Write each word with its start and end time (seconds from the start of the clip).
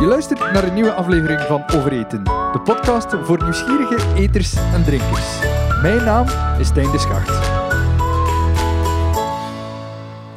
Je 0.00 0.06
luistert 0.06 0.52
naar 0.52 0.64
een 0.64 0.74
nieuwe 0.74 0.92
aflevering 0.92 1.40
van 1.40 1.64
Overeten, 1.74 2.24
de 2.24 2.60
podcast 2.64 3.14
voor 3.22 3.42
nieuwsgierige 3.42 4.14
eters 4.14 4.54
en 4.54 4.84
drinkers. 4.84 5.38
Mijn 5.82 6.04
naam 6.04 6.26
is 6.58 6.66
Stijn 6.66 6.90
de 6.90 6.98
Schacht. 6.98 7.59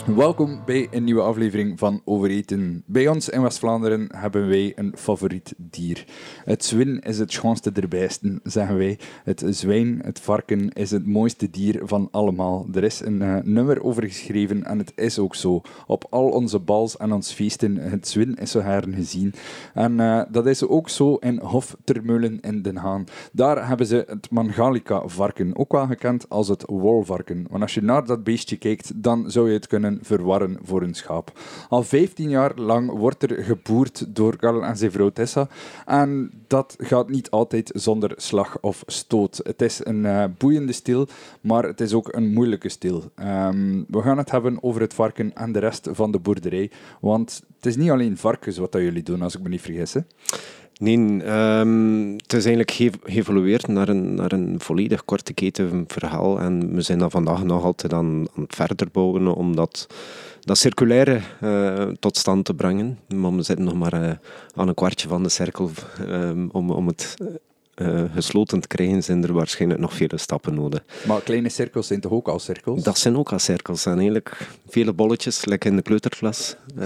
Welkom 0.05 0.61
bij 0.65 0.87
een 0.91 1.03
nieuwe 1.03 1.21
aflevering 1.21 1.79
van 1.79 2.01
Overeten. 2.05 2.83
Bij 2.85 3.07
ons 3.07 3.29
in 3.29 3.41
West-Vlaanderen 3.41 4.07
hebben 4.15 4.47
wij 4.47 4.73
een 4.75 4.93
favoriet 4.95 5.53
dier. 5.57 6.05
Het 6.45 6.65
zwin 6.65 6.99
is 6.99 7.19
het 7.19 7.31
schoonste 7.31 7.71
der 7.71 7.87
beesten, 7.87 8.39
zeggen 8.43 8.77
wij. 8.77 8.99
Het 9.23 9.43
zwijn, 9.47 10.01
het 10.03 10.19
varken, 10.19 10.69
is 10.69 10.91
het 10.91 11.05
mooiste 11.05 11.49
dier 11.49 11.81
van 11.83 12.07
allemaal. 12.11 12.67
Er 12.73 12.83
is 12.83 12.99
een 12.99 13.21
uh, 13.21 13.37
nummer 13.43 13.83
over 13.83 14.03
geschreven 14.03 14.63
en 14.63 14.77
het 14.77 14.91
is 14.95 15.19
ook 15.19 15.35
zo. 15.35 15.61
Op 15.87 16.05
al 16.09 16.29
onze 16.29 16.59
bals 16.59 16.97
en 16.97 17.11
ons 17.11 17.31
feesten, 17.31 17.77
het 17.77 18.07
zwin 18.07 18.35
is 18.35 18.51
zo 18.51 18.59
heren 18.59 18.93
gezien. 18.93 19.33
En 19.73 19.99
uh, 19.99 20.21
dat 20.31 20.45
is 20.45 20.67
ook 20.67 20.89
zo 20.89 21.15
in 21.15 21.39
Hof 21.39 21.77
Termeulen 21.83 22.39
in 22.41 22.61
Den 22.61 22.77
Haan. 22.77 23.05
Daar 23.31 23.67
hebben 23.67 23.87
ze 23.87 24.03
het 24.07 24.31
Mangalica-varken, 24.31 25.57
ook 25.57 25.71
wel 25.71 25.87
gekend 25.87 26.29
als 26.29 26.47
het 26.47 26.63
wolvarken. 26.67 27.45
Want 27.49 27.61
als 27.61 27.73
je 27.73 27.81
naar 27.81 28.05
dat 28.05 28.23
beestje 28.23 28.57
kijkt, 28.57 28.91
dan 28.95 29.31
zou 29.31 29.47
je 29.47 29.53
het 29.53 29.67
kunnen 29.67 29.91
verwarren 30.01 30.57
voor 30.63 30.81
een 30.81 30.93
schaap. 30.93 31.39
Al 31.69 31.83
15 31.83 32.29
jaar 32.29 32.51
lang 32.55 32.91
wordt 32.91 33.23
er 33.23 33.43
geboerd 33.43 34.15
door 34.15 34.35
Karl 34.35 34.63
en 34.63 34.77
zijn 34.77 34.91
vrouw 34.91 35.09
Tessa. 35.09 35.47
En 35.85 36.31
dat 36.47 36.75
gaat 36.77 37.09
niet 37.09 37.29
altijd 37.29 37.71
zonder 37.73 38.11
slag 38.15 38.57
of 38.61 38.83
stoot. 38.85 39.39
Het 39.43 39.61
is 39.61 39.85
een 39.85 40.03
uh, 40.03 40.25
boeiende 40.37 40.73
stil, 40.73 41.07
maar 41.41 41.63
het 41.63 41.81
is 41.81 41.93
ook 41.93 42.13
een 42.13 42.33
moeilijke 42.33 42.69
stil. 42.69 43.03
Um, 43.15 43.85
we 43.87 44.01
gaan 44.01 44.17
het 44.17 44.31
hebben 44.31 44.63
over 44.63 44.81
het 44.81 44.93
varken 44.93 45.35
en 45.35 45.51
de 45.51 45.59
rest 45.59 45.89
van 45.91 46.11
de 46.11 46.19
boerderij. 46.19 46.71
Want 47.01 47.41
het 47.55 47.65
is 47.65 47.75
niet 47.75 47.89
alleen 47.89 48.17
varkens 48.17 48.57
wat 48.57 48.71
dat 48.71 48.81
jullie 48.81 49.03
doen, 49.03 49.21
als 49.21 49.35
ik 49.35 49.41
me 49.41 49.49
niet 49.49 49.61
vergis. 49.61 49.93
Hè? 49.93 49.99
Nee, 50.79 50.97
um, 50.97 52.13
het 52.13 52.33
is 52.33 52.45
eigenlijk 52.45 52.99
geëvolueerd 53.03 53.67
naar 53.67 53.89
een, 53.89 54.15
naar 54.15 54.31
een 54.31 54.59
volledig 54.59 55.05
korte 55.05 55.33
keten 55.33 55.83
verhaal. 55.87 56.39
En 56.39 56.75
we 56.75 56.81
zijn 56.81 56.99
dan 56.99 57.11
vandaag 57.11 57.43
nog 57.43 57.63
altijd 57.63 57.93
aan, 57.93 58.27
aan 58.35 58.43
het 58.43 58.55
verder 58.55 58.87
bouwen 58.91 59.33
om 59.33 59.55
dat, 59.55 59.87
dat 60.39 60.57
circulaire 60.57 61.19
uh, 61.43 61.87
tot 61.99 62.17
stand 62.17 62.45
te 62.45 62.53
brengen. 62.53 62.99
Maar 63.15 63.35
we 63.35 63.41
zitten 63.41 63.65
nog 63.65 63.75
maar 63.75 64.03
uh, 64.03 64.11
aan 64.55 64.67
een 64.67 64.73
kwartje 64.73 65.07
van 65.07 65.23
de 65.23 65.29
cirkel 65.29 65.69
um, 66.09 66.49
om, 66.51 66.71
om 66.71 66.87
het 66.87 67.15
uh, 67.75 68.03
gesloten 68.13 68.59
te 68.59 68.67
krijgen, 68.67 69.03
zijn 69.03 69.23
er 69.23 69.33
waarschijnlijk 69.33 69.81
nog 69.81 69.93
vele 69.93 70.17
stappen 70.17 70.53
nodig. 70.53 70.83
Maar 71.07 71.21
kleine 71.21 71.49
cirkels 71.49 71.87
zijn 71.87 71.99
toch 71.99 72.11
ook 72.11 72.27
al 72.27 72.39
cirkels? 72.39 72.83
Dat 72.83 72.97
zijn 72.97 73.17
ook 73.17 73.31
al 73.31 73.39
cirkels. 73.39 73.85
En 73.85 73.93
eigenlijk 73.93 74.47
vele 74.67 74.93
bolletjes, 74.93 75.45
lekker 75.45 75.69
in 75.69 75.75
de 75.75 75.81
kleuterklas, 75.81 76.55
uh, 76.79 76.85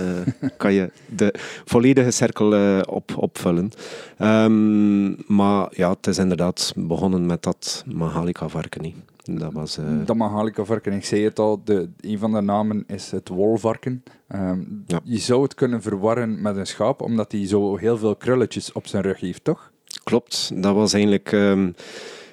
kan 0.57 0.73
je 0.73 0.91
de 1.15 1.33
volledige 1.65 2.11
cirkel 2.11 2.53
uh, 2.53 2.79
op, 2.85 3.17
opvullen. 3.17 3.71
Um, 4.19 5.15
maar 5.27 5.67
ja, 5.71 5.89
het 5.89 6.07
is 6.07 6.17
inderdaad 6.17 6.73
begonnen 6.75 7.25
met 7.25 7.43
dat 7.43 7.83
Mahalica-varken. 7.85 8.93
Dat 9.23 9.53
was... 9.53 9.79
Dat 10.05 10.15
Mahalica-varken, 10.15 10.93
ik 10.93 11.05
zei 11.05 11.23
het 11.23 11.39
al, 11.39 11.61
de, 11.63 11.89
een 12.01 12.19
van 12.19 12.31
de 12.31 12.41
namen 12.41 12.83
is 12.87 13.11
het 13.11 13.27
wolvarken. 13.29 14.03
Um, 14.35 14.83
ja. 14.85 14.99
Je 15.03 15.17
zou 15.17 15.43
het 15.43 15.53
kunnen 15.53 15.81
verwarren 15.81 16.41
met 16.41 16.55
een 16.55 16.67
schaap, 16.67 17.01
omdat 17.01 17.31
hij 17.31 17.47
zo 17.47 17.77
heel 17.77 17.97
veel 17.97 18.15
krulletjes 18.15 18.71
op 18.71 18.87
zijn 18.87 19.03
rug 19.03 19.19
heeft, 19.19 19.43
toch? 19.43 19.71
Klopt, 20.07 20.51
dat 20.53 20.75
was 20.75 20.93
eigenlijk 20.93 21.31
um, 21.31 21.75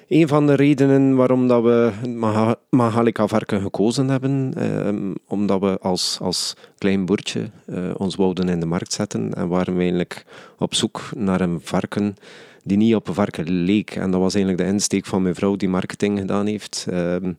een 0.07 0.27
van 0.27 0.47
de 0.47 0.53
redenen 0.53 1.15
waarom 1.15 1.47
dat 1.47 1.63
we 1.63 1.91
het 2.01 2.57
Mahalika-varken 2.69 3.61
gekozen 3.61 4.09
hebben. 4.09 4.53
Um, 4.87 5.15
omdat 5.27 5.59
we 5.59 5.77
als, 5.81 6.17
als 6.21 6.55
klein 6.77 7.05
boertje 7.05 7.49
uh, 7.65 7.77
ons 7.97 8.15
wouden 8.15 8.49
in 8.49 8.59
de 8.59 8.65
markt 8.65 8.93
zetten 8.93 9.33
en 9.33 9.47
waren 9.47 9.73
we 9.73 9.79
eigenlijk 9.79 10.25
op 10.57 10.73
zoek 10.73 11.09
naar 11.15 11.41
een 11.41 11.59
varken 11.63 12.15
die 12.63 12.77
niet 12.77 12.95
op 12.95 13.07
een 13.07 13.13
varken 13.13 13.49
leek. 13.49 13.95
En 13.95 14.11
dat 14.11 14.19
was 14.19 14.33
eigenlijk 14.33 14.63
de 14.63 14.73
insteek 14.73 15.05
van 15.05 15.21
mijn 15.21 15.35
vrouw 15.35 15.55
die 15.55 15.69
marketing 15.69 16.19
gedaan 16.19 16.45
heeft. 16.45 16.85
Um, 16.93 17.37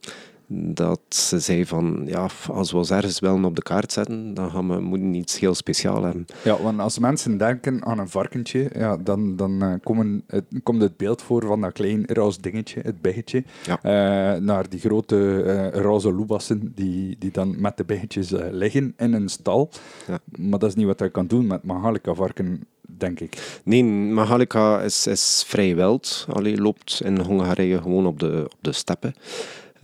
dat 0.49 1.01
ze 1.09 1.39
zei 1.39 1.67
van, 1.67 2.03
ja, 2.07 2.29
als 2.51 2.71
we 2.71 2.77
ons 2.77 2.91
ergens 2.91 3.21
wel 3.21 3.45
op 3.45 3.57
de 3.57 3.63
kaart 3.63 3.93
zetten, 3.93 4.35
dan 4.35 4.51
gaan 4.51 4.69
we, 4.69 4.81
moeten 4.81 5.15
iets 5.15 5.39
heel 5.39 5.55
speciaals 5.55 6.05
hebben. 6.05 6.27
Ja, 6.45 6.63
want 6.63 6.81
als 6.81 6.99
mensen 6.99 7.37
denken 7.37 7.85
aan 7.85 7.99
een 7.99 8.09
varkentje, 8.09 8.71
ja, 8.75 8.97
dan, 8.97 9.37
dan 9.37 9.65
uh, 9.65 9.75
komen 9.83 10.25
het, 10.27 10.45
komt 10.63 10.83
het 10.83 10.97
beeld 10.97 11.23
voor 11.23 11.47
van 11.47 11.61
dat 11.61 11.73
klein 11.73 12.05
roze 12.07 12.41
dingetje, 12.41 12.81
het 12.81 13.01
biggetje, 13.01 13.45
ja. 13.65 13.79
uh, 13.83 14.41
naar 14.41 14.69
die 14.69 14.81
grote 14.81 15.17
uh, 15.17 15.81
roze 15.83 16.13
loebassen 16.13 16.73
die, 16.75 17.17
die 17.19 17.31
dan 17.31 17.61
met 17.61 17.77
de 17.77 17.85
biggetjes 17.85 18.31
liggen 18.51 18.95
in 18.97 19.13
een 19.13 19.29
stal. 19.29 19.71
Ja. 20.07 20.19
Maar 20.39 20.59
dat 20.59 20.69
is 20.69 20.75
niet 20.75 20.87
wat 20.87 20.99
je 20.99 21.11
kan 21.11 21.27
doen 21.27 21.47
met 21.47 21.63
Mahalika 21.63 22.15
varken 22.15 22.67
denk 22.99 23.21
ik. 23.21 23.61
Nee, 23.65 23.85
Mahalika 23.85 24.81
is, 24.81 25.07
is 25.07 25.45
vrij 25.47 25.75
wild. 25.75 26.27
Allee, 26.33 26.61
loopt 26.61 27.01
in 27.05 27.21
Hongarije 27.21 27.83
gewoon 27.83 28.07
op 28.07 28.21
de, 28.21 28.43
op 28.45 28.59
de 28.61 28.73
steppen. 28.73 29.15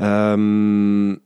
Um, 0.02 1.20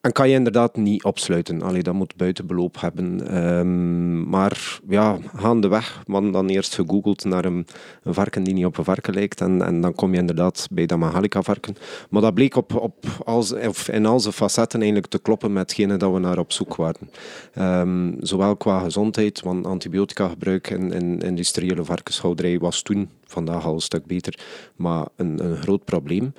en 0.00 0.12
kan 0.12 0.28
je 0.28 0.34
inderdaad 0.34 0.76
niet 0.76 1.04
opsluiten. 1.04 1.62
Allee, 1.62 1.82
dat 1.82 1.94
moet 1.94 2.16
buitenbeloop 2.16 2.80
hebben. 2.80 3.36
Um, 3.38 4.28
maar 4.28 4.80
ja, 4.88 5.18
gaandeweg, 5.34 6.02
man 6.06 6.32
dan 6.32 6.48
eerst 6.48 6.74
gegoogeld 6.74 7.24
naar 7.24 7.44
een, 7.44 7.66
varken 8.04 8.42
die 8.42 8.54
niet 8.54 8.64
op 8.64 8.78
een 8.78 8.84
varken 8.84 9.14
lijkt. 9.14 9.40
En, 9.40 9.62
en 9.62 9.80
dan 9.80 9.94
kom 9.94 10.12
je 10.12 10.18
inderdaad 10.18 10.68
bij 10.70 10.86
dat 10.86 10.98
Mahalica-varken. 10.98 11.76
Maar 12.10 12.22
dat 12.22 12.34
bleek 12.34 12.56
op, 12.56 12.74
op 12.74 13.04
als, 13.24 13.52
in 13.90 14.06
al 14.06 14.20
zijn 14.20 14.34
facetten 14.34 14.80
eigenlijk 14.80 15.10
te 15.10 15.18
kloppen 15.18 15.52
met 15.52 15.62
hetgene 15.62 15.96
dat 15.96 16.12
we 16.12 16.18
naar 16.18 16.38
op 16.38 16.52
zoek 16.52 16.76
waren. 16.76 17.10
Um, 17.58 18.16
zowel 18.20 18.56
qua 18.56 18.78
gezondheid, 18.80 19.40
want 19.40 19.66
antibiotica 19.66 20.28
gebruik 20.28 20.70
in, 20.70 20.92
in 20.92 21.20
industriële 21.20 21.84
varkenshouderij 21.84 22.58
was 22.58 22.82
toen 22.82 23.08
vandaag 23.26 23.66
al 23.66 23.74
een 23.74 23.80
stuk 23.80 24.06
beter, 24.06 24.38
maar 24.76 25.06
een, 25.16 25.44
een 25.44 25.56
groot 25.56 25.84
probleem. 25.84 26.32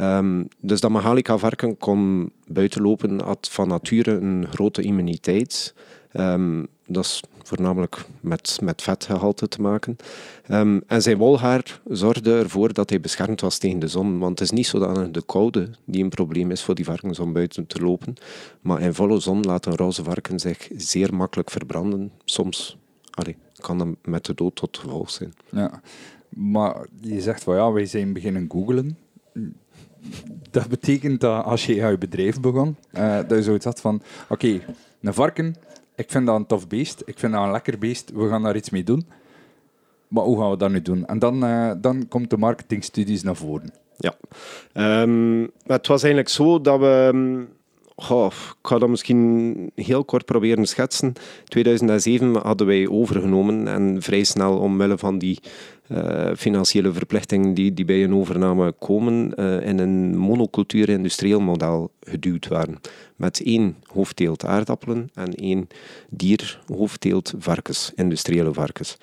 Um, 0.00 0.48
dus 0.60 0.80
dat 0.80 0.90
Mahalika-varken 0.90 1.78
kon 1.78 2.32
buitenlopen, 2.46 3.20
had 3.20 3.48
van 3.50 3.68
nature 3.68 4.10
een 4.10 4.46
grote 4.50 4.82
immuniteit. 4.82 5.74
Um, 6.12 6.66
dat 6.86 7.04
is 7.04 7.22
voornamelijk 7.42 8.04
met, 8.20 8.58
met 8.62 8.82
vetgehalte 8.82 9.48
te 9.48 9.60
maken. 9.60 9.96
Um, 10.48 10.82
en 10.86 11.02
zijn 11.02 11.16
wolhaar 11.16 11.80
zorgde 11.88 12.38
ervoor 12.38 12.72
dat 12.72 12.90
hij 12.90 13.00
beschermd 13.00 13.40
was 13.40 13.58
tegen 13.58 13.78
de 13.78 13.88
zon. 13.88 14.18
Want 14.18 14.38
het 14.38 14.48
is 14.50 14.56
niet 14.56 14.66
zodanig 14.66 15.10
de 15.10 15.22
koude 15.26 15.70
die 15.84 16.02
een 16.02 16.08
probleem 16.08 16.50
is 16.50 16.62
voor 16.62 16.74
die 16.74 16.84
varkens 16.84 17.18
om 17.18 17.32
buiten 17.32 17.66
te 17.66 17.80
lopen. 17.80 18.14
Maar 18.60 18.80
in 18.80 18.94
volle 18.94 19.20
zon 19.20 19.42
laat 19.42 19.66
een 19.66 19.76
roze 19.76 20.04
varken 20.04 20.40
zich 20.40 20.68
zeer 20.76 21.14
makkelijk 21.14 21.50
verbranden. 21.50 22.12
Soms 22.24 22.78
kan 23.56 23.78
dat 23.78 23.88
met 24.04 24.24
de 24.24 24.34
dood 24.34 24.56
tot 24.56 24.78
gevolg 24.78 25.10
zijn. 25.10 25.32
Ja. 25.50 25.80
Maar 26.28 26.86
je 27.00 27.20
zegt 27.20 27.42
van 27.42 27.54
ja, 27.54 27.72
wij 27.72 27.86
zijn 27.86 28.12
beginnen 28.12 28.46
googlen. 28.48 28.98
Dat 30.50 30.68
betekent 30.68 31.20
dat 31.20 31.44
als 31.44 31.66
je 31.66 31.74
je 31.74 31.98
bedrijf 31.98 32.40
begon, 32.40 32.76
uh, 32.92 33.16
dat 33.16 33.30
je 33.30 33.42
zoiets 33.42 33.64
had 33.64 33.80
van 33.80 34.02
oké, 34.28 34.60
een 35.00 35.14
varken, 35.14 35.56
ik 35.94 36.10
vind 36.10 36.26
dat 36.26 36.36
een 36.36 36.46
tof 36.46 36.68
beest, 36.68 37.02
ik 37.04 37.18
vind 37.18 37.32
dat 37.32 37.42
een 37.42 37.50
lekker 37.50 37.78
beest, 37.78 38.10
we 38.14 38.28
gaan 38.28 38.42
daar 38.42 38.56
iets 38.56 38.70
mee 38.70 38.84
doen. 38.84 39.06
Maar 40.08 40.24
hoe 40.24 40.38
gaan 40.40 40.50
we 40.50 40.56
dat 40.56 40.70
nu 40.70 40.82
doen? 40.82 41.06
En 41.06 41.18
dan, 41.18 41.44
uh, 41.44 41.72
dan 41.76 42.08
komt 42.08 42.30
de 42.30 42.36
marketingstudies 42.36 43.22
naar 43.22 43.36
voren. 43.36 43.72
Ja, 43.96 44.14
um, 45.02 45.50
het 45.66 45.86
was 45.86 46.02
eigenlijk 46.02 46.32
zo 46.32 46.60
dat 46.60 46.80
we 46.80 47.46
Oh, 48.08 48.32
ik 48.60 48.68
ga 48.68 48.78
dat 48.78 48.88
misschien 48.88 49.70
heel 49.74 50.04
kort 50.04 50.24
proberen 50.24 50.66
schetsen. 50.66 51.12
2007 51.44 52.36
hadden 52.36 52.66
wij 52.66 52.88
overgenomen 52.88 53.68
en 53.68 54.02
vrij 54.02 54.24
snel 54.24 54.58
omwille 54.58 54.98
van 54.98 55.18
die 55.18 55.38
uh, 55.88 56.30
financiële 56.36 56.92
verplichtingen 56.92 57.54
die, 57.54 57.74
die 57.74 57.84
bij 57.84 58.04
een 58.04 58.14
overname 58.14 58.72
komen, 58.78 59.32
uh, 59.36 59.66
in 59.66 59.78
een 59.78 60.16
monocultuur-industrieel 60.18 61.40
model 61.40 61.90
geduwd 62.00 62.48
waren. 62.48 62.80
Met 63.16 63.42
één 63.44 63.76
hoofdteelt 63.92 64.44
aardappelen 64.44 65.10
en 65.14 65.34
één 65.34 65.68
dier 66.10 66.60
hoofdteelt 66.66 67.34
varkens, 67.38 67.92
industriële 67.94 68.52
varkens. 68.52 68.96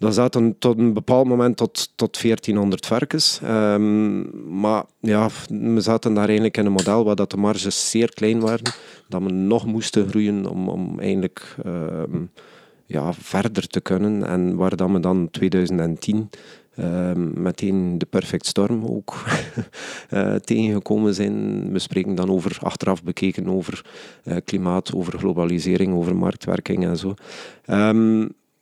Dat 0.00 0.14
zaten 0.14 0.58
tot 0.58 0.78
een 0.78 0.92
bepaald 0.92 1.26
moment 1.26 1.56
tot, 1.56 1.92
tot 1.94 2.22
1400 2.22 2.86
varkens. 2.86 3.40
Um, 3.44 4.60
maar 4.60 4.84
ja, 5.00 5.28
we 5.48 5.80
zaten 5.80 6.14
daar 6.14 6.24
eigenlijk 6.24 6.56
in 6.56 6.66
een 6.66 6.72
model 6.72 7.04
waar 7.04 7.16
dat 7.16 7.30
de 7.30 7.36
marges 7.36 7.90
zeer 7.90 8.14
klein 8.14 8.40
waren. 8.40 8.72
Dat 9.08 9.22
we 9.22 9.30
nog 9.30 9.66
moesten 9.66 10.08
groeien 10.08 10.46
om, 10.46 10.68
om 10.68 11.00
eigenlijk 11.00 11.56
um, 11.66 12.30
ja, 12.86 13.12
verder 13.12 13.66
te 13.66 13.80
kunnen. 13.80 14.26
En 14.26 14.56
waar 14.56 14.76
dat 14.76 14.90
we 14.90 15.00
dan 15.00 15.28
2010 15.30 16.30
um, 16.78 17.42
meteen 17.42 17.98
de 17.98 18.06
perfect 18.06 18.46
storm 18.46 18.84
ook 18.84 19.14
uh, 20.10 20.34
tegengekomen 20.50 21.14
zijn. 21.14 21.68
We 21.72 21.78
spreken 21.78 22.14
dan 22.14 22.30
over, 22.30 22.58
achteraf 22.62 23.02
bekeken, 23.02 23.48
over 23.48 23.84
uh, 24.24 24.36
klimaat, 24.44 24.94
over 24.94 25.18
globalisering, 25.18 25.94
over 25.94 26.16
marktwerking 26.16 26.84
en 26.84 26.96
zo. 26.96 27.14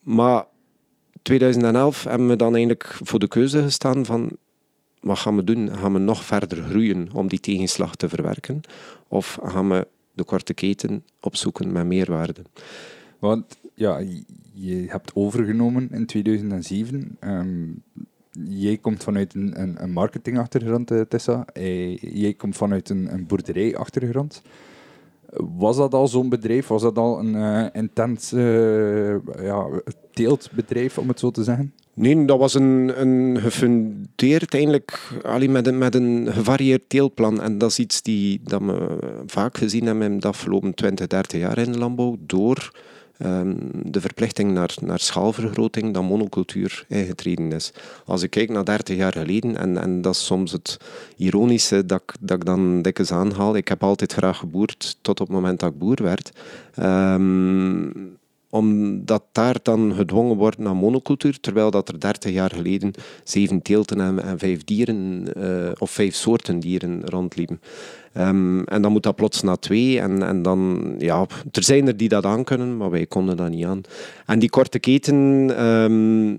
maar 0.02 0.44
2011 1.28 2.04
hebben 2.04 2.28
we 2.28 2.36
dan 2.36 2.54
eigenlijk 2.54 2.98
voor 3.02 3.18
de 3.18 3.28
keuze 3.28 3.62
gestaan 3.62 4.04
van 4.04 4.30
wat 5.00 5.18
gaan 5.18 5.36
we 5.36 5.44
doen? 5.44 5.76
Gaan 5.76 5.92
we 5.92 5.98
nog 5.98 6.24
verder 6.24 6.62
groeien 6.62 7.08
om 7.12 7.28
die 7.28 7.40
tegenslag 7.40 7.96
te 7.96 8.08
verwerken? 8.08 8.60
Of 9.08 9.38
gaan 9.42 9.68
we 9.68 9.86
de 10.12 10.24
korte 10.24 10.54
keten 10.54 11.04
opzoeken 11.20 11.72
met 11.72 11.86
meerwaarde? 11.86 12.42
Want 13.18 13.58
ja, 13.74 13.98
je 14.52 14.84
hebt 14.88 15.10
overgenomen 15.14 15.88
in 15.90 16.06
2007. 16.06 17.16
Ehm, 17.20 17.66
jij 18.48 18.76
komt 18.76 19.02
vanuit 19.02 19.34
een, 19.34 19.82
een, 19.82 19.92
marketingachtergrond, 19.92 20.90
uh, 20.90 21.00
Tessa. 21.00 21.44
Uh, 21.54 21.96
jij 21.96 22.34
komt 22.34 22.56
vanuit 22.56 22.88
een, 22.88 23.12
een 23.12 23.26
boerderijachtergrond. 23.26 24.42
Was 25.36 25.76
dat 25.76 25.94
al 25.94 26.08
zo'n 26.08 26.28
bedrijf? 26.28 26.66
Was 26.66 26.82
dat 26.82 26.98
al 26.98 27.18
een 27.18 27.34
uh, 27.34 27.66
intens 27.72 28.30
ja, 29.40 29.66
teeltbedrijf, 30.12 30.98
om 30.98 31.08
het 31.08 31.18
zo 31.18 31.30
te 31.30 31.44
zeggen? 31.44 31.72
Nee, 31.94 32.24
dat 32.24 32.38
was 32.38 32.54
een, 32.54 32.92
een 33.00 33.38
gefundeerd, 33.40 34.54
eigenlijk 34.54 35.18
alleen 35.22 35.52
met, 35.52 35.66
een, 35.66 35.78
met 35.78 35.94
een 35.94 36.28
gevarieerd 36.32 36.88
teelplan. 36.88 37.42
En 37.42 37.58
dat 37.58 37.70
is 37.70 37.78
iets 37.78 38.02
die, 38.02 38.40
dat 38.44 38.60
we 38.60 38.98
vaak 39.26 39.58
gezien 39.58 39.86
hebben 39.86 40.12
in 40.12 40.18
de 40.18 40.28
afgelopen 40.28 40.74
20, 40.74 41.06
30 41.06 41.40
jaar 41.40 41.58
in 41.58 41.72
de 41.72 41.78
landbouw. 41.78 42.16
Door 42.20 42.70
um, 43.18 43.70
de 43.72 44.00
verplichting 44.00 44.52
naar, 44.52 44.74
naar 44.80 44.98
schaalvergroting, 44.98 45.94
dat 45.94 46.02
monocultuur 46.02 46.84
ingetreden 46.88 47.52
is. 47.52 47.72
Als 48.04 48.22
ik 48.22 48.30
kijk 48.30 48.50
naar 48.50 48.64
30 48.64 48.96
jaar 48.96 49.12
geleden, 49.12 49.56
en, 49.56 49.78
en 49.78 50.00
dat 50.00 50.14
is 50.14 50.24
soms 50.24 50.52
het 50.52 50.76
ironische 51.16 51.86
dat, 51.86 52.02
dat 52.20 52.36
ik 52.36 52.44
dan 52.44 52.82
dikwijls 52.82 53.12
aanhaal. 53.12 53.56
Ik 53.56 53.68
heb 53.68 53.82
altijd 53.82 54.12
graag 54.12 54.38
geboerd 54.38 54.98
tot 55.00 55.20
op 55.20 55.26
het 55.26 55.36
moment 55.36 55.60
dat 55.60 55.72
ik 55.72 55.78
boer 55.78 56.02
werd. 56.02 56.32
Um, 56.78 58.17
omdat 58.50 59.24
daar 59.32 59.56
dan 59.62 59.94
gedwongen 59.94 60.36
wordt 60.36 60.58
naar 60.58 60.76
monocultuur, 60.76 61.40
terwijl 61.40 61.70
dat 61.70 61.88
er 61.88 62.00
30 62.00 62.32
jaar 62.32 62.50
geleden 62.50 62.92
zeven 63.24 63.62
teelten 63.62 64.00
en, 64.00 64.38
vijf 64.38 64.64
dieren, 64.64 65.26
uh, 65.36 65.70
of 65.78 65.90
vijf 65.90 66.14
soorten 66.14 66.60
dieren 66.60 67.00
rondliepen. 67.04 67.60
Um, 68.14 68.64
en 68.64 68.82
dan 68.82 68.92
moet 68.92 69.02
dat 69.02 69.14
plots 69.14 69.42
naar 69.42 69.58
twee. 69.58 70.00
En, 70.00 70.22
en 70.22 70.42
dan, 70.42 70.94
ja, 70.98 71.26
er 71.52 71.62
zijn 71.62 71.86
er 71.86 71.96
die 71.96 72.08
dat 72.08 72.24
aan 72.24 72.44
kunnen, 72.44 72.76
maar 72.76 72.90
wij 72.90 73.06
konden 73.06 73.36
dat 73.36 73.50
niet 73.50 73.64
aan. 73.64 73.80
En 74.26 74.38
die 74.38 74.50
korte 74.50 74.78
keten 74.78 75.16
um, 75.64 76.38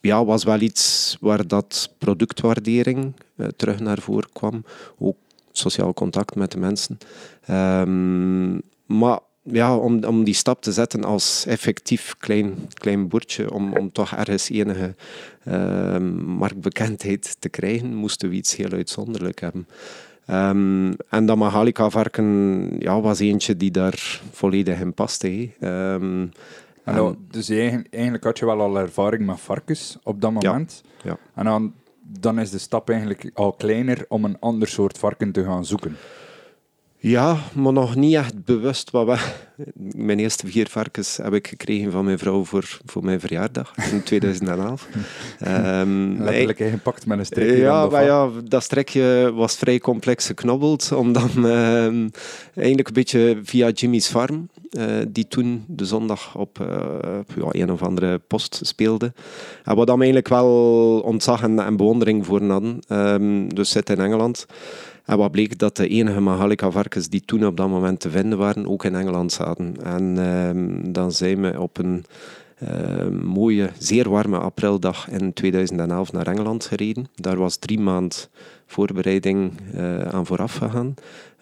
ja, 0.00 0.24
was 0.24 0.44
wel 0.44 0.60
iets 0.60 1.16
waar 1.20 1.46
dat 1.46 1.94
productwaardering 1.98 3.12
uh, 3.36 3.46
terug 3.56 3.80
naar 3.80 3.98
voren 3.98 4.28
kwam. 4.32 4.64
Ook 4.98 5.16
sociaal 5.52 5.94
contact 5.94 6.34
met 6.34 6.52
de 6.52 6.58
mensen. 6.58 6.98
Um, 7.50 8.60
maar 8.86 9.18
ja, 9.50 9.76
om, 9.76 10.04
om 10.04 10.24
die 10.24 10.34
stap 10.34 10.62
te 10.62 10.72
zetten 10.72 11.04
als 11.04 11.46
effectief 11.46 12.14
klein, 12.18 12.54
klein 12.74 13.08
boertje, 13.08 13.52
om, 13.52 13.72
om 13.72 13.92
toch 13.92 14.12
ergens 14.12 14.50
enige 14.50 14.94
uh, 15.48 15.98
marktbekendheid 16.24 17.36
te 17.38 17.48
krijgen, 17.48 17.94
moesten 17.94 18.28
we 18.28 18.34
iets 18.34 18.56
heel 18.56 18.70
uitzonderlijk 18.70 19.40
hebben. 19.40 19.66
Um, 20.30 20.96
en 21.08 21.26
dat 21.26 21.36
Mahalika-varken 21.36 22.76
ja, 22.78 23.00
was 23.00 23.18
eentje 23.18 23.56
die 23.56 23.70
daar 23.70 24.20
volledig 24.30 24.80
in 24.80 24.94
paste. 24.94 25.50
Um, 25.60 26.30
en 26.84 27.16
dus 27.30 27.48
eigenlijk 27.48 28.24
had 28.24 28.38
je 28.38 28.46
wel 28.46 28.60
al 28.60 28.78
ervaring 28.78 29.26
met 29.26 29.40
varkens 29.40 29.98
op 30.02 30.20
dat 30.20 30.32
moment. 30.32 30.82
Ja, 31.02 31.10
ja. 31.10 31.18
En 31.34 31.44
dan, 31.44 31.74
dan 32.02 32.38
is 32.38 32.50
de 32.50 32.58
stap 32.58 32.90
eigenlijk 32.90 33.30
al 33.34 33.52
kleiner 33.52 34.04
om 34.08 34.24
een 34.24 34.36
ander 34.40 34.68
soort 34.68 34.98
varken 34.98 35.32
te 35.32 35.44
gaan 35.44 35.64
zoeken. 35.64 35.96
Ja, 37.00 37.36
maar 37.54 37.72
nog 37.72 37.94
niet 37.94 38.14
echt 38.14 38.44
bewust 38.44 38.90
wat 38.90 39.06
we... 39.06 39.16
Mijn 39.96 40.18
eerste 40.18 40.46
vier 40.46 40.68
varkens 40.68 41.16
heb 41.16 41.32
ik 41.32 41.48
gekregen 41.48 41.92
van 41.92 42.04
mijn 42.04 42.18
vrouw 42.18 42.44
voor, 42.44 42.78
voor 42.84 43.04
mijn 43.04 43.20
verjaardag 43.20 43.72
in 43.92 44.02
2011. 44.04 44.88
um, 45.46 46.22
Letterlijk 46.22 46.58
ingepakt 46.58 47.06
met 47.06 47.18
een 47.18 47.26
strekje. 47.26 47.56
Ja, 47.56 47.86
maar 47.86 48.04
ja, 48.04 48.28
dat 48.44 48.62
strekje 48.62 49.32
was 49.34 49.56
vrij 49.56 49.78
complex 49.78 50.26
geknobbeld, 50.26 50.92
omdat 50.92 51.30
uh, 51.36 51.86
eigenlijk 52.54 52.88
een 52.88 52.94
beetje 52.94 53.40
via 53.42 53.70
Jimmy's 53.70 54.08
Farm, 54.08 54.48
uh, 54.70 54.84
die 55.08 55.28
toen 55.28 55.64
de 55.66 55.84
zondag 55.84 56.36
op 56.36 56.58
uh, 56.58 56.66
ja, 57.36 57.46
een 57.50 57.72
of 57.72 57.82
andere 57.82 58.18
post 58.18 58.60
speelde. 58.62 59.12
En 59.64 59.76
wat 59.76 59.86
dan 59.86 59.96
eigenlijk 59.96 60.28
wel 60.28 61.00
ontzag 61.04 61.42
en, 61.42 61.58
en 61.58 61.76
bewondering 61.76 62.26
voor 62.26 62.42
hadden. 62.42 62.80
Um, 62.88 63.54
dus 63.54 63.70
zit 63.70 63.90
in 63.90 64.00
Engeland. 64.00 64.46
En 65.08 65.18
wat 65.18 65.30
bleek 65.30 65.58
dat 65.58 65.76
de 65.76 65.88
enige 65.88 66.20
Mahalika-varkens 66.20 67.08
die 67.08 67.20
toen 67.24 67.46
op 67.46 67.56
dat 67.56 67.68
moment 67.68 68.00
te 68.00 68.10
vinden 68.10 68.38
waren, 68.38 68.66
ook 68.66 68.84
in 68.84 68.94
Engeland 68.94 69.32
zaten. 69.32 69.76
En 69.82 70.16
uh, 70.16 70.92
dan 70.92 71.12
zijn 71.12 71.40
we 71.40 71.60
op 71.60 71.78
een 71.78 72.04
uh, 72.62 73.22
mooie, 73.22 73.70
zeer 73.78 74.08
warme 74.08 74.38
aprildag 74.38 75.08
in 75.08 75.32
2011 75.32 76.12
naar 76.12 76.26
Engeland 76.26 76.64
gereden. 76.64 77.08
Daar 77.14 77.36
was 77.36 77.56
drie 77.56 77.80
maanden 77.80 78.18
voorbereiding 78.68 79.52
uh, 79.74 80.00
aan 80.00 80.26
vooraf 80.26 80.54
gegaan. 80.54 80.94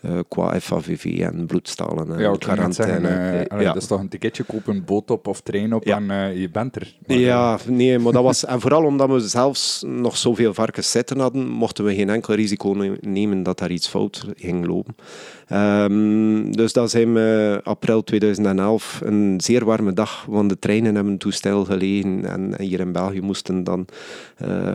Uh, 0.04 0.18
qua 0.28 0.60
FAVV 0.60 1.04
en 1.20 1.46
bloedstalen 1.46 2.12
en 2.12 2.18
ja, 2.18 2.36
quarantaine. 2.38 3.08
Zeggen, 3.08 3.56
uh, 3.56 3.62
ja. 3.62 3.72
Dat 3.72 3.82
is 3.82 3.88
toch 3.88 4.00
een 4.00 4.08
ticketje 4.08 4.44
kopen, 4.44 4.84
boot 4.84 5.10
op 5.10 5.26
of 5.26 5.40
trein 5.40 5.72
op 5.72 5.84
ja. 5.84 5.96
en 5.96 6.10
uh, 6.10 6.40
je 6.40 6.50
bent 6.50 6.76
er. 6.76 6.96
Maar, 7.06 7.16
ja, 7.16 7.58
nee, 7.66 7.98
maar 7.98 8.12
dat 8.12 8.22
was... 8.22 8.44
en 8.54 8.60
vooral 8.60 8.84
omdat 8.84 9.08
we 9.08 9.20
zelfs 9.20 9.84
nog 9.86 10.16
zoveel 10.16 10.54
varkens 10.54 10.90
zitten 10.90 11.18
hadden, 11.18 11.48
mochten 11.48 11.84
we 11.84 11.94
geen 11.94 12.10
enkel 12.10 12.34
risico 12.34 12.96
nemen 13.00 13.42
dat 13.42 13.58
daar 13.58 13.70
iets 13.70 13.88
fout 13.88 14.26
ging 14.36 14.66
lopen. 14.66 14.96
Um, 15.52 16.56
dus 16.56 16.72
dat 16.72 16.90
zijn 16.90 17.12
we 17.14 17.60
april 17.64 18.04
2011, 18.04 19.00
een 19.04 19.40
zeer 19.40 19.64
warme 19.64 19.92
dag, 19.92 20.24
want 20.28 20.48
de 20.48 20.58
treinen 20.58 20.94
hebben 20.94 21.18
toestel 21.18 21.64
gelegen 21.64 22.24
en 22.24 22.60
hier 22.60 22.80
in 22.80 22.92
België 22.92 23.20
moesten 23.20 23.64
dan 23.64 23.86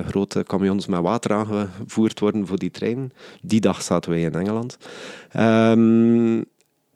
grote 0.07 0.43
camions 0.43 0.87
met 0.87 1.01
water 1.01 1.33
aangevoerd 1.33 2.19
worden 2.19 2.40
voor 2.47 2.57
die 2.57 2.71
trein. 2.71 3.11
Die 3.41 3.61
dag 3.61 3.81
zaten 3.81 4.11
wij 4.11 4.21
in 4.21 4.33
Engeland. 4.33 4.77
Um, 5.37 6.45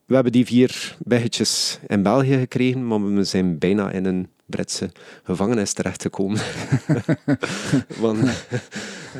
we 0.06 0.14
hebben 0.14 0.32
die 0.32 0.46
vier 0.46 0.98
biggetjes 1.00 1.80
in 1.88 2.04
België 2.04 2.38
gekregen, 2.38 2.88
maar 2.88 3.14
we 3.14 3.24
zijn 3.24 3.58
bijna 3.58 3.92
in 3.92 4.06
een 4.06 4.28
Britse 4.46 4.90
gevangenis 5.24 5.74
terechtgekomen. 5.74 6.40
Want, 8.02 8.20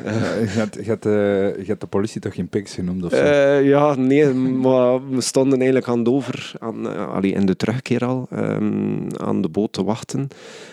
uh, 0.04 0.54
je, 0.54 0.58
had, 0.58 0.74
je, 0.74 0.88
had, 0.88 1.06
uh, 1.06 1.56
je 1.56 1.64
had 1.66 1.80
de 1.80 1.86
politie 1.86 2.20
toch 2.20 2.34
geen 2.34 2.48
pigs 2.48 2.74
genoemd? 2.74 3.04
Of 3.04 3.10
zo? 3.10 3.22
Uh, 3.22 3.68
ja, 3.68 3.94
nee, 3.94 4.32
maar 4.34 5.08
we 5.08 5.20
stonden 5.20 5.58
eigenlijk 5.58 5.88
aan 5.88 6.06
over, 6.06 6.52
aan, 6.58 7.08
allee, 7.08 7.32
in 7.32 7.46
de 7.46 7.56
terugkeer 7.56 8.04
al, 8.04 8.28
um, 8.32 9.06
aan 9.16 9.42
de 9.42 9.48
boot 9.48 9.72
te 9.72 9.84
wachten. 9.84 10.20
En 10.20 10.28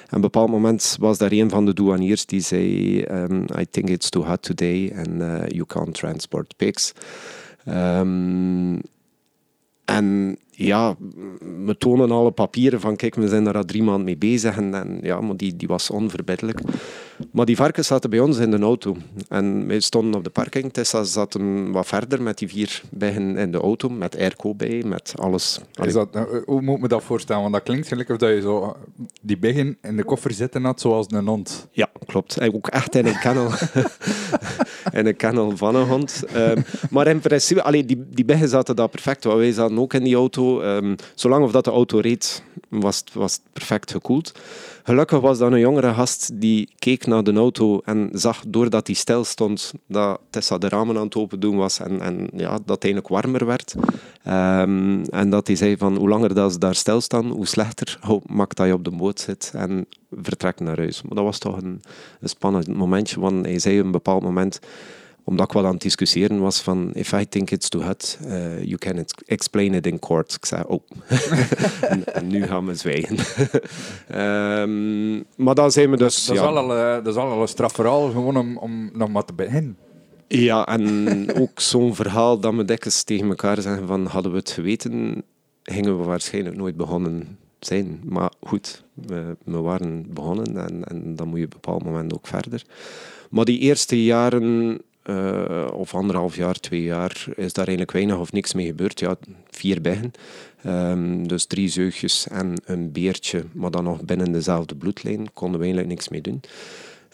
op 0.10 0.14
een 0.14 0.22
bepaald 0.22 0.50
moment 0.50 0.96
was 1.00 1.18
daar 1.18 1.32
een 1.32 1.50
van 1.50 1.66
de 1.66 1.74
douaniers 1.74 2.26
die 2.26 2.42
zei: 2.42 3.02
um, 3.04 3.46
I 3.60 3.66
think 3.70 3.90
it's 3.90 4.10
too 4.10 4.24
hot 4.24 4.42
today 4.42 4.94
and 4.96 5.22
you 5.52 5.66
can't 5.66 5.94
transport 5.94 6.54
pigs. 6.58 6.94
Um, 7.68 8.82
en 9.86 10.38
ja, 10.56 10.96
we 11.66 11.76
tonen 11.78 12.12
alle 12.12 12.32
papieren 12.32 12.80
van 12.80 12.96
kijk, 12.96 13.16
we 13.16 13.28
zijn 13.28 13.44
daar 13.44 13.58
al 13.58 13.66
drie 13.66 13.84
maanden 13.84 14.04
mee 14.06 14.18
bezig 14.18 14.58
en, 14.58 15.00
ja, 15.02 15.22
maar 15.22 15.38
die, 15.38 15.56
die 15.56 15.68
was 15.68 15.90
onverbiddelijk. 15.90 16.62
Maar 17.32 17.46
die 17.46 17.56
varkens 17.56 17.88
zaten 17.88 18.10
bij 18.10 18.20
ons 18.20 18.38
in 18.38 18.52
de 18.52 18.60
auto. 18.60 18.96
En 19.30 19.68
wij 19.68 19.80
stonden 19.80 20.16
op 20.16 20.24
de 20.24 20.30
parking. 20.30 20.74
Tessa 20.74 21.04
zat 21.04 21.38
wat 21.72 21.88
verder 21.88 22.22
met 22.22 22.38
die 22.38 22.48
vier 22.48 22.82
bijen 22.90 23.38
in 23.38 23.52
de 23.52 23.58
auto, 23.58 23.90
met 23.90 24.18
airco 24.18 24.56
bij, 24.56 24.84
met 24.86 25.14
alles. 25.16 25.60
Is 25.84 25.94
dat, 25.94 26.08
eh, 26.12 26.24
hoe 26.46 26.62
moet 26.62 26.76
ik 26.76 26.82
me 26.82 26.88
dat 26.88 27.04
voorstellen? 27.04 27.42
Want 27.42 27.54
dat 27.54 27.64
klinkt 27.64 27.88
gelijk 27.88 28.10
of 28.10 28.18
dat 28.18 28.30
je 28.30 28.42
zo 28.42 28.78
die 29.22 29.38
bijen 29.38 29.78
in 29.82 29.96
de 29.96 30.04
koffer 30.04 30.32
zitten 30.32 30.64
had, 30.64 30.82
zoals 30.82 31.06
een 31.10 31.28
hond. 31.28 31.68
Ja, 31.72 31.90
klopt. 32.06 32.38
En 32.38 32.54
ook 32.54 32.68
echt 32.68 32.96
in 32.96 33.06
een 33.06 33.20
kennel. 33.20 33.52
in 35.00 35.06
een 35.06 35.16
kennel 35.16 35.58
van 35.58 35.76
een 35.76 35.88
hond. 35.88 36.24
Um, 36.36 36.64
maar 36.90 37.08
in 37.08 37.20
principe, 37.20 37.64
allee, 37.64 37.86
die, 37.86 38.06
die 38.10 38.26
bijen 38.26 38.50
zaten 38.50 38.76
daar 38.76 38.90
perfect. 38.90 39.24
Want 39.24 39.38
wij 39.38 39.52
zaten 39.52 39.80
ook 39.80 39.94
in 39.94 40.04
die 40.04 40.16
auto. 40.16 40.62
Um, 40.62 40.96
zolang 41.16 41.44
of 41.44 41.52
dat 41.52 41.64
de 41.64 41.72
auto 41.72 42.00
reed, 42.00 42.44
was, 42.70 43.04
was 43.14 43.34
het 43.34 43.42
perfect 43.54 43.92
gekoeld. 43.92 44.32
Gelukkig 44.86 45.20
was 45.20 45.38
dat 45.38 45.52
een 45.52 45.60
jongere 45.60 45.94
gast 45.94 46.42
die 46.42 46.70
keek 46.80 47.06
naar 47.06 47.24
de 47.24 47.34
auto 47.34 47.82
en 47.86 48.10
zag, 48.12 48.44
doordat 48.48 48.88
hij 48.88 48.96
stil 48.96 49.24
stond, 49.24 49.74
dat 49.88 50.20
Tessa 50.30 50.58
de 50.58 50.70
ramen 50.70 50.98
aan 50.98 51.04
het 51.04 51.16
open 51.16 51.40
doen 51.40 51.58
was 51.58 51.80
en, 51.80 52.02
en 52.02 52.28
ja, 52.36 52.52
dat 52.52 52.70
het 52.76 52.84
eigenlijk 52.84 53.08
warmer 53.08 53.46
werd. 53.46 53.76
Um, 54.28 55.04
en 55.04 55.30
dat 55.30 55.48
hij 55.48 55.56
zei 55.56 55.78
van, 55.78 55.98
hoe 55.98 56.10
langer 56.10 56.34
dat 56.34 56.52
ze 56.52 56.60
daar 56.60 56.76
stilstaan, 56.76 57.26
hoe 57.26 57.48
slechter 57.48 58.00
maakt 58.26 58.58
dat 58.58 58.68
je 58.68 58.74
op 58.74 58.84
de 58.84 58.92
boot 58.92 59.20
zit 59.20 59.52
en 59.56 59.86
vertrekt 60.22 60.60
naar 60.60 60.78
huis. 60.78 61.02
Maar 61.02 61.16
dat 61.16 61.24
was 61.24 61.38
toch 61.40 61.62
een, 61.62 61.82
een 62.20 62.30
spannend 62.30 62.68
momentje, 62.68 63.20
want 63.20 63.46
hij 63.46 63.60
zei 63.60 63.80
op 63.80 63.86
een 63.86 63.92
bepaald 63.92 64.24
moment 64.24 64.60
omdat 65.24 65.46
ik 65.46 65.52
wat 65.52 65.66
aan 65.66 65.74
het 65.74 65.82
discussiëren 65.82 66.40
was 66.40 66.62
van 66.62 66.90
if 66.94 67.12
I 67.12 67.28
think 67.30 67.52
it's 67.52 67.70
too 67.70 67.82
hot, 67.82 68.18
uh, 68.26 68.64
you 68.64 68.78
can 68.78 69.06
explain 69.26 69.74
it 69.74 69.88
in 69.88 70.00
court. 70.00 70.34
Ik 70.34 70.46
zei, 70.46 70.64
oh. 70.68 70.82
en, 72.14 72.28
nu 72.28 72.46
gaan 72.46 72.66
we 72.66 72.76
zwijgen. 72.76 73.18
um, 74.60 75.24
maar 75.46 75.56
dan 75.56 75.72
zijn 75.72 75.90
we 75.92 75.98
dus... 75.98 76.26
Dat, 76.26 76.36
ja. 76.36 76.50
is, 76.50 76.56
al, 76.56 76.78
uh, 76.78 76.94
dat 76.94 77.08
is 77.08 77.16
al 77.16 77.42
een 77.42 77.48
strafverhaal, 77.48 78.12
gewoon 78.12 78.38
om, 78.38 78.58
om 78.58 78.90
nog 78.94 79.10
maar 79.10 79.26
te 79.26 79.34
beginnen. 79.34 79.78
Ja, 80.28 80.66
en 80.66 81.36
ook 81.36 81.60
zo'n 81.60 81.96
verhaal 81.96 82.40
dat 82.40 82.54
we 82.54 82.66
dikwijls 82.66 83.04
tegen 83.04 83.28
elkaar 83.28 83.62
zeggen 83.62 83.88
van 83.88 84.06
hadden 84.06 84.32
we 84.32 84.38
het 84.38 84.52
geweten, 84.52 85.24
gingen 85.64 85.98
we 85.98 86.04
waarschijnlijk 86.04 86.56
nooit 86.56 86.78
begonnen 86.78 87.38
zijn. 87.60 88.02
Maar 88.04 88.32
goed, 88.42 88.84
we, 88.94 89.36
we 89.44 89.58
waren 89.58 90.06
begonnen 90.14 90.58
en, 90.58 90.84
en 90.84 91.16
dan 91.16 91.28
moet 91.28 91.40
je 91.40 91.46
op 91.46 91.54
een 91.54 91.60
bepaald 91.62 91.84
moment 91.84 92.14
ook 92.14 92.28
verder. 92.28 92.64
Maar 93.30 93.46
die 93.46 93.60
eerste 93.60 94.04
jaren 94.04 94.80
uh, 95.04 95.68
of 95.74 95.96
anderhalf 95.96 96.36
jaar, 96.36 96.60
twee 96.60 96.84
jaar, 96.84 97.26
is 97.36 97.54
daar 97.54 97.68
eigenlijk 97.68 97.92
weinig 97.92 98.18
of 98.18 98.32
niks 98.32 98.54
mee 98.54 98.66
gebeurd. 98.66 99.00
Ja, 99.00 99.16
vier 99.50 99.82
beggen. 99.82 100.12
Um, 100.66 101.28
dus 101.28 101.46
drie 101.46 101.68
zeugjes 101.68 102.28
en 102.28 102.54
een 102.66 102.92
beertje, 102.92 103.44
maar 103.52 103.72
dan 103.72 103.84
nog 103.84 104.02
binnen 104.02 104.32
dezelfde 104.32 104.76
bloedlijn. 104.76 105.34
Konden 105.34 105.60
we 105.60 105.66
eigenlijk 105.66 105.94
niks 105.94 106.10
mee 106.10 106.22
doen. 106.22 106.42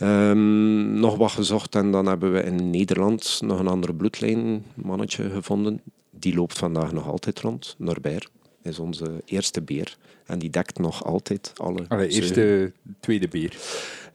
Um, 0.02 1.00
nog 1.00 1.18
wat 1.18 1.32
gezocht 1.32 1.76
en 1.76 1.92
dan 1.92 2.06
hebben 2.06 2.34
we 2.34 2.44
in 2.44 2.70
Nederland 2.70 3.40
nog 3.44 3.60
een 3.60 3.68
andere 3.68 3.94
bloedlijn 3.94 4.64
mannetje 4.76 5.30
gevonden. 5.30 5.82
Die 6.12 6.36
loopt 6.36 6.58
vandaag 6.58 6.92
nog 6.92 7.08
altijd 7.08 7.40
rond. 7.40 7.76
Norbert 7.78 8.30
is 8.62 8.80
onze 8.80 9.22
eerste 9.26 9.62
beer. 9.62 9.98
En 10.26 10.40
die 10.40 10.50
dekt 10.50 10.80
nog 10.80 11.06
altijd 11.06 11.54
alle. 11.56 11.86
Allee, 11.88 12.08
eerste, 12.08 12.72
tweede 13.00 13.28
beer. 13.28 13.58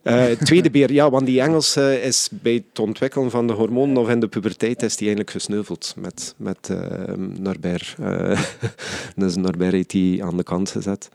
Uh, 0.04 0.24
tweede 0.24 0.70
beer, 0.70 0.92
ja, 0.92 1.10
want 1.10 1.26
die 1.26 1.40
Engelse 1.40 2.00
is 2.02 2.28
bij 2.32 2.52
het 2.52 2.78
ontwikkelen 2.78 3.30
van 3.30 3.46
de 3.46 3.52
hormonen 3.52 3.96
of 3.96 4.08
in 4.08 4.20
de 4.20 4.28
puberteit 4.28 4.82
is 4.82 4.96
die 4.96 5.06
eigenlijk 5.06 5.30
gesneuveld 5.30 5.94
met, 5.98 6.34
met 6.36 6.68
uh, 6.70 6.78
Norbert. 7.16 7.96
Uh, 8.00 8.40
dus 9.16 9.36
Norbert 9.36 9.72
heeft 9.72 9.90
die 9.90 10.24
aan 10.24 10.36
de 10.36 10.42
kant 10.42 10.70
gezet. 10.70 11.08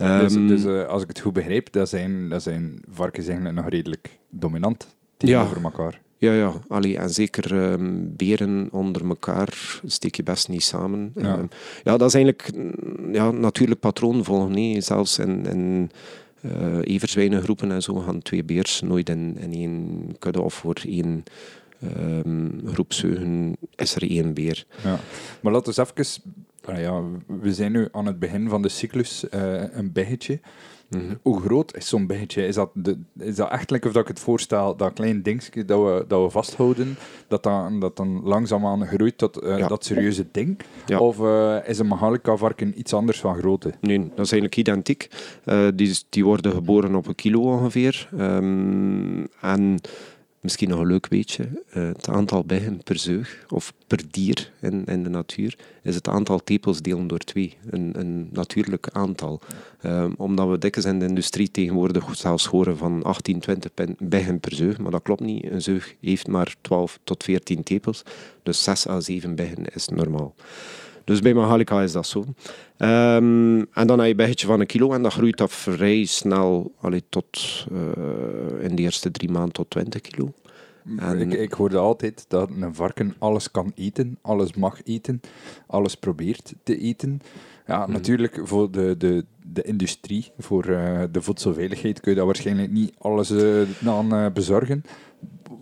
Um, 0.00 0.48
dus, 0.48 0.62
dus 0.62 0.86
als 0.86 1.02
ik 1.02 1.08
het 1.08 1.20
goed 1.20 1.32
begrijp, 1.32 1.72
dat 1.72 1.88
zijn, 1.88 2.28
dat 2.28 2.42
zijn 2.42 2.82
varkens 2.90 3.26
eigenlijk 3.26 3.56
nog 3.56 3.68
redelijk 3.68 4.18
dominant 4.30 4.86
tegenover 5.16 5.56
ja. 5.56 5.62
elkaar. 5.62 6.00
Ja, 6.18 6.32
ja. 6.32 6.52
Allee, 6.68 6.98
en 6.98 7.10
zeker 7.10 7.72
um, 7.72 8.12
beren 8.16 8.68
onder 8.70 9.08
elkaar 9.08 9.80
steek 9.84 10.14
je 10.14 10.22
best 10.22 10.48
niet 10.48 10.62
samen. 10.62 11.12
Ja, 11.14 11.38
um, 11.38 11.48
ja 11.82 11.96
dat 11.96 12.08
is 12.08 12.14
eigenlijk 12.14 12.50
ja, 13.12 13.30
natuurlijk 13.30 13.80
patroon 13.80 14.24
volgen. 14.24 14.52
Nee. 14.52 14.80
Zelfs 14.80 15.18
in, 15.18 15.46
in 15.46 15.90
uh, 16.44 16.78
everzwijnengroepen 16.82 17.70
en 17.70 17.82
zo 17.82 17.94
gaan 17.94 18.22
twee 18.22 18.44
beers 18.44 18.80
nooit 18.80 19.08
in, 19.08 19.36
één 19.52 20.16
kudde 20.18 20.40
of 20.40 20.54
voor 20.54 20.80
één 20.86 21.24
um, 22.24 22.60
groep 22.64 22.92
zeugen 22.92 23.56
is 23.76 23.94
er 23.94 24.10
één 24.10 24.34
beer. 24.34 24.66
Ja. 24.82 24.98
Maar 25.40 25.52
laten 25.52 25.74
we 25.74 25.80
even... 25.80 26.22
ja, 26.80 27.02
we 27.26 27.54
zijn 27.54 27.72
nu 27.72 27.88
aan 27.92 28.06
het 28.06 28.18
begin 28.18 28.48
van 28.48 28.62
de 28.62 28.68
cyclus, 28.68 29.24
uh, 29.30 29.62
een 29.72 29.92
biggetje. 29.92 30.40
Mhm. 30.94 31.14
Hoe 31.22 31.40
groot 31.40 31.76
is 31.76 31.88
zo'n 31.88 32.06
beetje? 32.06 32.46
Is 32.46 32.54
dat, 32.54 32.70
de, 32.74 32.98
is 33.18 33.36
dat 33.36 33.50
echt, 33.50 33.72
of 33.72 33.92
dat 33.92 33.96
ik 33.96 34.08
het 34.08 34.20
voorstel, 34.20 34.76
dat 34.76 34.92
klein 34.92 35.22
dingetje 35.22 35.64
dat 35.64 35.82
we, 35.82 36.04
dat 36.08 36.22
we 36.22 36.30
vasthouden, 36.30 36.96
dat 37.28 37.42
dan, 37.42 37.80
dat 37.80 37.96
dan 37.96 38.20
langzaamaan 38.24 38.86
groeit 38.86 39.18
tot 39.18 39.42
uh, 39.42 39.68
dat 39.68 39.84
serieuze 39.84 40.26
ding? 40.32 40.58
Of 40.98 41.18
uh, 41.18 41.56
is 41.66 41.78
een 41.78 41.86
Mahalica-varken 41.86 42.78
iets 42.78 42.94
anders 42.94 43.20
van 43.20 43.36
grootte? 43.36 43.72
Nee, 43.80 43.98
dat 43.98 44.24
is 44.24 44.32
eigenlijk 44.32 44.56
identiek. 44.56 45.08
Uh, 45.44 45.68
die, 45.74 45.98
die 46.08 46.24
worden 46.24 46.52
geboren 46.52 46.94
op 46.94 47.06
een 47.06 47.14
kilo 47.14 47.40
ongeveer. 47.40 48.08
Um, 48.18 49.28
en 49.40 49.80
Misschien 50.44 50.68
nog 50.68 50.78
een 50.78 50.86
leuk 50.86 51.06
weetje. 51.06 51.48
Uh, 51.76 51.86
het 51.86 52.08
aantal 52.08 52.44
bijen 52.44 52.82
per 52.82 52.98
zeug, 52.98 53.44
of 53.48 53.72
per 53.86 54.00
dier 54.10 54.52
in, 54.60 54.84
in 54.84 55.02
de 55.02 55.08
natuur, 55.08 55.58
is 55.82 55.94
het 55.94 56.08
aantal 56.08 56.38
tepels 56.44 56.80
delen 56.80 57.06
door 57.06 57.18
twee. 57.18 57.56
Een, 57.70 57.92
een 57.98 58.28
natuurlijk 58.32 58.88
aantal. 58.92 59.40
Uh, 59.82 60.06
omdat 60.16 60.48
we 60.48 60.58
dikwijls 60.58 60.90
in 60.90 60.98
de 60.98 61.06
industrie 61.06 61.50
tegenwoordig 61.50 62.16
zelfs 62.16 62.46
horen 62.46 62.76
van 62.76 63.02
18, 63.02 63.40
20 63.40 63.70
bijen 63.98 64.40
per 64.40 64.54
zeug. 64.54 64.78
Maar 64.78 64.90
dat 64.90 65.02
klopt 65.02 65.20
niet. 65.20 65.50
Een 65.50 65.62
zeug 65.62 65.94
heeft 66.00 66.26
maar 66.26 66.54
12 66.60 66.98
tot 67.04 67.24
14 67.24 67.62
tepels. 67.62 68.02
Dus 68.42 68.62
6 68.62 68.88
à 68.88 69.00
7 69.00 69.34
bijen 69.34 69.64
is 69.74 69.88
normaal. 69.88 70.34
Dus 71.04 71.20
bij 71.20 71.34
Mahalica 71.34 71.82
is 71.82 71.92
dat 71.92 72.06
zo. 72.06 72.24
Um, 72.78 73.66
en 73.72 73.86
dan 73.86 73.98
heb 73.98 74.18
je 74.18 74.26
een 74.26 74.34
van 74.38 74.60
een 74.60 74.66
kilo 74.66 74.92
en 74.92 75.02
dat 75.02 75.12
groeit 75.12 75.36
dat 75.36 75.52
vrij 75.52 76.04
snel 76.04 76.72
allee, 76.80 77.04
tot 77.08 77.66
uh, 77.72 78.64
in 78.64 78.76
de 78.76 78.82
eerste 78.82 79.10
drie 79.10 79.30
maanden 79.30 79.52
tot 79.52 79.70
20 79.70 80.00
kilo. 80.00 80.32
En... 80.98 81.20
Ik, 81.20 81.32
ik, 81.32 81.52
hoorde 81.52 81.78
altijd 81.78 82.24
dat 82.28 82.50
een 82.60 82.74
varken 82.74 83.14
alles 83.18 83.50
kan 83.50 83.72
eten, 83.74 84.18
alles 84.22 84.54
mag 84.54 84.80
eten, 84.84 85.20
alles 85.66 85.94
probeert 85.94 86.54
te 86.62 86.78
eten. 86.78 87.20
Ja, 87.66 87.86
mm. 87.86 87.92
natuurlijk 87.92 88.40
voor 88.42 88.70
de, 88.70 88.96
de, 88.96 89.24
de 89.42 89.62
industrie, 89.62 90.30
voor 90.38 90.68
uh, 90.68 91.02
de 91.10 91.22
voedselveiligheid 91.22 92.00
kun 92.00 92.10
je 92.10 92.16
dat 92.16 92.26
waarschijnlijk 92.26 92.70
niet 92.70 92.94
alles 92.98 93.30
uh, 93.30 93.62
aan 93.86 94.14
uh, 94.14 94.26
bezorgen. 94.32 94.84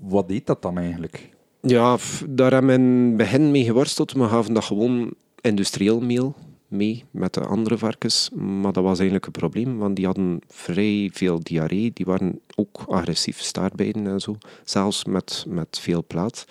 Wat 0.01 0.31
eet 0.31 0.47
dat 0.47 0.63
dan 0.63 0.79
eigenlijk? 0.79 1.31
Ja, 1.61 1.97
daar 2.29 2.53
hebben 2.53 2.71
we 2.71 2.83
in 2.83 3.07
het 3.07 3.17
begin 3.17 3.51
mee 3.51 3.65
geworsteld. 3.65 4.13
We 4.13 4.29
gaven 4.29 4.55
dat 4.55 4.65
gewoon 4.65 5.15
industrieel 5.43 6.01
meel 6.01 6.35
mee 6.69 7.05
met 7.11 7.35
de 7.35 7.41
andere 7.41 7.79
varkens. 7.79 8.31
Maar 8.35 8.73
dat 8.73 8.83
was 8.83 8.97
eigenlijk 8.99 9.27
een 9.27 9.33
probleem, 9.33 9.79
want 9.79 9.97
die 9.97 10.07
hadden 10.07 10.41
vrij 10.49 11.11
veel 11.13 11.41
diarree. 11.43 11.91
Die 11.95 12.07
waren 12.07 12.41
ook 12.55 12.85
agressief, 12.87 13.41
staartbijten 13.41 14.07
en 14.07 14.21
zo. 14.21 14.37
Zelfs 14.65 15.05
met, 15.05 15.45
met 15.49 15.79
veel 15.81 16.05
plaats. 16.07 16.45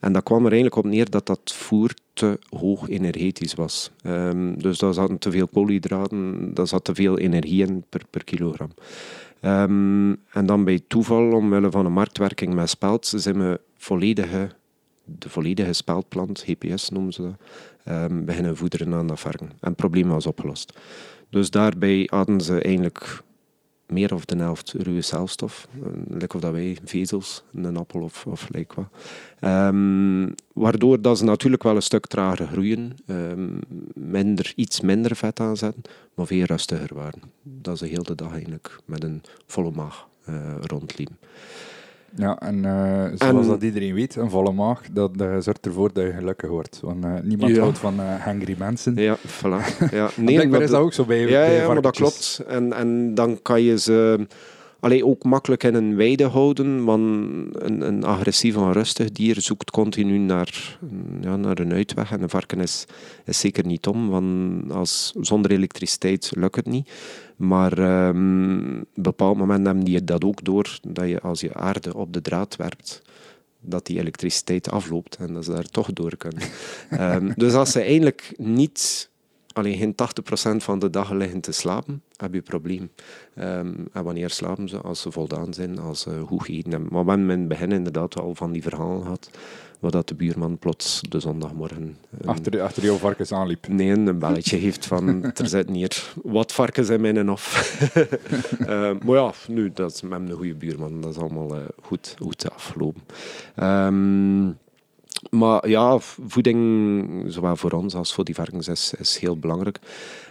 En 0.00 0.12
dat 0.12 0.22
kwam 0.22 0.44
er 0.44 0.52
eigenlijk 0.52 0.76
op 0.76 0.84
neer 0.84 1.10
dat 1.10 1.26
dat 1.26 1.52
voer 1.52 1.94
te 2.12 2.38
hoog 2.48 2.88
energetisch 2.88 3.54
was. 3.54 3.90
Um, 4.06 4.62
dus 4.62 4.78
daar 4.78 4.94
zaten 4.94 5.18
te 5.18 5.30
veel 5.30 5.46
koolhydraten, 5.46 6.50
daar 6.54 6.66
zat 6.66 6.84
te 6.84 6.94
veel 6.94 7.18
energie 7.18 7.66
in 7.66 7.84
per, 7.88 8.02
per 8.10 8.24
kilogram. 8.24 8.70
Um, 9.42 10.10
en 10.32 10.46
dan 10.46 10.64
bij 10.64 10.80
toeval, 10.86 11.32
omwille 11.32 11.70
van 11.70 11.86
een 11.86 11.92
marktwerking 11.92 12.54
met 12.54 12.68
speld, 12.68 13.12
zijn 13.16 13.38
we 13.38 13.60
volledige, 13.76 14.50
de 15.04 15.28
volledige 15.28 15.72
speldplant, 15.72 16.44
GPS 16.46 16.88
noemen 16.88 17.12
ze 17.12 17.22
dat, 17.22 17.36
um, 17.88 18.24
beginnen 18.24 18.56
voederen 18.56 18.94
aan 18.94 19.06
dat 19.06 19.20
varken. 19.20 19.48
En 19.48 19.68
het 19.68 19.76
probleem 19.76 20.08
was 20.08 20.26
opgelost. 20.26 20.78
Dus 21.30 21.50
daarbij 21.50 22.08
hadden 22.10 22.40
ze 22.40 22.62
eigenlijk 22.62 23.24
meer 23.86 24.14
of 24.14 24.24
de 24.24 24.36
helft 24.36 24.74
ruwe 24.78 25.02
celstof. 25.02 25.68
Lekker 26.08 26.36
of 26.36 26.40
dat 26.44 26.52
wij 26.52 26.78
vezels, 26.84 27.44
een 27.54 27.76
appel 27.76 28.00
of, 28.00 28.26
of 28.26 28.48
like 28.50 28.74
wat. 28.74 28.88
Um, 29.52 30.34
waardoor 30.52 31.00
dat 31.00 31.18
ze 31.18 31.24
natuurlijk 31.24 31.62
wel 31.62 31.76
een 31.76 31.82
stuk 31.82 32.06
trager 32.06 32.46
groeien, 32.46 32.96
um, 33.06 33.60
minder, 33.94 34.52
iets 34.56 34.80
minder 34.80 35.16
vet 35.16 35.40
aanzetten, 35.40 35.82
maar 36.14 36.26
veel 36.26 36.44
rustiger 36.44 36.94
waren. 36.94 37.22
Dat 37.42 37.78
ze 37.78 37.86
heel 37.86 38.02
de 38.02 38.14
dag 38.14 38.32
eigenlijk 38.32 38.78
met 38.84 39.04
een 39.04 39.22
volle 39.46 39.70
maag 39.70 40.08
uh, 40.28 40.54
rondliepen. 40.60 41.18
Ja, 42.16 42.38
en 42.38 42.64
uh, 42.64 43.04
zoals 43.14 43.46
dat 43.46 43.62
iedereen 43.62 43.94
weet, 43.94 44.16
een 44.16 44.30
volle 44.30 44.52
maag, 44.52 44.82
dat, 44.92 45.18
dat 45.18 45.44
zorgt 45.44 45.66
ervoor 45.66 45.90
dat 45.92 46.04
je 46.04 46.12
gelukkig 46.12 46.50
wordt. 46.50 46.80
Want 46.82 47.04
uh, 47.04 47.12
niemand 47.22 47.54
ja. 47.54 47.60
houdt 47.60 47.78
van 47.78 48.00
uh, 48.00 48.14
hangry 48.14 48.54
mensen. 48.58 48.94
Ja, 48.96 49.16
voilà. 49.16 49.90
Ja, 49.90 50.10
nee, 50.16 50.48
maar 50.48 50.62
is 50.62 50.70
dat 50.70 50.80
ook 50.80 50.92
zo 50.92 51.04
bij 51.04 51.28
Ja, 51.28 51.44
ja 51.44 51.66
maar 51.66 51.82
dat 51.82 51.96
klopt. 51.96 52.42
En, 52.46 52.72
en 52.72 53.14
dan 53.14 53.42
kan 53.42 53.62
je 53.62 53.78
ze 53.78 54.26
Allee, 54.86 55.06
ook 55.06 55.24
makkelijk 55.24 55.62
in 55.62 55.74
een 55.74 55.96
weide 55.96 56.24
houden, 56.24 56.84
want 56.84 57.02
een, 57.52 57.80
een 57.86 58.04
agressief 58.04 58.56
en 58.56 58.72
rustig 58.72 59.10
dier 59.10 59.40
zoekt 59.40 59.70
continu 59.70 60.18
naar, 60.18 60.78
ja, 61.20 61.36
naar 61.36 61.58
een 61.58 61.72
uitweg. 61.72 62.12
En 62.12 62.22
een 62.22 62.28
varken 62.28 62.60
is, 62.60 62.84
is 63.24 63.40
zeker 63.40 63.66
niet 63.66 63.86
om, 63.86 64.08
want 64.08 64.72
als, 64.72 65.12
zonder 65.20 65.50
elektriciteit 65.50 66.32
lukt 66.34 66.56
het 66.56 66.66
niet. 66.66 66.90
Maar 67.36 67.78
um, 68.08 68.80
op 68.80 68.96
een 68.96 69.02
bepaald 69.02 69.36
moment 69.36 69.66
hebben 69.66 69.84
die 69.84 70.04
dat 70.04 70.24
ook 70.24 70.44
door, 70.44 70.78
dat 70.82 71.08
je 71.08 71.20
als 71.20 71.40
je 71.40 71.54
aarde 71.54 71.94
op 71.94 72.12
de 72.12 72.22
draad 72.22 72.56
werpt, 72.56 73.02
dat 73.60 73.86
die 73.86 73.98
elektriciteit 73.98 74.70
afloopt 74.70 75.16
en 75.16 75.32
dat 75.32 75.44
ze 75.44 75.52
daar 75.52 75.68
toch 75.70 75.92
door 75.92 76.16
kunnen. 76.16 76.42
um, 76.90 77.32
dus 77.42 77.52
als 77.52 77.70
ze 77.70 77.80
eigenlijk 77.80 78.34
niet 78.36 79.10
alleen 79.56 79.76
geen 79.76 79.94
80% 80.54 80.56
van 80.56 80.78
de 80.78 80.90
dag 80.90 81.10
liggen 81.10 81.40
te 81.40 81.52
slapen, 81.52 82.02
heb 82.16 82.32
je 82.32 82.36
een 82.38 82.42
probleem. 82.42 82.90
Um, 83.38 83.88
en 83.92 84.04
wanneer 84.04 84.30
slapen 84.30 84.68
ze? 84.68 84.78
Als 84.78 85.00
ze 85.00 85.10
voldaan 85.10 85.54
zijn, 85.54 85.78
als 85.78 86.00
ze 86.00 86.22
goed 86.26 86.48
eten 86.48 86.70
hebben. 86.70 86.88
Maar 86.92 87.04
we 87.04 87.10
hebben 87.10 87.30
in 87.30 87.38
het 87.38 87.48
begin 87.48 87.72
inderdaad 87.72 88.20
al 88.20 88.34
van 88.34 88.52
die 88.52 88.62
verhalen 88.62 89.02
gehad, 89.02 89.30
waar 89.80 89.90
dat 89.90 90.08
de 90.08 90.14
buurman 90.14 90.58
plots 90.58 91.00
de 91.08 91.20
zondagmorgen... 91.20 91.96
Um, 92.22 92.28
achter, 92.28 92.60
achter 92.60 92.82
jouw 92.82 92.96
varkens 92.96 93.32
aanliep? 93.32 93.68
Nee, 93.68 93.90
een 93.90 94.18
belletje 94.18 94.56
heeft 94.56 94.86
van, 94.86 95.24
er 95.34 95.48
zitten 95.48 95.74
hier 95.74 96.12
wat 96.22 96.52
varkens 96.52 96.88
in 96.88 97.00
mijn 97.00 97.28
hof. 97.28 97.78
uh, 98.60 98.68
maar 99.04 99.16
ja, 99.16 99.32
nu, 99.48 99.70
dat 99.74 99.92
is 99.92 100.02
met 100.02 100.20
een 100.20 100.30
goede 100.30 100.54
buurman, 100.54 101.00
dat 101.00 101.10
is 101.10 101.18
allemaal 101.18 101.56
uh, 101.56 101.62
goed, 101.82 102.14
goed 102.18 102.50
afgelopen. 102.50 103.02
Um, 103.62 104.58
maar 105.38 105.68
ja, 105.68 105.98
voeding, 106.26 107.24
zowel 107.26 107.56
voor 107.56 107.72
ons 107.72 107.94
als 107.94 108.14
voor 108.14 108.24
die 108.24 108.34
varkens, 108.34 108.68
is, 108.98 109.18
heel 109.20 109.38
belangrijk. 109.38 109.78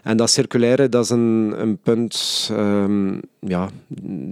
En 0.04 0.18
dat 0.18 0.30
circulaire, 0.30 0.90
dat 0.90 1.04
is 1.04 1.10
een, 1.10 1.54
een 1.58 1.78
punt 1.78 2.50
um, 2.52 3.22
ja, 3.40 3.70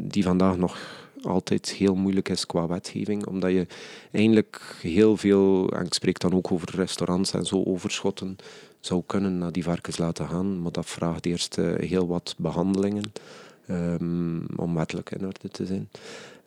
die 0.07 0.23
vandaag 0.23 0.57
nog 0.57 0.77
altijd 1.23 1.69
heel 1.69 1.95
moeilijk 1.95 2.29
is 2.29 2.45
qua 2.45 2.67
wetgeving, 2.67 3.25
omdat 3.25 3.51
je 3.51 3.67
eigenlijk 4.11 4.77
heel 4.81 5.17
veel, 5.17 5.69
en 5.69 5.85
ik 5.85 5.93
spreek 5.93 6.19
dan 6.19 6.33
ook 6.33 6.51
over 6.51 6.75
restaurants 6.75 7.33
en 7.33 7.45
zo, 7.45 7.63
overschotten 7.63 8.35
zou 8.79 9.03
kunnen 9.05 9.37
naar 9.37 9.51
die 9.51 9.63
varkens 9.63 9.97
laten 9.97 10.27
gaan, 10.27 10.61
maar 10.61 10.71
dat 10.71 10.85
vraagt 10.85 11.25
eerst 11.25 11.57
uh, 11.57 11.73
heel 11.75 12.07
wat 12.07 12.35
behandelingen 12.37 13.11
um, 13.69 14.45
om 14.55 14.75
wettelijk 14.75 15.11
in 15.11 15.25
orde 15.25 15.49
te 15.49 15.65
zijn. 15.65 15.89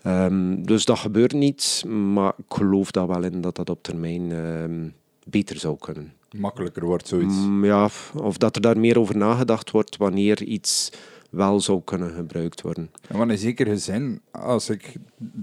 Um, 0.06 0.66
dus 0.66 0.84
dat 0.84 0.98
gebeurt 0.98 1.32
niet, 1.32 1.84
maar 1.88 2.32
ik 2.36 2.54
geloof 2.56 2.90
daar 2.90 3.06
wel 3.06 3.22
in 3.24 3.40
dat 3.40 3.56
dat 3.56 3.70
op 3.70 3.82
termijn 3.82 4.30
um, 4.32 4.92
beter 5.24 5.56
zou 5.58 5.76
kunnen. 5.78 6.12
Makkelijker 6.36 6.84
wordt 6.84 7.08
zoiets. 7.08 7.34
Mm, 7.36 7.64
ja, 7.64 7.88
of 8.14 8.36
dat 8.38 8.56
er 8.56 8.62
daar 8.62 8.78
meer 8.78 8.98
over 8.98 9.16
nagedacht 9.16 9.70
wordt 9.70 9.96
wanneer 9.96 10.42
iets 10.42 10.92
wel 11.30 11.60
zou 11.60 11.80
kunnen 11.84 12.10
gebruikt 12.14 12.60
worden. 12.62 12.90
Ja, 13.10 13.16
maar 13.16 13.30
in 13.30 13.38
zekere 13.38 13.78
zin, 13.78 14.20
als 14.30 14.70
ik 14.70 14.96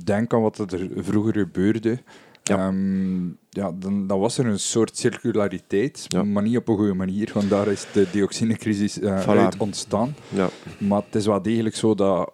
denk 0.03 0.33
aan 0.33 0.41
wat 0.41 0.57
er 0.71 0.89
vroeger 0.95 1.33
gebeurde, 1.33 1.99
Ja. 2.43 2.57
Ehm, 2.67 3.25
ja, 3.49 3.71
dan, 3.79 4.07
dan 4.07 4.19
was 4.19 4.37
er 4.37 4.45
een 4.45 4.59
soort 4.59 4.97
circulariteit, 4.97 6.05
Ja. 6.07 6.23
maar 6.23 6.43
niet 6.43 6.57
op 6.57 6.67
een 6.67 6.75
goede 6.75 6.93
manier, 6.93 7.31
want 7.33 7.49
daar 7.49 7.67
is 7.67 7.85
de 7.93 8.07
dioxinecrisis 8.11 8.99
Voilà. 8.99 9.25
uit 9.25 9.57
ontstaan. 9.57 10.15
Ja. 10.29 10.49
Maar 10.77 11.01
het 11.05 11.15
is 11.15 11.25
wel 11.25 11.41
degelijk 11.41 11.75
zo 11.75 11.95
dat 11.95 12.31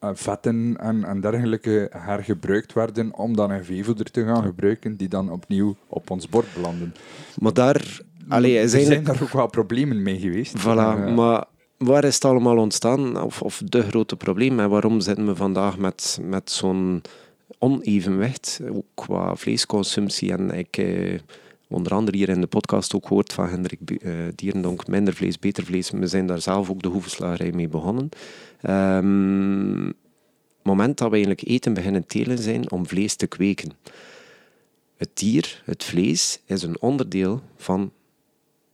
vetten 0.00 0.76
en, 0.78 1.04
en 1.04 1.20
dergelijke 1.20 1.90
hergebruikt 1.96 2.72
werden 2.72 3.14
om 3.14 3.36
dan 3.36 3.50
een 3.50 3.64
veevoeder 3.64 4.10
te 4.10 4.24
gaan 4.24 4.42
gebruiken, 4.42 4.96
die 4.96 5.08
dan 5.08 5.30
opnieuw 5.30 5.76
op 5.86 6.10
ons 6.10 6.28
bord 6.28 6.46
belanden. 6.54 6.94
Maar 7.38 7.52
daar... 7.52 8.00
Allee, 8.28 8.58
er 8.58 8.68
zijn 8.68 8.82
eigenlijk... 8.82 9.18
daar 9.18 9.22
ook 9.22 9.32
wel 9.32 9.46
problemen 9.46 10.02
mee 10.02 10.18
geweest. 10.18 10.58
Voilà, 10.58 11.04
Eh, 11.04 11.14
maar 11.14 11.44
waar 11.76 12.04
is 12.04 12.14
het 12.14 12.24
allemaal 12.24 12.58
ontstaan? 12.58 13.22
Of, 13.22 13.42
of 13.42 13.62
de 13.64 13.82
grote 13.82 14.16
probleem? 14.16 14.60
En 14.60 14.68
waarom 14.68 15.00
zitten 15.00 15.26
we 15.26 15.36
vandaag 15.36 15.78
met, 15.78 16.18
met 16.22 16.50
zo'n 16.50 17.02
onevenwicht, 17.58 18.60
ook 18.70 18.86
qua 18.94 19.36
vleesconsumptie? 19.36 20.32
En 20.32 20.50
ik... 20.50 20.76
Eh, 20.76 21.18
onder 21.70 21.92
andere 21.94 22.16
hier 22.16 22.28
in 22.28 22.40
de 22.40 22.46
podcast 22.46 22.94
ook 22.94 23.06
gehoord 23.06 23.32
van 23.32 23.48
Hendrik 23.48 23.80
eh 23.90 24.12
Dierendonk, 24.34 24.86
minder 24.86 25.14
vlees, 25.14 25.38
beter 25.38 25.64
vlees. 25.64 25.90
We 25.90 26.06
zijn 26.06 26.26
daar 26.26 26.40
zelf 26.40 26.70
ook 26.70 26.82
de 26.82 26.88
hoevenslagerij 26.88 27.52
mee 27.52 27.68
begonnen. 27.68 28.08
Het 28.60 29.94
moment 30.62 30.98
dat 30.98 31.08
we 31.08 31.14
eigenlijk 31.14 31.46
eten 31.46 31.74
beginnen 31.74 32.06
telen 32.06 32.38
zijn 32.38 32.70
om 32.70 32.86
vlees 32.86 33.14
te 33.14 33.26
kweken. 33.26 33.72
Het 34.96 35.10
dier, 35.14 35.62
het 35.64 35.84
vlees, 35.84 36.40
is 36.44 36.62
een 36.62 36.80
onderdeel 36.80 37.42
van 37.56 37.92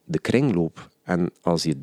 de 0.05 0.19
kringloop. 0.19 0.89
En 1.03 1.31
als 1.41 1.63
je 1.63 1.77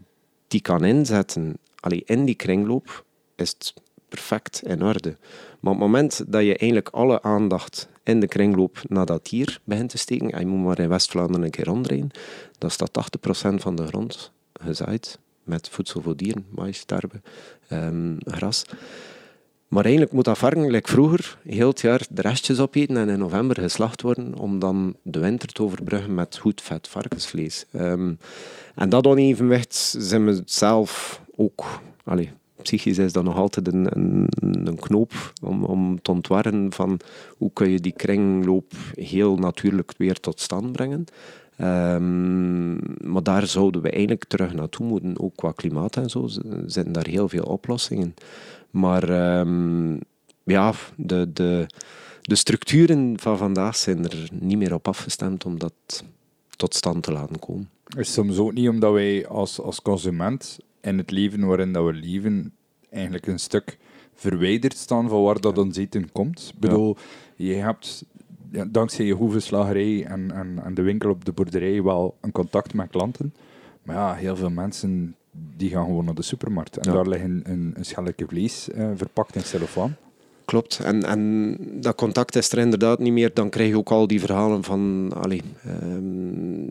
die 0.47 0.61
kan 0.61 0.83
inzetten 0.85 1.57
allee, 1.79 2.03
in 2.05 2.25
die 2.25 2.35
kringloop, 2.35 3.05
is 3.35 3.49
het 3.49 3.73
perfect 4.09 4.61
in 4.63 4.83
orde. 4.83 5.17
Maar 5.59 5.73
op 5.73 5.79
het 5.79 5.87
moment 5.89 6.23
dat 6.27 6.43
je 6.43 6.57
eigenlijk 6.57 6.89
alle 6.89 7.21
aandacht 7.21 7.89
in 8.03 8.19
de 8.19 8.27
kringloop 8.27 8.81
naar 8.87 9.05
dat 9.05 9.25
dier 9.25 9.59
begint 9.63 9.89
te 9.89 9.97
steken, 9.97 10.31
en 10.31 10.39
je 10.39 10.45
moet 10.45 10.65
maar 10.65 10.79
in 10.79 10.89
West-Vlaanderen 10.89 11.43
een 11.43 11.49
keer 11.49 11.65
rondrijden, 11.65 12.11
dan 12.57 12.71
staat 12.71 12.91
80% 13.51 13.53
van 13.55 13.75
de 13.75 13.87
grond 13.87 14.31
gezaaid 14.53 15.19
met 15.43 15.69
voedsel 15.69 16.01
voor 16.01 16.15
dieren, 16.15 16.45
mais, 16.49 16.83
tarwe, 16.83 17.21
ehm, 17.67 18.15
gras. 18.19 18.65
Maar 19.67 19.83
eigenlijk 19.83 20.13
moet 20.13 20.25
dat 20.25 20.37
varken, 20.37 20.81
vroeger, 20.83 21.37
heel 21.43 21.67
het 21.67 21.81
jaar 21.81 22.05
de 22.09 22.21
restjes 22.21 22.59
opeten 22.59 22.97
en 22.97 23.09
in 23.09 23.19
november 23.19 23.59
geslacht 23.59 24.01
worden 24.01 24.37
om 24.37 24.59
dan 24.59 24.95
de 25.01 25.19
winter 25.19 25.47
te 25.47 25.63
overbruggen 25.63 26.13
met 26.13 26.37
goed 26.37 26.61
vet 26.61 26.87
varkensvlees. 26.87 27.65
Ehm, 27.71 28.13
en 28.75 28.89
dat 28.89 29.07
onevenwicht 29.07 29.95
zijn 29.97 30.25
we 30.25 30.41
zelf 30.45 31.21
ook... 31.35 31.65
Allee, 32.03 32.31
psychisch 32.61 32.97
is 32.97 33.13
dat 33.13 33.23
nog 33.23 33.35
altijd 33.35 33.67
een, 33.67 33.87
een, 33.97 34.27
een 34.67 34.79
knoop 34.79 35.33
om, 35.43 35.63
om 35.63 36.01
te 36.01 36.11
ontwarren 36.11 36.73
van 36.73 36.99
hoe 37.37 37.51
kun 37.53 37.69
je 37.69 37.79
die 37.79 37.93
kringloop 37.95 38.71
heel 38.95 39.35
natuurlijk 39.37 39.93
weer 39.97 40.19
tot 40.19 40.39
stand 40.39 40.71
brengen. 40.71 41.05
Ehm, 41.63 42.73
maar 43.11 43.23
daar 43.23 43.47
zouden 43.47 43.81
we 43.81 43.89
eigenlijk 43.89 44.23
terug 44.23 44.53
naartoe 44.53 44.85
moeten, 44.85 45.19
ook 45.19 45.35
qua 45.35 45.51
klimaat 45.51 45.95
en 45.97 46.09
zo. 46.09 46.23
Er 46.23 46.63
zitten 46.65 46.93
daar 46.93 47.07
heel 47.07 47.29
veel 47.29 47.43
oplossingen. 47.43 48.13
Maar 48.69 49.09
ehm, 49.09 49.97
ja, 50.43 50.73
de, 50.95 51.33
de, 51.33 51.65
de 52.21 52.35
structuren 52.35 53.19
van 53.19 53.37
vandaag 53.37 53.75
zijn 53.75 54.03
er 54.03 54.29
niet 54.31 54.57
meer 54.57 54.73
op 54.73 54.87
afgestemd 54.87 55.45
om 55.45 55.59
dat 55.59 56.03
tot 56.55 56.75
stand 56.75 57.03
te 57.03 57.11
laten 57.11 57.39
komen. 57.39 57.69
is 57.97 58.13
soms 58.13 58.37
ook 58.37 58.53
niet 58.53 58.69
omdat 58.69 58.93
wij 58.93 59.27
als, 59.27 59.59
als 59.59 59.81
consument 59.81 60.59
in 60.81 60.97
het 60.97 61.11
leven 61.11 61.45
waarin 61.45 61.73
dat 61.73 61.85
we 61.85 61.93
leven 61.93 62.53
eigenlijk 62.89 63.27
een 63.27 63.39
stuk 63.39 63.77
verwijderd 64.13 64.77
staan 64.77 65.09
van 65.09 65.23
waar 65.23 65.41
dat 65.41 65.57
ons 65.57 65.77
eten 65.77 66.11
komt. 66.11 66.51
Ik 66.53 66.59
bedoel, 66.59 66.97
je 67.35 67.53
hebt 67.53 68.05
ja, 68.53 68.65
dankzij 68.67 69.05
je 69.05 69.13
hoevenslagerij 69.13 70.05
en, 70.05 70.31
en, 70.31 70.59
en 70.63 70.73
de 70.73 70.81
winkel 70.81 71.09
op 71.09 71.25
de 71.25 71.31
boerderij 71.31 71.83
wel 71.83 72.15
een 72.21 72.31
contact 72.31 72.73
met 72.73 72.89
klanten. 72.89 73.33
Maar 73.83 73.95
ja, 73.95 74.13
heel 74.13 74.35
veel 74.35 74.49
mensen 74.49 75.15
die 75.57 75.69
gaan 75.69 75.85
gewoon 75.85 76.05
naar 76.05 76.13
de 76.13 76.21
supermarkt. 76.21 76.77
En 76.77 76.89
Ja. 76.91 76.95
daar 76.95 77.07
liggen 77.07 77.41
een, 77.43 77.73
een 77.75 77.85
schelletje 77.85 78.25
vlees 78.27 78.69
eh, 78.69 78.89
verpakt 78.95 79.35
in 79.35 79.41
cellofaan. 79.41 79.95
Klopt. 80.45 80.79
En, 80.83 81.03
en 81.03 81.57
dat 81.81 81.95
contact 81.95 82.35
is 82.35 82.51
er 82.51 82.57
inderdaad 82.57 82.99
niet 82.99 83.13
meer. 83.13 83.31
Dan 83.33 83.49
krijg 83.49 83.69
je 83.69 83.77
ook 83.77 83.91
al 83.91 84.07
die 84.07 84.19
verhalen 84.19 84.63
van 84.63 85.11
allee, 85.15 85.41
ehm, 85.65 86.67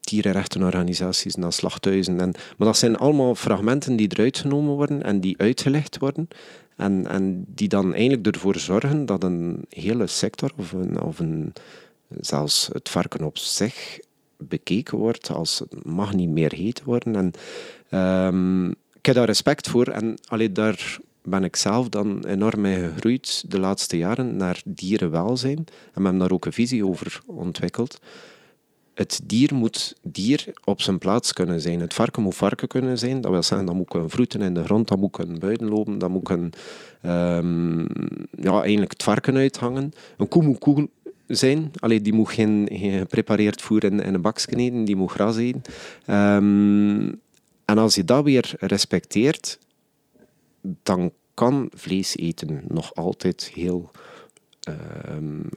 dierenrechtenorganisaties 0.00 1.34
naar 1.34 1.52
slachthuizen. 1.52 2.20
En, 2.20 2.30
maar 2.56 2.66
dat 2.66 2.76
zijn 2.76 2.96
allemaal 2.96 3.34
fragmenten 3.34 3.96
die 3.96 4.08
eruit 4.12 4.38
genomen 4.38 4.74
worden 4.74 5.02
en 5.02 5.20
die 5.20 5.38
uitgelegd 5.38 5.98
worden. 5.98 6.28
En, 6.80 7.06
en 7.06 7.44
die 7.48 7.68
dan 7.68 7.92
eigenlijk 7.94 8.26
ervoor 8.26 8.58
zorgen 8.58 9.06
dat 9.06 9.22
een 9.22 9.64
hele 9.68 10.06
sector 10.06 10.50
of, 10.56 10.72
een, 10.72 11.00
of 11.00 11.18
een, 11.18 11.52
zelfs 12.20 12.68
het 12.72 12.88
varken 12.88 13.24
op 13.24 13.38
zich 13.38 13.98
bekeken 14.36 14.98
wordt 14.98 15.30
als 15.30 15.58
het 15.58 15.84
mag 15.84 16.14
niet 16.14 16.28
meer 16.28 16.50
gegeten 16.50 16.84
worden. 16.84 17.16
En, 17.16 17.32
ehm, 17.88 18.68
ik 18.70 19.06
heb 19.06 19.14
daar 19.14 19.26
respect 19.26 19.68
voor 19.68 19.86
en 19.86 20.18
allee, 20.26 20.52
daar 20.52 20.98
ben 21.22 21.44
ik 21.44 21.56
zelf 21.56 21.88
dan 21.88 22.24
enorm 22.26 22.60
mee 22.60 22.88
gegroeid 22.88 23.44
de 23.48 23.60
laatste 23.60 23.96
jaren 23.96 24.36
naar 24.36 24.62
dierenwelzijn. 24.64 25.56
En 25.56 25.66
we 25.94 26.02
hebben 26.02 26.18
daar 26.18 26.30
ook 26.30 26.44
een 26.44 26.52
visie 26.52 26.86
over 26.86 27.20
ontwikkeld. 27.26 28.00
Het 29.00 29.20
dier 29.24 29.54
moet 29.54 29.94
dier 30.02 30.52
op 30.64 30.80
zijn 30.80 30.98
plaats 30.98 31.32
kunnen 31.32 31.60
zijn. 31.60 31.80
Het 31.80 31.94
varken 31.94 32.22
moet 32.22 32.34
varken 32.34 32.68
kunnen 32.68 32.98
zijn. 32.98 33.20
Dat 33.20 33.30
wil 33.30 33.42
zeggen, 33.42 33.66
dat 33.66 33.76
moet 33.76 33.88
kunnen 33.88 34.10
vroeten 34.10 34.40
in 34.40 34.54
de 34.54 34.64
grond, 34.64 34.88
dat 34.88 34.98
moet 34.98 35.10
kunnen 35.10 35.38
buiten 35.38 35.68
lopen, 35.68 35.98
dat 35.98 36.10
moet 36.10 36.24
kunnen 36.24 36.50
ehm, 37.02 37.80
ja, 38.42 38.60
eigenlijk 38.60 38.92
het 38.92 39.02
varken 39.02 39.36
uithangen. 39.36 39.92
Een 40.16 40.28
koe 40.28 40.42
moet 40.42 40.58
koe 40.58 40.88
zijn. 41.26 41.70
Allee, 41.78 42.00
die 42.00 42.12
moet 42.12 42.28
geen, 42.28 42.68
geen 42.72 42.98
geprepareerd 42.98 43.62
voer 43.62 43.84
in, 43.84 44.14
een 44.14 44.20
bakje 44.20 44.56
eten, 44.56 44.84
die 44.84 44.96
moet 44.96 45.10
gras 45.10 45.36
eten. 45.36 45.62
Ehm, 46.06 47.12
en 47.64 47.78
als 47.78 47.94
je 47.94 48.04
dat 48.04 48.24
weer 48.24 48.54
respecteert, 48.58 49.58
dan 50.82 51.12
kan 51.34 51.70
vlees 51.74 52.16
eten 52.16 52.62
nog 52.68 52.94
altijd 52.94 53.50
heel 53.54 53.90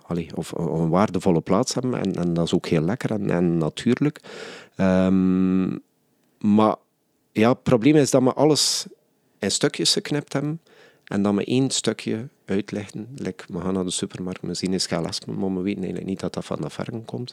allee, 0.02 0.30
of 0.36 0.52
een 0.52 0.90
waardevolle 0.90 1.42
plaats 1.42 1.74
hebben. 1.74 1.94
En, 1.94 2.16
en 2.16 2.34
dat 2.34 2.46
is 2.46 2.54
ook 2.54 2.68
heel 2.68 2.82
lekker 2.82 3.12
en, 3.12 3.30
en 3.30 3.58
natuurlijk. 3.58 4.20
Ehm, 4.76 5.78
maar 6.40 6.76
ja, 7.32 7.50
het 7.50 7.64
probleem 7.64 7.96
is 7.96 8.12
dat 8.12 8.24
we 8.24 8.34
alles 8.34 8.86
in 9.40 9.52
stukjes 9.52 9.94
geknipt 9.94 10.34
hebben 10.34 10.62
en 11.04 11.22
dat 11.22 11.36
we 11.36 11.46
één 11.46 11.70
stukje 11.70 12.28
uitleggen. 12.46 13.08
We 13.48 13.60
gaan 13.60 13.74
naar 13.74 13.84
de 13.84 13.92
supermarkt, 13.92 14.42
we 14.42 14.54
zien 14.54 14.74
een 14.74 14.82
schel 14.82 15.06
aspen, 15.06 15.40
maar 15.40 15.56
we 15.56 15.62
weten 15.62 15.82
eigenlijk 15.82 16.10
niet 16.10 16.20
dat 16.20 16.34
dat 16.34 16.46
van 16.46 16.62
dat 16.62 16.74
varken 16.74 17.06
komt. 17.06 17.32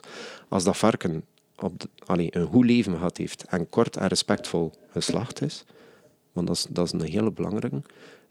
Als 0.49 0.63
dat 0.63 0.77
varken 0.77 1.25
op 1.59 1.83
een 2.05 2.47
goed 2.51 2.65
leven 2.65 2.93
gehad 2.93 3.17
heeft 3.17 3.43
en 3.43 3.69
kort 3.69 3.97
en 3.97 4.07
respectvol 4.07 4.71
geslacht 4.91 5.41
is, 5.41 5.65
want 6.31 6.47
dat 6.47 6.55
is, 6.55 6.65
dat 6.69 6.85
is 6.85 6.91
een 6.91 7.01
hele 7.01 7.31
belangrijke, 7.31 7.81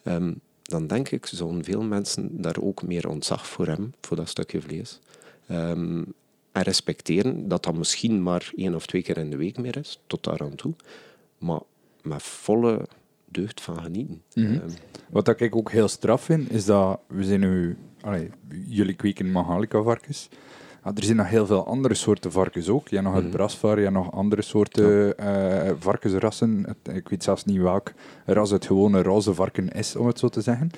ehm, 0.03 0.33
dan 0.71 0.87
denk 0.87 1.11
ik, 1.11 1.27
zouden 1.27 1.65
veel 1.65 1.83
mensen 1.83 2.43
daar 2.43 2.57
ook 2.61 2.83
meer 2.83 3.09
ontzag 3.09 3.47
voor 3.47 3.67
hebben, 3.67 3.95
voor 4.01 4.17
dat 4.17 4.29
stukje 4.29 4.61
vlees. 4.61 5.01
Ehm, 5.47 6.03
en 6.53 6.63
respecteren 6.63 7.49
dat 7.49 7.65
dat 7.65 7.75
misschien 7.75 8.23
maar 8.23 8.53
één 8.57 8.75
of 8.75 8.87
twee 8.87 9.03
keer 9.03 9.19
in 9.19 9.31
de 9.31 9.37
week 9.37 9.59
meer 9.59 9.77
is, 9.77 10.01
tot 10.07 10.25
daar 10.25 10.41
aan 10.41 10.55
toe. 10.55 10.75
Maar 11.39 11.61
met 12.03 12.23
volle 12.23 12.89
deugd 13.25 13.61
van 13.61 13.83
genieten. 13.83 14.23
Mhm. 14.35 14.53
Ehm, 14.53 14.69
Wat 15.11 15.41
ik 15.41 15.57
ook 15.57 15.71
heel 15.71 15.89
straf 15.89 16.23
vind, 16.23 16.51
is 16.51 16.65
dat 16.65 17.01
we 17.07 17.25
zijn 17.25 17.41
nu... 17.41 17.77
Allee, 18.01 18.31
jullie 18.67 18.95
kweken 18.95 19.31
Mahalika-varkens. 19.33 20.29
Ah, 20.83 20.93
er 20.97 21.05
zijn 21.05 21.17
nog 21.17 21.29
heel 21.29 21.47
veel 21.47 21.67
andere 21.67 21.95
soorten 21.95 22.33
varkens 22.33 22.69
ook. 22.69 22.89
Je 22.89 22.95
hebt 22.95 23.07
nog 23.07 23.17
het 23.17 23.25
Mhm. 23.27 23.33
brasvar, 23.37 23.77
je 23.77 23.83
hebt 23.83 23.95
nog 23.97 24.13
andere 24.13 24.43
soorten 24.43 25.19
eh, 25.19 25.71
varkensrassen. 25.79 26.77
Ik 26.93 27.09
weet 27.09 27.23
zelfs 27.23 27.45
niet 27.45 27.61
welk 27.61 27.93
ras 28.27 28.51
het 28.51 28.67
gewone 28.67 29.03
roze 29.03 29.35
varken 29.35 29.69
is, 29.69 29.97
om 29.97 30.07
het 30.07 30.19
zo 30.19 30.29
te 30.29 30.41
zeggen. 30.41 30.71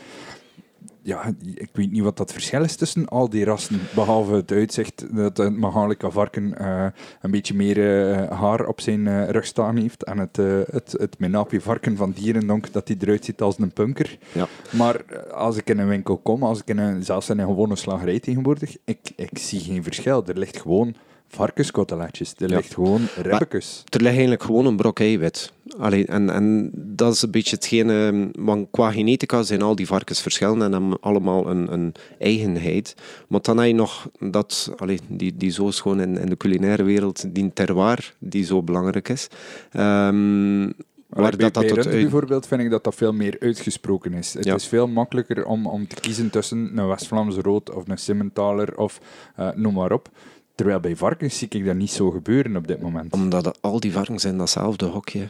Ja, 1.05 1.35
ik 1.55 1.69
weet 1.73 1.91
niet 1.91 2.03
wat 2.03 2.17
dat 2.17 2.33
verschil 2.33 2.63
is 2.63 2.77
tussen 2.77 3.09
al 3.09 3.29
die 3.29 3.45
rassen, 3.45 3.81
behalve 3.95 4.35
het 4.35 4.53
uitzicht 4.53 5.17
dat 5.17 5.37
het 5.37 5.57
Mahalika 5.57 6.11
varken 6.11 6.59
eh, 6.59 6.87
een 7.21 7.31
beetje 7.31 7.55
meer 7.55 7.79
eh, 7.79 8.39
haar 8.39 8.67
op 8.67 8.81
zijn 8.81 9.07
eh, 9.07 9.29
rug 9.29 9.47
staan 9.47 9.77
heeft 9.77 10.05
en 10.05 10.19
het, 10.19 10.37
het, 10.71 10.95
het 10.99 11.19
Menapi 11.19 11.61
varken 11.61 11.97
van 11.97 12.13
Dierendonk 12.13 12.73
dat 12.73 12.89
hij 12.89 12.97
eruit 13.01 13.25
ziet 13.25 13.41
als 13.41 13.59
een 13.59 13.73
punker. 13.73 14.19
ja. 14.33 14.47
Maar 14.71 15.05
als 15.31 15.57
ik 15.57 15.71
in 15.71 15.79
een 15.79 15.89
winkel 15.89 16.17
kom, 16.17 16.43
als 16.43 16.61
ik 16.61 16.69
in 16.69 16.79
een, 16.79 17.05
zelfs 17.05 17.31
in 17.31 17.39
een 17.39 17.47
gewone 17.47 17.77
slagerij 17.77 18.21
tegenwoordig, 18.21 18.77
ik, 18.85 19.13
ik 19.17 19.39
zie 19.39 19.61
geen 19.61 19.83
verschil. 19.83 20.27
Er 20.27 20.39
ligt 20.39 20.61
gewoon 20.61 20.95
varkenskoteletjes, 21.35 22.35
er 22.39 22.49
Ja. 22.51 22.57
ligt 22.57 22.75
gewoon 22.75 23.01
ribbekes. 23.17 23.83
Er 23.89 23.99
ligt 24.01 24.11
eigenlijk 24.13 24.43
gewoon 24.43 24.67
een 24.67 24.77
brok 24.77 25.01
eiwit. 25.01 25.53
Allee, 25.79 26.07
en, 26.07 26.31
en 26.31 26.71
dat 26.75 27.15
is 27.15 27.23
een 27.23 27.31
beetje 27.31 27.57
hetgeen... 27.57 27.91
ehm, 27.91 28.29
Want 28.45 28.67
qua 28.71 28.91
genetica 28.91 29.43
zijn 29.43 29.63
al 29.63 29.75
die 29.77 29.87
varkens 29.87 30.21
verschillend 30.23 30.63
en 30.63 30.73
hebben 30.73 31.01
allemaal 31.01 31.49
een, 31.51 31.73
een 31.73 31.95
eigenheid. 32.19 32.95
Maar 33.29 33.41
dan 33.43 33.57
heb 33.59 33.67
je 33.67 33.75
nog 33.75 34.09
dat... 34.19 34.73
Allee, 34.77 34.99
die, 35.09 35.37
die 35.37 35.51
zo 35.51 35.69
is 35.69 35.81
gewoon 35.81 36.01
in, 36.01 36.19
in 36.19 36.27
de 36.27 36.37
culinaire 36.37 36.83
wereld, 36.83 37.35
die 37.35 37.51
terroir, 37.53 38.15
die 38.19 38.45
zo 38.45 38.63
belangrijk 38.63 39.09
is. 39.09 39.29
Ehm, 39.73 40.71
Waar 41.09 41.37
bij, 41.37 41.51
dat, 41.51 41.69
dat 41.69 41.85
bij 41.85 42.01
bijvoorbeeld 42.01 42.47
vind 42.47 42.61
ik 42.61 42.71
dat 42.71 42.85
dat 42.85 42.95
veel 42.95 43.13
meer 43.13 43.37
uitgesproken 43.41 44.13
is. 44.13 44.35
Het 44.35 44.47
is 44.47 44.67
veel 44.67 44.89
makkelijker 44.89 45.45
om, 45.45 45.67
om 45.67 45.87
te 45.89 45.95
kiezen 46.01 46.31
tussen 46.31 46.79
een 46.79 46.87
West-Vlaams 46.87 47.37
rood 47.37 47.71
of 47.75 47.89
een 47.89 47.99
Simmentaler 47.99 48.77
of 48.77 49.01
uh, 49.41 49.49
noem 49.55 49.75
maar 49.75 49.93
op. 49.93 50.09
Terwijl 50.55 50.81
bij 50.81 50.97
varkens 50.97 51.39
zie 51.39 51.49
ik 51.51 51.65
dat 51.65 51.75
niet 51.75 51.91
zo 51.91 52.11
gebeuren 52.11 52.57
op 52.57 52.67
dit 52.67 52.81
moment. 52.81 53.13
Omdat 53.13 53.63
al 53.63 53.81
die 53.81 53.93
varkens 53.93 54.25
in 54.25 54.39
datzelfde 54.39 54.87
hokje 54.87 55.29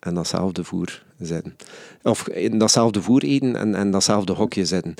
en 0.00 0.14
datzelfde 0.14 0.64
voer 0.64 1.02
zitten. 1.18 1.56
Of 2.02 2.28
in 2.28 2.58
datzelfde 2.58 3.02
voer 3.02 3.22
eten 3.22 3.56
en, 3.56 3.74
en 3.74 3.90
datzelfde 3.90 4.32
hokje 4.32 4.64
zitten. 4.64 4.94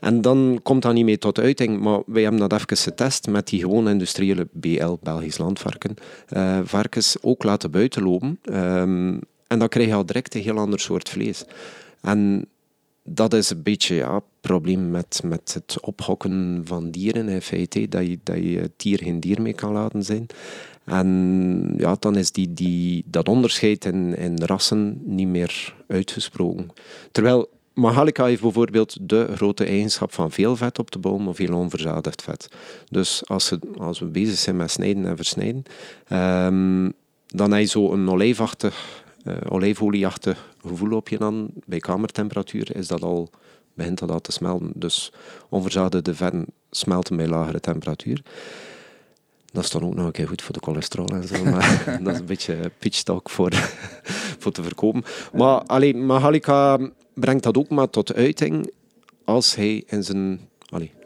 En 0.00 0.20
dan 0.20 0.60
komt 0.62 0.82
dat 0.82 0.92
niet 0.92 1.04
meer 1.04 1.18
tot 1.18 1.38
uiting, 1.38 1.80
maar 1.80 2.00
wij 2.06 2.22
hebben 2.22 2.40
dat 2.40 2.52
even 2.52 2.76
getest 2.76 3.28
met 3.28 3.46
die 3.46 3.60
gewoon 3.60 3.88
industriële 3.88 4.48
BL, 4.52 4.94
Belgisch 5.02 5.38
landvarken, 5.38 5.94
uh, 6.36 6.58
varkens 6.64 7.16
ook 7.20 7.42
laten 7.42 7.70
buitenlopen. 7.70 8.38
Um, 8.44 9.20
en 9.46 9.58
dan 9.58 9.68
krijg 9.68 9.88
je 9.88 9.94
al 9.94 10.06
direct 10.06 10.34
een 10.34 10.42
heel 10.42 10.58
ander 10.58 10.80
soort 10.80 11.08
vlees. 11.08 11.44
En 12.00 12.46
dat 13.02 13.34
is 13.34 13.50
een 13.50 13.62
beetje 13.62 13.94
ja, 13.94 14.14
het 14.14 14.24
probleem 14.40 14.90
met, 14.90 15.20
met 15.24 15.54
het 15.54 15.80
ophokken 15.80 16.60
van 16.64 16.90
dieren 16.90 17.28
in 17.28 17.42
feite, 17.42 17.88
dat 17.88 18.06
je, 18.06 18.18
dat 18.22 18.36
je 18.36 18.58
het 18.58 18.72
dier 18.76 18.98
geen 18.98 19.20
dier 19.20 19.42
mee 19.42 19.52
kan 19.52 19.72
laten 19.72 20.02
zijn. 20.02 20.26
En 20.84 21.74
ja, 21.76 21.96
dan 21.98 22.16
is 22.16 22.32
die, 22.32 22.52
die, 22.52 23.04
dat 23.06 23.28
onderscheid 23.28 23.84
in, 23.84 24.16
in 24.16 24.42
rassen 24.44 25.00
niet 25.04 25.28
meer 25.28 25.74
uitgesproken. 25.88 26.70
Terwijl 27.12 27.48
Mahalika 27.74 28.24
heeft 28.24 28.42
bijvoorbeeld 28.42 28.96
de 29.00 29.28
grote 29.34 29.64
eigenschap 29.64 30.12
van 30.12 30.30
veel 30.30 30.56
vet 30.56 30.78
op 30.78 30.90
de 30.90 30.98
boom 30.98 31.28
of 31.28 31.36
veel 31.36 31.56
onverzadigd 31.56 32.22
vet. 32.22 32.48
Dus 32.90 33.28
als, 33.28 33.46
ze, 33.46 33.58
als 33.76 33.98
we 33.98 34.06
bezig 34.06 34.38
zijn 34.38 34.56
met 34.56 34.70
snijden 34.70 35.06
en 35.06 35.16
versnijden, 35.16 35.62
um, 36.12 36.92
dan 37.26 37.52
heb 37.52 37.60
je 37.60 37.66
zo 37.66 37.92
een 37.92 38.10
olijfachtig, 38.10 39.01
uh, 39.24 39.36
olijfolieachtig 39.48 40.54
gevoel 40.66 40.96
op 40.96 41.08
je 41.08 41.18
dan. 41.18 41.50
Bij 41.64 41.78
kamertemperatuur 41.78 42.76
is 42.76 42.86
dat 42.86 43.02
al, 43.02 43.30
begint 43.74 43.98
dat 43.98 44.10
al 44.10 44.20
te 44.20 44.32
smelten. 44.32 44.72
Dus 44.74 45.12
onverzadigde 45.48 46.14
vetten 46.14 46.46
smelten 46.70 47.16
bij 47.16 47.28
lagere 47.28 47.60
temperatuur. 47.60 48.22
Dat 49.52 49.64
is 49.64 49.70
dan 49.70 49.84
ook 49.84 49.94
nog 49.94 50.06
een 50.06 50.12
keer 50.12 50.28
goed 50.28 50.42
voor 50.42 50.54
de 50.54 50.60
cholesterol 50.62 51.06
en 51.06 51.28
zo. 51.28 51.44
Maar 51.44 51.84
dat 52.02 52.14
is 52.14 52.20
een 52.20 52.26
beetje 52.26 52.70
pitch 52.78 53.02
talk 53.02 53.30
voor, 53.30 53.52
voor 54.40 54.52
te 54.52 54.62
verkopen. 54.62 55.02
Maar 55.32 55.62
alleen, 55.62 56.06
Mahalika 56.06 56.78
brengt 57.14 57.42
dat 57.42 57.56
ook 57.56 57.68
maar 57.68 57.90
tot 57.90 58.14
uiting 58.14 58.72
als 59.24 59.54
hij 59.54 59.82
in 59.86 60.04
zijn 60.04 60.40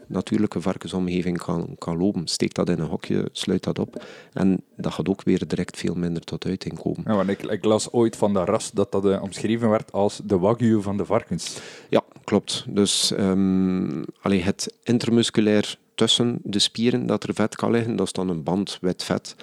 natuurlijke 0.07 0.61
varkensomgeving 0.61 1.37
kan, 1.37 1.75
kan 1.77 1.97
lopen. 1.97 2.27
Steekt 2.27 2.55
dat 2.55 2.69
in 2.69 2.79
een 2.79 2.87
hokje, 2.87 3.29
sluit 3.31 3.63
dat 3.63 3.79
op. 3.79 4.05
En 4.33 4.61
dat 4.75 4.93
gaat 4.93 5.09
ook 5.09 5.23
weer 5.23 5.47
direct 5.47 5.77
veel 5.77 5.95
minder 5.95 6.23
tot 6.23 6.45
uiting 6.45 6.79
komen. 6.79 7.01
Ja, 7.05 7.15
want 7.15 7.29
ik, 7.29 7.43
ik 7.43 7.63
las 7.63 7.91
ooit 7.91 8.15
van 8.15 8.33
dat 8.33 8.47
ras 8.47 8.71
dat 8.71 8.91
dat 8.91 9.05
uh, 9.05 9.21
omschreven 9.21 9.69
werd 9.69 9.91
als 9.91 10.21
de 10.23 10.37
wagyu 10.37 10.81
van 10.81 10.97
de 10.97 11.05
varkens. 11.05 11.59
Ja, 11.89 12.03
klopt. 12.23 12.65
Dus 12.67 13.11
um, 13.11 14.03
allee, 14.21 14.41
het 14.41 14.73
intermusculair 14.83 15.77
tussen 15.95 16.39
de 16.43 16.59
spieren 16.59 17.05
dat 17.05 17.23
er 17.23 17.33
vet 17.33 17.55
kan 17.55 17.71
liggen, 17.71 17.95
dat 17.95 18.05
is 18.05 18.11
dan 18.11 18.29
een 18.29 18.43
band 18.43 18.77
wit 18.81 19.03
vet. 19.03 19.35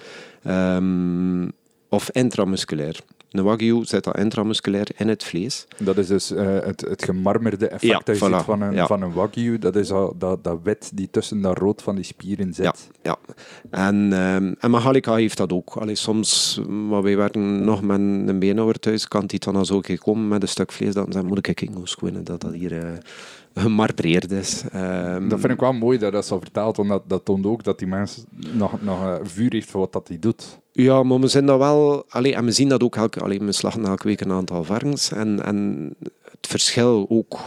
Um, 0.46 1.52
of 1.88 2.10
intramusculair. 2.10 3.00
Een 3.34 3.44
wagyu 3.44 3.84
zit 3.84 4.04
dat 4.04 4.18
intramusculair 4.18 4.86
in 4.96 5.08
het 5.08 5.24
vlees. 5.24 5.66
Dat 5.78 5.96
is 5.96 6.06
dus 6.06 6.32
uh, 6.32 6.58
het, 6.60 6.80
het 6.80 7.04
gemarmerde 7.04 7.66
effect 7.66 7.92
ja, 7.92 8.00
dat 8.04 8.18
je 8.18 8.26
ziet 8.26 8.42
van 8.42 8.60
een, 8.60 8.86
van 8.86 9.02
een 9.02 9.12
wagyu. 9.12 9.58
Dat 9.58 9.76
is 9.76 9.90
al, 9.90 10.14
dat, 10.18 10.44
dat 10.44 10.58
wit 10.62 10.90
die 10.94 11.08
tussen 11.10 11.40
dat 11.40 11.58
rood 11.58 11.82
van 11.82 11.94
die 11.94 12.04
spieren 12.04 12.54
zit. 12.54 12.64
Ja, 12.64 12.74
ja. 13.02 13.34
En, 13.70 14.12
um, 14.12 14.54
en 14.58 14.70
Mahalika 14.70 15.14
heeft 15.14 15.36
dat 15.36 15.52
ook. 15.52 15.76
Allee, 15.76 15.94
soms, 15.94 16.60
maar 16.68 17.02
wij 17.02 17.16
werken 17.16 17.64
nog 17.64 17.82
met 17.82 17.98
een 17.98 18.38
beenhouwer 18.38 18.78
thuis, 18.78 19.08
kan 19.08 19.26
die 19.26 19.38
dan 19.38 19.56
als 19.56 19.70
ook 19.70 19.96
komen 19.98 20.28
met 20.28 20.42
een 20.42 20.48
stuk 20.48 20.72
vlees. 20.72 20.94
Dan 20.94 21.12
zeg, 21.12 21.22
moet 21.22 21.48
ik 21.48 21.60
eens 21.60 21.90
squinnen 21.90 22.24
dat 22.24 22.40
dat 22.40 22.52
hier... 22.52 22.72
Uh, 22.72 22.92
gemarbreerd 23.54 24.30
is. 24.30 24.62
Um, 24.74 25.28
dat 25.28 25.40
vind 25.40 25.52
ik 25.52 25.60
wel 25.60 25.72
mooi 25.72 25.98
dat 25.98 26.12
dat 26.12 26.26
zo 26.26 26.38
vertelt, 26.38 26.76
want 26.76 26.88
dat, 26.88 27.02
dat 27.06 27.24
toont 27.24 27.46
ook 27.46 27.64
dat 27.64 27.78
die 27.78 27.88
mens 27.88 28.24
nog, 28.52 28.82
nog 28.82 29.02
uh, 29.02 29.14
vuur 29.22 29.52
heeft 29.52 29.70
voor 29.70 29.80
wat 29.80 29.92
dat 29.92 30.08
hij 30.08 30.18
doet. 30.18 30.58
Ja, 30.72 31.02
maar 31.02 31.20
we 31.20 31.28
zien 31.28 31.46
dat 31.46 31.58
wel... 31.58 32.04
Allee, 32.08 32.34
en 32.34 32.44
we 32.44 32.52
zien 32.52 32.68
dat 32.68 32.82
ook 32.82 32.96
elke... 32.96 33.20
Allee, 33.20 33.38
we 33.38 33.52
slachten 33.52 33.84
elke 33.84 34.06
week 34.06 34.20
een 34.20 34.32
aantal 34.32 34.64
varkens. 34.64 35.12
En, 35.12 35.44
en 35.44 35.90
het 36.30 36.46
verschil 36.46 37.06
ook 37.08 37.38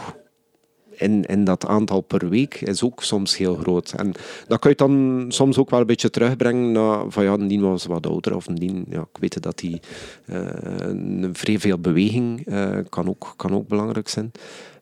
in, 0.90 1.24
in 1.24 1.44
dat 1.44 1.66
aantal 1.66 2.00
per 2.00 2.28
week 2.28 2.60
is 2.60 2.82
ook 2.82 3.02
soms 3.02 3.36
heel 3.36 3.54
groot. 3.54 3.92
En 3.92 4.12
dat 4.46 4.58
kan 4.58 4.70
je 4.70 4.76
dan 4.76 5.24
soms 5.28 5.58
ook 5.58 5.70
wel 5.70 5.80
een 5.80 5.86
beetje 5.86 6.10
terugbrengen 6.10 6.72
naar 6.72 7.04
van 7.08 7.24
ja, 7.24 7.36
die 7.36 7.60
was 7.60 7.86
wat 7.86 8.06
ouder 8.06 8.36
of 8.36 8.44
die, 8.44 8.84
ja, 8.88 9.00
ik 9.00 9.20
weet 9.20 9.42
dat 9.42 9.58
die 9.58 9.80
uh, 10.26 11.28
vrij 11.32 11.58
veel 11.58 11.78
beweging 11.78 12.46
uh, 12.46 12.78
kan, 12.88 13.08
ook, 13.08 13.34
kan 13.36 13.54
ook 13.54 13.68
belangrijk 13.68 14.08
zijn. 14.08 14.32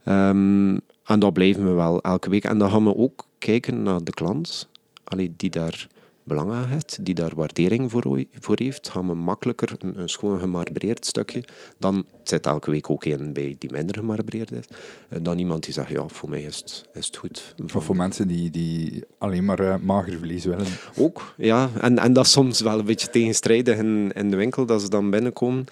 Um, 0.05 0.81
en 1.07 1.19
dat 1.19 1.33
blijven 1.33 1.65
we 1.65 1.73
wel 1.73 2.01
elke 2.01 2.31
week. 2.31 2.45
En 2.45 2.59
dan 2.59 2.71
gaan 2.71 2.85
we 2.85 2.97
ook 2.97 3.27
kijken 3.39 3.83
naar 3.83 4.05
de 4.05 4.13
klant, 4.13 4.69
allee, 5.05 5.35
die 5.37 5.51
daar 5.51 5.89
belang 6.27 6.53
aan 6.53 6.69
heeft, 6.69 6.99
die 7.05 7.15
daar 7.15 7.33
waardering 7.35 7.91
voor, 7.91 8.25
voor 8.41 8.57
heeft, 8.59 8.89
gaan 8.89 9.07
we 9.07 9.15
makkelijker 9.15 9.73
een, 9.79 10.01
een 10.01 10.09
schoon 10.09 10.39
gemarbreerd 10.39 11.07
stukje. 11.07 11.45
Dan 11.79 12.05
zit 12.23 12.47
elke 12.47 12.71
week 12.71 12.91
ook 12.91 13.05
een 13.05 13.33
bij 13.33 13.57
die 13.59 13.73
minder 13.73 13.97
gemarbreerd 13.97 14.53
is. 14.53 14.65
Eh, 15.09 15.19
dan 15.23 15.39
iemand 15.39 15.65
die 15.65 15.73
zegt, 15.73 15.89
ja, 15.89 16.09
voor 16.09 16.29
mij 16.29 16.43
is 16.43 16.57
het, 16.57 16.85
is 16.95 17.07
het 17.07 17.17
goed. 17.17 17.55
Of 17.75 17.85
voor 17.85 17.97
mensen 17.97 18.29
die, 18.29 18.51
die 18.51 19.05
alleen 19.19 19.45
maar 19.45 19.61
uh, 19.61 19.77
mager 19.83 20.19
vlees 20.19 20.45
willen. 20.45 20.67
Ook, 20.97 21.35
ja. 21.37 21.71
En, 21.81 21.99
en 21.99 22.13
dat 22.13 22.25
is 22.25 22.33
soms 22.33 22.61
wel 22.61 22.79
een 22.79 22.85
beetje 22.85 23.11
tegenstrijdig 23.11 23.79
in, 23.79 24.13
in 24.13 24.31
de 24.31 24.37
winkel, 24.37 24.67
dat 24.67 24.81
ze 24.81 24.89
dan 24.89 25.11
binnenkomen 25.11 25.65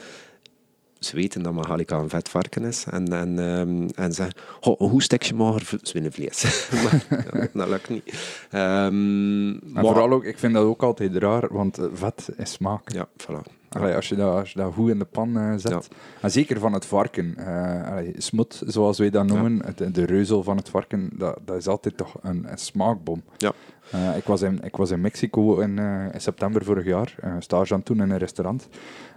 ze 1.05 1.17
weten 1.17 1.43
dat 1.43 1.53
Mahalika 1.53 1.99
een 1.99 2.09
vet 2.09 2.29
varken 2.29 2.64
is. 2.64 2.85
En, 2.90 3.12
en, 3.12 3.38
um, 3.38 3.88
en 3.95 4.12
zeggen, 4.12 4.37
hoe 4.61 5.03
stek 5.03 5.23
je 5.23 5.35
mager 5.35 5.79
zwinnenvlees? 5.83 6.69
maar 6.83 7.49
dat 7.53 7.69
lukt 7.69 7.88
niet. 7.88 8.14
Um, 8.53 9.73
maar 9.73 9.85
vooral 9.85 10.12
ook, 10.12 10.25
ik 10.25 10.38
vind 10.38 10.55
dat 10.55 10.64
ook 10.64 10.83
altijd 10.83 11.17
raar, 11.17 11.53
want 11.53 11.79
eh, 11.79 11.87
vet 11.93 12.29
is 12.37 12.53
smaak. 12.53 12.93
Ja, 12.93 13.09
voilà. 13.23 13.63
Allee, 13.74 13.94
als, 13.94 14.08
je 14.08 14.14
dat, 14.14 14.38
als 14.38 14.52
je 14.52 14.58
dat 14.58 14.72
goed 14.74 14.90
in 14.90 14.98
de 14.98 15.04
pan 15.04 15.38
uh, 15.38 15.54
zet. 15.56 15.88
En 16.20 16.30
zeker 16.30 16.58
van 16.58 16.72
het 16.72 16.87
varken. 16.87 17.34
Uh, 17.38 17.90
allee, 17.90 18.14
smut, 18.16 18.62
zoals 18.66 18.98
wij 18.98 19.10
dat 19.10 19.26
noemen, 19.26 19.64
het, 19.64 19.94
de 19.94 20.04
reuzel 20.04 20.42
van 20.42 20.56
het 20.56 20.68
varken, 20.68 21.10
dat, 21.12 21.38
dat 21.44 21.56
is 21.56 21.66
altijd 21.66 21.96
toch 21.96 22.16
een, 22.22 22.50
een 22.50 22.58
smaakbom. 22.58 23.22
Ja. 23.37 23.52
Uh, 23.94 24.16
ik, 24.16 24.24
was 24.24 24.42
in, 24.42 24.60
ik 24.62 24.76
was 24.76 24.90
in 24.90 25.00
Mexico 25.00 25.60
in, 25.60 25.78
in 26.12 26.20
september 26.20 26.64
vorig 26.64 26.84
jaar, 26.84 27.14
stage 27.38 27.74
aan 27.74 27.82
toen 27.82 28.00
in 28.00 28.10
een 28.10 28.18
restaurant. 28.18 28.68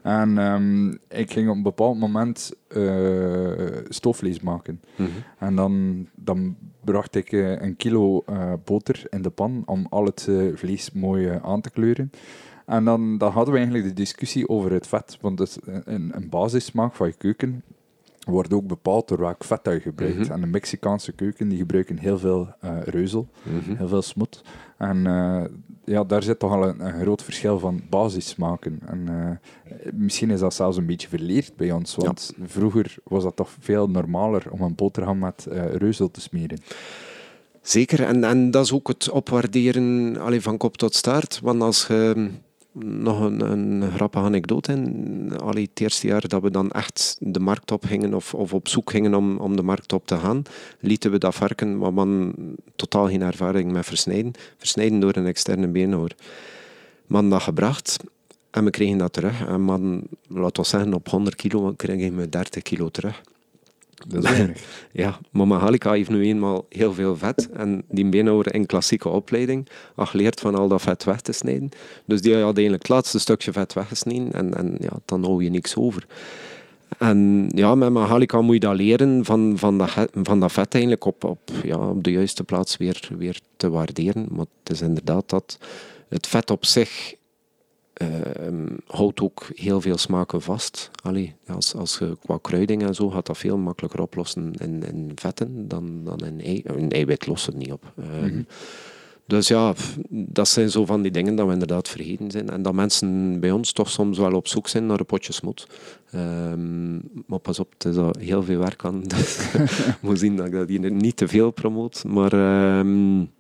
En 0.03 0.37
um, 0.37 0.99
ik 1.09 1.31
ging 1.31 1.49
op 1.49 1.55
een 1.55 1.63
bepaald 1.63 1.99
moment 1.99 2.51
stoofvlees 3.89 4.39
maken. 4.39 4.81
Mm 4.95 5.05
-hmm. 5.05 5.23
En 5.39 5.55
dan, 5.55 6.05
dan 6.15 6.55
bracht 6.83 7.15
ik 7.15 7.31
een 7.31 7.75
kilo 7.75 8.23
boter 8.63 9.03
in 9.09 9.21
de 9.21 9.29
pan 9.29 9.63
om 9.65 9.87
al 9.89 10.05
het 10.05 10.29
vlees 10.55 10.91
mooi 10.91 11.39
aan 11.43 11.61
te 11.61 11.69
kleuren. 11.69 12.11
En 12.67 12.86
dan, 12.86 13.17
dan 13.17 13.32
hadden 13.32 13.53
we 13.53 13.60
eigenlijk 13.60 13.88
de 13.88 14.01
discussie 14.01 14.49
over 14.49 14.71
het 14.71 14.88
vet. 14.88 15.17
Want 15.21 15.38
dus 15.38 15.58
een, 15.63 16.12
een 16.15 16.30
basissmaak 16.30 16.95
van 16.95 17.08
je 17.08 17.13
keuken 17.13 17.63
wordt 18.25 18.53
ook 18.53 18.67
bepaald 18.67 19.08
door 19.08 19.19
welk 19.19 19.43
vet 19.43 19.63
dat 19.63 19.73
je 19.73 19.80
gebruikt. 19.80 20.17
Mhm. 20.17 20.32
En 20.32 20.41
de 20.41 20.47
Mexicaanse 20.47 21.12
keuken 21.12 21.49
die 21.49 21.58
gebruiken 21.58 21.97
heel 21.97 22.19
veel 22.19 22.47
uh, 22.63 22.71
reuzel, 22.84 23.27
mm 23.43 23.75
heel 23.75 23.88
veel 23.88 24.01
smot. 24.01 24.41
En 24.77 24.97
uh, 24.97 25.43
ja, 25.86 26.03
daar 26.03 26.23
zit 26.23 26.39
toch 26.39 26.51
al 26.51 26.67
een, 26.67 26.86
een, 26.86 27.01
groot 27.01 27.23
verschil 27.23 27.60
van 27.60 27.82
basissmaken. 27.89 28.80
En 28.86 29.08
uh, 29.10 29.91
misschien 29.93 30.30
is 30.30 30.39
dat 30.39 30.53
zelfs 30.53 30.77
een 30.77 30.86
beetje 30.86 31.08
verleerd 31.08 31.56
bij 31.56 31.71
ons, 31.71 31.95
want 31.95 32.34
ja. 32.38 32.45
vroeger 32.47 32.95
was 33.03 33.23
dat 33.23 33.36
toch 33.36 33.49
veel 33.60 33.89
normaler 33.89 34.51
om 34.51 34.62
een 34.62 34.75
boterham 34.75 35.19
met 35.19 35.47
reuzel 35.71 36.12
te 36.12 36.21
smeren. 36.21 36.60
Zeker, 37.62 38.03
en, 38.03 38.23
en 38.23 38.51
dat 38.51 38.65
is 38.65 38.73
ook 38.73 38.88
het 38.88 39.10
opwaarderen 39.10 40.17
allee, 40.17 40.41
van 40.41 40.58
kop 40.58 40.77
tot 40.77 40.95
staart. 40.95 41.39
Want 41.43 41.62
als 41.62 41.88
je 41.88 42.30
nog 42.85 43.19
een, 43.21 43.51
een 43.51 43.91
grappige 43.91 44.25
anekdote 44.25 44.71
in. 44.71 45.37
Allee, 45.39 45.67
het 45.69 45.79
eerste 45.79 46.07
jaar 46.07 46.27
dat 46.27 46.41
we 46.41 46.51
dan 46.51 46.71
echt 46.71 47.17
de 47.19 47.39
markt 47.39 47.71
op 47.71 47.85
gingen 47.85 48.13
of, 48.13 48.33
of 48.33 48.53
op 48.53 48.67
zoek 48.67 48.89
gingen 48.89 49.13
om, 49.13 49.37
om 49.37 49.55
de 49.55 49.63
markt 49.63 49.93
op 49.93 50.07
te 50.07 50.17
gaan, 50.17 50.43
lieten 50.79 51.11
we 51.11 51.17
dat 51.17 51.35
varken, 51.35 51.77
maar 51.77 51.93
man 51.93 52.33
totaal 52.75 53.07
geen 53.07 53.21
ervaring 53.21 53.71
met 53.71 53.85
versnijden, 53.85 54.33
versnijden 54.57 54.99
door 54.99 55.15
een 55.15 55.25
externe 55.25 55.67
beenhouwer. 55.67 56.15
Man 57.05 57.29
dat 57.29 57.41
gebracht 57.41 57.97
en 58.51 58.63
we 58.63 58.69
kregen 58.69 58.97
dat 58.97 59.13
terug. 59.13 59.45
En 59.47 59.61
man, 59.61 60.01
laten 60.27 60.63
we 60.63 60.69
zeggen, 60.69 60.93
op 60.93 61.09
100 61.09 61.35
kilo 61.35 61.73
kregen 61.75 62.15
we 62.15 62.29
30 62.29 62.63
kilo 62.63 62.89
terug. 62.89 63.21
Dat 64.07 64.23
is 64.23 64.29
weinig. 64.29 64.63
Ja, 64.91 65.19
maar 65.31 65.47
Mahalika 65.47 65.91
heeft 65.91 66.10
nu 66.10 66.23
eenmaal 66.23 66.65
heel 66.69 66.93
veel 66.93 67.17
vet. 67.17 67.49
En 67.53 67.83
die 67.89 68.05
beenhouwer 68.05 68.53
in 68.53 68.65
klassieke 68.65 69.10
opleiding 69.10 69.67
had 69.95 70.07
geleerd 70.07 70.39
van 70.39 70.55
al 70.55 70.67
dat 70.67 70.81
vet 70.81 71.03
weg 71.03 71.21
te 71.21 71.31
snijden. 71.31 71.69
Dus 72.05 72.21
die 72.21 72.33
had 72.33 72.43
eigenlijk 72.43 72.81
het 72.81 72.91
laatste 72.91 73.19
stukje 73.19 73.51
vet 73.51 73.73
weggesneden 73.73 74.31
en, 74.33 74.53
en 74.53 74.75
ja, 74.79 74.91
dan 75.05 75.23
hou 75.23 75.43
je 75.43 75.49
niks 75.49 75.75
over. 75.75 76.05
En 76.97 77.49
ja, 77.55 77.75
met 77.75 77.89
Mahalika 77.89 78.41
moet 78.41 78.53
je 78.53 78.60
dat 78.60 78.75
leren 78.75 79.25
van, 79.25 79.53
van, 79.57 79.77
dat, 79.77 80.07
van 80.13 80.39
dat 80.39 80.51
vet 80.51 80.73
eigenlijk 80.73 81.05
op, 81.05 81.23
op, 81.23 81.51
ja, 81.63 81.77
op 81.77 82.03
de 82.03 82.12
juiste 82.12 82.43
plaats 82.43 82.77
weer, 82.77 83.10
weer 83.17 83.39
te 83.57 83.69
waarderen. 83.69 84.27
Maar 84.29 84.45
het 84.63 84.73
is 84.73 84.81
inderdaad 84.81 85.29
dat 85.29 85.57
het 86.10 86.27
vet 86.27 86.51
op 86.51 86.65
zich 86.65 87.15
houdt 88.88 89.21
ook 89.21 89.45
heel 89.55 89.81
veel 89.81 89.97
smaken 89.97 90.41
vast. 90.41 90.91
Allee, 91.03 91.36
als, 91.47 91.75
als 91.75 91.97
je 91.97 92.17
qua 92.25 92.38
kruiding 92.41 92.83
en 92.83 92.95
zo 92.95 93.10
gaat 93.10 93.25
dat 93.25 93.38
veel 93.38 93.57
makkelijker 93.57 94.01
oplossen 94.01 94.53
in, 94.53 94.83
in 94.83 95.12
vetten 95.15 95.67
dan, 95.67 96.01
dan 96.03 96.19
in, 96.19 96.41
ei, 96.41 96.63
in 96.75 96.89
eiwit 96.89 97.27
lost 97.27 97.45
het 97.45 97.55
niet 97.55 97.71
op. 97.71 97.93
Ehm, 97.97 98.41
dus 99.27 99.47
ja, 99.47 99.73
dat 100.10 100.47
zijn 100.47 100.69
zo 100.69 100.86
van 100.86 101.01
die 101.01 101.12
dingen 101.12 101.36
dat 101.36 101.45
we 101.45 101.53
inderdaad 101.53 101.89
vergeten 101.89 102.31
zijn. 102.31 102.49
En 102.49 102.62
dat 102.62 102.73
mensen 102.73 103.39
bij 103.39 103.51
ons 103.51 103.71
toch 103.71 103.89
soms 103.89 104.17
wel 104.17 104.31
op 104.31 104.47
zoek 104.47 104.67
zijn 104.67 104.86
naar 104.86 104.99
een 104.99 105.05
potje 105.05 105.33
smot. 105.33 105.67
Um, 106.15 107.01
maar 107.25 107.39
pas 107.39 107.60
op, 107.60 107.71
het 107.71 107.86
is 107.86 107.97
al 107.97 108.15
heel 108.19 108.43
veel 108.43 108.60
werk 108.60 108.86
aan. 108.86 109.03
Dus 109.03 109.53
ik 109.88 109.97
moet 110.01 110.19
zien 110.19 110.36
dat 110.36 110.45
ik 110.45 110.51
dat 110.51 110.67
hier 110.67 110.91
niet 110.91 111.17
te 111.17 111.27
veel 111.27 111.51
promoot. 111.51 112.03
Maar 112.03 112.33
um, 112.79 113.31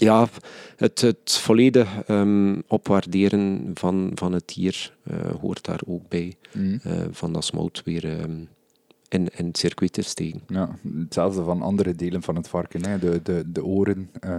ja, 0.00 0.28
het, 0.76 1.00
het 1.00 1.32
volledig 1.32 2.08
um, 2.08 2.62
opwaarderen 2.66 3.70
van, 3.74 4.10
van 4.14 4.32
het 4.32 4.52
dier 4.54 4.92
uh, 5.10 5.16
hoort 5.40 5.64
daar 5.64 5.80
ook 5.86 6.08
bij. 6.08 6.34
Mm. 6.52 6.80
Uh, 6.86 6.92
van 7.10 7.32
dat 7.32 7.44
smout 7.44 7.82
weer 7.84 8.04
in, 9.08 9.28
in 9.36 9.46
het 9.46 9.58
circuit 9.58 9.92
te 9.92 10.02
steken. 10.02 10.40
Ja, 10.46 10.78
hetzelfde 10.98 11.42
van 11.42 11.62
andere 11.62 11.94
delen 11.94 12.22
van 12.22 12.36
het 12.36 12.48
varken. 12.48 12.86
Hè. 12.86 12.98
De, 12.98 13.20
de, 13.22 13.42
de 13.46 13.64
oren, 13.64 14.10
uh, 14.24 14.30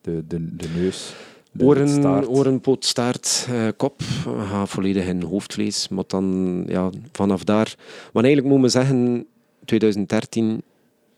de, 0.00 0.24
de, 0.26 0.56
de 0.56 0.68
neus. 0.76 1.14
De 1.52 1.64
oren, 1.64 1.88
staart. 1.88 2.28
oren, 2.28 2.60
poot, 2.60 2.84
staart, 2.84 3.48
kop 3.76 4.02
gaat 4.48 4.68
volledig 4.68 5.06
in 5.06 5.22
hoofdvlees. 5.22 5.88
Maar 5.88 6.04
dan 6.06 6.64
ja, 6.68 6.90
vanaf 7.12 7.44
daar. 7.44 7.74
Want 8.12 8.24
eigenlijk 8.24 8.54
moet 8.54 8.60
men 8.60 8.70
zeggen, 8.70 9.26
2013, 9.64 10.62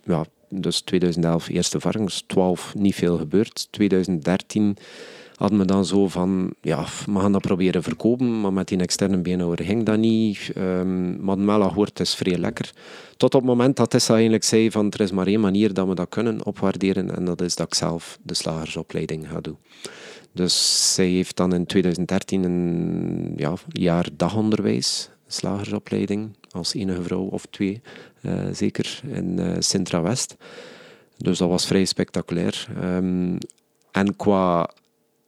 ja, 0.04 0.24
dus 0.48 0.80
2011 0.80 1.48
eerste 1.48 1.80
varkens, 1.80 2.24
12 2.26 2.74
niet 2.74 2.94
veel 2.94 3.18
gebeurd. 3.18 3.68
2013 3.70 4.76
hadden 5.36 5.58
we 5.58 5.64
dan 5.64 5.84
zo 5.84 6.08
van, 6.08 6.54
ja, 6.60 6.84
we 7.06 7.18
gaan 7.18 7.32
dat 7.32 7.42
proberen 7.42 7.82
verkopen, 7.82 8.40
maar 8.40 8.52
met 8.52 8.68
die 8.68 8.78
externe 8.78 9.18
beenhouwer 9.18 9.64
ging 9.64 9.84
dat 9.84 9.98
niet. 9.98 10.52
Um, 10.56 11.20
gehoord, 11.46 11.88
het 11.88 12.00
is 12.00 12.14
vrij 12.14 12.38
lekker. 12.38 12.72
Tot 13.16 13.34
op 13.34 13.40
het 13.40 13.50
moment 13.50 13.76
dat 13.76 13.90
Tessa 13.90 14.12
eigenlijk 14.12 14.44
zei 14.44 14.70
van, 14.70 14.90
er 14.90 15.00
is 15.00 15.10
maar 15.10 15.26
één 15.26 15.40
manier 15.40 15.74
dat 15.74 15.88
we 15.88 15.94
dat 15.94 16.08
kunnen 16.08 16.44
opwaarderen 16.46 17.16
en 17.16 17.24
dat 17.24 17.40
is 17.40 17.54
dat 17.54 17.66
ik 17.66 17.74
zelf 17.74 18.18
de 18.22 18.34
slagersopleiding 18.34 19.28
ga 19.28 19.40
doen. 19.40 19.56
Dus 20.32 20.94
zij 20.94 21.08
heeft 21.08 21.36
dan 21.36 21.54
in 21.54 21.66
2013 21.66 22.44
een 22.44 23.32
ja, 23.36 23.54
jaar 23.68 24.08
dagonderwijs, 24.12 25.10
slagersopleiding, 25.26 26.36
als 26.50 26.74
enige 26.74 27.02
vrouw 27.02 27.24
of 27.24 27.46
twee, 27.50 27.80
uh, 28.22 28.46
zeker, 28.52 29.00
in 29.06 29.38
uh, 29.38 29.56
Sintra-West. 29.58 30.36
Dus 31.16 31.38
dat 31.38 31.48
was 31.48 31.66
vrij 31.66 31.84
spectaculair. 31.84 32.66
Um, 32.82 33.38
en 33.90 34.16
qua 34.16 34.70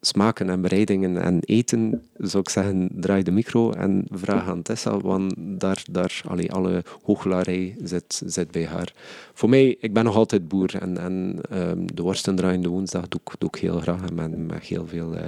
smaken 0.00 0.50
en 0.50 0.60
bereidingen 0.60 1.22
en 1.22 1.40
eten, 1.44 2.08
zou 2.16 2.42
ik 2.42 2.48
zeggen, 2.48 2.88
draai 2.94 3.22
de 3.22 3.30
micro 3.30 3.72
en 3.72 4.04
vraag 4.10 4.48
aan 4.48 4.62
Tessa, 4.62 4.98
want 4.98 5.34
daar, 5.36 5.84
daar 5.90 6.22
alle 6.48 6.84
hooglarij 7.02 7.76
zit, 7.82 8.22
zit 8.26 8.50
bij 8.50 8.66
haar. 8.66 8.94
Voor 9.34 9.48
mij, 9.48 9.76
ik 9.80 9.92
ben 9.92 10.04
nog 10.04 10.16
altijd 10.16 10.48
boer 10.48 10.74
en, 10.80 10.98
en 10.98 11.40
um, 11.52 11.94
de 11.94 12.02
worsten 12.02 12.36
draaien 12.36 12.62
de 12.62 12.68
woensdag 12.68 13.08
doe, 13.08 13.20
doe 13.38 13.48
ik 13.48 13.60
heel 13.60 13.80
graag 13.80 14.08
en 14.08 14.14
met, 14.14 14.46
met 14.46 14.62
heel 14.62 14.86
veel 14.86 15.14
uh, 15.14 15.20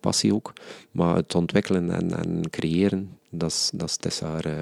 passie 0.00 0.34
ook. 0.34 0.52
Maar 0.90 1.16
het 1.16 1.34
ontwikkelen 1.34 1.90
en, 1.90 2.18
en 2.18 2.50
creëren, 2.50 3.10
dat 3.30 3.70
is, 3.84 3.96
Tessa 3.96 4.28
haar 4.28 4.46
uh, 4.46 4.52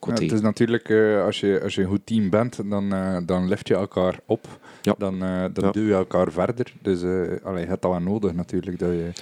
ja, 0.00 0.12
het 0.12 0.32
is 0.32 0.40
natuurlijk, 0.40 0.88
uh, 0.88 1.24
als, 1.24 1.40
je, 1.40 1.60
als 1.62 1.74
je 1.74 1.82
een 1.82 1.88
goed 1.88 2.06
team 2.06 2.30
bent, 2.30 2.70
dan, 2.70 2.94
uh, 2.94 3.16
dan 3.26 3.48
lift 3.48 3.68
je 3.68 3.74
elkaar 3.74 4.20
op. 4.26 4.46
Ja. 4.82 4.94
Dan, 4.98 5.14
uh, 5.14 5.44
dan 5.52 5.64
ja. 5.64 5.70
duw 5.70 5.86
je 5.86 5.94
elkaar 5.94 6.32
verder. 6.32 6.72
Dus 6.82 7.02
allee, 7.42 7.60
je 7.60 7.68
hebt 7.68 7.82
dat 7.82 7.90
wel 7.90 8.00
nodig 8.00 8.32
natuurlijk. 8.32 8.78
Dat 8.78 8.88
je, 8.88 9.12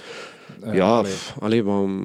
ja, 0.71 1.03
alleen 1.39 1.65
maar 1.65 2.03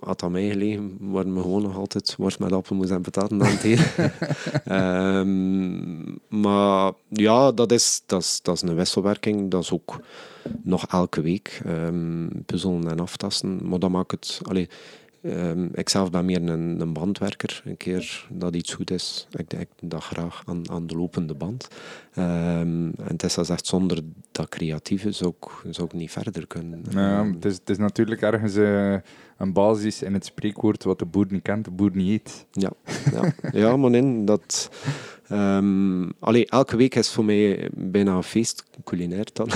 had 0.00 0.20
dat 0.20 0.30
mij 0.30 0.48
gelegen, 0.48 0.96
waren 1.00 1.34
we 1.34 1.40
gewoon 1.40 1.62
nog 1.62 1.76
altijd 1.76 2.14
worst 2.18 2.38
met 2.38 2.52
appelmoes 2.52 2.90
en 2.90 3.00
pataten 3.00 3.42
aan 3.42 5.16
um, 5.16 6.18
maar 6.42 6.92
ja, 7.08 7.52
dat 7.52 7.72
is, 7.72 8.02
dat, 8.06 8.22
is, 8.22 8.40
dat 8.42 8.54
is 8.54 8.62
een 8.62 8.74
wisselwerking. 8.74 9.50
Dat 9.50 9.62
is 9.62 9.72
ook 9.72 10.00
nog 10.62 10.86
elke 10.86 11.20
week 11.20 11.60
um, 11.66 12.30
puzzelen 12.46 12.90
en 12.90 13.00
aftasten. 13.00 13.68
Maar 13.68 13.78
dat 13.78 13.90
maakt 13.90 14.10
het... 14.10 14.40
Allee, 14.42 14.68
Um, 15.26 15.70
ik 15.72 15.88
zelf 15.88 16.10
ben 16.10 16.24
meer 16.24 16.42
een, 16.42 16.80
een, 16.80 16.92
bandwerker. 16.92 17.62
Een 17.64 17.76
keer 17.76 18.26
dat 18.30 18.54
iets 18.54 18.74
goed 18.74 18.90
is, 18.90 19.28
ik 19.30 19.50
denk 19.50 19.68
dat 19.80 20.02
graag 20.02 20.42
aan, 20.46 20.70
aan 20.70 20.86
de 20.86 20.96
lopende 20.96 21.34
band. 21.34 21.68
Um, 22.18 22.92
en 22.94 23.16
Tessa 23.16 23.42
zegt, 23.42 23.66
zonder 23.66 24.00
dat 24.32 24.48
creatieve 24.48 25.12
zou 25.12 25.34
ik, 25.40 25.74
zou 25.74 25.86
ik 25.86 25.92
niet 25.92 26.10
verder 26.10 26.46
kunnen. 26.46 26.84
Ja, 26.90 27.26
het, 27.26 27.44
is, 27.44 27.54
het 27.54 27.70
is 27.70 27.78
natuurlijk 27.78 28.22
ergens 28.22 28.56
uh, 28.56 28.96
een 29.36 29.52
basis 29.52 30.02
in 30.02 30.14
het 30.14 30.24
spreekwoord 30.24 30.84
wat 30.84 30.98
de 30.98 31.06
boer 31.06 31.26
niet 31.28 31.42
kent, 31.42 31.64
de 31.64 31.70
boer 31.70 31.90
niet 31.94 32.10
eet. 32.10 32.46
Ja, 32.50 32.70
ja. 33.12 33.32
ja 33.52 33.76
maar 33.76 33.90
nee, 33.90 34.24
dat... 34.24 34.70
Um, 35.32 36.12
allee, 36.18 36.46
elke 36.46 36.76
week 36.76 36.94
is 36.94 37.10
voor 37.10 37.24
mij 37.24 37.70
bijna 37.74 38.14
een 38.14 38.22
feest, 38.22 38.64
culinair 38.84 39.26
dan. 39.32 39.48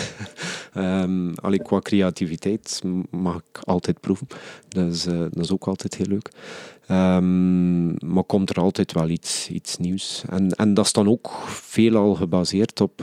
um, 0.77 1.35
allee, 1.45 1.63
qua 1.63 1.79
creativiteit 1.81 2.83
mag 3.11 3.37
ik 3.37 3.59
altijd 3.65 4.01
proeven. 4.01 4.27
Dus, 4.69 5.07
uh, 5.07 5.19
dat 5.19 5.45
is 5.45 5.53
ook 5.53 5.67
altijd 5.67 5.95
heel 5.95 6.07
leuk. 6.07 6.31
Um, 6.91 8.11
maar 8.13 8.25
komt 8.25 8.51
er 8.51 8.61
altijd 8.61 8.93
wel 8.93 9.09
iets, 9.09 9.49
iets 9.49 9.77
nieuws. 9.77 10.25
En, 10.29 10.51
en 10.51 10.75
dat 10.75 10.85
is 10.85 10.93
dan 10.93 11.09
ook 11.09 11.31
veelal 11.47 12.15
gebaseerd 12.15 12.81
op, 12.81 13.03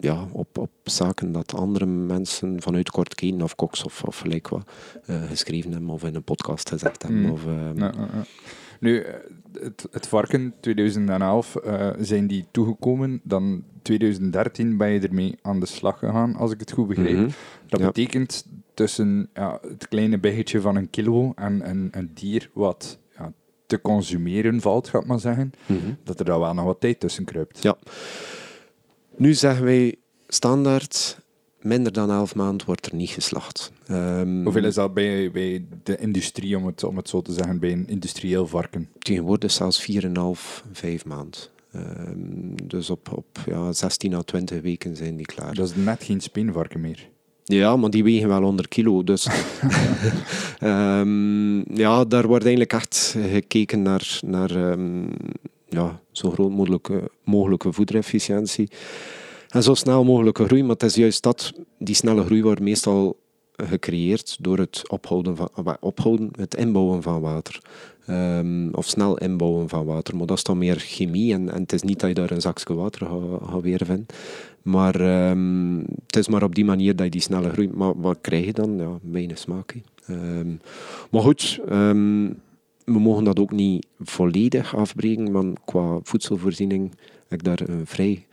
ja, 0.00 0.26
op, 0.32 0.58
op 0.58 0.70
zaken 0.84 1.32
dat 1.32 1.54
andere 1.54 1.86
mensen 1.86 2.62
vanuit 2.62 2.90
kort 2.90 3.14
kennen 3.14 3.42
of 3.42 3.54
koks 3.54 3.84
of, 3.84 4.02
of 4.04 4.18
gelijk 4.18 4.48
wat 4.48 4.70
uh, 5.06 5.22
geschreven 5.22 5.72
hebben 5.72 5.90
of 5.90 6.04
in 6.04 6.14
een 6.14 6.22
podcast 6.22 6.68
gezegd 6.68 7.02
hebben. 7.02 7.20
Mm. 7.20 7.30
Of, 7.30 7.44
ja, 7.44 7.72
ja, 7.74 7.92
ja. 7.96 8.24
Nu, 8.80 8.98
eh, 8.98 9.14
het, 9.52 9.86
het 9.90 10.06
varken 10.06 10.54
2011 10.60 11.56
uh, 11.64 11.90
zijn 11.98 12.26
die 12.26 12.46
toegekomen. 12.50 13.20
Dan 13.24 13.64
2013 13.82 14.76
ben 14.76 14.90
je 14.90 15.00
ermee 15.00 15.38
aan 15.42 15.60
de 15.60 15.66
slag 15.66 15.98
gegaan, 15.98 16.36
als 16.36 16.52
ik 16.52 16.60
het 16.60 16.72
goed 16.72 16.88
begreep. 16.88 17.16
Mm 17.16 17.22
-hmm. 17.22 17.32
Dat 17.66 17.80
ja. 17.80 17.86
betekent 17.86 18.46
tussen 18.74 19.28
ja, 19.34 19.58
het 19.68 19.88
kleine 19.88 20.18
biggetje 20.18 20.60
van 20.60 20.76
een 20.76 20.90
kilo 20.90 21.32
en 21.34 21.68
een, 21.68 21.88
een 21.90 22.10
dier 22.14 22.50
wat 22.52 22.98
ja, 23.18 23.32
te 23.66 23.80
consumeren 23.80 24.60
valt, 24.60 24.88
ga 24.88 24.98
ik 24.98 25.06
maar 25.06 25.20
zeggen, 25.20 25.52
mm 25.66 25.78
-hmm. 25.78 25.96
dat 26.04 26.18
er 26.18 26.24
daar 26.24 26.40
wel 26.40 26.54
nog 26.54 26.64
wat 26.64 26.80
tijd 26.80 27.00
tussen 27.00 27.24
kruipt. 27.24 27.62
Ja. 27.62 27.76
Nu 29.16 29.34
zeggen 29.34 29.64
wij 29.64 29.96
standaard 30.28 31.19
minder 31.62 31.92
dan 31.92 32.10
11 32.10 32.34
maanden 32.34 32.66
wordt 32.66 32.86
er 32.86 32.94
niet 32.94 33.10
geslacht. 33.10 33.72
Um, 33.90 34.42
Hoeveel 34.42 34.64
is 34.64 34.74
dat 34.74 34.94
bij, 34.94 35.30
bij 35.30 35.64
de 35.82 35.96
industrie, 35.96 36.56
om 36.56 36.66
het, 36.66 36.84
om 36.84 36.96
het 36.96 37.08
zo 37.08 37.22
te 37.22 37.32
zeggen, 37.32 37.58
bij 37.58 37.72
een 37.72 37.88
industrieel 37.88 38.46
varken? 38.46 38.88
Tegenwoordig 38.98 39.50
zelfs 39.50 39.90
4,5, 39.90 40.10
5 40.72 41.04
maanden. 41.04 41.40
Um, 41.74 42.54
dus 42.64 42.90
op, 42.90 43.12
op 43.16 43.26
ja, 43.46 43.72
16 43.72 44.14
à 44.14 44.22
20 44.22 44.60
weken 44.60 44.96
zijn 44.96 45.16
die 45.16 45.26
klaar. 45.26 45.54
Dat 45.54 45.68
is 45.68 45.84
net 45.84 46.04
geen 46.04 46.20
spinvarken 46.20 46.80
meer. 46.80 47.08
Ja, 47.44 47.76
maar 47.76 47.90
die 47.90 48.04
wegen 48.04 48.28
wel 48.28 48.42
100 48.42 48.68
kilo. 48.68 49.04
Dus 49.04 49.28
um, 50.62 51.76
ja, 51.82 52.04
daar 52.04 52.26
wordt 52.26 52.44
eigenlijk 52.44 52.72
echt 52.72 53.16
gekeken 53.30 53.82
naar, 53.82 54.18
naar 54.26 54.50
um, 54.50 55.10
ja, 55.68 56.00
zo 56.12 56.30
groot 56.30 56.50
mogelijke, 56.50 57.10
mogelijke 57.24 57.72
voederefficiëntie. 57.72 58.68
En 59.50 59.62
zo 59.62 59.74
snel 59.74 60.04
mogelijke 60.04 60.44
groei, 60.44 60.62
maar 60.62 60.70
het 60.70 60.82
is 60.82 60.94
juist 60.94 61.22
dat, 61.22 61.52
die 61.78 61.94
snelle 61.94 62.24
groei 62.24 62.42
wordt 62.42 62.60
meestal 62.60 63.16
gecreëerd 63.56 64.36
door 64.40 64.58
het 64.58 64.82
ophouden, 64.88 65.36
van, 65.36 65.76
ophouden 65.80 66.30
het 66.36 66.54
inbouwen 66.54 67.02
van 67.02 67.20
water. 67.20 67.60
Um, 68.08 68.74
of 68.74 68.86
snel 68.86 69.18
inbouwen 69.18 69.68
van 69.68 69.84
water. 69.84 70.16
Maar 70.16 70.26
dat 70.26 70.36
is 70.36 70.42
dan 70.42 70.58
meer 70.58 70.78
chemie 70.78 71.32
en, 71.32 71.50
en 71.52 71.60
het 71.60 71.72
is 71.72 71.82
niet 71.82 72.00
dat 72.00 72.08
je 72.08 72.14
daar 72.14 72.30
een 72.30 72.40
zakje 72.40 72.74
water 72.74 73.06
gaat 73.06 73.86
ga. 73.86 73.96
Maar 74.62 75.28
um, 75.30 75.78
het 76.06 76.16
is 76.16 76.28
maar 76.28 76.42
op 76.42 76.54
die 76.54 76.64
manier 76.64 76.96
dat 76.96 77.04
je 77.04 77.10
die 77.10 77.20
snelle 77.20 77.50
groei... 77.50 77.68
Maar 77.74 78.00
wat 78.00 78.18
krijg 78.20 78.44
je 78.44 78.52
dan? 78.52 78.76
Ja, 78.76 78.98
weinig 79.02 79.38
smaak. 79.38 79.74
Um, 80.10 80.60
maar 81.10 81.22
goed, 81.22 81.60
we 82.84 82.98
mogen 82.98 83.24
dat 83.24 83.38
ook 83.38 83.52
niet 83.52 83.86
volledig 83.98 84.76
afbreken, 84.76 85.32
want 85.32 85.58
qua 85.64 85.98
voedselvoorziening 86.02 86.94
heb 87.28 87.38
ik 87.38 87.44
daar 87.44 87.60
een 87.68 87.86
vrij 87.86 88.26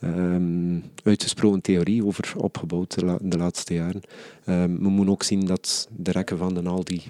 um, 0.00 0.84
uitgesproken 1.04 1.60
theorie 1.60 2.06
over 2.06 2.32
opgebouwd 2.36 2.94
de, 2.94 3.04
la 3.04 3.18
de 3.20 3.36
laatste 3.36 3.74
jaren. 3.74 4.00
Um, 4.46 4.82
we 4.82 4.88
moeten 4.88 5.12
ook 5.12 5.22
zien 5.22 5.46
dat 5.46 5.88
de 5.96 6.10
rekken 6.10 6.38
van 6.38 6.54
de 6.54 6.62
Aldi 6.62 7.02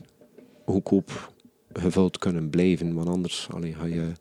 goedkoop 0.65 1.33
gevuld 1.73 2.19
kunnen 2.19 2.51
blijven, 2.51 2.95
want 2.95 3.09
anders 3.09 3.49
allee, 3.53 3.75
ga 3.75 3.85
je... 3.85 4.13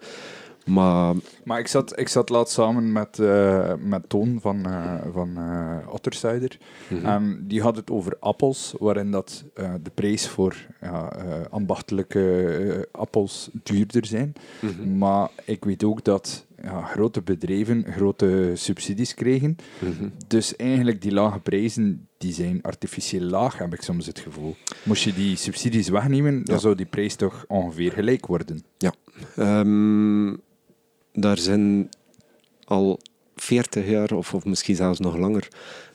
Maar, 0.66 1.16
maar 1.44 1.60
ik, 1.60 1.68
zat, 1.68 2.00
ik 2.00 2.08
zat 2.08 2.30
laatst 2.30 2.54
samen 2.54 2.92
met, 2.92 3.18
uh, 3.18 3.74
met 3.80 4.10
Toon 4.10 4.40
van, 4.42 4.68
uh, 4.68 4.94
van 5.14 5.30
uh, 5.38 5.78
Ottersuider. 5.90 6.58
Mm 6.90 6.98
-hmm. 6.98 7.06
En 7.06 7.44
die 7.48 7.62
had 7.62 7.76
het 7.76 7.92
over 7.92 8.18
appels, 8.20 8.74
waarin 8.80 9.12
dat, 9.12 9.44
de 9.54 9.92
prijs 9.94 10.28
voor 10.28 10.56
ambachtelijke 11.50 12.88
appels 12.92 13.50
duurder 13.64 14.06
zijn. 14.06 14.34
Mm 14.60 14.70
-hmm. 14.70 14.98
Maar 14.98 15.30
ik 15.46 15.66
weet 15.66 15.84
ook 15.84 16.04
dat 16.04 16.46
ja, 16.64 16.82
grote 16.82 17.22
bedrijven 17.22 17.86
grote 17.90 18.52
subsidies 18.56 19.14
kregen. 19.14 19.56
Mhm. 19.80 20.10
Dus 20.28 20.56
eigenlijk 20.56 21.02
die 21.02 21.12
lage 21.12 21.40
prijzen, 21.40 22.08
die 22.18 22.34
zijn 22.34 22.62
artificieel 22.62 23.22
laag, 23.24 23.58
heb 23.58 23.74
ik 23.74 23.82
soms 23.82 24.06
het 24.06 24.20
gevoel. 24.20 24.56
Moest 24.84 25.04
je 25.04 25.14
die 25.14 25.36
subsidies 25.36 25.90
wegnemen, 25.90 26.44
dan 26.46 26.56
Ja. 26.56 26.62
zou 26.62 26.76
die 26.76 26.86
prijs 26.86 27.16
toch 27.16 27.46
ongeveer 27.48 27.92
gelijk 27.92 28.26
worden. 28.26 28.64
Ehm, 29.36 30.36
daar 31.14 31.38
zijn 31.38 31.90
al 32.66 33.00
40 33.36 33.88
jaar, 33.90 34.12
of, 34.12 34.34
of 34.34 34.46
misschien 34.46 34.76
zelfs 34.76 35.00
nog 35.00 35.18
langer, 35.18 35.48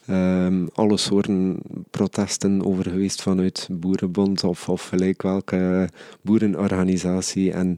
ehm, 0.06 0.66
alle 0.72 0.96
soorten 0.96 1.58
protesten 1.90 2.64
over 2.64 2.84
geweest 2.90 3.22
vanuit 3.22 3.68
Boerenbond 3.72 4.44
of, 4.44 4.68
of 4.68 4.88
gelijk 4.88 5.22
welke 5.22 5.88
boerenorganisatie. 6.22 7.52
En 7.52 7.76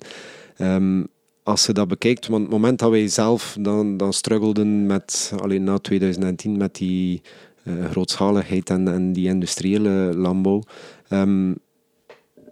ehm, 0.56 1.02
als 1.44 1.66
je 1.66 1.72
dat 1.72 1.88
bekijkt, 1.88 2.26
want 2.26 2.42
het 2.42 2.50
moment 2.50 2.78
dat 2.78 2.90
wij 2.90 3.09
zelf 3.09 3.57
dan, 3.61 3.96
dan 3.96 4.12
struggelden 4.12 4.87
met, 4.87 5.33
alleen 5.38 5.64
na 5.64 5.78
2010, 5.78 6.57
met 6.57 6.74
die 6.74 7.22
eh, 7.62 7.85
grootschaligheid 7.90 8.70
en, 8.70 8.88
en 8.88 9.12
die 9.12 9.28
industriële 9.28 10.12
landbouw, 10.16 10.62
ehm, 11.09 11.52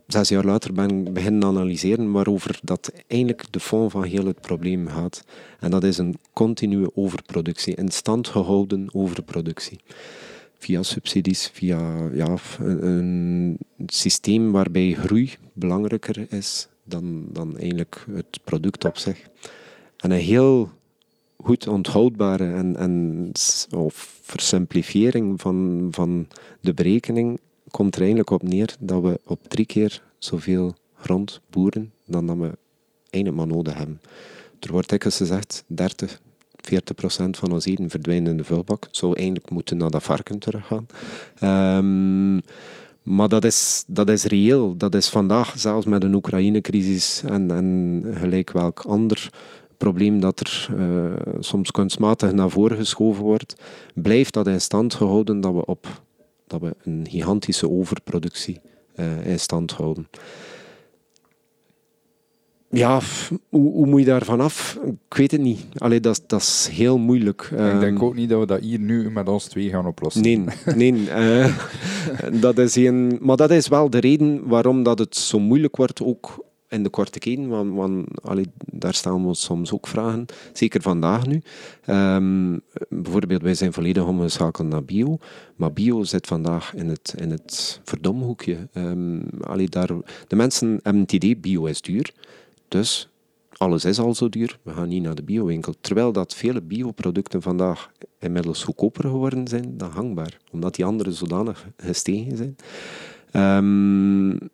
zes 0.06 0.28
jaar 0.28 0.44
later 0.44 0.72
ben 0.72 1.06
ik 1.06 1.12
beginnen 1.12 1.44
analyseren 1.44 2.12
waarover 2.12 2.58
dat 2.62 2.92
eigenlijk 3.06 3.44
de 3.50 3.60
fond 3.60 3.90
van 3.90 4.04
heel 4.04 4.26
het 4.26 4.40
probleem 4.40 4.88
gaat. 4.88 5.24
En 5.60 5.70
dat 5.70 5.84
is 5.84 5.98
een 5.98 6.18
continue 6.32 6.96
overproductie, 6.96 7.74
in 7.74 7.90
stand 7.90 8.28
gehouden 8.28 8.88
overproductie. 8.94 9.80
Via 10.58 10.82
subsidies, 10.82 11.50
via 11.52 12.08
ja, 12.12 12.36
een, 12.58 12.86
een 12.86 13.58
systeem 13.86 14.52
waarbij 14.52 14.92
groei 14.92 15.34
belangrijker 15.52 16.26
is 16.32 16.68
dan, 16.84 17.26
dan 17.32 17.58
eigenlijk 17.58 18.04
het 18.10 18.38
product 18.44 18.84
op 18.84 18.98
zich. 18.98 19.26
En 19.96 20.10
een 20.10 20.18
heel 20.18 20.70
goed 21.36 21.68
onthoudbare 21.68 22.52
en, 22.52 22.76
en 22.76 23.30
of 23.70 24.18
versimplifiering 24.22 25.40
van, 25.40 25.88
van 25.90 26.28
de 26.60 26.74
berekening 26.74 27.40
komt 27.70 27.94
er 27.94 28.00
eigenlijk 28.00 28.30
op 28.30 28.42
neer 28.42 28.76
dat 28.78 29.02
we 29.02 29.20
op 29.24 29.48
drie 29.48 29.66
keer 29.66 30.02
zoveel 30.18 30.74
grond 30.94 31.40
boeren 31.50 31.92
dan 32.06 32.26
dat 32.26 32.36
we 32.36 32.58
eigenlijk 33.10 33.44
maar 33.44 33.56
nodig 33.56 33.74
hebben. 33.74 34.00
Er 34.60 34.72
wordt 34.72 34.88
dikwijls 34.88 35.16
gezegd 35.16 35.64
30, 35.66 36.20
40 36.56 36.94
procent 36.94 37.36
van 37.36 37.52
ons 37.52 37.64
eten 37.64 37.90
verdwijnt 37.90 38.28
in 38.28 38.36
de 38.36 38.44
vuilbak. 38.44 38.88
Zou 38.90 39.16
eigenlijk 39.16 39.50
moeten 39.50 39.76
naar 39.76 39.90
dat 39.90 40.02
varken 40.02 40.38
teruggaan. 40.38 40.86
Ehm, 41.38 42.38
maar 43.02 43.28
dat 43.28 43.44
is, 43.44 43.84
dat 43.86 44.08
is 44.08 44.24
reëel. 44.24 44.76
Dat 44.76 44.94
is 44.94 45.08
vandaag, 45.08 45.54
zelfs 45.56 45.86
met 45.86 46.04
een 46.04 46.14
Oekraïne-crisis 46.14 47.22
en, 47.24 47.50
en 47.50 48.02
gelijk 48.14 48.50
welk 48.50 48.80
ander 48.80 49.30
probleem 49.76 50.20
dat 50.20 50.40
er 50.40 50.68
eh, 50.78 51.32
soms 51.38 51.70
kunstmatig 51.70 52.32
naar 52.32 52.50
voren 52.50 52.76
geschoven 52.76 53.22
wordt, 53.22 53.54
blijft 53.94 54.32
dat 54.32 54.46
in 54.46 54.60
stand 54.60 54.94
gehouden 54.94 55.40
dat 55.40 55.52
we, 55.52 55.66
op, 55.66 56.02
dat 56.46 56.60
we 56.60 56.74
een 56.82 57.06
gigantische 57.10 57.70
overproductie 57.70 58.60
eh, 58.94 59.26
in 59.26 59.40
stand 59.40 59.72
houden. 59.72 60.08
Ja, 62.74 63.00
hoe, 63.48 63.72
hoe 63.72 63.86
moet 63.86 64.00
je 64.00 64.06
daar 64.06 64.24
vanaf? 64.24 64.78
Ik 65.08 65.16
weet 65.16 65.30
het 65.30 65.40
niet. 65.40 65.64
Allee, 65.78 66.00
dat, 66.00 66.12
is- 66.12 66.26
dat 66.26 66.40
is 66.40 66.68
heel 66.72 66.98
moeilijk. 66.98 67.42
ik 67.50 67.56
denk 67.80 67.96
Ehm, 67.96 68.04
ook 68.04 68.14
niet 68.14 68.28
dat 68.28 68.40
we 68.40 68.46
dat 68.46 68.60
hier 68.60 68.78
nu 68.78 69.10
met 69.10 69.28
ons 69.28 69.44
twee 69.44 69.68
gaan 69.68 69.86
oplossen. 69.86 70.22
Nee, 70.22 70.44
nee 70.92 71.10
eh, 71.10 71.56
dat 72.40 72.58
is 72.58 72.74
een, 72.76 73.18
maar 73.20 73.36
dat 73.36 73.50
is 73.50 73.68
wel 73.68 73.90
de 73.90 73.98
reden 73.98 74.48
waarom 74.48 74.82
dat 74.82 74.98
het 74.98 75.16
zo 75.16 75.38
moeilijk 75.38 75.76
wordt, 75.76 76.02
ook 76.02 76.44
in 76.68 76.82
de 76.82 76.88
korte 76.88 77.18
keten. 77.18 77.48
Want, 77.48 77.74
want 77.74 78.22
allee, 78.22 78.46
daar 78.72 78.94
stellen 78.94 79.20
we 79.20 79.26
ons 79.26 79.44
soms 79.44 79.72
ook 79.72 79.86
vragen, 79.86 80.24
zeker 80.52 80.82
vandaag 80.82 81.26
nu. 81.26 81.42
Ehm, 81.84 82.58
bijvoorbeeld, 82.88 83.42
wij 83.42 83.54
zijn 83.54 83.72
volledig 83.72 84.04
omgeschakeld 84.06 84.68
naar 84.68 84.84
bio, 84.84 85.18
maar 85.56 85.72
bio 85.72 86.02
zit 86.02 86.26
vandaag 86.26 86.74
in 86.74 86.88
het, 86.88 87.14
in 87.18 87.30
het 87.30 87.80
verdomhoekje. 87.84 88.68
Ehm 88.72 89.18
allee, 89.40 89.68
daar, 89.68 89.88
de 90.26 90.36
mensen 90.36 90.80
hebben 90.82 91.02
het 91.02 91.12
idee, 91.12 91.36
bio 91.36 91.64
is 91.64 91.80
duur, 91.80 92.12
dus 92.72 93.08
alles 93.56 93.84
is 93.84 93.98
al 93.98 94.14
zo 94.14 94.28
duur, 94.28 94.58
we 94.62 94.72
gaan 94.72 94.88
niet 94.88 95.02
naar 95.02 95.14
de 95.14 95.22
biowinkel. 95.22 95.74
Terwijl 95.80 96.12
dat 96.12 96.34
vele 96.34 96.62
bioproducten 96.62 97.42
vandaag 97.42 97.92
inmiddels 98.18 98.64
goedkoper 98.64 99.04
geworden 99.04 99.48
zijn 99.48 99.76
dan 99.76 99.90
hangbaar, 99.90 100.38
omdat 100.50 100.74
die 100.74 100.84
anderen 100.84 101.12
zodanig 101.12 101.66
gestegen 101.76 102.36
zijn. 102.36 102.56
Ehm, 103.30 104.48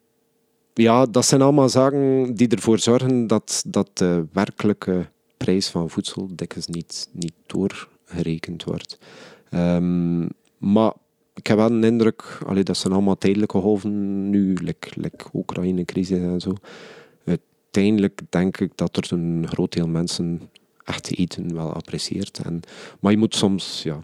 ja, 0.75 1.07
dat 1.07 1.27
zijn 1.27 1.43
allemaal 1.43 1.69
zaken 1.69 2.35
die 2.35 2.49
ervoor 2.49 2.79
zorgen 2.79 3.27
dat, 3.27 3.65
dat 3.67 3.91
de 3.93 4.27
werkelijke 4.33 5.09
prijs 5.37 5.69
van 5.69 5.91
voedsel 5.91 6.29
dikwijls 6.35 6.67
niet, 6.67 7.09
niet 7.13 7.35
doorgerekend 7.47 8.65
wordt. 8.65 8.99
Ehm, 9.51 10.27
maar 10.59 10.93
ik 11.35 11.47
heb 11.47 11.57
wel 11.57 11.71
een 11.71 11.85
indruk, 11.85 12.39
allee, 12.47 12.63
dat 12.63 12.77
zijn 12.77 12.93
allemaal 12.93 13.19
tijdelijke 13.19 13.59
golven 13.59 14.31
nu, 14.31 14.55
like, 14.55 14.89
like 14.95 15.25
Oekraïne-crisis 15.33 16.19
en 16.19 16.41
zo. 16.41 16.53
Uiteindelijk 17.71 18.21
denk 18.29 18.59
ik 18.59 18.73
dat 18.75 18.97
er 18.97 19.13
een 19.13 19.47
groot 19.49 19.73
deel 19.73 19.89
mensen 19.89 20.41
echt 20.85 21.17
eten 21.19 21.55
wel 21.55 21.73
apprecieert. 21.73 22.39
En, 22.45 22.61
maar 23.01 23.13
je 23.13 23.19
moet 23.19 23.35
soms 23.35 23.83
ja, 23.83 24.01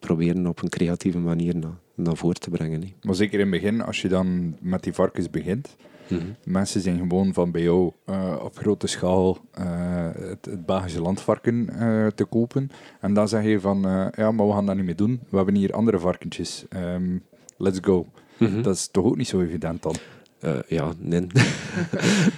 proberen 0.00 0.46
op 0.46 0.62
een 0.62 0.68
creatieve 0.68 1.18
manier 1.18 1.56
naar, 1.56 1.78
naar 1.94 2.16
voren 2.16 2.40
te 2.40 2.50
brengen. 2.50 2.92
Maar 3.02 3.14
zeker 3.14 3.40
in 3.40 3.52
het 3.52 3.62
begin, 3.62 3.82
als 3.82 4.02
je 4.02 4.08
dan 4.08 4.56
met 4.60 4.82
die 4.82 4.92
varkens 4.92 5.30
begint, 5.30 5.76
Mhm. 6.08 6.24
mensen 6.44 6.80
zijn 6.80 6.98
gewoon 6.98 7.32
van 7.32 7.50
bij 7.50 7.62
jou 7.62 7.92
eh, 8.04 8.36
op 8.42 8.56
grote 8.58 8.86
schaal 8.86 9.38
eh, 9.52 10.08
het, 10.14 10.44
het 10.44 10.66
Belgische 10.66 11.00
landvarken 11.00 11.68
eh, 11.68 12.06
te 12.06 12.24
kopen. 12.24 12.70
En 13.00 13.14
dan 13.14 13.28
zeg 13.28 13.44
je 13.44 13.60
van, 13.60 13.80
ja, 14.16 14.30
maar 14.32 14.46
we 14.46 14.52
gaan 14.52 14.66
dat 14.66 14.76
niet 14.76 14.84
meer 14.84 14.96
doen. 14.96 15.20
We 15.28 15.36
hebben 15.36 15.54
hier 15.54 15.72
andere 15.72 15.98
varkentjes. 15.98 16.64
Ehm, 16.68 17.16
let's 17.56 17.78
go. 17.82 18.06
Mhm. 18.36 18.62
Dat 18.62 18.74
is 18.74 18.88
toch 18.88 19.04
ook 19.04 19.16
niet 19.16 19.28
zo 19.28 19.40
evident 19.40 19.82
dan? 19.82 19.94
Eh, 20.40 20.58
ja, 20.68 20.92
nee. 20.98 21.26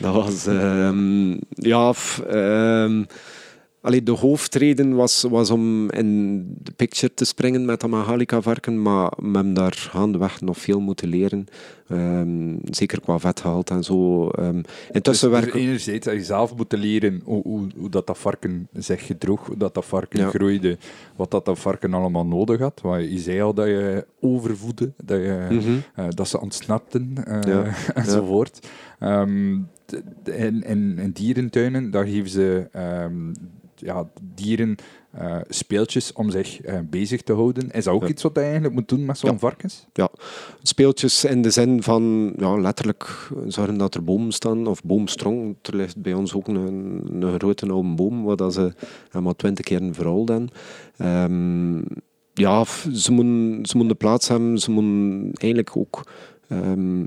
dat, 0.00 0.14
was... 0.14 0.46
ehm, 0.46 1.30
ja, 1.48 1.92
ehm, 2.28 3.04
de 4.04 4.12
hoofdreden 4.12 4.94
was, 4.94 5.22
was 5.22 5.50
om 5.50 5.90
in 5.90 6.38
de 6.62 6.72
picture 6.72 7.14
te 7.14 7.24
springen 7.24 7.64
met 7.64 7.80
dat 7.80 7.90
Mahalika-varken, 7.90 8.82
maar 8.82 9.12
we 9.16 9.30
hebben 9.32 9.54
daar 9.54 9.72
gaandeweg 9.72 10.40
nog 10.40 10.58
veel 10.58 10.80
moeten 10.80 11.08
leren. 11.08 11.46
Ehm, 11.88 12.56
zeker 12.64 13.00
qua 13.00 13.18
vetgehalte 13.18 13.74
en 13.74 13.82
zo. 13.84 14.28
Ehm, 14.28 14.62
intussen 14.92 15.30
dus, 15.30 15.40
werken... 15.40 15.58
dus 15.58 15.66
enerzijds 15.68 16.06
dat 16.06 16.14
je 16.14 16.24
zelf 16.24 16.56
moet 16.56 16.72
leren 16.72 17.20
hoe, 17.24 17.42
hoe, 17.42 17.66
hoe 17.76 17.88
dat, 17.90 18.06
dat 18.06 18.18
varken 18.18 18.68
zich 18.72 19.06
gedroeg, 19.06 19.46
hoe 19.46 19.56
dat, 19.56 19.74
dat 19.74 19.84
varken 19.84 20.20
Ja. 20.20 20.28
groeide, 20.28 20.78
wat 21.16 21.30
dat, 21.30 21.44
dat 21.44 21.58
varken 21.58 21.94
allemaal 21.94 22.26
nodig 22.26 22.60
had. 22.60 22.80
Want 22.82 23.02
je 23.10 23.18
zei 23.18 23.40
al 23.42 23.54
dat 23.54 23.66
je 23.66 24.06
overvoedde, 24.20 24.92
dat, 25.04 25.18
je, 25.20 25.46
Mhm. 25.50 25.70
eh, 25.94 26.04
dat 26.08 26.28
ze 26.28 26.40
ontsnapten 26.40 27.12
eh, 27.24 27.40
Ja. 27.52 27.64
enzovoort. 27.94 28.68
Ehm, 28.98 29.58
d- 29.86 30.02
d- 30.22 30.28
in, 30.28 30.62
in, 30.62 30.98
in 30.98 31.10
dierentuinen, 31.10 31.90
daar 31.90 32.06
geven 32.06 32.30
ze 32.30 32.68
ehm, 32.72 33.32
ja, 33.84 34.08
dieren 34.34 34.76
eh, 35.10 35.36
speeltjes 35.48 36.12
om 36.12 36.30
zich 36.30 36.60
eh, 36.60 36.78
bezig 36.90 37.22
te 37.22 37.32
houden. 37.32 37.70
Is 37.70 37.84
dat 37.84 37.94
ook 37.94 38.02
Ja. 38.02 38.08
iets 38.08 38.22
wat 38.22 38.32
je 38.34 38.40
eigenlijk 38.40 38.74
moet 38.74 38.88
doen 38.88 39.04
met 39.04 39.18
zo'n 39.18 39.30
Ja. 39.30 39.38
varkens? 39.38 39.86
Speeltjes 40.62 41.24
in 41.24 41.42
de 41.42 41.50
zin 41.50 41.82
van 41.82 42.32
ja, 42.36 42.56
letterlijk 42.58 43.28
zorgen 43.46 43.78
dat 43.78 43.94
er 43.94 44.04
bomen 44.04 44.32
staan, 44.32 44.66
of 44.66 44.82
boomstrong. 44.82 45.56
Er 45.62 45.76
ligt 45.76 46.02
bij 46.02 46.14
ons 46.14 46.34
ook 46.34 46.48
een, 46.48 47.02
een 47.22 47.38
grote 47.38 47.66
oude 47.66 47.94
boom, 47.94 48.24
waar 48.24 48.36
dat 48.36 48.54
ze 48.54 48.72
helemaal 49.10 49.36
twintig 49.36 49.64
keer 49.64 49.88
verrold 49.94 50.28
hebben. 50.28 50.48
Ehm, 50.96 51.78
ja, 52.34 52.64
ze 52.92 53.12
moeten, 53.12 53.66
ze 53.66 53.76
moeten 53.76 53.88
de 53.88 54.04
plaats 54.04 54.28
hebben, 54.28 54.58
ze 54.58 54.70
moeten 54.70 55.30
eigenlijk 55.34 55.76
ook 55.76 56.02
ehm, 56.48 57.04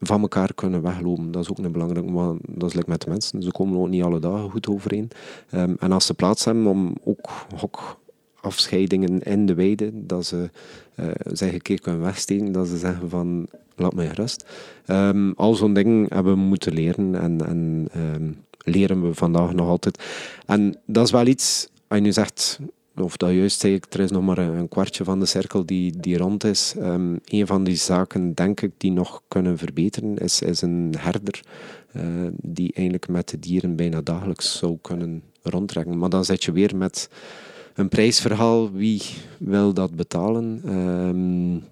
van 0.00 0.20
elkaar 0.20 0.54
kunnen 0.54 0.82
weglopen. 0.82 1.30
Dat 1.30 1.42
is 1.42 1.50
ook 1.50 1.58
een 1.58 1.72
belangrijk, 1.72 2.06
maar 2.06 2.34
dat 2.48 2.74
is 2.74 2.84
met 2.84 3.00
de 3.00 3.10
mensen. 3.10 3.42
Ze 3.42 3.50
komen 3.50 3.80
ook 3.80 3.88
niet 3.88 4.02
alle 4.02 4.18
dagen 4.18 4.50
goed 4.50 4.68
overeen. 4.68 5.10
Ehm, 5.50 5.74
en 5.78 5.92
als 5.92 6.06
ze 6.06 6.14
plaats 6.14 6.44
hebben 6.44 6.66
om 6.66 6.94
ook 7.04 7.28
hokafscheidingen 7.56 9.22
in 9.22 9.46
de 9.46 9.54
weide, 9.54 9.90
dat 9.92 10.26
ze 10.26 10.50
eh 10.94 11.08
zich 11.24 11.52
een 11.52 11.62
keer 11.62 11.80
kunnen 11.80 12.00
wegsteken, 12.00 12.52
dat 12.52 12.68
ze 12.68 12.78
zeggen 12.78 13.10
van 13.10 13.46
laat 13.76 13.94
mij 13.94 14.08
gerust. 14.08 14.44
Ehm, 14.86 15.32
al 15.32 15.54
zo'n 15.54 15.74
dingen 15.74 16.06
hebben 16.08 16.32
we 16.32 16.40
moeten 16.40 16.72
leren 16.72 17.14
en, 17.14 17.46
en 17.46 17.88
ehm, 17.92 18.32
leren 18.58 19.02
we 19.02 19.14
vandaag 19.14 19.52
nog 19.52 19.68
altijd. 19.68 20.02
En 20.46 20.76
dat 20.86 21.04
is 21.04 21.12
wel 21.12 21.26
iets, 21.26 21.68
als 21.88 21.98
je 21.98 22.04
nu 22.04 22.12
zegt, 22.12 22.60
of 22.96 23.16
dat 23.16 23.30
juist 23.30 23.60
zeg 23.60 23.72
ik, 23.72 23.86
er 23.90 24.00
is 24.00 24.10
nog 24.10 24.22
maar 24.22 24.38
een, 24.38 24.68
kwartje 24.68 25.04
van 25.04 25.20
de 25.20 25.26
cirkel 25.26 25.66
die, 25.66 26.00
die 26.00 26.16
rond 26.18 26.44
is. 26.44 26.74
Ehm, 26.78 27.16
een 27.24 27.46
van 27.46 27.64
die 27.64 27.76
zaken, 27.76 28.34
denk 28.34 28.60
ik, 28.60 28.72
die 28.76 28.92
nog 28.92 29.22
kunnen 29.28 29.58
verbeteren, 29.58 30.16
is, 30.16 30.42
is 30.42 30.62
een 30.62 30.94
herder 30.98 31.40
eh, 31.92 32.02
die 32.32 32.72
eigenlijk 32.72 33.08
met 33.08 33.28
de 33.28 33.38
dieren 33.38 33.76
bijna 33.76 34.00
dagelijks 34.00 34.58
zou 34.58 34.78
kunnen 34.82 35.22
rondtrekken. 35.42 35.98
Maar 35.98 36.10
dan 36.10 36.24
zit 36.24 36.44
je 36.44 36.52
weer 36.52 36.76
met 36.76 37.08
een 37.74 37.88
prijsverhaal. 37.88 38.72
Wie 38.72 39.02
wil 39.38 39.72
dat 39.74 39.94
betalen? 39.94 40.60
Ehm, 40.64 41.68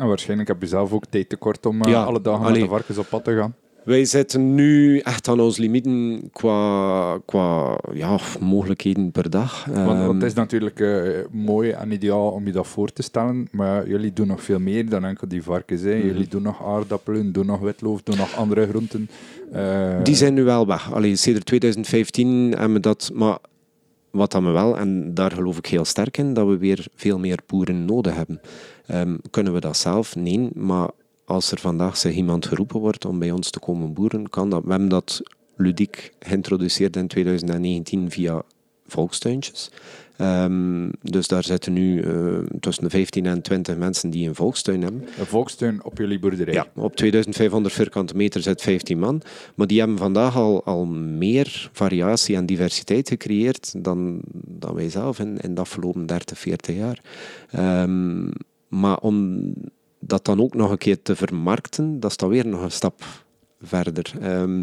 En 0.00 0.08
waarschijnlijk 0.08 0.48
heb 0.48 0.60
je 0.60 0.66
zelf 0.66 0.92
ook 0.92 1.06
tijd 1.06 1.28
tekort 1.28 1.66
om 1.66 1.82
eh, 1.82 1.90
Ja, 1.90 2.04
alle 2.04 2.20
dagen 2.20 2.52
met 2.52 2.54
de 2.54 2.66
varkens 2.66 2.98
op 2.98 3.06
pad 3.08 3.24
te 3.24 3.36
gaan. 3.36 3.54
Wij 3.84 4.04
zitten 4.04 4.54
nu 4.54 4.98
echt 4.98 5.28
aan 5.28 5.40
ons 5.40 5.56
limieten 5.56 6.28
qua, 6.32 7.18
qua 7.26 7.78
ja, 7.92 8.18
mogelijkheden 8.40 9.10
per 9.12 9.30
dag. 9.30 9.64
Want, 9.64 9.86
want 9.86 9.98
Ehm, 10.00 10.14
het 10.14 10.22
is 10.22 10.34
natuurlijk 10.34 10.80
eh, 10.80 11.08
mooi 11.30 11.70
en 11.70 11.90
ideaal 11.92 12.30
om 12.30 12.46
je 12.46 12.52
dat 12.52 12.66
voor 12.66 12.92
te 12.92 13.02
stellen, 13.02 13.48
maar 13.50 13.88
jullie 13.88 14.12
doen 14.12 14.26
nog 14.26 14.42
veel 14.42 14.58
meer 14.58 14.88
dan 14.88 15.04
enkel 15.04 15.28
die 15.28 15.42
varkens. 15.42 15.82
Hè. 15.82 15.96
Mhm. 15.96 16.06
Jullie 16.06 16.28
doen 16.28 16.42
nog 16.42 16.64
aardappelen, 16.66 17.32
doen 17.32 17.46
nog 17.46 17.60
witloof, 17.60 18.02
doen 18.02 18.16
nog 18.16 18.36
andere 18.36 18.68
groenten. 18.68 19.08
Eh, 19.52 20.02
Die 20.02 20.14
zijn 20.14 20.34
nu 20.34 20.42
wel 20.44 20.66
weg. 20.66 20.92
Allee, 20.92 21.16
sinds 21.16 21.44
2015 21.44 22.50
hebben 22.50 22.72
we 22.72 22.80
dat. 22.80 23.10
Maar 23.14 23.38
wat 24.10 24.32
dan 24.32 24.44
we 24.44 24.50
wel, 24.50 24.78
en 24.78 25.14
daar 25.14 25.30
geloof 25.32 25.58
ik 25.58 25.66
heel 25.66 25.84
sterk 25.84 26.18
in, 26.18 26.34
dat 26.34 26.46
we 26.46 26.56
weer 26.58 26.86
veel 26.94 27.18
meer 27.18 27.38
boeren 27.46 27.84
nodig 27.84 28.14
hebben. 28.14 28.40
Ehm, 28.86 29.16
kunnen 29.30 29.52
we 29.52 29.60
dat 29.60 29.76
zelf? 29.76 30.16
Nee. 30.16 30.50
Maar 30.54 30.88
als 31.24 31.50
er 31.50 31.58
vandaag 31.58 31.96
zich 31.96 32.14
iemand 32.14 32.46
geroepen 32.46 32.80
wordt 32.80 33.04
om 33.04 33.18
bij 33.18 33.30
ons 33.30 33.50
te 33.50 33.58
komen 33.58 33.92
boeren, 33.92 34.28
kan 34.28 34.50
dat. 34.50 34.64
We 34.64 34.70
hebben 34.70 34.88
dat 34.88 35.22
ludiek 35.56 36.12
geïntroduceerd 36.18 36.96
in 36.96 37.08
2019 37.08 38.10
via 38.10 38.42
volkstuintjes. 38.86 39.70
Ehm, 40.16 40.88
dus 41.02 41.28
daar 41.28 41.44
zitten 41.44 41.72
nu 41.72 42.00
eh, 42.00 42.38
tussen 42.60 42.84
de 42.84 42.90
15 42.90 43.26
en 43.26 43.42
20 43.42 43.76
mensen 43.76 44.10
die 44.10 44.28
een 44.28 44.34
volkstuin 44.34 44.82
hebben. 44.82 45.04
Een 45.18 45.26
volkstuin 45.26 45.84
op 45.84 45.98
jullie 45.98 46.18
boerderij. 46.18 46.54
Ja, 46.54 46.66
op 46.74 46.96
2500 46.96 47.74
vierkante 47.74 48.16
meter 48.16 48.42
zit 48.42 48.62
15 48.62 48.98
man. 48.98 49.22
Maar 49.54 49.66
die 49.66 49.78
hebben 49.78 49.98
vandaag 49.98 50.36
al, 50.36 50.64
al 50.64 50.86
meer 50.86 51.70
variatie 51.72 52.36
en 52.36 52.46
diversiteit 52.46 53.08
gecreëerd 53.08 53.84
dan, 53.84 54.20
dan 54.32 54.74
wij 54.74 54.90
zelf 54.90 55.18
in, 55.18 55.38
in 55.38 55.54
de 55.54 55.60
afgelopen 55.60 56.06
30, 56.06 56.38
40 56.38 56.76
jaar. 56.76 57.00
Ehm, 57.50 58.30
maar 58.68 58.98
om 58.98 59.42
dat 60.06 60.24
dan 60.24 60.40
ook 60.40 60.54
nog 60.54 60.70
een 60.70 60.78
keer 60.78 61.02
te 61.02 61.16
vermarkten, 61.16 62.00
dat 62.00 62.10
is 62.10 62.16
dan 62.16 62.28
weer 62.28 62.46
nog 62.46 62.62
een 62.62 62.70
stap 62.70 63.02
verder. 63.62 64.12
Ehm, 64.20 64.62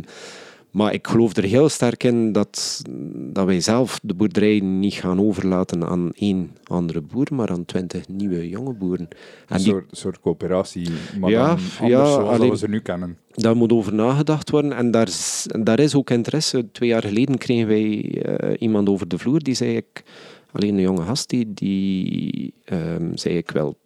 maar 0.71 0.93
ik 0.93 1.07
geloof 1.07 1.35
er 1.35 1.43
heel 1.43 1.69
sterk 1.69 2.03
in 2.03 2.31
dat, 2.31 2.81
dat 3.13 3.45
wij 3.45 3.61
zelf 3.61 3.99
de 4.03 4.13
boerderij 4.13 4.59
niet 4.59 4.93
gaan 4.93 5.19
overlaten 5.21 5.87
aan 5.87 6.11
één 6.13 6.51
andere 6.63 7.01
boer, 7.01 7.27
maar 7.33 7.49
aan 7.49 7.65
twintig 7.65 8.07
nieuwe 8.07 8.49
jonge 8.49 8.73
boeren. 8.73 9.07
Een 9.47 9.57
die 9.57 9.65
soort, 9.65 9.85
soort 9.91 10.19
coöperatie, 10.19 10.89
maar 11.19 11.29
Ja, 11.29 11.45
dan 11.47 11.49
anders 11.49 11.77
ja, 11.79 12.05
zoals 12.05 12.29
alleen- 12.29 12.49
we 12.49 12.57
ze 12.57 12.67
nu 12.69 12.79
kennen. 12.79 13.17
daar 13.31 13.55
moet 13.55 13.71
over 13.71 13.93
nagedacht 13.93 14.49
worden. 14.49 14.71
En 14.73 14.91
daar 14.91 15.07
is, 15.07 15.47
daar 15.63 15.79
is 15.79 15.95
ook 15.95 16.09
interesse. 16.09 16.71
Twee 16.71 16.89
jaar 16.89 17.03
geleden 17.03 17.37
kregen 17.37 17.67
wij 17.67 18.21
eh, 18.21 18.55
iemand 18.59 18.89
over 18.89 19.07
de 19.07 19.17
vloer 19.17 19.39
die 19.39 19.53
zei 19.55 19.75
ik, 19.75 20.03
alleen 20.51 20.73
een 20.75 20.81
jonge 20.81 21.03
gast, 21.05 21.29
die, 21.29 21.53
die 21.53 22.53
ehm, 22.65 23.15
zei 23.15 23.37
ik 23.37 23.51
wil 23.51 23.77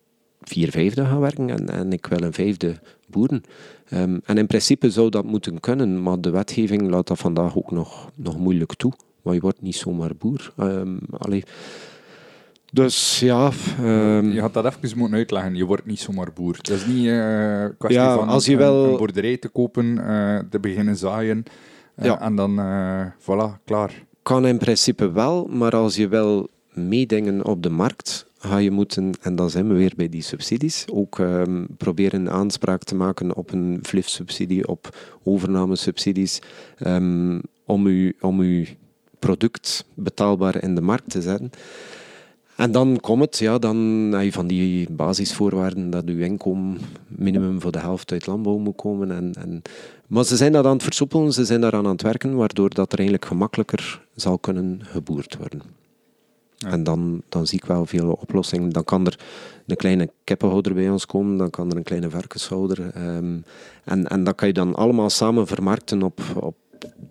vier 0.50 0.70
vijfde 0.72 1.06
gaan 1.06 1.20
werken 1.20 1.50
en, 1.50 1.70
en 1.70 1.94
ik 1.94 2.06
wil 2.06 2.22
een 2.22 2.34
vijfde 2.34 2.76
boeren. 3.08 3.44
Ehm, 3.90 4.18
en 4.26 4.38
in 4.38 4.48
principe 4.48 4.92
zou 4.92 5.10
dat 5.10 5.26
moeten 5.26 5.60
kunnen, 5.60 6.04
maar 6.04 6.22
de 6.22 6.30
wetgeving 6.30 6.90
laat 6.90 7.08
dat 7.08 7.18
vandaag 7.20 7.58
ook 7.58 7.72
nog, 7.72 8.10
nog 8.16 8.38
moeilijk 8.38 8.74
toe. 8.74 8.92
Maar 9.22 9.34
je 9.34 9.40
wordt 9.40 9.62
niet 9.62 9.76
zomaar 9.76 10.12
boer. 10.18 10.54
Allee. 11.18 11.44
Dus 12.72 13.20
ja... 13.20 13.52
ehm, 13.80 14.32
Je 14.32 14.42
had 14.42 14.54
dat 14.54 14.66
even 14.66 14.98
moeten 14.98 15.18
uitleggen. 15.18 15.56
Je 15.56 15.66
wordt 15.66 15.86
niet 15.86 16.00
zomaar 16.00 16.34
boer. 16.34 16.56
Het 16.58 16.70
is 16.70 16.86
niet 16.86 17.08
een 17.08 17.76
kwestie 17.78 18.02
Ja, 18.02 18.16
van 18.16 18.28
als 18.28 18.46
je 18.46 18.52
een, 18.52 18.58
wel- 18.58 18.86
een 18.92 18.98
boerderij 18.98 19.38
te 19.38 19.48
kopen, 19.50 20.08
eh, 20.08 20.40
te 20.50 20.60
beginnen 20.60 20.96
zaaien 20.98 21.44
eh, 21.96 22.06
Ja. 22.06 22.22
en 22.22 22.36
dan, 22.36 22.60
voilà, 23.20 23.64
klaar. 23.66 24.04
Kan 24.24 24.46
in 24.48 24.58
principe 24.58 25.12
wel, 25.12 25.48
maar 25.52 25.76
als 25.76 25.96
je 25.96 26.08
wil 26.08 26.50
meedingen 26.74 27.46
op 27.46 27.64
de 27.64 27.70
markt, 27.70 28.26
ga 28.46 28.58
je 28.58 28.72
moeten, 28.72 29.14
en 29.22 29.36
dan 29.36 29.50
zijn 29.50 29.68
we 29.68 29.74
weer 29.74 29.94
bij 29.96 30.10
die 30.10 30.22
subsidies, 30.22 30.86
ook 30.92 31.20
ehm, 31.20 31.66
proberen 31.78 32.32
aanspraak 32.32 32.84
te 32.84 32.96
maken 32.96 33.36
op 33.36 33.52
een 33.52 33.80
FLIF-subsidie, 33.84 34.68
op 34.68 34.98
overnamesubsidies, 35.24 36.42
ehm, 36.78 37.40
om, 37.66 37.88
u, 37.88 38.16
om 38.22 38.40
uw 38.40 38.66
product 39.20 39.86
betaalbaar 39.94 40.64
in 40.64 40.76
de 40.76 40.82
markt 40.82 41.10
te 41.10 41.22
zetten. 41.22 41.50
En 42.56 42.72
dan 42.72 42.98
komt 43.02 43.22
het, 43.22 43.38
ja, 43.38 43.58
dan 43.58 44.14
van 44.30 44.48
die 44.48 44.90
basisvoorwaarden 44.90 45.90
dat 45.90 46.06
uw 46.06 46.20
inkomen 46.20 46.78
minimum 47.08 47.62
voor 47.62 47.72
de 47.72 47.80
helft 47.80 48.12
uit 48.12 48.28
landbouw 48.28 48.58
moet 48.58 48.76
komen. 48.76 49.12
En, 49.12 49.34
en, 49.38 49.62
maar 50.08 50.24
ze 50.24 50.36
zijn 50.36 50.52
dat 50.52 50.66
aan 50.66 50.74
het 50.74 50.84
versoepelen, 50.84 51.34
ze 51.34 51.46
zijn 51.46 51.62
daaraan 51.62 51.86
aan 51.86 51.92
het 51.92 52.02
werken, 52.02 52.36
waardoor 52.36 52.70
dat 52.70 52.92
er 52.92 52.98
eigenlijk 52.98 53.28
gemakkelijker 53.28 54.02
zal 54.16 54.38
kunnen 54.38 54.80
geboerd 54.84 55.38
worden. 55.38 55.62
En 56.58 56.84
dan, 56.84 57.22
dan 57.30 57.48
zie 57.48 57.60
ik 57.60 57.66
wel 57.66 57.86
veel 57.86 58.12
oplossingen. 58.12 58.70
Dan 58.70 58.84
kan 58.84 59.06
er 59.06 59.20
een 59.68 59.76
kleine 59.76 60.10
kippenhouder 60.24 60.74
bij 60.74 60.90
ons 60.90 61.06
komen, 61.06 61.38
dan 61.38 61.50
kan 61.50 61.72
er 61.72 61.78
een 61.78 61.84
kleine 61.84 62.10
varkenshouder. 62.10 62.92
ehm, 62.94 63.38
en, 63.84 64.08
en 64.08 64.24
dat 64.24 64.36
kan 64.36 64.48
je 64.48 64.54
dan 64.54 64.76
allemaal 64.76 65.10
samen 65.10 65.48
vermarkten 65.48 66.04
op, 66.04 66.22
op 66.36 66.56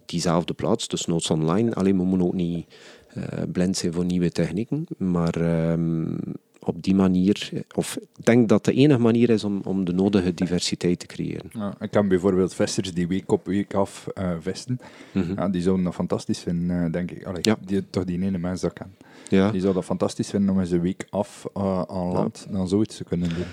diezelfde 0.06 0.52
plaats, 0.52 0.88
dus 0.88 1.06
noods 1.06 1.30
online. 1.30 1.74
Alleen 1.74 1.96
we 1.96 2.04
moeten 2.04 2.26
ook 2.26 2.34
niet 2.34 2.66
eh, 3.08 3.42
blind 3.52 3.76
zijn 3.76 3.92
voor 3.92 4.04
nieuwe 4.04 4.30
technieken, 4.30 4.86
maar 4.98 5.34
ehm, 5.34 6.16
op 6.64 6.82
die 6.82 6.94
manier, 6.94 7.50
of 7.74 7.96
ik 7.96 8.24
denk 8.24 8.48
dat 8.48 8.64
de 8.64 8.72
enige 8.72 9.00
manier 9.00 9.30
is 9.30 9.44
om, 9.44 9.60
om 9.64 9.84
de 9.84 9.92
nodige 9.92 10.34
diversiteit 10.34 10.98
te 10.98 11.06
creëren. 11.06 11.50
Ja, 11.52 11.74
ik 11.80 11.90
kan 11.90 12.08
bijvoorbeeld 12.08 12.54
vesters 12.54 12.92
die 12.94 13.08
week 13.08 13.32
op 13.32 13.46
week 13.46 13.74
af 13.74 14.06
eh, 14.14 14.30
vesten. 14.40 14.80
Mhm. 15.12 15.32
Ja, 15.36 15.48
die 15.48 15.62
zouden 15.62 15.84
dat 15.84 15.94
fantastisch 15.94 16.38
vinden, 16.38 16.84
eh, 16.84 16.92
denk 16.92 17.10
ik. 17.10 17.24
Allee, 17.24 17.40
Ja. 17.42 17.56
die, 17.66 17.82
toch 17.90 18.04
die 18.04 18.22
ene 18.22 18.38
mens 18.38 18.60
dat 18.60 18.72
kan. 18.72 18.86
Ja. 19.28 19.50
Die 19.50 19.60
zou 19.60 19.74
dat 19.74 19.84
fantastisch 19.84 20.30
vinden 20.30 20.50
om 20.54 20.60
eens 20.60 20.70
een 20.70 20.80
week 20.80 21.06
af 21.10 21.46
eh, 21.54 21.82
aan 21.82 22.12
land 22.12 22.46
dan 22.50 22.68
zoiets 22.68 22.96
te 22.96 23.04
kunnen 23.04 23.28
doen. 23.28 23.44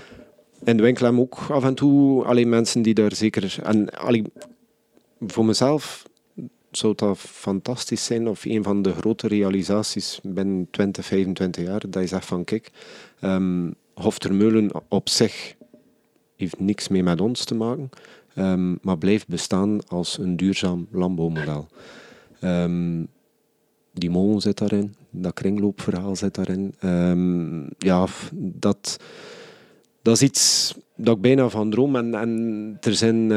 In 0.64 0.78
de 0.78 0.84
winkel 0.84 1.03
hebben 1.05 1.22
ook 1.22 1.38
af 1.49 1.64
en 1.64 1.76
toe 1.76 2.24
alleen 2.24 2.49
mensen 2.49 2.82
die 2.82 2.93
daar 2.93 3.16
zeker. 3.16 3.55
En 3.64 3.89
allee, 3.89 4.24
voor 5.20 5.45
mezelf 5.45 6.05
zou 6.72 6.93
dat 6.95 7.17
fantastisch 7.17 8.05
zijn, 8.05 8.28
of 8.28 8.45
een 8.45 8.63
van 8.63 8.82
de 8.82 8.93
grote 8.93 9.28
realisaties 9.28 10.19
binnen 10.24 10.67
20, 10.72 11.05
25 11.05 11.65
jaar, 11.65 11.82
dat 11.89 12.01
je 12.01 12.07
zegt 12.07 12.26
van 12.26 12.43
kijk, 12.43 12.72
ehm 13.19 13.69
Hoftermeulen 13.93 14.69
op 14.88 15.09
zich 15.09 15.55
heeft 16.36 16.59
niks 16.59 16.88
meer 16.88 17.03
met 17.03 17.22
ons 17.22 17.45
te 17.45 17.55
maken, 17.55 17.89
ehm, 18.34 18.76
maar 18.82 18.97
blijft 18.97 19.28
bestaan 19.28 19.88
als 19.88 20.17
een 20.17 20.38
duurzaam 20.38 20.88
landbouwmodel. 20.91 21.67
Ehm, 22.39 23.03
die 23.93 24.09
molen 24.09 24.41
zit 24.41 24.57
daarin, 24.57 24.95
dat 25.09 25.34
kringloopverhaal 25.34 26.15
zit 26.15 26.36
daarin. 26.36 26.76
Ja, 27.78 28.07
dat, 28.34 28.97
dat 30.01 30.15
is 30.15 30.22
iets 30.22 30.76
dat 30.95 31.15
ik 31.15 31.22
bijna 31.22 31.49
van 31.49 31.69
droom. 31.69 31.95
En, 31.95 32.15
en 32.15 32.78
er 32.82 32.95
zijn 32.95 33.32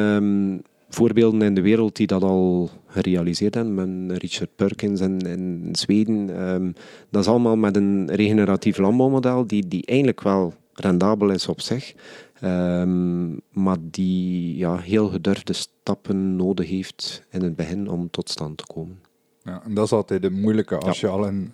voorbeelden 0.94 1.42
in 1.42 1.54
de 1.54 1.60
wereld 1.60 1.96
die 1.96 2.06
dat 2.06 2.22
al 2.22 2.70
gerealiseerd 2.86 3.54
hebben. 3.54 4.06
Met 4.06 4.18
Richard 4.18 4.56
Perkins 4.56 5.00
in, 5.00 5.18
in 5.18 5.68
Zweden. 5.72 6.36
Ehm, 6.36 6.72
dat 7.10 7.22
is 7.22 7.28
allemaal 7.28 7.56
met 7.56 7.76
een 7.76 8.10
regeneratief 8.14 8.78
landbouwmodel 8.78 9.46
die, 9.46 9.68
die 9.68 9.86
eigenlijk 9.86 10.22
wel 10.22 10.54
rendabel 10.72 11.30
is 11.30 11.48
op 11.48 11.60
zich. 11.60 11.94
ehm, 12.40 13.32
maar 13.50 13.76
die 13.80 14.56
ja, 14.56 14.76
heel 14.76 15.08
gedurfde 15.08 15.52
stappen 15.52 16.36
nodig 16.36 16.68
heeft 16.68 17.24
in 17.30 17.42
het 17.42 17.56
begin 17.56 17.88
om 17.88 18.10
tot 18.10 18.30
stand 18.30 18.56
te 18.56 18.64
komen. 18.74 18.98
Ja, 19.42 19.62
en 19.64 19.74
dat 19.74 19.84
is 19.84 19.92
altijd 19.92 20.22
het 20.22 20.32
moeilijke 20.32 20.78
als 20.78 21.00
je 21.00 21.08
al 21.08 21.26
een, 21.26 21.52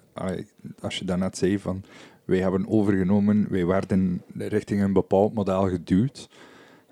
als 0.81 0.99
je 0.99 1.05
daarnet 1.05 1.39
zei 1.39 1.59
van 1.59 1.83
wij 2.25 2.39
hebben 2.39 2.69
overgenomen, 2.69 3.47
wij 3.51 3.67
werden 3.67 4.23
richting 4.35 4.83
een 4.83 4.93
bepaald 4.93 5.35
model 5.35 5.69
geduwd. 5.69 6.29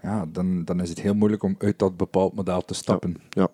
Ja, 0.08 0.26
dan, 0.32 0.64
dan 0.64 0.80
is 0.80 0.88
het 0.88 1.00
heel 1.00 1.14
moeilijk 1.14 1.42
om 1.42 1.54
uit 1.58 1.78
dat 1.78 1.96
bepaald 1.96 2.34
model 2.34 2.64
te 2.64 2.74
stappen. 2.74 3.16
Ja, 3.30 3.48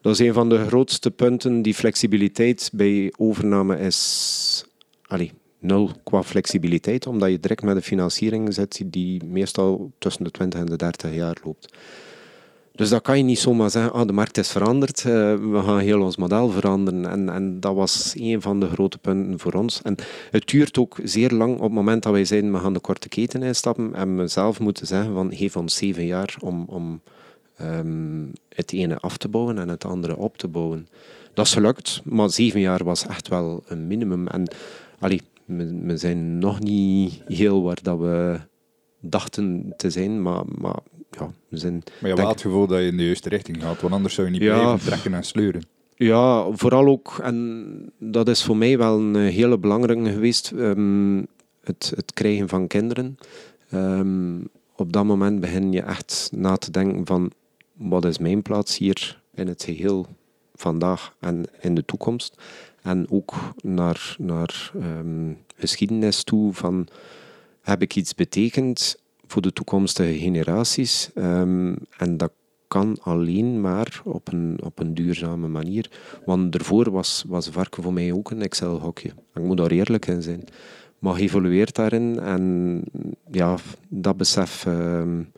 dat 0.00 0.12
is 0.12 0.18
een 0.18 0.32
van 0.32 0.48
de 0.48 0.66
grootste 0.66 1.10
punten. 1.10 1.62
Die 1.62 1.74
flexibiliteit 1.74 2.70
bij 2.72 3.12
overname 3.16 3.78
is 3.78 4.64
allee, 5.06 5.32
nul 5.58 5.90
qua 6.04 6.22
flexibiliteit, 6.22 7.06
omdat 7.06 7.30
je 7.30 7.40
direct 7.40 7.62
met 7.62 7.76
een 7.76 7.82
financiering 7.82 8.54
zit 8.54 8.82
die 8.84 9.24
meestal 9.24 9.92
tussen 9.98 10.24
de 10.24 10.30
20 10.30 10.60
en 10.60 10.66
de 10.66 10.76
30 10.76 11.14
jaar 11.14 11.36
loopt. 11.44 11.74
Dus 12.80 12.88
dat 12.88 13.02
kan 13.02 13.16
je 13.16 13.24
niet 13.24 13.38
zomaar 13.38 13.70
zeggen, 13.70 13.92
ah, 13.92 14.06
de 14.06 14.12
markt 14.12 14.38
is 14.38 14.50
veranderd, 14.50 14.98
eh, 14.98 15.34
we 15.34 15.60
gaan 15.64 15.78
heel 15.78 16.02
ons 16.02 16.16
model 16.16 16.50
veranderen. 16.50 17.06
En, 17.06 17.28
en 17.28 17.60
dat 17.60 17.74
was 17.74 18.14
een 18.16 18.42
van 18.42 18.60
de 18.60 18.66
grote 18.66 18.98
punten 18.98 19.38
voor 19.38 19.52
ons. 19.52 19.82
En 19.82 19.94
het 20.30 20.46
duurt 20.46 20.78
ook 20.78 20.98
zeer 21.02 21.30
lang 21.30 21.54
op 21.54 21.62
het 21.62 21.72
moment 21.72 22.02
dat 22.02 22.12
wij 22.12 22.24
zeiden, 22.24 22.52
we 22.52 22.58
gaan 22.58 22.72
de 22.72 22.80
korte 22.80 23.08
keten 23.08 23.42
instappen, 23.42 23.94
en 23.94 24.16
we 24.16 24.26
zelf 24.26 24.60
moeten 24.60 24.86
zeggen, 24.86 25.14
van, 25.14 25.34
geef 25.34 25.56
ons 25.56 25.76
zeven 25.76 26.06
jaar 26.06 26.36
om, 26.38 26.64
om 26.68 27.00
ehm, 27.56 28.24
het 28.48 28.72
ene 28.72 28.98
af 28.98 29.16
te 29.16 29.28
bouwen 29.28 29.58
en 29.58 29.68
het 29.68 29.84
andere 29.84 30.16
op 30.16 30.38
te 30.38 30.48
bouwen. 30.48 30.88
Dat 31.34 31.46
is 31.46 31.52
gelukt, 31.52 32.00
maar 32.04 32.30
zeven 32.30 32.60
jaar 32.60 32.84
was 32.84 33.06
echt 33.06 33.28
wel 33.28 33.62
een 33.66 33.86
minimum. 33.86 34.26
En 34.26 34.50
allee, 34.98 35.20
we, 35.44 35.96
zijn 35.96 36.38
nog 36.38 36.60
niet 36.60 37.22
heel 37.26 37.62
waar 37.62 37.78
dat 37.82 37.98
we 37.98 38.40
dachten 39.00 39.72
te 39.76 39.90
zijn, 39.90 40.22
maar, 40.22 40.42
maar 40.58 40.78
ja, 41.10 41.30
we 41.48 41.56
zijn... 41.56 41.82
Maar 42.00 42.10
je 42.10 42.16
hebt 42.16 42.28
het 42.28 42.40
gevoel 42.40 42.66
dat 42.66 42.78
je 42.78 42.86
in 42.86 42.96
de 42.96 43.04
juiste 43.04 43.28
richting 43.28 43.62
gaat, 43.62 43.80
want 43.80 43.94
anders 43.94 44.14
zou 44.14 44.26
je 44.26 44.32
niet 44.32 44.42
Ja. 44.42 44.58
blijven 44.58 44.86
trekken 44.86 45.14
en 45.14 45.24
sleuren. 45.24 45.62
Ja, 45.94 46.50
vooral 46.52 46.86
ook, 46.86 47.18
en 47.22 47.92
dat 47.98 48.28
is 48.28 48.42
voor 48.44 48.56
mij 48.56 48.78
wel 48.78 48.98
een 48.98 49.14
hele 49.14 49.58
belangrijke 49.58 50.10
geweest, 50.12 50.50
ehm, 50.50 51.18
het, 51.62 51.92
het 51.96 52.12
krijgen 52.12 52.48
van 52.48 52.66
kinderen. 52.66 53.16
Ehm, 53.70 54.38
op 54.76 54.92
dat 54.92 55.04
moment 55.04 55.40
begin 55.40 55.72
je 55.72 55.82
echt 55.82 56.30
na 56.34 56.56
te 56.56 56.70
denken 56.70 57.06
van, 57.06 57.30
wat 57.72 58.04
is 58.04 58.18
mijn 58.18 58.42
plaats 58.42 58.78
hier 58.78 59.20
in 59.34 59.48
het 59.48 59.62
geheel 59.62 60.06
vandaag 60.54 61.14
en 61.20 61.44
in 61.60 61.74
de 61.74 61.84
toekomst. 61.84 62.42
En 62.82 63.06
ook 63.10 63.34
naar, 63.62 64.14
naar 64.18 64.72
um, 64.76 65.38
geschiedenis 65.56 66.24
toe 66.24 66.52
van 66.54 66.86
heb 67.62 67.82
ik 67.82 67.96
iets 67.96 68.14
betekend 68.14 68.96
voor 69.30 69.42
de 69.42 69.52
toekomstige 69.52 70.18
generaties. 70.18 71.10
Um, 71.14 71.76
en 71.96 72.16
dat 72.16 72.32
kan 72.68 72.96
alleen 73.00 73.60
maar 73.60 74.02
op 74.04 74.32
een, 74.32 74.58
op 74.62 74.78
een 74.78 74.94
duurzame 74.94 75.48
manier. 75.48 75.90
Want 76.24 76.52
daarvoor 76.52 76.90
was, 76.90 77.24
was 77.28 77.48
varken 77.48 77.82
voor 77.82 77.92
mij 77.92 78.12
ook 78.12 78.30
een 78.30 78.42
Excel-hokje. 78.42 79.08
Ik 79.34 79.42
moet 79.42 79.56
daar 79.56 79.70
eerlijk 79.70 80.06
in 80.06 80.22
zijn. 80.22 80.44
Maar 80.98 81.14
geëvolueerd 81.14 81.74
daarin 81.74 82.18
en 82.20 82.82
ja, 83.30 83.56
dat 83.88 84.16
besef 84.16 84.64
um, 84.66 85.32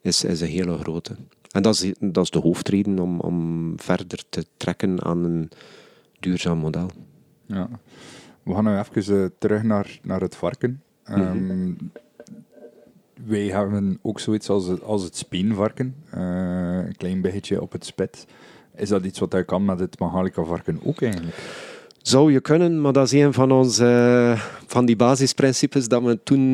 is, 0.00 0.24
is 0.24 0.40
een 0.40 0.48
hele 0.48 0.78
grote. 0.78 1.16
En 1.50 1.62
dat 1.62 1.74
is, 1.74 1.94
dat 2.00 2.24
is 2.24 2.30
de 2.30 2.38
hoofdreden 2.38 2.98
om, 2.98 3.20
om 3.20 3.72
verder 3.76 4.22
te 4.28 4.46
trekken 4.56 5.02
aan 5.04 5.24
een 5.24 5.50
duurzaam 6.20 6.58
model. 6.58 6.90
Ja. 7.46 7.68
We 8.42 8.54
gaan 8.54 8.64
nu 8.64 8.78
even 8.78 9.14
uh, 9.14 9.26
terug 9.38 9.62
naar, 9.62 9.98
naar 10.02 10.20
het 10.20 10.36
varken. 10.36 10.82
Um, 11.04 11.18
mm 11.18 11.48
-hmm. 11.48 11.76
Wij 13.26 13.46
hebben 13.46 13.98
ook 14.02 14.20
zoiets 14.20 14.48
als 14.48 14.66
het, 14.66 14.82
als 14.82 15.02
het 15.02 15.16
speenvarken, 15.16 15.94
uh, 16.14 16.20
een 16.86 16.96
klein 16.96 17.20
beetje 17.20 17.60
op 17.60 17.72
het 17.72 17.84
spit. 17.84 18.26
Is 18.76 18.88
dat 18.88 19.04
iets 19.04 19.18
wat 19.18 19.32
hij 19.32 19.44
kan 19.44 19.64
met 19.64 19.78
het 19.78 19.98
Mahalica 19.98 20.44
varken 20.44 20.80
ook 20.84 21.02
eigenlijk? 21.02 21.36
Zou 22.02 22.32
je 22.32 22.40
kunnen, 22.40 22.80
maar 22.80 22.92
dat 22.92 23.12
is 23.12 23.12
een 23.12 23.32
van 23.32 23.52
onze 23.52 24.34
van 24.66 24.86
die 24.86 24.96
basisprincipes 24.96 25.88
dat 25.88 26.02
we 26.02 26.18
toen, 26.22 26.44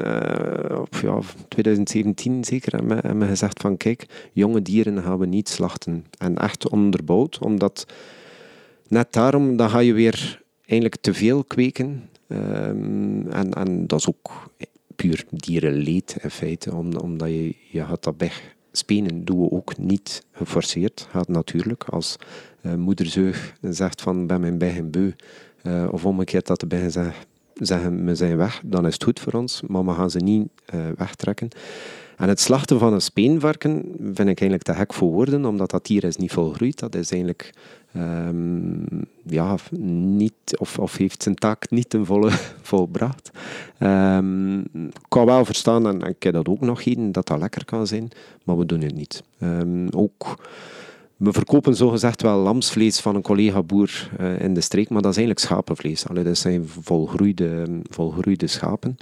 uh, 0.00 0.80
op 0.80 0.94
ja, 1.02 1.18
2017 1.48 2.44
zeker, 2.44 2.72
hebben, 2.76 3.28
gezegd 3.28 3.60
van 3.60 3.76
kijk, 3.76 4.28
jonge 4.32 4.62
dieren 4.62 5.02
gaan 5.02 5.18
we 5.18 5.26
niet 5.26 5.48
slachten. 5.48 6.04
En 6.18 6.38
echt 6.38 6.68
onderbouwd, 6.68 7.38
omdat 7.38 7.86
net 8.88 9.12
daarom, 9.12 9.56
dan 9.56 9.70
ga 9.70 9.78
je 9.78 9.92
weer 9.92 10.42
eigenlijk 10.66 11.00
te 11.00 11.14
veel 11.14 11.44
kweken. 11.44 12.08
Um, 12.28 13.30
en, 13.30 13.52
en 13.52 13.86
dat 13.86 13.98
is 13.98 14.08
ook 14.08 14.50
puur 14.98 15.24
dierenleed 15.30 16.16
in 16.22 16.30
feite, 16.30 16.74
omdat 16.74 17.28
je, 17.28 17.54
je 17.70 17.84
gaat 17.84 18.04
dat 18.04 18.14
weg 18.18 18.56
doen 19.24 19.40
we 19.40 19.50
ook 19.50 19.78
niet 19.78 20.24
geforceerd. 20.32 21.06
Gaat 21.10 21.28
natuurlijk 21.28 21.84
als 21.84 22.16
uh, 22.62 22.74
moederzeug 22.74 23.54
zegt 23.60 24.02
van 24.02 24.26
ben 24.26 24.40
mijn 24.40 24.58
bij 24.58 24.90
beu. 24.90 25.12
Uh, 25.62 25.88
of 25.90 26.04
omgekeerd 26.04 26.46
dat 26.46 26.60
de 26.60 26.90
zegt, 26.90 27.26
zeggen 27.54 28.04
we 28.04 28.14
zijn 28.14 28.36
weg, 28.36 28.62
dan 28.64 28.86
is 28.86 28.94
het 28.94 29.04
goed 29.04 29.20
voor 29.20 29.32
ons, 29.32 29.62
maar 29.66 29.84
we 29.84 29.92
gaan 29.92 30.10
ze 30.10 30.18
niet 30.18 30.48
uh, 30.74 30.86
wegtrekken. 30.96 31.48
En 32.16 32.28
het 32.28 32.40
slachten 32.40 32.78
van 32.78 32.92
een 32.92 33.00
speenvarken 33.00 33.82
vind 33.98 34.28
ik 34.28 34.40
eigenlijk 34.40 34.62
te 34.62 34.74
gek 34.74 34.94
voor 34.94 35.10
woorden, 35.10 35.44
omdat 35.44 35.70
dat 35.70 35.86
dier 35.86 36.04
is 36.04 36.16
niet 36.16 36.32
volgroeid. 36.32 36.78
Dat 36.78 36.94
is 36.94 37.10
eigenlijk 37.10 37.54
um, 37.98 38.86
ja, 39.22 39.56
niet, 39.80 40.56
of, 40.56 40.78
of 40.78 40.96
heeft 40.96 41.22
zijn 41.22 41.34
taak 41.34 41.70
niet 41.70 41.90
ten 41.90 42.06
volle 42.06 42.30
volbracht. 42.62 43.30
Um, 43.80 44.60
ik 44.60 44.92
kan 45.08 45.26
wel 45.26 45.44
verstaan, 45.44 45.86
en, 45.86 46.02
en 46.02 46.08
ik 46.08 46.22
heb 46.22 46.32
dat 46.32 46.48
ook 46.48 46.60
nog 46.60 46.82
geen, 46.82 47.12
dat 47.12 47.26
dat 47.26 47.38
lekker 47.38 47.64
kan 47.64 47.86
zijn, 47.86 48.08
maar 48.44 48.58
we 48.58 48.66
doen 48.66 48.80
het 48.80 48.94
niet. 48.94 49.22
Um, 49.40 49.88
ook... 49.88 50.36
We 51.16 51.32
verkopen 51.32 51.74
zogezegd 51.74 52.22
wel 52.22 52.38
lamsvlees 52.38 53.00
van 53.00 53.14
een 53.14 53.22
collega-boer 53.22 54.10
uh, 54.20 54.40
in 54.40 54.54
de 54.54 54.60
streek, 54.60 54.88
maar 54.88 55.02
dat 55.02 55.10
is 55.10 55.16
eigenlijk 55.16 55.46
schapenvlees. 55.46 56.08
Allee, 56.08 56.24
dat 56.24 56.38
zijn 56.38 56.68
volgroeide, 56.68 57.80
volgroeide 57.90 58.46
schapen. 58.46 58.96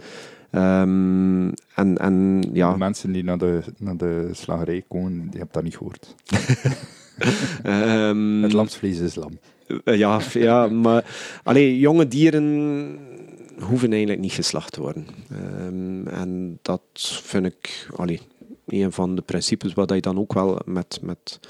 Um, 0.52 1.52
en, 1.74 1.98
en, 1.98 2.44
ja. 2.52 2.72
De 2.72 2.78
mensen 2.78 3.12
die 3.12 3.24
naar 3.24 3.38
de, 3.38 3.62
naar 3.78 3.96
de 3.96 4.30
slagerij 4.32 4.84
komen, 4.88 5.10
die 5.10 5.38
hebben 5.38 5.48
dat 5.52 5.62
niet 5.62 5.76
gehoord. 5.76 6.14
um, 7.64 8.42
het 8.42 8.52
lamsvlees 8.52 8.98
is 8.98 9.14
lam. 9.14 9.38
Uh, 9.84 9.96
ja, 9.96 10.20
ja, 10.32 10.66
maar 10.66 11.04
allee, 11.42 11.78
jonge 11.78 12.08
dieren 12.08 12.98
hoeven 13.60 13.90
eigenlijk 13.90 14.20
niet 14.20 14.32
geslacht 14.32 14.72
te 14.72 14.80
worden. 14.80 15.06
Um, 15.32 16.06
en 16.06 16.58
dat 16.62 16.82
vind 17.22 17.46
ik 17.46 17.88
allee, 17.96 18.20
een 18.66 18.92
van 18.92 19.14
de 19.14 19.22
principes 19.22 19.72
waar 19.72 19.94
je 19.94 20.00
dan 20.00 20.18
ook 20.18 20.32
wel 20.32 20.58
met, 20.64 20.98
met 21.02 21.40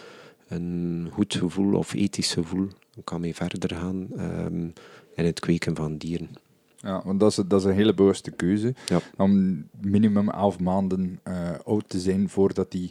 een 0.49 1.09
goed 1.13 1.35
gevoel 1.35 1.75
of 1.75 1.95
ethisch 1.95 2.33
gevoel 2.33 2.69
kan 3.05 3.21
mee 3.21 3.35
verder 3.35 3.77
gaan 3.77 4.09
um, 4.19 4.73
in 5.15 5.25
het 5.25 5.41
kweken 5.41 5.77
van 5.77 5.97
dieren. 5.97 6.29
Ja, 6.77 7.03
want 7.05 7.21
dat 7.21 7.31
is, 7.31 7.37
dat 7.47 7.61
is 7.61 7.67
een 7.67 7.75
hele 7.75 7.95
bewuste 7.95 8.31
keuze. 8.31 8.75
Ja. 8.87 9.01
Om 9.17 9.65
minimum 9.81 10.31
elf 10.31 10.59
maanden 10.61 11.21
uh, 11.29 11.51
oud 11.65 11.89
te 11.89 12.01
zijn 12.01 12.29
voordat 12.29 12.71
die 12.71 12.91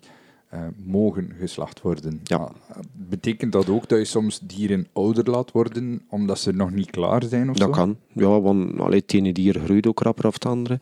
uh, 0.55 0.61
mogen 0.85 1.33
geslacht 1.39 1.81
worden. 1.81 2.19
Ja. 2.23 2.51
betekent 2.91 3.51
dat 3.51 3.69
ook 3.69 3.89
dat 3.89 3.99
je 3.99 4.05
soms 4.05 4.39
dieren 4.39 4.87
ouder 4.93 5.29
laat 5.29 5.51
worden 5.51 6.01
omdat 6.09 6.39
ze 6.39 6.51
nog 6.51 6.71
niet 6.71 6.91
klaar 6.91 7.23
zijn? 7.23 7.49
Of 7.49 7.57
dat 7.57 7.69
kan, 7.69 7.97
ja, 8.13 8.41
want 8.41 8.79
allee, 8.79 8.99
het 8.99 9.13
ene 9.13 9.31
dier 9.31 9.59
groeit 9.63 9.87
ook 9.87 9.99
rapper 9.99 10.25
af 10.25 10.33
het 10.33 10.45
andere. 10.45 10.79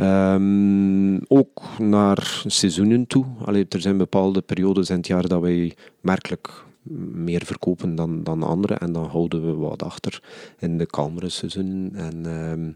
Um, 0.00 1.20
ook 1.28 1.62
naar 1.78 2.42
seizoenen 2.46 3.06
toe. 3.06 3.24
Allee, 3.44 3.66
er 3.68 3.80
zijn 3.80 3.96
bepaalde 3.96 4.40
periodes 4.40 4.90
in 4.90 4.96
het 4.96 5.06
jaar 5.06 5.28
dat 5.28 5.40
wij 5.40 5.76
merkelijk 6.00 6.64
meer 7.12 7.44
verkopen 7.44 7.94
dan, 7.94 8.22
dan 8.22 8.42
anderen. 8.42 8.78
En 8.78 8.92
dan 8.92 9.04
houden 9.04 9.46
we 9.46 9.54
wat 9.54 9.82
achter 9.82 10.22
in 10.58 10.78
de 10.78 10.86
kalmere 10.86 11.28
seizoen. 11.28 11.90
En 11.94 12.26
um, 12.26 12.74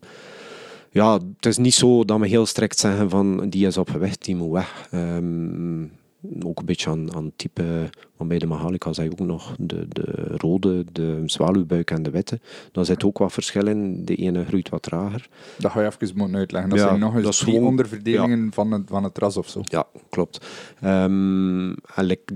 ja, 0.91 1.13
het 1.13 1.47
is 1.47 1.59
niet 1.59 1.75
zo 1.75 2.05
dat 2.05 2.21
we 2.21 2.27
heel 2.27 2.47
strikt 2.47 2.79
zeggen 2.79 3.11
van 3.11 3.49
die 3.49 3.67
is 3.67 3.77
op 3.77 3.91
gewicht, 3.91 4.25
die 4.25 4.37
moet 4.37 4.53
weg. 4.53 4.89
Um, 4.95 5.93
ook 6.43 6.59
een 6.59 6.65
beetje 6.65 6.91
aan, 6.91 7.15
aan 7.15 7.33
type, 7.37 7.91
want 8.17 8.31
bij 8.31 8.39
de 8.39 8.47
Mahalica 8.47 8.93
zei 8.93 9.09
je 9.09 9.13
ook 9.13 9.27
nog 9.27 9.55
de, 9.59 9.87
de 9.89 10.37
rode, 10.37 10.85
de 10.93 11.23
zwaluwbuik 11.27 11.91
en 11.91 12.03
de 12.03 12.11
witte. 12.11 12.41
Daar 12.73 12.85
zit 12.85 13.05
ook 13.05 13.19
wat 13.19 13.33
verschil 13.33 13.67
in. 13.67 14.05
De 14.05 14.15
ene 14.17 14.45
groeit 14.45 14.69
wat 14.69 14.83
trager. 14.83 15.29
Dat 15.59 15.71
ga 15.71 15.81
je 15.81 15.91
even 16.01 16.17
moeten 16.17 16.37
uitleggen. 16.37 16.71
Dat 16.71 16.79
ja, 16.79 16.89
zijn 16.89 17.01
nog 17.01 17.17
eens 17.17 17.41
gewoon, 17.41 17.65
onderverdelingen 17.65 18.45
ja. 18.45 18.51
van, 18.51 18.71
het, 18.71 18.83
van 18.87 19.05
het 19.05 19.19
ras 19.19 19.37
of 19.37 19.49
zo. 19.49 19.61
Ja, 19.65 19.87
klopt. 20.11 20.47
Um, 20.85 21.75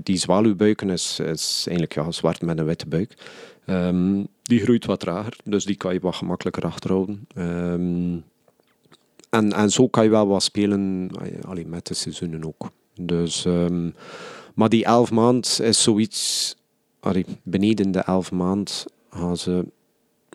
die 0.03 0.17
zwaluwbuiken 0.17 0.89
is, 0.89 1.19
is 1.19 1.63
eigenlijk 1.67 1.93
ja, 1.93 2.11
zwart 2.11 2.41
met 2.41 2.59
een 2.59 2.65
witte 2.65 2.87
buik. 2.87 3.17
Um, 3.65 4.27
die 4.41 4.59
groeit 4.59 4.85
wat 4.85 4.99
trager, 4.99 5.37
dus 5.43 5.65
die 5.65 5.75
kan 5.75 5.93
je 5.93 5.99
wat 5.99 6.15
gemakkelijker 6.15 6.63
achterhouden. 6.65 7.27
Um, 7.37 8.23
en, 9.29 9.53
en 9.53 9.69
zo 9.69 9.87
kan 9.87 10.03
je 10.03 10.09
wel 10.09 10.27
wat 10.27 10.43
spelen 10.43 11.09
allee, 11.41 11.67
met 11.67 11.87
de 11.87 11.93
seizoenen 11.93 12.45
ook. 12.45 12.69
Dus, 12.99 13.45
um, 13.45 13.93
maar 14.53 14.69
die 14.69 14.85
elf 14.85 15.11
maand 15.11 15.59
is 15.61 15.83
zoiets... 15.83 16.55
Beneden 17.43 17.91
de 17.91 17.99
elf 17.99 18.31
maand 18.31 18.85
gaan 19.09 19.37
ze 19.37 19.65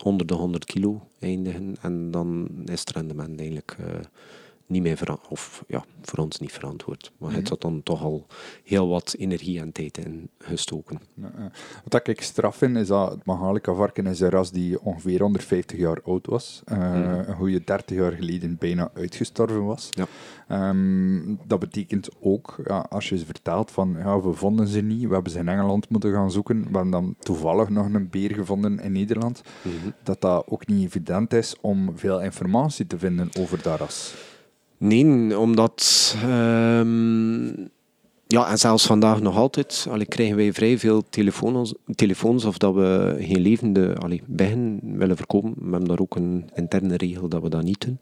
onder 0.04 0.26
de 0.26 0.34
100 0.34 0.64
kilo 0.64 1.06
eindigen. 1.18 1.76
En 1.80 2.10
dan 2.10 2.48
is 2.64 2.80
het 2.80 2.90
rendement 2.90 3.38
eigenlijk... 3.38 3.76
Uh, 3.80 3.86
niet 4.70 4.82
meer 4.82 5.18
of 5.28 5.64
ja, 5.66 5.84
voor 6.02 6.18
ons 6.18 6.38
niet 6.38 6.52
verantwoord. 6.52 7.12
Maar 7.18 7.32
het 7.32 7.48
had 7.48 7.60
dan 7.60 7.82
toch 7.82 8.02
al 8.02 8.26
heel 8.64 8.88
wat 8.88 9.14
energie 9.18 9.60
en 9.60 9.72
tijd 9.72 9.98
in 9.98 10.30
gestoken. 10.38 11.00
Ja, 11.14 11.50
wat 11.84 12.08
ik 12.08 12.20
straf 12.20 12.56
vind, 12.56 12.76
is 12.76 12.86
dat 12.86 13.10
het 13.10 13.24
Mahalica 13.24 13.74
varken 13.74 14.06
is 14.06 14.20
een 14.20 14.30
ras 14.30 14.50
die 14.50 14.80
ongeveer 14.80 15.20
150 15.20 15.78
jaar 15.78 16.02
oud 16.04 16.26
was. 16.26 16.62
Uh, 16.72 16.78
Een 17.26 17.36
goede 17.36 17.64
30 17.64 17.96
jaar 17.96 18.12
geleden 18.12 18.56
bijna 18.58 18.90
uitgestorven 18.94 19.64
was. 19.64 19.88
Ja. 19.90 20.06
Um, 20.68 21.38
dat 21.46 21.58
betekent 21.58 22.08
ook, 22.20 22.56
ja, 22.64 22.86
als 22.88 23.08
je 23.08 23.18
ze 23.18 23.24
vertelt 23.24 23.70
van, 23.70 23.96
ja, 23.98 24.20
we 24.20 24.32
vonden 24.32 24.66
ze 24.66 24.80
niet, 24.80 25.06
we 25.06 25.14
hebben 25.14 25.32
ze 25.32 25.38
in 25.38 25.48
Engeland 25.48 25.88
moeten 25.88 26.12
gaan 26.12 26.30
zoeken, 26.30 26.58
we 26.58 26.70
hebben 26.72 26.90
dan 26.90 27.14
toevallig 27.18 27.68
nog 27.68 27.86
een 27.92 28.08
beer 28.10 28.34
gevonden 28.34 28.80
in 28.80 28.92
Nederland, 28.92 29.42
mm 29.62 29.78
dat 30.02 30.20
dat 30.20 30.46
ook 30.48 30.66
niet 30.66 30.84
evident 30.86 31.32
is 31.32 31.56
om 31.60 31.98
veel 31.98 32.22
informatie 32.22 32.86
te 32.86 32.98
vinden 32.98 33.28
over 33.38 33.62
dat 33.62 33.78
ras. 33.78 34.14
Nee, 34.80 35.38
omdat... 35.38 36.16
Um, 36.24 37.70
ja, 38.26 38.50
en 38.50 38.58
zelfs 38.58 38.86
vandaag 38.86 39.20
nog 39.20 39.36
altijd 39.36 39.86
allee, 39.90 40.06
krijgen 40.06 40.36
wij 40.36 40.52
vrij 40.52 40.78
veel 40.78 41.02
telefoons, 41.10 41.74
telefoons 41.94 42.44
of 42.44 42.58
dat 42.58 42.74
we 42.74 43.16
geen 43.18 43.40
levende 43.40 43.96
allee, 43.96 44.22
willen 44.82 45.16
verkopen. 45.16 45.54
We 45.56 45.70
hebben 45.70 45.88
daar 45.88 46.00
ook 46.00 46.16
een 46.16 46.50
interne 46.54 46.96
regel 46.96 47.28
dat 47.28 47.42
we 47.42 47.48
dat 47.48 47.62
niet 47.62 47.80
doen. 47.80 47.98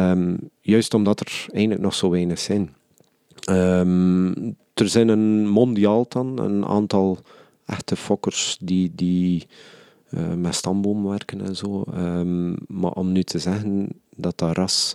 Um, 0.00 0.38
juist 0.60 0.94
omdat 0.94 1.20
er 1.20 1.46
eigenlijk 1.50 1.82
nog 1.82 1.94
zo 1.94 2.10
weinig 2.10 2.38
zijn. 2.38 2.74
Um, 3.50 4.56
er 4.74 4.88
zijn 4.88 5.08
een 5.08 5.48
mondiaal 5.48 6.06
dan, 6.08 6.38
een 6.38 6.66
aantal 6.66 7.18
echte 7.66 7.96
fokkers 7.96 8.56
die, 8.60 8.92
die 8.94 9.46
uh, 10.10 10.34
met 10.34 10.54
stamboom 10.54 11.04
werken 11.04 11.40
en 11.40 11.56
zo. 11.56 11.84
maar 12.66 12.92
om 12.92 13.12
nu 13.12 13.22
te 13.22 13.38
zeggen 13.38 13.88
dat 14.16 14.38
dat 14.38 14.56
ras 14.56 14.94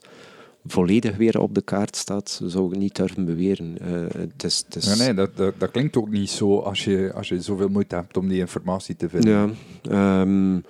volledig 0.68 1.18
weer 1.18 1.40
op 1.40 1.56
de 1.56 1.62
kaart 1.62 1.96
staat, 1.96 2.42
zou 2.44 2.72
ik 2.72 2.78
niet 2.80 2.96
durven 2.96 3.26
beweren. 3.26 3.76
Uh, 3.82 4.06
het 4.18 4.44
is, 4.44 4.64
het 4.66 4.76
is... 4.76 4.86
Nee, 4.86 4.98
nee 4.98 5.14
dat, 5.14 5.38
dat, 5.38 5.54
dat, 5.58 5.72
klinkt 5.72 5.98
ook 5.98 6.10
niet 6.10 6.30
zo 6.30 6.60
als 6.60 6.84
je, 6.84 7.12
als 7.16 7.28
je 7.28 7.42
zoveel 7.42 7.70
moeite 7.70 7.96
hebt 7.96 8.18
om 8.18 8.28
die 8.28 8.40
informatie 8.40 8.96
te 8.96 9.10
vinden. 9.10 9.56
Ja, 9.82 10.22
um, 10.22 10.64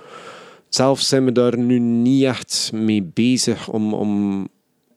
zelf 0.69 0.99
zijn 0.99 1.25
we 1.25 1.31
daar 1.31 1.57
nu 1.57 1.79
niet 1.79 2.23
echt 2.23 2.71
mee 2.73 3.03
bezig 3.03 3.69
om, 3.69 3.93
om 3.93 4.47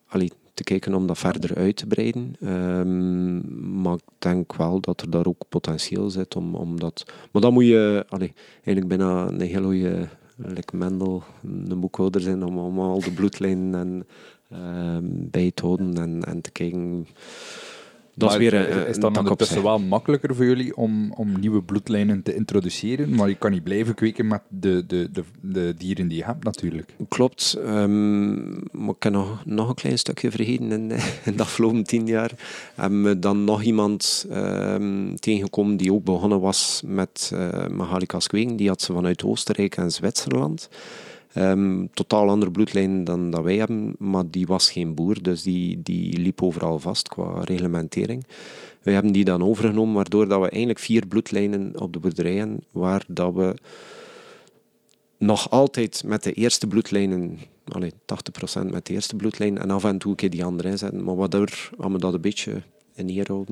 allee, 0.07 0.31
te 0.55 0.65
kijken 0.65 0.95
om 0.95 1.07
dat 1.07 1.19
verder 1.19 1.55
uit 1.55 1.77
te 1.77 1.87
breiden. 1.87 2.35
Ehm, 2.41 3.83
maar 3.83 3.95
ik 3.95 4.03
denk 4.19 4.57
wel 4.57 4.81
dat 4.81 5.01
er 5.01 5.11
daar 5.11 5.27
ook 5.27 5.45
potentieel 5.49 6.11
zit 6.11 6.37
om, 6.37 6.55
om 6.55 6.81
dat... 6.81 7.05
Maar 7.33 7.43
dan 7.43 7.53
moet 7.53 7.67
je 7.67 8.05
allee, 8.09 8.33
eigenlijk 8.65 8.89
bijna 8.89 9.27
een 9.27 9.41
hele 9.41 9.67
goede 9.67 10.09
like 10.37 10.77
Mendel, 10.77 11.23
een 11.43 11.81
boekhouder 11.81 12.21
zijn 12.21 12.45
om, 12.45 12.59
om 12.59 12.79
al 12.79 13.01
de 13.01 13.13
bloedlijnen 13.13 13.75
en, 13.81 13.89
ehm, 13.89 14.03
bij 15.11 15.51
te 15.55 15.67
houden 15.67 15.99
en, 15.99 16.25
en 16.25 16.41
te 16.41 16.51
kijken 16.51 17.07
dat 18.21 18.31
is, 18.31 18.37
weer 18.37 18.55
een, 18.55 18.87
is 18.87 18.99
dan 18.99 19.19
ondertussen 19.19 19.63
wel 19.63 19.79
makkelijker 19.79 20.35
voor 20.35 20.45
jullie 20.45 20.77
om, 20.77 21.13
om 21.13 21.41
nieuwe 21.41 21.63
bloedlijnen 21.63 22.23
te 22.23 22.35
introduceren, 22.35 23.15
maar 23.15 23.29
je 23.29 23.35
kan 23.35 23.51
niet 23.51 23.65
blijven 23.65 23.95
kweken 23.95 24.27
met 24.27 24.43
de, 24.49 24.85
de, 24.87 25.09
de, 25.13 25.25
de 25.41 25.75
dieren 25.79 26.09
die 26.09 26.19
je 26.19 26.25
hebt 26.25 26.45
natuurlijk. 26.45 26.95
Klopt, 27.09 27.59
um, 27.67 28.63
maar 28.73 28.95
ik 28.95 29.03
heb 29.03 29.13
nog, 29.13 29.43
nog 29.45 29.69
een 29.69 29.75
klein 29.75 29.99
stukje 29.99 30.31
vergeten 30.31 30.73
in, 30.73 30.91
in 31.25 31.37
de 31.37 31.43
afgelopen 31.43 31.85
tien 31.85 32.07
jaar. 32.07 32.31
Hebben 32.75 33.03
we 33.03 33.19
dan 33.19 33.45
nog 33.45 33.63
iemand 33.63 34.27
um, 34.33 35.17
tegengekomen 35.21 35.77
die 35.77 35.93
ook 35.93 36.05
begonnen 36.05 36.41
was 36.41 36.83
met 36.87 37.31
uh, 37.35 37.67
Mahalikas 37.67 38.27
kweken. 38.27 38.57
Die 38.57 38.69
had 38.69 38.83
ze 38.83 38.93
vanuit 38.93 39.25
Oostenrijk 39.25 39.77
en 39.77 39.91
Zwitserland. 39.91 40.69
Um, 41.35 41.91
totaal 41.93 42.29
andere 42.29 42.51
bloedlijn 42.51 43.05
dan 43.05 43.31
dat 43.31 43.43
wij 43.43 43.57
hebben, 43.57 43.95
maar 43.99 44.25
die 44.31 44.47
was 44.47 44.71
geen 44.71 44.95
boer, 44.95 45.23
dus 45.23 45.43
die, 45.43 45.83
die 45.83 46.19
liep 46.19 46.43
overal 46.43 46.79
vast 46.79 47.09
qua 47.09 47.41
reglementering. 47.45 48.27
Wij 48.83 48.95
hebben 48.95 49.13
die 49.13 49.25
dan 49.25 49.45
overgenomen, 49.45 49.95
waardoor 49.95 50.29
dat 50.29 50.41
we 50.41 50.49
eigenlijk 50.49 50.79
vier 50.79 51.07
bloedlijnen 51.07 51.81
op 51.81 51.93
de 51.93 51.99
boerderijen, 51.99 52.61
waar 52.71 53.05
dat 53.09 53.35
we 53.35 53.55
nog 55.19 55.51
altijd 55.51 56.03
met 56.07 56.23
de 56.23 56.33
eerste 56.33 56.67
bloedlijnen, 56.67 57.39
allee, 57.65 57.93
80% 57.93 57.95
met 58.71 58.87
de 58.87 58.93
eerste 58.93 59.17
bloedlijn, 59.17 59.59
en 59.59 59.71
af 59.71 59.85
en 59.85 59.99
toe 59.99 60.11
een 60.11 60.17
keer 60.17 60.31
die 60.31 60.45
andere 60.45 60.69
inzetten, 60.69 61.05
maar 61.05 61.17
waardoor 61.17 61.71
we 61.77 61.99
dat 61.99 62.15
een 62.15 62.21
beetje 62.21 62.63
in 62.95 63.09
hier 63.09 63.31
uh, 63.31 63.45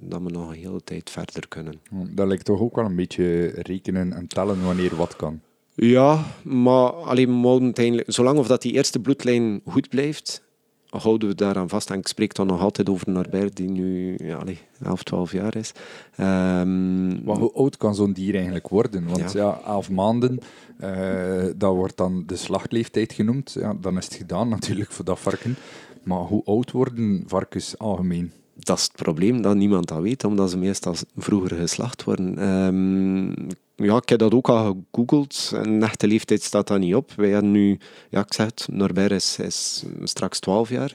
dat 0.00 0.22
we 0.22 0.30
nog 0.30 0.48
een 0.48 0.54
hele 0.54 0.80
tijd 0.84 1.10
verder 1.10 1.48
kunnen. 1.48 1.74
Dat 1.90 2.26
lijkt 2.26 2.44
toch 2.44 2.60
ook 2.60 2.76
wel 2.76 2.84
een 2.84 2.96
beetje 2.96 3.46
rekenen 3.46 4.12
en 4.12 4.26
tellen 4.26 4.64
wanneer 4.64 4.96
wat 4.96 5.16
kan. 5.16 5.40
Ja, 5.76 6.24
maar 6.42 6.90
alleen 6.90 7.46
uiteindelijk, 7.46 8.12
zolang 8.12 8.38
of 8.38 8.46
dat 8.46 8.62
die 8.62 8.72
eerste 8.72 9.00
bloedlijn 9.00 9.60
goed 9.66 9.88
blijft, 9.88 10.42
houden 10.88 11.28
we 11.28 11.34
daaraan 11.34 11.68
vast. 11.68 11.90
En 11.90 11.98
ik 11.98 12.06
spreek 12.06 12.34
dan 12.34 12.46
nog 12.46 12.60
altijd 12.60 12.88
over 12.88 13.10
Norbert, 13.10 13.56
die 13.56 13.68
nu 13.68 14.14
ja, 14.18 14.42
11, 14.82 15.02
12 15.02 15.32
jaar 15.32 15.56
is. 15.56 15.72
Um, 16.20 17.24
maar 17.24 17.36
hoe 17.36 17.52
oud 17.52 17.76
kan 17.76 17.94
zo'n 17.94 18.12
dier 18.12 18.34
eigenlijk 18.34 18.68
worden? 18.68 19.08
Want 19.08 19.32
ja, 19.32 19.40
ja 19.40 19.60
11 19.66 19.90
maanden, 19.90 20.38
uh, 20.80 21.44
dat 21.56 21.74
wordt 21.74 21.96
dan 21.96 22.22
de 22.26 22.36
slachtleeftijd 22.36 23.12
genoemd. 23.12 23.52
Ja, 23.52 23.74
dan 23.80 23.96
is 23.96 24.04
het 24.04 24.14
gedaan 24.14 24.48
natuurlijk 24.48 24.90
voor 24.90 25.04
dat 25.04 25.18
varken. 25.18 25.56
Maar 26.02 26.20
hoe 26.20 26.44
oud 26.44 26.70
worden 26.70 27.24
varkens 27.26 27.78
algemeen? 27.78 28.32
Dat 28.54 28.78
is 28.78 28.82
het 28.82 28.92
probleem, 28.92 29.42
dat 29.42 29.56
niemand 29.56 29.88
dat 29.88 30.00
weet, 30.00 30.24
omdat 30.24 30.50
ze 30.50 30.58
meestal 30.58 30.94
vroeger 31.16 31.56
geslacht 31.56 32.04
worden. 32.04 32.48
Um, 32.48 33.34
ja, 33.76 33.96
ik 33.96 34.08
heb 34.08 34.18
dat 34.18 34.34
ook 34.34 34.48
al 34.48 34.84
gegoogeld. 34.92 35.50
Een 35.54 35.82
echte 35.82 36.06
leeftijd 36.06 36.42
staat 36.42 36.66
daar 36.66 36.78
niet 36.78 36.94
op. 36.94 37.12
Wij 37.16 37.30
hebben 37.30 37.50
nu, 37.50 37.78
ja, 38.10 38.20
ik 38.20 38.32
zeg 38.32 38.46
het, 38.46 38.66
Norbert 38.70 39.38
is, 39.38 39.84
straks 40.02 40.38
12 40.38 40.68
jaar. 40.68 40.92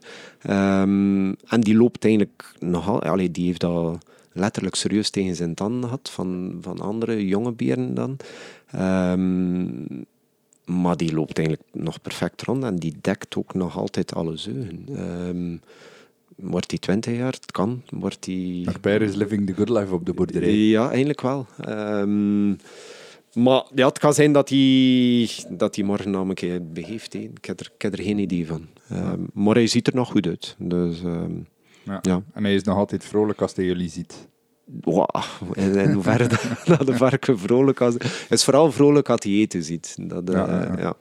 Um, 0.82 1.36
en 1.47 1.61
die 1.61 1.75
loopt 1.75 2.03
eigenlijk 2.03 2.53
nogal, 2.59 3.01
allee, 3.01 3.32
die 3.32 3.45
heeft 3.45 3.61
dat 3.61 3.97
letterlijk 4.34 4.75
serieus 4.75 5.09
tegen 5.09 5.36
zijn 5.36 5.53
tanden 5.53 5.84
gehad 5.84 6.09
van, 6.09 6.57
van 6.61 6.79
andere 6.79 7.25
jonge 7.25 7.51
beren 7.51 7.93
dan. 7.93 8.17
Um, 8.75 10.05
maar 10.65 10.97
die 10.97 11.13
loopt 11.13 11.38
eigenlijk 11.38 11.67
nog 11.73 12.01
perfect 12.01 12.41
rond 12.41 12.63
en 12.63 12.75
die 12.75 12.95
dekt 13.01 13.36
ook 13.36 13.53
nog 13.53 13.77
altijd 13.77 14.13
alle 14.13 14.38
zeugen. 14.38 14.86
Um, 15.27 15.61
wordt 16.42 16.72
hij 16.72 16.80
20 16.80 17.16
jaar? 17.16 17.32
Het 17.32 17.52
kan. 17.52 17.84
Wordt. 17.89 18.28
Norbert 18.28 19.02
is 19.02 19.16
living 19.16 19.48
the 19.48 19.54
good 19.54 19.70
life 19.70 19.94
op 19.94 20.06
de 20.06 20.14
boerderij. 20.14 20.54
Ja, 20.54 20.89
eigenlijk 20.89 21.22
wel. 21.22 21.46
Um, 21.70 22.58
maar 23.34 23.64
ja, 23.76 23.88
het 23.88 24.00
kan 24.00 24.14
zijn 24.14 24.32
dat 24.32 24.50
hij, 24.50 25.30
dat 25.50 25.76
hij 25.76 25.86
morgen 25.86 26.12
nog 26.12 26.28
een 26.28 26.34
keer 26.34 26.68
begeeft. 26.72 27.14
Ik, 27.14 27.46
heb 27.46 27.60
er, 27.60 27.72
ik 27.76 27.82
heb 27.82 27.94
er 27.94 28.04
geen 28.04 28.20
idee 28.20 28.48
van. 28.48 28.68
Um, 28.92 29.30
maar 29.34 29.56
hij 29.56 29.68
ziet 29.68 29.88
er 29.88 29.96
nog 29.96 30.12
goed 30.12 30.28
uit. 30.28 30.56
Dus, 30.60 31.02
um, 31.04 31.48
ja. 31.84 32.00
ja. 32.02 32.24
En 32.34 32.44
hij 32.44 32.56
is 32.56 32.64
nog 32.64 32.78
altijd 32.78 33.06
vrolijk 33.06 33.42
als 33.42 33.56
hij 33.56 33.66
jullie 33.66 33.89
ziet. 33.89 34.30
Wow, 34.82 35.10
in 35.54 35.92
hoeverre 35.92 36.28
dat 36.78 36.86
de 36.86 36.96
varken 36.96 37.39
vrolijk 37.39 37.82
als... 37.82 37.96
Hij 38.00 38.28
is 38.30 38.44
vooral 38.44 38.72
vrolijk 38.72 39.10
als 39.10 39.20
hij 39.24 39.34
eten 39.34 39.64
ziet. 39.64 39.96
Dat, 40.00 40.30
uh, 40.30 40.36
ja, 40.36 40.76
ja. 40.78 40.96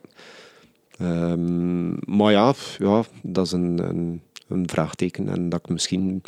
Um, 1.32 1.98
maar 2.06 2.32
ja, 2.32 2.54
ja, 2.78 3.02
dat 3.22 3.46
is 3.46 3.52
een, 3.52 3.88
een 3.88 4.22
een 4.50 4.68
vraagteken. 4.68 5.28
En 5.28 5.48
dat 5.48 5.60
ik 5.60 5.68
misschien 5.68 6.22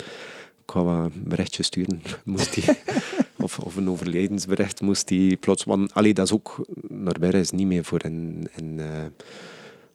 ik 0.65 0.71
ga 0.71 0.83
wat 0.83 1.25
berichtje 1.25 1.63
sturen. 1.63 2.03
Moest 2.25 2.55
die, 2.55 2.65
of, 3.47 3.59
of 3.59 3.77
een 3.77 3.91
overlijdensbericht 3.91 4.81
moest 4.81 5.09
die 5.09 5.37
plots. 5.37 5.65
Want 5.65 5.95
allee, 5.95 6.15
dat 6.15 6.27
is 6.27 6.33
ook. 6.33 6.67
Norbert 6.89 7.35
is 7.35 7.51
niet 7.51 7.67
meer 7.67 7.85
voor 7.85 8.01
een. 8.03 8.49
een 8.57 8.79
uh, 8.79 8.87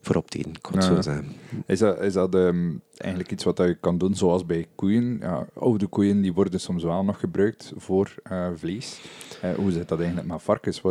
voor 0.00 0.16
optreden, 0.16 0.52
ik 0.52 0.68
ja. 0.72 0.80
zo 0.80 1.00
zeggen. 1.00 1.26
Is 1.66 1.78
dat, 1.78 2.00
is 2.00 2.12
dat 2.12 2.34
um, 2.34 2.82
eigenlijk 2.96 3.32
iets 3.32 3.44
wat 3.44 3.58
je 3.58 3.76
kan 3.80 3.98
doen, 3.98 4.14
zoals 4.14 4.46
bij 4.46 4.66
koeien? 4.74 5.18
Ja, 5.20 5.46
oude 5.54 5.86
koeien 5.86 6.20
die 6.20 6.32
worden 6.32 6.60
soms 6.60 6.82
wel 6.82 7.04
nog 7.04 7.20
gebruikt 7.20 7.72
voor 7.76 8.14
uh, 8.32 8.48
vlees. 8.54 9.00
Uh, 9.44 9.54
hoe 9.54 9.70
zit 9.70 9.88
dat 9.88 9.98
eigenlijk 9.98 10.28
met 10.28 10.42
varkens? 10.42 10.82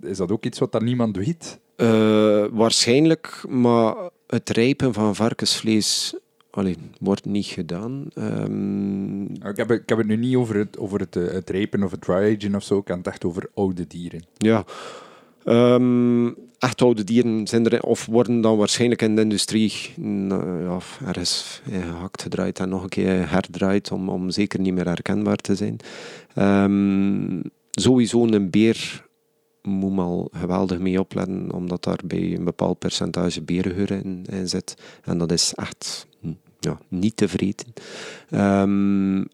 Is 0.00 0.16
dat 0.16 0.32
ook 0.32 0.44
iets 0.44 0.58
wat 0.58 0.72
dat 0.72 0.82
niemand 0.82 1.16
weet? 1.16 1.60
waarschijnlijk, 2.52 3.44
maar 3.48 3.94
het 4.26 4.50
rijpen 4.50 4.92
van 4.92 5.14
varkensvlees 5.14 6.14
allee, 6.56 6.76
wordt 7.00 7.24
niet 7.24 7.46
gedaan. 7.46 8.06
Um... 8.18 9.22
Ik, 9.24 9.56
heb, 9.56 9.70
ik 9.70 9.88
heb 9.88 9.98
het 9.98 10.06
nu 10.06 10.16
niet 10.16 10.36
over 10.36 10.56
het, 10.56 10.78
over 10.78 11.00
het, 11.00 11.16
eh, 11.16 11.32
het 11.32 11.50
rijpen 11.50 11.82
of 11.82 11.90
het 11.90 12.00
dry 12.00 12.36
aging 12.36 12.54
of 12.54 12.62
zo, 12.62 12.78
ik 12.78 12.88
heb 12.88 12.96
het 12.96 13.06
echt 13.06 13.24
over 13.24 13.48
oude 13.54 13.86
dieren. 13.86 14.22
Ja. 14.36 14.64
Um, 15.44 16.34
echt 16.58 16.82
oude 16.82 17.04
dieren 17.04 17.46
zijn 17.46 17.68
er, 17.68 17.82
of 17.82 18.06
worden 18.06 18.40
dan 18.40 18.56
waarschijnlijk 18.56 19.02
in 19.02 19.16
de 19.16 19.22
industrie 19.22 19.72
ja, 20.28 20.78
ergens 21.06 21.62
gehakt, 21.70 22.22
gedraaid 22.22 22.58
en 22.58 22.68
nog 22.68 22.82
een 22.82 22.88
keer 22.88 23.30
herdraaid 23.30 23.92
om, 23.92 24.08
om 24.08 24.30
zeker 24.30 24.60
niet 24.60 24.74
meer 24.74 24.86
herkenbaar 24.86 25.36
te 25.36 25.54
zijn. 25.54 25.76
Um, 26.38 27.42
sowieso 27.70 28.26
een 28.26 28.50
beer 28.50 29.03
moet 29.66 29.92
maar 29.92 30.04
al 30.04 30.28
geweldig 30.32 30.78
mee 30.78 31.00
opletten, 31.00 31.52
omdat 31.52 31.84
daar 31.84 32.00
bij 32.04 32.34
een 32.34 32.44
bepaald 32.44 32.78
percentage 32.78 33.42
beergeur 33.42 33.90
in, 33.90 34.24
in 34.30 34.48
zit. 34.48 34.76
En 35.04 35.18
dat 35.18 35.32
is 35.32 35.54
echt 35.54 36.06
ja, 36.60 36.78
niet 36.88 37.16
te 37.16 37.28
vreten. 37.28 37.72
Um, 38.30 39.26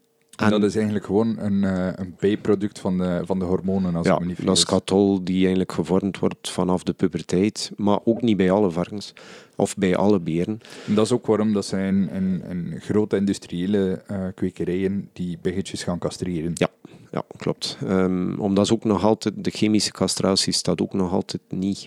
en 0.45 0.51
dat 0.51 0.63
is 0.63 0.75
eigenlijk 0.75 1.05
gewoon 1.05 1.39
een, 1.39 1.63
uh, 1.63 1.89
een 1.95 2.15
bijproduct 2.19 2.79
van 2.79 2.99
de, 2.99 3.23
van 3.25 3.39
de 3.39 3.45
hormonen, 3.45 3.95
als 3.95 4.07
ja, 4.07 4.19
me 4.19 4.27
niet 4.27 4.47
dat 4.47 4.57
is 4.57 4.65
katol 4.65 5.25
die 5.25 5.39
eigenlijk 5.39 5.73
gevormd 5.73 6.19
wordt 6.19 6.51
vanaf 6.51 6.83
de 6.83 6.93
puberteit, 6.93 7.71
maar 7.77 7.99
ook 8.05 8.23
niet 8.23 8.37
bij 8.37 8.51
alle 8.51 8.71
varkens 8.71 9.13
of 9.57 9.77
bij 9.77 9.97
alle 9.97 10.21
beren. 10.21 10.61
En 10.87 10.95
dat 10.95 11.05
is 11.05 11.13
ook 11.13 11.27
waarom 11.27 11.53
dat 11.53 11.67
zijn 11.67 12.11
in, 12.11 12.43
in 12.49 12.81
grote 12.81 13.17
industriële 13.17 14.03
uh, 14.11 14.17
kwekerijen 14.35 15.09
die 15.13 15.39
biggetjes 15.43 15.83
gaan 15.83 15.99
castreren. 15.99 16.51
Ja, 16.55 16.69
ja 17.11 17.25
klopt. 17.37 17.79
Um, 17.85 18.41
omdat 18.41 18.65
is 18.65 18.73
ook 18.73 18.85
nog 18.85 19.05
altijd, 19.05 19.35
de 19.45 19.51
chemische 19.51 19.93
castratie 19.93 20.53
staat 20.53 20.81
ook 20.81 20.93
nog 20.93 21.13
altijd 21.13 21.43
niet 21.49 21.87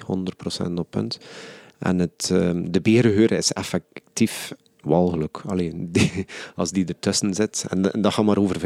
100% 0.67 0.73
op 0.73 0.87
punt. 0.89 1.17
En 1.79 1.99
het, 1.99 2.29
um, 2.31 2.71
de 2.71 2.81
berenheur 2.81 3.31
is 3.31 3.51
effectief 3.51 4.53
walgelijk. 4.83 5.41
Alleen 5.45 5.91
als 6.55 6.71
die 6.71 6.85
ertussen 6.85 7.33
zit, 7.33 7.65
en, 7.69 7.81
dat 7.81 8.13
gaat 8.13 8.25
maar 8.25 8.37
over 8.37 8.59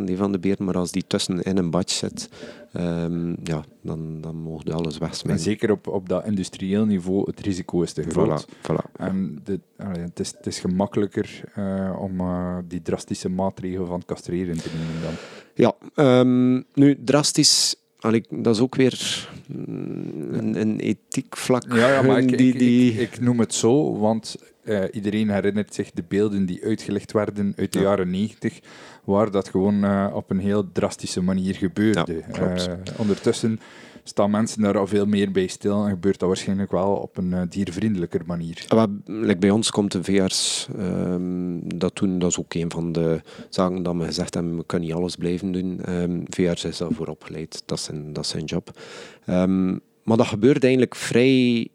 5% 0.00 0.04
die 0.04 0.16
van 0.16 0.32
de 0.32 0.38
beren, 0.38 0.64
maar 0.64 0.76
als 0.76 0.90
die 0.90 1.04
tussen 1.06 1.42
in 1.42 1.58
een 1.58 1.70
badje 1.70 1.96
zit, 1.96 2.28
um, 2.72 3.36
ja, 3.42 3.64
dan, 3.82 4.20
dan 4.20 4.36
mogen 4.36 4.72
alles 4.72 4.98
wegsmijten. 4.98 5.44
En 5.44 5.50
zeker 5.50 5.70
op, 5.70 5.86
op 5.86 6.08
dat 6.08 6.26
industrieel 6.26 6.84
niveau, 6.84 7.30
het 7.30 7.40
risico 7.40 7.82
is 7.82 7.92
te 7.92 8.02
groot. 8.02 8.46
Voilà, 8.46 8.60
voilà. 8.62 8.92
En 8.96 9.40
de, 9.44 9.60
allee, 9.76 10.02
het, 10.02 10.20
is, 10.20 10.32
het 10.36 10.46
is 10.46 10.58
gemakkelijker 10.58 11.40
uh, 11.58 11.96
om 12.00 12.20
uh, 12.20 12.58
die 12.64 12.82
drastische 12.82 13.28
maatregelen 13.28 13.86
van 13.86 14.02
castreren 14.06 14.58
te 14.58 14.70
nemen 14.76 15.02
dan. 15.02 15.14
Ja, 15.58 15.74
um, 15.96 16.64
nu 16.74 16.98
drastisch 17.04 17.76
Allee, 18.00 18.24
dat 18.30 18.54
is 18.54 18.60
ook 18.60 18.74
weer 18.74 19.26
een, 19.48 20.60
een 20.60 20.80
ethiek 20.80 21.36
vlak. 21.36 21.64
Ja, 21.68 21.92
ja 21.92 22.02
maar 22.02 22.18
ik, 22.18 22.38
die, 22.38 22.58
die... 22.58 22.92
Ik, 22.92 23.00
ik, 23.00 23.20
noem 23.20 23.40
het 23.40 23.54
zo, 23.54 23.98
want 23.98 24.36
uh, 24.64 24.84
iedereen 24.92 25.30
herinnert 25.30 25.74
zich 25.74 25.90
de 25.90 26.04
beelden 26.08 26.46
die 26.46 26.64
uitgelegd 26.64 27.12
werden 27.12 27.52
uit 27.56 27.72
de 27.72 27.80
jaren 27.80 28.10
90, 28.10 28.58
waar 29.04 29.30
dat 29.30 29.48
gewoon 29.48 29.84
uh, 29.84 30.10
op 30.14 30.30
een 30.30 30.38
heel 30.38 30.72
drastische 30.72 31.22
manier 31.22 31.54
gebeurde. 31.54 32.22
Ja, 32.32 32.68
uh, 32.68 32.74
ondertussen 32.96 33.60
staan 34.08 34.30
mensen 34.30 34.62
daar 34.62 34.78
al 34.78 34.86
veel 34.86 35.06
meer 35.06 35.32
bij 35.32 35.46
stil 35.46 35.84
en 35.84 35.90
gebeurt 35.90 36.18
dat 36.18 36.28
waarschijnlijk 36.28 36.70
wel 36.70 36.92
op 36.92 37.16
een 37.16 37.48
diervriendelijker 37.48 38.20
manier. 38.26 38.64
Wat, 38.68 38.90
like 39.04 39.38
bij 39.38 39.50
ons 39.50 39.70
komt 39.70 39.92
de 39.92 40.04
VR's 40.04 40.68
um, 40.78 41.78
dat 41.78 41.96
doen, 41.96 42.18
dat 42.18 42.30
is 42.30 42.38
ook 42.38 42.54
een 42.54 42.70
van 42.70 42.92
de 42.92 43.20
zaken 43.48 43.82
dat 43.82 43.96
we 43.96 44.04
gezegd 44.04 44.34
hebben, 44.34 44.56
we 44.56 44.66
kunnen 44.66 44.88
niet 44.88 44.96
alles 44.96 45.16
blijven 45.16 45.52
doen. 45.52 45.64
Um, 45.64 45.78
ehm, 45.84 46.20
VR's 46.28 46.64
is 46.64 46.78
daarvoor 46.78 47.06
opgeleid, 47.06 47.62
dat 47.66 47.78
is 47.78 47.84
zijn, 47.84 48.12
dat 48.12 48.26
zijn 48.26 48.44
job. 48.44 48.80
Um, 49.26 49.80
maar 50.02 50.16
dat 50.16 50.26
gebeurt 50.26 50.62
eigenlijk 50.62 50.94
vrij 50.94 51.68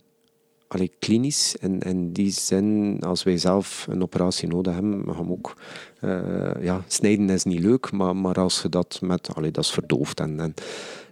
allee, 0.74 0.92
klinisch. 1.00 1.58
En 1.58 1.80
in 1.80 2.12
die 2.12 2.32
zin, 2.32 2.98
als 3.02 3.24
wij 3.24 3.38
zelf 3.38 3.86
een 3.90 4.02
operatie 4.02 4.48
nodig 4.48 4.74
hebben, 4.74 5.06
we 5.06 5.30
ook... 5.30 5.56
Uh, 6.02 6.52
ja, 6.62 6.84
snijden 6.88 7.30
is 7.30 7.44
niet 7.44 7.60
leuk, 7.60 7.92
maar, 7.92 8.16
maar 8.16 8.36
als 8.36 8.62
je 8.62 8.70
dat 8.70 9.00
met... 9.02 9.36
Allee, 9.36 9.52
dat 9.52 9.64
is 9.64 9.72
verdoofd 9.72 10.20
en, 10.20 10.40
en 10.40 10.54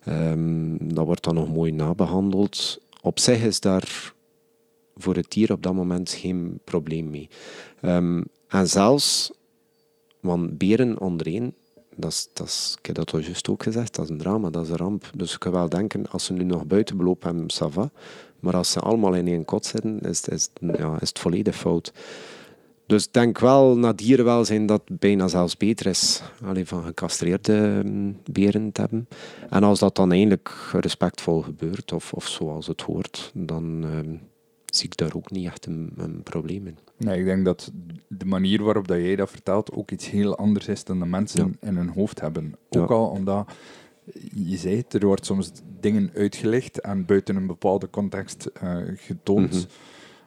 um, 0.08 0.94
dat 0.94 1.06
wordt 1.06 1.24
dan 1.24 1.36
nog 1.36 1.54
mooi 1.54 1.72
nabehandeld. 1.72 2.82
Op 3.02 3.20
zich 3.20 3.44
is 3.44 3.60
daar 3.60 4.14
voor 4.96 5.16
het 5.16 5.32
dier 5.32 5.52
op 5.52 5.64
dat 5.64 5.74
moment 5.74 6.12
geen 6.12 6.60
probleem 6.64 7.10
mee. 7.10 7.30
Um, 7.82 8.24
en 8.48 8.68
zelfs, 8.68 9.32
want 10.20 10.58
beren 10.58 11.00
ondereen, 11.00 11.54
dat 11.96 12.12
is, 12.12 12.30
dat 12.34 12.48
is, 12.48 12.76
ik 12.80 12.86
heb 12.86 12.96
dat 12.96 13.14
al 13.14 13.20
juist 13.20 13.50
ook 13.50 13.64
gezegd, 13.64 13.96
dat 13.96 14.06
is 14.06 14.12
een 14.12 14.18
drama, 14.18 14.50
dat 14.50 14.64
is 14.64 14.70
een 14.70 14.78
ramp. 14.78 15.10
Dus 15.16 15.32
je 15.32 15.38
kan 15.38 15.52
wel 15.52 15.70
denken, 15.70 16.10
als 16.10 16.26
ze 16.26 16.34
nu 16.34 16.44
nog 16.44 16.66
buiten 16.66 16.98
belopen 16.98 17.28
hebben, 17.28 17.54
ça. 17.54 17.92
Maar 18.40 18.56
als 18.56 18.72
ze 18.72 18.80
allemaal 18.80 19.14
in 19.14 19.28
één 19.28 19.46
kot 19.46 19.66
zitten, 19.66 20.00
is, 20.00 20.28
is, 20.28 20.50
ja, 20.60 20.98
is 21.00 21.10
het 21.10 21.20
volledig 21.20 21.56
fout. 21.56 21.94
Dus 22.92 23.06
ik 23.06 23.14
denk 23.14 23.40
wel 23.40 23.78
naar 23.78 23.96
dierenwelzijn 23.96 24.66
dat 24.66 24.82
het 24.86 25.00
bijna 25.00 25.28
zelfs 25.28 25.58
beter 25.58 25.86
is 25.86 26.22
alleen 26.44 26.66
van 26.66 26.84
gecastreerde 26.84 27.82
mm, 27.86 28.18
beren 28.32 28.72
te 28.72 28.82
hebben. 28.82 29.08
En 29.50 29.64
als 29.64 29.80
dat 29.80 29.96
dan 29.96 30.12
eindelijk 30.12 30.70
respectvol 30.72 31.42
gebeurt, 31.42 31.92
of, 31.92 32.14
of 32.14 32.28
zoals 32.28 32.68
het 32.68 32.82
hoort, 32.82 33.32
dan 33.34 33.84
uh, 33.86 34.18
zie 34.66 34.86
ik 34.86 34.98
daar 34.98 35.16
ook 35.16 35.32
niet 35.32 35.46
echt 35.46 35.66
een, 35.66 35.94
een, 35.98 36.24
probleem 36.24 36.68
in. 36.68 36.78
Nee, 36.98 37.20
ik 37.20 37.26
denk 37.26 37.46
dat 37.46 37.72
de 38.08 38.26
manier 38.26 38.64
waarop 38.64 38.88
dat 38.88 38.98
jij 38.98 39.16
dat 39.16 39.30
vertelt 39.30 39.72
ook 39.72 39.92
iets 39.92 40.10
heel 40.10 40.38
anders 40.38 40.68
is 40.68 40.84
dan 40.84 41.00
de 41.00 41.06
mensen 41.06 41.58
in 41.62 41.76
hun 41.76 41.90
hoofd 41.90 42.22
hebben. 42.22 42.56
Ook 42.70 42.92
al 42.92 43.08
omdat 43.08 43.52
je 44.34 44.58
zei 44.58 44.78
het, 44.78 44.94
er 44.94 45.06
wordt 45.06 45.26
soms 45.26 45.52
dingen 45.80 46.12
uitgelegd 46.16 46.82
en 46.82 47.06
buiten 47.06 47.36
een 47.36 47.48
bepaalde 47.48 47.90
context 47.90 48.50
uh, 48.64 48.78
getoond, 48.96 49.68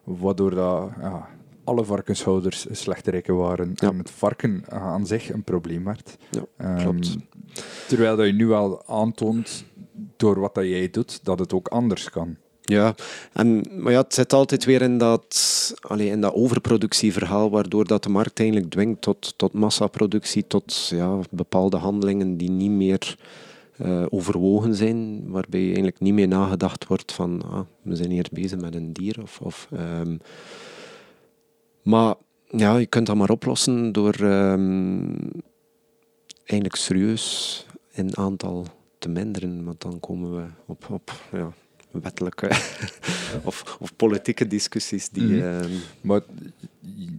mhm. 0.04 0.20
waardoor 0.20 0.50
dat, 0.50 0.90
ja, 1.00 1.28
alle 1.64 1.84
varkenshouders 1.84 2.66
slechterikken 2.70 3.36
waren 3.36 3.74
en 3.74 3.98
het 3.98 4.10
varken 4.10 4.64
aan 4.68 5.06
zich 5.06 5.32
een 5.32 5.44
probleem 5.44 5.84
werd. 5.84 6.16
Ja, 6.30 6.74
klopt. 6.74 7.06
Ehm, 7.06 7.18
terwijl 7.88 8.16
dat 8.16 8.26
je 8.26 8.32
nu 8.32 8.52
al 8.52 8.82
aantoont, 8.86 9.64
door 10.16 10.40
wat 10.40 10.54
dat 10.54 10.64
jij 10.64 10.90
doet, 10.90 11.24
dat 11.24 11.38
het 11.38 11.52
ook 11.52 11.68
anders 11.68 12.10
kan. 12.10 12.36
Ja, 12.66 12.94
en, 13.32 13.64
maar 13.70 13.92
ja, 13.92 14.00
het 14.00 14.14
zit 14.14 14.32
altijd 14.32 14.64
weer 14.64 14.82
in 14.82 14.98
dat, 14.98 15.74
allee, 15.80 16.08
in 16.08 16.20
dat 16.20 16.34
overproductieverhaal, 16.34 17.50
waardoor 17.50 17.86
dat 17.86 18.02
de 18.02 18.08
markt 18.08 18.40
eigenlijk 18.40 18.70
dwingt 18.70 19.00
tot, 19.00 19.34
tot 19.36 19.52
massaproductie, 19.52 20.46
tot 20.46 20.86
ja, 20.88 21.18
bepaalde 21.30 21.76
handelingen 21.76 22.36
die 22.36 22.50
niet 22.50 22.70
meer 22.70 23.16
uh, 23.82 24.06
overwogen 24.08 24.74
zijn, 24.74 25.22
waarbij 25.30 25.64
eigenlijk 25.64 26.00
niet 26.00 26.14
meer 26.14 26.28
nagedacht 26.28 26.86
wordt 26.86 27.12
van 27.12 27.42
ah, 27.50 27.60
we 27.82 27.96
zijn 27.96 28.10
hier 28.10 28.26
bezig 28.32 28.60
met 28.60 28.74
een 28.74 28.92
dier. 28.92 29.16
Of, 29.22 29.40
of, 29.40 29.68
um, 29.72 30.20
maar 31.84 32.14
ja, 32.50 32.76
je 32.76 32.86
kunt 32.86 33.06
dat 33.06 33.16
maar 33.16 33.30
oplossen 33.30 33.92
door 33.92 34.20
um, 34.20 35.30
eigenlijk 36.44 36.76
serieus 36.76 37.66
in 37.92 38.16
aantal 38.16 38.66
te 38.98 39.08
minderen, 39.08 39.64
want 39.64 39.80
dan 39.80 40.00
komen 40.00 40.36
we 40.36 40.46
op, 40.66 40.86
op 40.90 41.12
ja, 41.32 41.52
wettelijke 41.90 42.46
of, 43.48 43.76
of, 43.80 43.96
politieke 43.96 44.46
discussies. 44.46 45.08
Die, 45.08 45.22
mm 45.24 45.40
-hmm. 45.40 45.80
Maar 46.00 46.20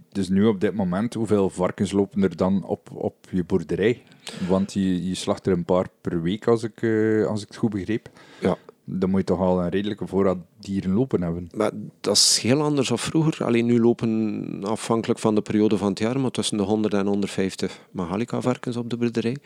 dus 0.08 0.28
nu 0.28 0.46
op 0.46 0.60
dit 0.60 0.74
moment, 0.74 1.14
hoeveel 1.14 1.50
varkens 1.50 1.92
lopen 1.92 2.22
er 2.22 2.36
dan 2.36 2.64
op, 2.64 2.90
op 2.92 3.16
je 3.30 3.44
boerderij? 3.44 4.02
Want 4.48 4.72
je, 4.72 5.08
je 5.08 5.14
slacht 5.14 5.46
er 5.46 5.52
een 5.52 5.64
paar 5.64 5.86
per 6.00 6.22
week, 6.22 6.46
als 6.46 6.62
ik, 6.62 6.82
uh, 6.82 7.26
als 7.26 7.42
ik 7.42 7.48
het 7.48 7.56
goed 7.56 7.70
begreep. 7.70 8.10
Ja. 8.40 8.56
Dan 8.88 9.10
moet 9.10 9.20
je 9.20 9.26
toch 9.26 9.40
al 9.40 9.62
een 9.62 9.68
redelijke 9.68 10.06
voorraad 10.06 10.38
dieren 10.58 10.92
lopen 10.92 11.22
hebben. 11.22 11.48
Maar 11.54 11.70
dat 12.00 12.16
is 12.16 12.38
heel 12.42 12.62
anders 12.62 12.88
dan 12.88 12.98
vroeger. 12.98 13.44
Alleen 13.44 13.66
nu 13.66 13.80
lopen, 13.80 14.64
afhankelijk 14.64 15.18
van 15.18 15.34
de 15.34 15.42
periode 15.42 15.76
van 15.76 15.88
het 15.88 15.98
jaar, 15.98 16.20
maar 16.20 16.30
tussen 16.30 16.56
de 16.56 16.62
100 16.62 16.94
en 16.94 17.06
150 17.06 17.80
Mahalika-varkens 17.90 18.76
op 18.76 18.90
de 18.90 18.96
boerderij. 18.96 19.36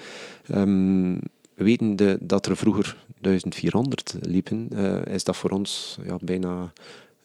Um, 0.55 1.15
we 1.55 1.65
weten 1.65 1.97
de, 1.97 2.19
dat 2.21 2.47
er 2.47 2.57
vroeger 2.57 2.97
1400 3.21 4.17
liepen. 4.21 4.69
Uh, 4.73 5.05
is 5.05 5.25
dat 5.25 5.37
voor 5.37 5.51
ons 5.51 5.99
ja, 6.05 6.17
bijna... 6.21 6.73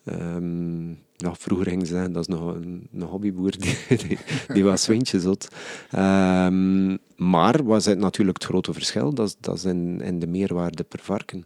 Um, 0.06 1.04
ja, 1.16 1.36
vroeger 1.36 1.68
gingen 1.68 1.86
ze 1.86 1.94
zeggen, 1.94 2.14
dat 2.14 2.28
is 2.28 2.36
nog 2.36 2.56
een, 2.56 2.88
een 2.94 3.02
hobbyboer, 3.02 3.54
die, 3.58 3.78
die, 4.54 4.64
was 4.64 4.84
zwintje 4.84 5.20
zot. 5.20 5.48
Um, 5.96 6.98
maar 7.16 7.64
was 7.64 7.86
het 7.86 7.98
natuurlijk 7.98 8.38
het 8.38 8.48
grote 8.48 8.74
verschil, 8.74 9.14
dat 9.14 9.38
dat 9.40 9.56
is 9.56 9.66
in, 9.66 10.02
in 10.02 10.20
de 10.20 10.28
meerwaarde 10.28 10.84
per 10.84 11.00
varken. 11.02 11.46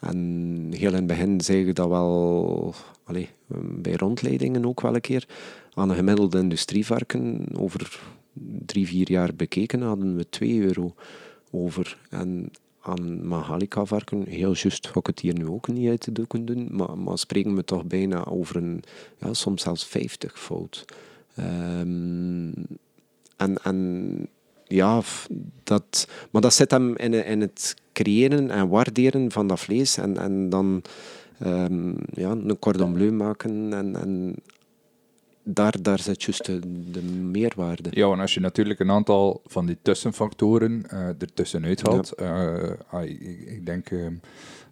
En 0.00 0.68
heel 0.70 0.90
in 0.90 0.94
het 0.94 1.06
begin 1.06 1.40
zei 1.40 1.66
je 1.66 1.72
dat 1.72 1.88
wel, 1.88 2.74
allez, 3.04 3.28
bij 3.62 3.94
rondleidingen 3.94 4.66
ook 4.66 4.80
wel 4.80 4.94
een 4.94 5.00
keer, 5.00 5.26
aan 5.74 5.94
gemiddelde 5.94 6.38
industrievarken 6.38 7.46
over 7.54 8.00
drie, 8.66 8.86
vier 8.86 9.10
jaar 9.10 9.34
bekeken 9.34 9.82
hadden 9.82 10.16
we 10.16 10.28
2 10.28 10.60
euro 10.60 10.94
over. 11.50 11.98
En 12.10 12.50
aan 12.80 13.26
Mahalika-varken, 13.26 14.26
heel 14.26 14.54
juist 14.54 14.86
ga 14.86 14.98
ik 14.98 15.06
het 15.06 15.20
hier 15.20 15.34
nu 15.34 15.46
ook 15.46 15.68
niet 15.68 15.88
uit 15.88 16.04
de 16.04 16.12
doeken 16.12 16.44
doen, 16.44 16.68
maar, 16.70 16.98
maar 16.98 17.18
spreken 17.18 17.54
we 17.54 17.64
toch 17.64 17.84
bijna 17.84 18.24
over 18.24 18.56
een, 18.56 18.82
ja, 19.18 19.34
soms 19.34 19.62
zelfs 19.62 19.86
50 19.86 20.38
fout. 20.38 20.84
Um, 21.38 22.52
en, 23.36 23.62
en 23.62 24.28
ja, 24.68 25.02
dat, 25.64 26.08
maar 26.30 26.42
dat 26.42 26.54
zit 26.54 26.70
hem 26.70 26.96
in, 26.96 27.26
in 27.26 27.40
het 27.40 27.76
creëren 27.92 28.50
en 28.50 28.68
waarderen 28.68 29.32
van 29.32 29.46
dat 29.46 29.60
vlees 29.60 29.96
en, 29.96 30.18
en 30.18 30.48
dan 30.48 30.82
um, 31.46 31.96
ja, 32.10 32.30
een 32.30 32.58
cordon 32.58 32.92
bleu 32.92 33.10
maken 33.10 33.72
en, 33.72 33.96
en 33.96 34.34
daar, 35.42 35.74
daar 35.82 35.98
zit 35.98 36.22
juist 36.22 36.44
de, 36.44 36.90
de, 36.90 37.02
meerwaarde. 37.02 37.88
Ja, 37.90 38.12
en 38.12 38.20
als 38.20 38.34
je 38.34 38.40
natuurlijk 38.40 38.80
een 38.80 38.90
aantal 38.90 39.42
van 39.46 39.66
die 39.66 39.78
tussenfactoren 39.82 40.84
uh, 40.92 41.06
ertussenuit 41.08 41.86
haalt, 41.86 42.12
ja. 42.16 42.58
uh, 42.94 43.10
ik, 43.10 43.20
ik, 43.46 43.66
denk 43.66 43.90
uh, 43.90 44.06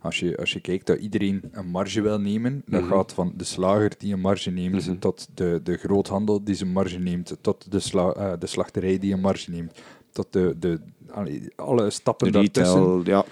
als, 0.06 0.18
je, 0.18 0.36
als 0.36 0.52
je 0.52 0.60
kijkt 0.60 0.86
dat 0.86 0.98
iedereen 0.98 1.42
een 1.52 1.66
marge 1.66 2.00
wil 2.00 2.20
nemen, 2.20 2.62
dat 2.66 2.80
mm 2.80 2.88
-hmm. 2.88 2.96
gaat 2.96 3.12
van 3.12 3.32
de 3.36 3.44
slager 3.44 3.92
die 3.98 4.12
een 4.12 4.20
marge 4.20 4.50
neemt, 4.50 4.72
mm 4.72 4.80
-hmm. 4.80 4.98
tot 4.98 5.28
de, 5.34 5.60
de 5.62 5.76
groothandel 5.76 6.44
die 6.44 6.54
zijn 6.54 6.72
marge 6.72 6.98
neemt, 6.98 7.36
tot 7.40 7.70
de, 7.70 7.80
sla, 7.80 8.36
de 8.36 8.46
slachterij 8.46 8.98
die 8.98 9.12
een 9.12 9.20
marge 9.20 9.50
neemt, 9.50 9.72
tot 10.12 10.26
de, 10.30 10.56
de, 10.58 10.80
alle 11.56 11.90
stappen 11.90 12.32
de 12.32 12.38
retail, 12.38 13.00
ja. 13.04 13.24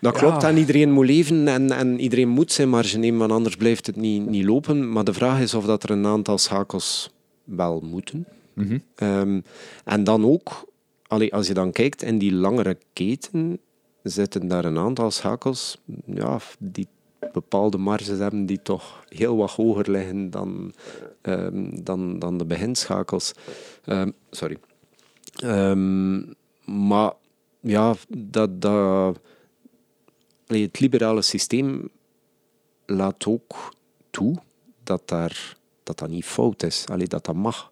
Dat 0.00 0.16
klopt, 0.16 0.42
en 0.42 0.56
iedereen 0.56 0.92
moet 0.92 1.06
leven 1.06 1.48
en, 1.48 1.70
en 1.70 2.00
iedereen 2.00 2.28
moet 2.28 2.52
zijn 2.52 2.68
marge 2.68 2.98
nemen, 2.98 3.18
want 3.18 3.32
anders 3.32 3.56
blijft 3.56 3.86
het 3.86 3.96
niet, 3.96 4.26
niet 4.26 4.44
lopen. 4.44 4.92
Maar 4.92 5.04
de 5.04 5.12
vraag 5.12 5.40
is 5.40 5.54
of 5.54 5.64
dat 5.64 5.82
er 5.82 5.90
een 5.90 6.06
aantal 6.06 6.38
schakels 6.38 7.12
wel 7.44 7.80
moeten. 7.80 8.26
Mm 8.54 8.66
-hmm. 8.66 9.08
um, 9.08 9.44
en 9.84 10.04
dan 10.04 10.24
ook, 10.24 10.68
allee, 11.06 11.34
als 11.34 11.46
je 11.46 11.54
dan 11.54 11.72
kijkt 11.72 12.02
in 12.02 12.18
die 12.18 12.32
langere 12.32 12.78
keten, 12.92 13.58
zitten 14.02 14.48
daar 14.48 14.64
een 14.64 14.78
aantal 14.78 15.10
schakels 15.10 15.78
ja, 16.06 16.38
die 16.58 16.88
bepaalde 17.32 17.78
marges 17.78 18.18
hebben 18.18 18.46
die 18.46 18.62
toch 18.62 19.04
heel 19.08 19.36
wat 19.36 19.50
hoger 19.50 19.90
liggen 19.90 20.30
dan, 20.30 20.72
um, 21.22 21.84
dan, 21.84 22.18
dan 22.18 22.38
de 22.38 22.44
beginschakels. 22.44 23.32
Um, 23.86 24.12
sorry. 24.30 24.58
maar 26.64 27.12
ja, 27.60 27.94
dat... 28.08 28.60
dat 28.60 29.20
het 30.60 30.80
liberale 30.80 31.22
systeem 31.22 31.88
laat 32.86 33.26
ook 33.26 33.74
toe 34.10 34.36
dat 34.82 35.08
daar, 35.08 35.56
dat, 35.82 35.98
dat 35.98 36.08
niet 36.08 36.24
fout 36.24 36.62
is, 36.62 36.84
Allee, 36.88 37.06
dat 37.06 37.24
dat 37.24 37.34
mag. 37.34 37.71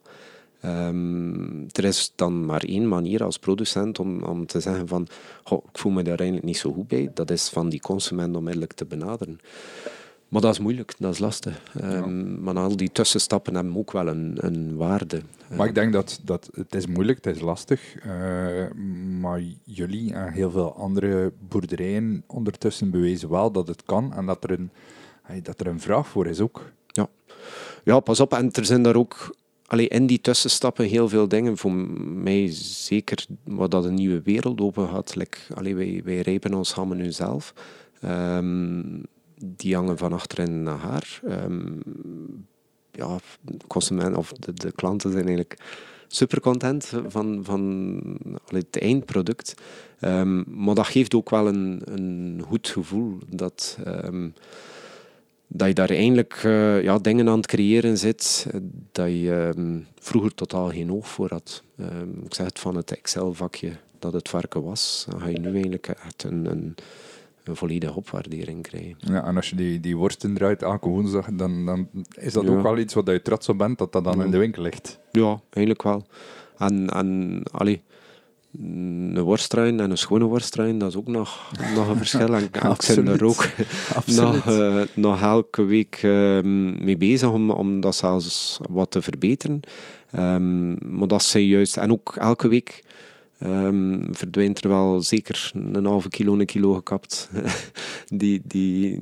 Um, 0.64 1.66
er 1.72 1.84
is 1.84 2.12
dan 2.16 2.44
maar 2.44 2.62
één 2.62 2.88
manier 2.88 3.24
als 3.24 3.38
producent 3.38 3.98
om, 3.98 4.22
om 4.22 4.46
te 4.46 4.61
zeggen 4.61 4.88
van 4.88 5.06
ik 5.50 5.78
voel 5.78 5.92
me 5.92 6.02
daar 6.02 6.18
eigenlijk 6.18 6.46
niet 6.46 6.58
zo 6.58 6.72
goed 6.72 6.88
bij. 6.88 7.11
Dat 7.14 7.30
is 7.30 7.48
van 7.48 7.68
die 7.68 7.80
consument 7.80 8.36
onmiddellijk 8.36 8.72
te 8.72 8.84
benaderen. 8.84 9.40
Maar 10.28 10.40
dat 10.40 10.52
is 10.52 10.58
moeilijk, 10.58 10.94
dat 10.98 11.12
is 11.12 11.18
lastig. 11.18 11.62
Um, 11.82 12.42
Maar 12.42 12.56
al 12.56 12.76
die 12.76 12.92
tussenstappen 12.92 13.54
hebben 13.54 13.76
ook 13.76 13.92
wel 13.92 14.06
een, 14.06 14.36
een 14.40 14.76
waarde. 14.76 15.22
Maar 15.56 15.66
ik 15.66 15.74
denk 15.74 15.92
dat, 15.92 16.20
dat 16.24 16.50
het 16.54 16.74
is 16.74 16.86
moeilijk, 16.86 17.24
het 17.24 17.36
is 17.36 17.42
lastig. 17.42 18.04
Uh, 18.04 18.70
maar 19.20 19.42
jullie 19.64 20.14
en 20.14 20.32
heel 20.32 20.50
veel 20.50 20.74
andere 20.74 21.32
boerderijen 21.48 22.24
ondertussen 22.26 22.90
bewezen 22.90 23.30
wel 23.30 23.50
dat 23.50 23.68
het 23.68 23.82
kan 23.82 24.12
en 24.14 24.26
dat 24.26 24.44
er 24.44 24.50
een, 24.50 24.70
dat 25.42 25.61
er 25.61 25.66
een 25.66 25.80
vraag 25.80 26.08
voor 26.08 26.26
is 26.26 26.40
ook. 26.40 26.70
Ja. 26.86 27.08
ja, 27.84 28.00
pas 28.00 28.20
op. 28.20 28.32
En 28.32 28.52
er 28.52 28.64
zijn 28.64 28.82
daar 28.82 28.96
ook 28.96 29.36
allee, 29.70 29.88
in 29.88 30.06
die 30.06 30.20
tussenstappen 30.20 30.84
heel 30.84 31.08
veel 31.08 31.28
dingen. 31.28 31.56
Voor 31.56 31.72
mij 31.72 32.48
zeker 32.52 33.26
wat 33.44 33.70
dat 33.70 33.84
een 33.84 33.94
nieuwe 33.94 34.22
wereld 34.22 34.60
open 34.60 34.88
gaat. 34.88 35.14
Like, 35.14 35.38
wij, 35.74 36.00
wij 36.04 36.20
rijpen 36.20 36.54
ons 36.54 36.72
hammen 36.72 36.96
nu 36.96 37.12
zelf. 37.12 37.54
Um, 38.04 39.02
die 39.44 39.74
hangen 39.74 39.98
van 39.98 40.12
achterin 40.12 40.62
naar 40.62 40.78
haar. 40.78 41.20
Um, 41.24 41.82
ja, 42.92 43.18
consument, 43.66 44.16
of 44.16 44.32
de, 44.32 44.52
de, 44.52 44.72
klanten 44.72 45.10
zijn 45.10 45.26
eigenlijk 45.26 45.62
super 46.08 46.40
content 46.40 46.92
van, 47.06 47.40
van 47.44 48.00
het 48.46 48.78
eindproduct. 48.78 49.54
Um, 50.00 50.44
maar 50.48 50.74
dat 50.74 50.86
geeft 50.86 51.14
ook 51.14 51.30
wel 51.30 51.46
een, 51.46 51.82
een 51.84 52.42
goed 52.46 52.68
gevoel 52.68 53.18
dat, 53.28 53.78
dat 55.53 55.68
je 55.68 55.74
daar 55.74 55.90
eigenlijk 55.90 56.42
uh, 56.46 56.82
ja, 56.82 56.98
dingen 56.98 57.28
aan 57.28 57.36
het 57.36 57.46
creëren 57.46 57.98
zit 57.98 58.46
dat 58.92 59.07
je 59.07 59.53
um, 59.57 59.86
vroeger 60.01 60.34
totaal 60.34 60.68
geen 60.68 60.92
oog 60.92 61.09
voor 61.09 61.28
had. 61.30 61.62
Um, 61.80 62.22
ik 62.24 62.34
zeg 62.34 62.46
het 62.46 62.59
van 62.59 62.76
het 62.76 62.90
Excel-vakje 62.90 63.72
dat 63.98 64.12
het 64.12 64.28
varken 64.28 64.62
was, 64.62 65.07
dan 65.11 65.20
ga 65.20 65.28
je 65.28 65.38
nu 65.38 65.53
eigenlijk 65.53 65.88
echt 65.88 66.24
een, 66.24 66.44
een, 66.44 66.74
een 67.44 67.57
volledige 67.57 67.96
opwaardering 67.96 68.62
krijgen. 68.62 68.96
Ja, 68.98 69.24
en 69.24 69.36
als 69.36 69.51
je 69.51 69.57
die, 69.57 69.80
die 69.80 69.96
worsten 69.96 70.34
draait 70.34 70.62
elke 70.62 70.88
woensdag, 70.88 71.28
dan, 71.32 71.66
dan 71.66 71.88
is 72.14 72.32
dat 72.32 72.48
ook 72.48 72.62
wel 72.62 72.78
iets 72.78 72.94
wat 72.94 73.07
je 73.07 73.22
trots 73.22 73.48
op 73.48 73.59
bent, 73.59 73.78
dat 73.78 73.92
dat 73.92 74.05
dan 74.05 74.18
ja. 74.18 74.24
in 74.24 74.30
de 74.30 74.38
winkel 74.38 74.62
ligt. 74.62 74.98
Ja, 75.11 75.40
eigenlijk 75.51 75.82
wel. 75.82 76.07
En, 76.59 76.88
en 76.88 77.42
allee, 77.51 77.82
een 78.59 79.20
worstruin 79.20 79.80
en 79.80 79.90
een 79.90 79.98
schone 79.98 80.24
worstruin, 80.24 80.78
dat 80.78 80.88
is 80.88 80.96
ook 80.96 81.09
nog, 81.09 81.53
nog 81.74 81.88
een 81.88 81.96
verschil. 81.96 82.34
En 82.34 82.44
ik 82.51 82.61
ben 82.94 83.09
er 83.09 83.24
ook 83.24 83.46
nog, 84.07 84.46
uh, 84.48 84.82
nog 84.94 85.22
elke 85.22 85.62
week 85.62 86.03
uh, 86.03 86.40
mee 86.80 86.96
bezig 86.96 87.30
om, 87.30 87.51
om 87.51 87.80
dat 87.80 87.94
zelfs 87.94 88.61
wat 88.70 88.90
te 88.90 89.03
verbeteren. 89.03 89.61
Um, 90.18 90.76
maar 90.98 91.09
dat 91.09 91.22
zijn 91.22 91.46
juist, 91.46 91.76
en 91.76 91.92
ook 91.92 92.16
elke 92.16 92.48
week 92.48 92.82
um, 93.42 94.09
verdwijnt 94.11 94.64
er 94.64 94.68
wel 94.68 95.03
zeker 95.03 95.51
een 95.72 95.84
halve 95.84 96.09
kilo, 96.09 96.38
een 96.38 96.46
kilo 96.46 96.74
gekapt, 96.74 97.30
die, 98.09 98.40
die 98.44 99.01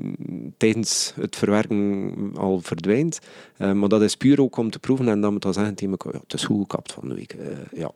tijdens 0.57 1.13
het 1.21 1.37
verwerken 1.37 2.13
al 2.35 2.61
verdwijnt. 2.61 3.19
Uh, 3.59 3.73
maar 3.73 3.89
dat 3.89 4.03
is 4.03 4.17
puur 4.17 4.41
ook 4.41 4.57
om 4.57 4.71
te 4.71 4.79
proeven 4.79 5.09
en 5.09 5.21
dan 5.21 5.33
moet 5.33 5.43
dat 5.43 5.55
zeggen 5.55 5.75
tegen 5.75 5.91
elkaar, 5.93 6.13
ja, 6.13 6.21
het 6.23 6.33
is 6.33 6.45
goed 6.45 6.61
gekapt 6.61 6.93
van 6.93 7.09
de 7.09 7.15
week. 7.15 7.35
Uh, 7.35 7.47
ja. 7.73 7.93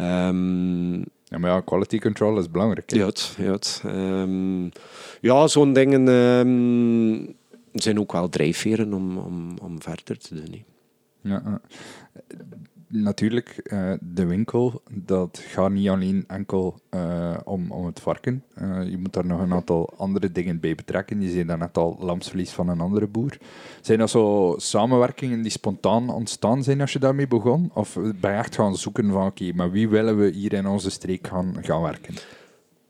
Um, 0.00 0.94
ja, 1.24 1.38
maar 1.38 1.50
ja, 1.50 1.60
quality 1.60 1.98
control 1.98 2.38
is 2.38 2.50
belangrijk. 2.50 2.90
Ja, 2.90 3.10
ja, 3.36 3.58
um, 3.86 4.70
ja 5.20 5.46
zo'n 5.46 5.72
dingen 5.72 6.08
um, 6.08 7.34
zijn 7.72 8.00
ook 8.00 8.12
wel 8.12 8.28
drijfveren 8.28 8.92
om, 8.92 9.18
om, 9.18 9.58
om 9.62 9.82
verder 9.82 10.18
te 10.18 10.34
doen. 10.34 10.64
Ja, 11.20 11.60
natuurlijk, 13.02 13.60
uh, 13.72 13.92
de 14.00 14.26
winkel, 14.26 14.82
dat 14.90 15.42
gaat 15.46 15.70
niet 15.70 15.88
alleen 15.88 16.24
enkel 16.26 16.80
uh, 16.94 17.36
om, 17.44 17.70
om 17.70 17.86
het 17.86 18.00
varken. 18.00 18.42
Uh, 18.62 18.88
je 18.90 18.98
moet 18.98 19.12
daar 19.12 19.26
nog 19.26 19.40
een 19.40 19.52
aantal 19.52 19.94
andere 19.96 20.32
dingen 20.32 20.60
bij 20.60 20.74
betrekken. 20.74 21.20
Je 21.20 21.30
ziet 21.30 21.48
dan 21.48 21.58
net 21.58 21.76
al 21.76 21.96
lamsvlies 22.00 22.50
van 22.50 22.68
een 22.68 22.80
andere 22.80 23.06
boer. 23.06 23.38
Zijn 23.80 23.98
dat 23.98 24.10
zo 24.10 24.54
samenwerkingen 24.56 25.42
die 25.42 25.50
spontaan 25.50 26.10
ontstaan 26.10 26.62
zijn 26.62 26.80
als 26.80 26.92
je 26.92 26.98
daarmee 26.98 27.28
begon? 27.28 27.70
Of 27.74 27.98
ben 28.20 28.30
je 28.30 28.36
echt 28.36 28.54
gaan 28.54 28.76
zoeken 28.76 29.10
van, 29.10 29.26
oké, 29.26 29.52
maar 29.54 29.70
wie 29.70 29.88
willen 29.88 30.18
we 30.18 30.30
hier 30.30 30.52
in 30.52 30.66
onze 30.66 30.90
streek 30.90 31.26
gaan, 31.26 31.54
gaan 31.60 31.82
werken? 31.82 32.14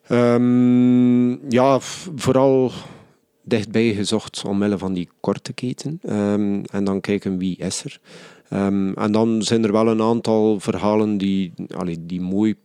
Um, 0.08 1.50
ja, 1.50 1.80
vooral 2.14 2.70
dichtbij 3.42 3.94
gezocht 3.94 4.44
omwille 4.44 4.78
van 4.78 4.92
die 4.92 5.08
korte 5.20 5.52
keten. 5.52 6.00
Um, 6.08 6.64
en 6.64 6.84
dan 6.84 7.00
kijken 7.00 7.38
wie 7.38 7.56
is 7.56 7.84
er. 7.84 8.00
Um, 8.54 8.94
en 8.94 9.12
dan 9.12 9.42
zijn 9.42 9.64
er 9.64 9.72
wel 9.72 9.88
een 9.88 10.02
aantal 10.02 10.60
verhalen 10.60 11.18
die, 11.18 11.52
allee, 11.76 12.06
die 12.06 12.20
mooi 12.20 12.56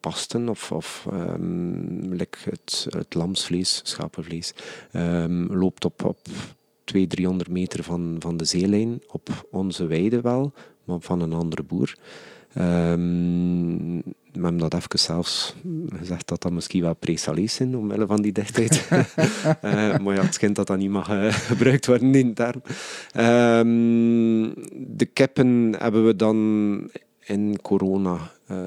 pasten. 0.00 0.48
Of, 0.48 0.72
of 0.72 1.06
um, 1.12 2.16
het, 2.44 3.14
lamsvlees, 3.14 3.80
schapenvlees, 3.84 4.54
um, 4.92 5.46
loopt 5.46 5.84
op, 5.84 6.04
op 6.04 6.18
200, 6.84 7.16
300 7.16 7.50
meter 7.50 7.84
van, 7.84 8.16
van 8.18 8.36
de 8.36 8.44
zeelijn. 8.44 9.02
Op 9.06 9.46
onze 9.50 9.86
weide 9.86 10.20
wel, 10.20 10.52
maar 10.84 11.00
van 11.00 11.20
een 11.20 11.32
andere 11.32 11.62
boer. 11.62 11.94
Um, 12.56 14.02
we 14.38 14.44
hebben 14.44 14.58
dat 14.58 14.74
even 14.74 14.98
zelfs 14.98 15.54
gezegd 15.98 16.28
dat 16.28 16.42
dat 16.42 16.52
misschien 16.52 16.82
wel 16.82 16.94
pre-salés 16.94 17.54
zijn, 17.54 17.76
omwille 17.76 18.06
van 18.06 18.22
die 18.22 18.32
dichtheid. 18.32 18.88
uh, 18.90 19.98
maar 19.98 20.14
ja, 20.14 20.22
het 20.22 20.34
schijnt 20.34 20.56
dat 20.56 20.66
dat 20.66 20.78
niet 20.78 20.90
mag 20.90 21.10
uh, 21.10 21.32
gebruikt 21.50 21.86
worden 21.86 22.14
in 22.14 22.34
term. 22.34 22.62
Um, 23.16 24.54
de 24.96 25.06
keppen 25.12 25.74
hebben 25.78 26.06
we 26.06 26.16
dan 26.16 26.90
in 27.24 27.58
corona, 27.62 28.30
uh, 28.50 28.58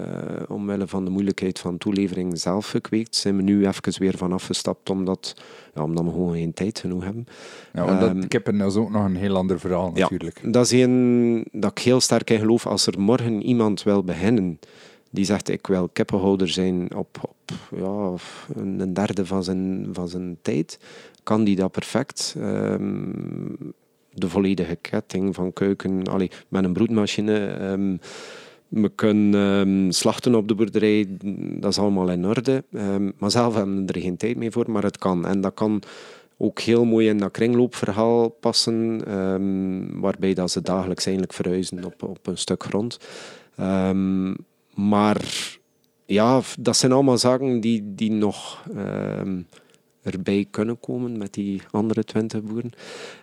omwille 0.47 0.87
van 0.87 1.05
de 1.05 1.11
moeilijkheid 1.11 1.59
van 1.59 1.77
toelevering 1.77 2.39
zelf 2.39 2.69
gekweekt, 2.69 3.15
zijn 3.15 3.35
we 3.35 3.41
nu 3.41 3.67
even 3.67 3.99
weer 3.99 4.17
van 4.17 4.31
afgestapt, 4.31 4.89
omdat, 4.89 5.41
ja, 5.73 5.83
omdat 5.83 6.03
we 6.03 6.11
gewoon 6.11 6.33
geen 6.33 6.53
tijd 6.53 6.79
genoeg 6.79 7.03
hebben. 7.03 7.25
Ja, 7.73 7.85
want 7.85 8.01
um, 8.01 8.19
dat 8.19 8.27
kippen 8.27 8.61
is 8.61 8.75
ook 8.75 8.91
nog 8.91 9.05
een 9.05 9.15
heel 9.15 9.35
ander 9.35 9.59
verhaal 9.59 9.91
natuurlijk. 9.91 10.39
Ja, 10.43 10.49
dat 10.49 10.71
is 10.71 10.71
een 10.71 11.45
dat 11.51 11.71
ik 11.71 11.83
heel 11.83 11.99
sterk 11.99 12.29
in 12.29 12.39
geloof. 12.39 12.65
Als 12.65 12.87
er 12.87 12.99
morgen 12.99 13.43
iemand 13.43 13.83
wil 13.83 14.03
beginnen 14.03 14.59
die 15.11 15.25
zegt 15.25 15.49
ik 15.49 15.67
wil 15.67 15.89
kippenhouder 15.93 16.47
zijn 16.49 16.95
op, 16.95 17.17
op 17.21 17.51
ja, 17.75 18.13
een 18.61 18.93
derde 18.93 19.25
van 19.25 19.43
zijn, 19.43 19.89
van 19.91 20.07
zijn 20.07 20.37
tijd, 20.41 20.79
kan 21.23 21.43
die 21.43 21.55
dat 21.55 21.71
perfect. 21.71 22.35
Um, 22.37 23.73
de 24.13 24.29
volledige 24.29 24.75
ketting 24.75 25.35
van 25.35 25.53
keuken, 25.53 26.07
allee, 26.07 26.31
met 26.47 26.63
een 26.63 26.73
broedmachine. 26.73 27.61
Um, 27.61 27.99
we 28.71 28.89
kunnen 28.89 29.67
um, 29.67 29.91
slachten 29.91 30.35
op 30.35 30.47
de 30.47 30.55
boerderij, 30.55 31.05
dat 31.59 31.71
is 31.71 31.77
allemaal 31.77 32.09
in 32.09 32.25
orde. 32.25 32.63
maar 33.17 33.31
zelf 33.31 33.55
hebben 33.55 33.85
we 33.85 33.93
er 33.93 34.01
geen 34.01 34.17
tijd 34.17 34.37
meer 34.37 34.51
voor, 34.51 34.71
maar 34.71 34.83
het 34.83 34.97
kan. 34.97 35.25
En 35.25 35.41
dat 35.41 35.53
kan 35.53 35.81
ook 36.37 36.59
heel 36.59 36.85
mooi 36.85 37.07
in 37.07 37.17
dat 37.17 37.31
kringloopverhaal 37.31 38.29
passen, 38.29 39.01
waarbij 40.01 40.33
dat 40.33 40.51
ze 40.51 40.61
dagelijks 40.61 41.05
eigenlijk 41.05 41.35
verhuizen 41.35 41.85
op, 41.85 42.03
op 42.03 42.27
een 42.27 42.37
stuk 42.37 42.63
grond. 42.63 42.99
Maar 44.73 45.21
ja, 46.05 46.41
dat 46.59 46.77
zijn 46.77 46.91
allemaal 46.91 47.17
zaken 47.17 47.59
die, 47.59 47.83
die 47.95 48.11
nog 48.11 48.63
erbij 50.03 50.47
kunnen 50.51 50.79
komen 50.79 51.17
met 51.17 51.33
die 51.33 51.61
andere 51.71 52.03
twintig 52.03 52.41
boeren. 52.41 52.71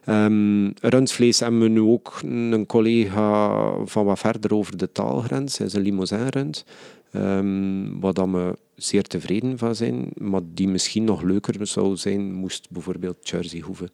Um, 0.07 0.73
rundvlees 0.81 1.41
hebben 1.41 1.61
we 1.61 1.69
nu 1.69 1.81
ook 1.81 2.21
een 2.25 2.67
collega 2.67 3.51
van 3.85 4.05
wat 4.05 4.19
verder 4.19 4.55
over 4.55 4.77
de 4.77 4.93
taalgrens. 4.93 5.59
Hij 5.59 5.67
is 5.67 5.73
een 5.73 5.83
limousin-rund. 5.83 6.65
Um, 7.13 8.01
waar 8.01 8.13
dan 8.13 8.33
we 8.33 8.59
zeer 8.75 9.03
tevreden 9.03 9.59
van 9.59 9.75
zijn, 9.75 10.09
maar 10.15 10.41
die 10.55 10.69
misschien 10.69 11.05
nog 11.05 11.23
leuker 11.23 11.67
zou 11.67 11.97
zijn, 11.97 12.33
moest 12.33 12.71
bijvoorbeeld 12.71 13.29
Jersey 13.29 13.61
hoeven. 13.61 13.91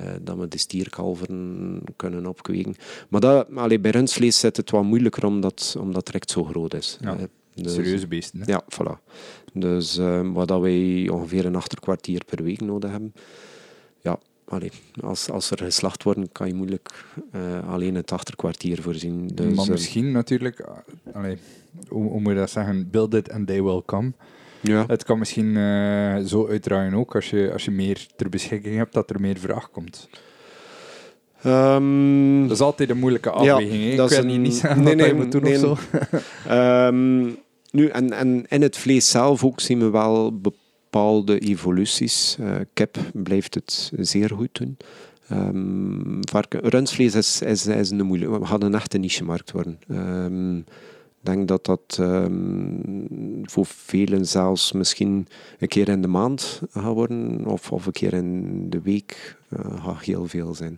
Uh, 0.00 0.06
dat 0.22 0.36
we 0.36 0.48
de 0.48 0.58
stierkalveren 0.58 1.80
kunnen 1.96 2.26
opkweken. 2.26 2.74
Maar 3.08 3.20
dat, 3.20 3.46
allee, 3.54 3.80
bij 3.80 3.90
rundvlees 3.90 4.38
zit 4.38 4.56
het 4.56 4.70
wat 4.70 4.82
moeilijker 4.82 5.26
omdat, 5.26 5.76
omdat 5.78 6.06
het 6.06 6.08
recht 6.08 6.30
zo 6.30 6.44
groot 6.44 6.74
is. 6.74 6.98
Ja, 7.00 7.16
uh, 7.16 7.22
dus, 7.54 7.74
serieuze 7.74 8.06
beesten. 8.06 8.42
Ja, 8.46 8.64
voilà. 8.64 9.04
Dus 9.60 9.98
uh, 9.98 10.20
wat 10.32 10.48
dat 10.48 10.60
wij 10.60 11.08
ongeveer 11.12 11.46
een 11.46 11.56
achterkwartier 11.56 12.22
per 12.24 12.44
week 12.44 12.60
nodig 12.60 12.90
hebben. 12.90 13.12
Ja, 14.00 14.18
allee, 14.44 14.70
als, 15.00 15.30
als 15.30 15.50
er 15.50 15.58
geslacht 15.58 16.02
worden, 16.02 16.32
kan 16.32 16.46
je 16.46 16.54
moeilijk 16.54 17.04
alleen 17.68 17.94
het 17.94 18.12
achterkwartier 18.12 18.82
voorzien. 18.82 19.26
Dus, 19.34 19.54
maar 19.54 19.70
misschien 19.70 20.12
natuurlijk, 20.12 20.64
allee, 21.12 21.38
hoe, 21.88 22.10
hoe 22.10 22.20
moet 22.20 22.32
je 22.32 22.38
dat 22.38 22.50
zeggen, 22.50 22.90
build 22.90 23.14
it 23.14 23.32
and 23.32 23.46
they 23.46 23.62
will 23.62 23.82
come. 23.86 24.12
Ja. 24.60 24.84
Het 24.86 25.04
kan 25.04 25.18
misschien 25.18 25.46
uh, 25.46 26.16
zo 26.16 26.48
uitdraaien 26.48 26.94
ook 26.94 27.14
als 27.14 27.30
je, 27.30 27.52
als 27.52 27.64
je 27.64 27.70
meer 27.70 28.06
ter 28.16 28.28
beschikking 28.28 28.76
hebt, 28.76 28.92
dat 28.92 29.10
er 29.10 29.20
meer 29.20 29.38
vraag 29.38 29.70
komt. 29.70 30.08
Um, 31.46 32.42
dat 32.42 32.50
is 32.56 32.60
altijd 32.60 32.90
een 32.90 32.98
moeilijke 32.98 33.30
afweging. 33.30 33.90
Ja, 33.90 33.96
dat 33.96 34.10
ik 34.10 34.22
wil 34.22 34.30
een... 34.30 34.42
niet 34.42 34.54
zeggen 34.54 34.82
nee, 34.82 34.94
nee, 34.94 35.06
je 35.06 35.14
moet 35.14 35.32
doen 35.32 35.42
nee, 35.42 35.70
of 35.70 35.88
zo. 36.46 36.86
um, 36.86 37.36
nu, 37.70 37.86
en, 37.86 38.12
en 38.12 38.46
in 38.48 38.62
het 38.62 38.76
vlees 38.76 39.10
zelf 39.10 39.44
ook 39.44 39.60
zien 39.60 39.78
we 39.78 39.90
wel 39.90 40.40
bepaalde 40.40 41.38
evoluties. 41.38 42.36
Uh, 42.40 42.56
kip 42.72 42.98
blijft 43.12 43.54
het 43.54 43.92
zeer 43.96 44.30
goed 44.30 44.48
doen. 44.52 44.76
Um, 45.32 46.20
rundvlees 46.50 47.14
is, 47.14 47.42
is, 47.42 47.66
is 47.66 47.90
een 47.90 48.06
moeilijke. 48.06 48.58
We 48.58 48.70
echt 48.70 48.94
een 48.94 49.00
niche-markt 49.00 49.52
worden. 49.52 49.78
Um, 49.90 50.58
ik 50.58 51.34
denk 51.34 51.48
dat 51.48 51.64
dat 51.64 51.98
um, 52.00 53.42
voor 53.42 53.66
velen 53.66 54.26
zelfs 54.26 54.72
misschien 54.72 55.26
een 55.58 55.68
keer 55.68 55.88
in 55.88 56.02
de 56.02 56.08
maand 56.08 56.62
gaat 56.70 56.94
worden, 56.94 57.46
of, 57.46 57.72
of 57.72 57.86
een 57.86 57.92
keer 57.92 58.12
in 58.12 58.70
de 58.70 58.80
week 58.80 59.36
uh, 59.50 59.84
gaat 59.84 60.04
heel 60.04 60.26
veel 60.26 60.54
zijn. 60.54 60.76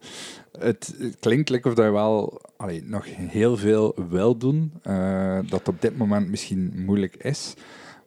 Het, 0.60 1.16
klinkt 1.20 1.50
lekker 1.50 1.70
of 1.70 1.78
dat 1.78 1.86
je 1.86 1.92
wel 1.92 2.42
nog 2.84 3.06
heel 3.16 3.58
veel 3.58 3.96
wil 4.10 4.38
doen, 4.38 4.74
uh, 4.88 5.40
dat 5.48 5.68
op 5.68 5.82
dit 5.82 5.98
moment 5.98 6.30
misschien 6.30 6.72
moeilijk 6.76 7.16
is. 7.16 7.54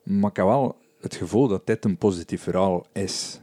Maar 0.02 0.30
ik 0.30 0.36
heb 0.36 0.46
wel 0.46 0.76
het 1.00 1.14
gevoel 1.14 1.48
dat 1.48 1.66
dit 1.66 1.84
een 1.84 1.96
positief 1.96 2.42
verhaal 2.42 2.86
is. 2.92 3.40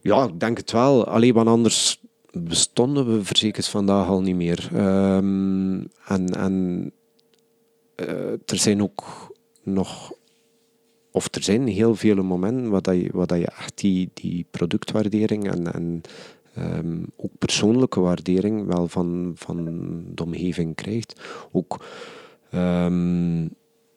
Ja, 0.00 0.24
ik 0.24 0.40
denk 0.40 0.56
het 0.56 0.72
wel. 0.72 1.06
Alleen 1.06 1.34
want 1.34 1.48
anders 1.48 2.00
bestonden 2.32 3.16
we 3.16 3.24
verzekerd 3.24 3.66
vandaag 3.66 4.08
al 4.08 4.22
niet 4.22 4.36
meer. 4.36 4.68
Um, 4.74 5.88
en 6.06 6.26
en 6.36 6.92
uh, 7.96 8.32
er 8.32 8.58
zijn 8.58 8.82
ook 8.82 9.34
nog 9.62 10.12
of 11.10 11.28
er 11.30 11.42
zijn 11.42 11.66
heel 11.66 11.94
veel 11.94 12.22
momenten 12.22 12.70
waar, 12.70 12.82
dat 12.82 12.94
je, 12.94 13.10
dat 13.26 13.38
je 13.38 13.46
echt 13.46 13.78
die, 13.78 14.10
die 14.14 14.46
productwaardering 14.50 15.50
en, 15.50 15.72
en 15.72 16.00
um, 16.58 17.06
ook 17.16 17.30
persoonlijke 17.38 18.00
waardering 18.00 18.66
wel 18.66 18.88
van, 18.88 19.32
van 19.34 19.64
de 20.14 20.24
omgeving 20.24 20.74
krijgt. 20.74 21.20
Ook, 21.52 21.84
um, 22.54 23.50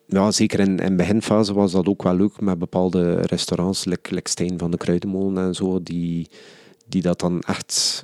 ja, 0.05 0.31
zeker 0.31 0.59
in, 0.59 0.75
de 0.75 0.95
beginfase 0.95 1.53
was 1.53 1.71
dat 1.71 1.87
ook 1.87 2.03
wel 2.03 2.15
leuk 2.15 2.41
met 2.41 2.59
bepaalde 2.59 3.21
restaurants, 3.21 3.85
like, 3.85 4.19
Steen 4.23 4.59
van 4.59 4.71
de 4.71 4.77
Kruidenmolen 4.77 5.43
en 5.43 5.55
zo, 5.55 5.83
die, 5.83 6.29
die 6.85 7.01
dat 7.01 7.19
dan 7.19 7.41
echt 7.41 8.03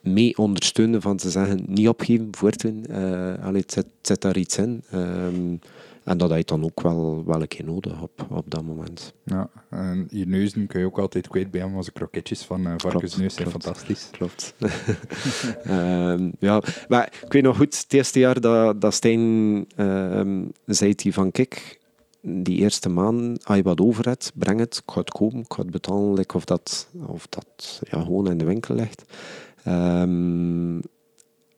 mee 0.00 0.38
ondersteunen 0.38 1.02
van 1.02 1.16
te 1.16 1.30
zeggen, 1.30 1.64
niet 1.66 1.88
opgeven, 1.88 2.28
voortdoen, 2.30 2.84
uh, 2.90 3.44
allee, 3.44 3.62
zet, 3.66 3.86
zet 4.02 4.20
daar 4.20 4.36
iets 4.36 4.58
in. 4.58 4.82
Um, 4.94 5.58
en 6.04 6.18
dat 6.18 6.28
had 6.30 6.38
je 6.38 6.44
dan 6.44 6.64
ook 6.64 6.80
wel, 6.80 7.22
wel 7.26 7.40
een 7.40 7.48
keer 7.48 7.64
nodig 7.64 8.02
op, 8.02 8.26
op 8.30 8.50
dat 8.50 8.64
moment. 8.64 9.14
Ja, 9.24 9.50
en 9.70 10.06
je 10.10 10.26
neuzen 10.26 10.66
kun 10.66 10.80
je 10.80 10.86
ook 10.86 10.98
altijd 10.98 11.28
kwijt 11.28 11.50
bij 11.50 11.60
hem, 11.60 11.80
de 11.80 11.92
kroketjes 11.92 12.42
van 12.42 12.66
uh, 12.66 12.74
varkensneus 12.76 13.34
zijn 13.34 13.50
fantastisch. 13.50 14.08
Klopt. 14.10 14.54
um, 15.68 16.32
ja, 16.48 16.62
maar 16.88 17.12
ik 17.22 17.32
weet 17.32 17.42
nog 17.42 17.56
goed, 17.56 17.80
het 17.82 17.92
eerste 17.92 18.18
jaar 18.18 18.40
dat, 18.40 18.80
dat 18.80 18.94
Stijn 18.94 19.20
um, 19.76 20.52
zei 20.66 20.92
hij 20.96 21.12
van 21.12 21.30
kijk, 21.30 21.80
die 22.20 22.58
eerste 22.58 22.88
maand, 22.88 23.44
als 23.44 23.56
je 23.56 23.62
wat 23.62 23.80
over 23.80 24.06
hebt, 24.06 24.32
breng 24.34 24.60
het, 24.60 24.82
ik 24.86 24.92
ga 24.92 25.00
het 25.00 25.10
kopen, 25.10 25.38
ik 25.38 25.52
ga 25.52 25.62
het 25.62 25.70
betalen, 25.70 26.14
like 26.14 26.36
of 26.36 26.44
dat, 26.44 26.88
of 27.06 27.26
dat 27.26 27.80
ja, 27.90 28.00
gewoon 28.02 28.30
in 28.30 28.38
de 28.38 28.44
winkel 28.44 28.74
ligt. 28.74 29.04
Um, 29.66 30.82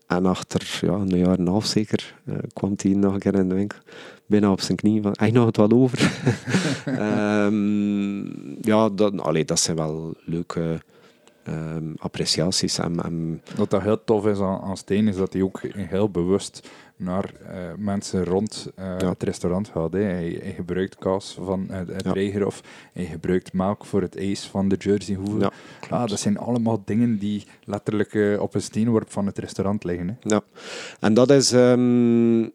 en 0.07 0.27
achter 0.27 0.79
ja, 0.81 0.93
een 0.93 1.19
jaar 1.19 1.39
en 1.39 1.41
een 1.41 1.47
half 1.47 1.67
zeker 1.67 2.15
uh, 2.25 2.35
kwam 2.53 2.75
hij 2.77 2.93
nog 2.93 3.13
een 3.13 3.19
keer 3.19 3.35
in 3.35 3.49
de 3.49 3.55
winkel. 3.55 3.79
Bijna 4.27 4.51
op 4.51 4.61
zijn 4.61 4.77
knie 4.77 5.03
van, 5.03 5.13
hij 5.17 5.31
nog 5.31 5.47
het 5.47 5.57
wel 5.57 5.71
over? 5.71 6.21
um, 7.47 8.57
ja, 8.71 8.89
dat, 8.89 9.21
allee, 9.21 9.45
dat 9.45 9.61
zijn 9.61 9.77
wel 9.77 10.15
leuke 10.25 10.81
um, 11.49 11.95
appreciaties. 11.99 12.79
En, 12.79 13.03
en, 13.03 13.43
Wat 13.57 13.71
dat 13.71 13.83
heel 13.83 14.05
tof 14.05 14.27
is 14.27 14.39
aan, 14.39 14.61
aan 14.61 14.77
Steen, 14.77 15.09
is 15.09 15.17
dat 15.17 15.33
hij 15.33 15.43
ook 15.43 15.61
heel 15.73 16.11
bewust 16.11 16.69
naar 16.97 17.33
uh, 17.43 17.49
mensen 17.77 18.25
rond 18.25 18.71
uh, 18.79 18.99
ja. 18.99 19.09
het 19.09 19.23
restaurant 19.23 19.69
gaat. 19.69 19.93
Hè. 19.93 20.01
Hij, 20.01 20.39
hij, 20.43 20.53
gebruikt 20.53 20.97
kaas 20.97 21.39
van 21.41 21.67
uh, 21.71 21.77
het 21.77 22.05
ja. 22.05 22.13
Reigerhof, 22.13 22.63
hij 22.93 23.05
gebruikt 23.05 23.53
melk 23.53 23.85
voor 23.85 24.03
het 24.03 24.17
ijs 24.17 24.47
van 24.47 24.69
de 24.69 24.77
Jersey 24.77 25.15
Hoeve. 25.15 25.39
Ja, 25.39 25.51
ah, 25.89 26.09
dat 26.09 26.21
zijn 26.21 26.39
allemaal 26.39 26.83
dingen 26.85 27.19
die 27.19 27.45
letterlijk 27.65 28.41
op 28.41 28.55
een 28.55 28.63
steenworp 28.63 29.11
van 29.11 29.27
het 29.27 29.39
restaurant 29.39 29.85
liggen. 29.85 30.09
Hè. 30.09 30.15
Ja, 30.21 30.43
en 31.01 31.15
dat 31.15 31.31
is 31.31 31.53
um, 31.53 32.53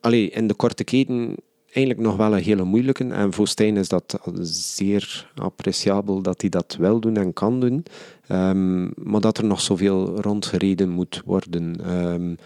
allee, 0.00 0.30
in 0.30 0.46
de 0.46 0.54
korte 0.54 0.84
keten 0.84 1.36
eigenlijk 1.74 2.06
nog 2.06 2.16
wel 2.16 2.32
een 2.36 2.42
hele 2.42 2.64
moeilijke. 2.64 3.04
En 3.04 3.32
voor 3.32 3.48
Stijn 3.48 3.76
is 3.76 3.88
dat 3.88 4.20
zeer 4.42 5.30
appreciabel 5.34 6.22
dat 6.22 6.40
hij 6.40 6.50
dat 6.50 6.76
wel 6.78 7.00
doen 7.00 7.16
en 7.16 7.32
kan 7.32 7.60
doen. 7.60 7.84
Um, 8.28 8.92
maar 8.96 9.20
dat 9.20 9.38
er 9.38 9.44
nog 9.44 9.60
zoveel 9.60 10.20
rondgereden 10.20 10.88
moet 10.88 11.22
worden. 11.24 11.92
Um, 12.12 12.36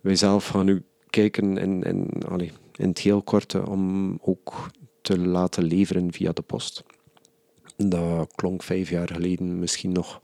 wij 0.00 0.16
zelf 0.16 0.48
gaan 0.48 0.64
nu 0.64 0.82
kijken 1.10 1.58
in, 1.58 1.82
in, 1.82 2.08
in 2.76 2.88
het 2.88 2.98
heel 2.98 3.22
korte 3.22 3.68
om 3.68 4.18
ook 4.22 4.70
te 5.00 5.18
laten 5.18 5.64
leveren 5.64 6.12
via 6.12 6.32
de 6.32 6.42
post. 6.42 6.84
Dat 7.76 8.32
klonk 8.34 8.62
vijf 8.62 8.90
jaar 8.90 9.08
geleden 9.08 9.58
misschien 9.58 9.92
nog 9.92 10.20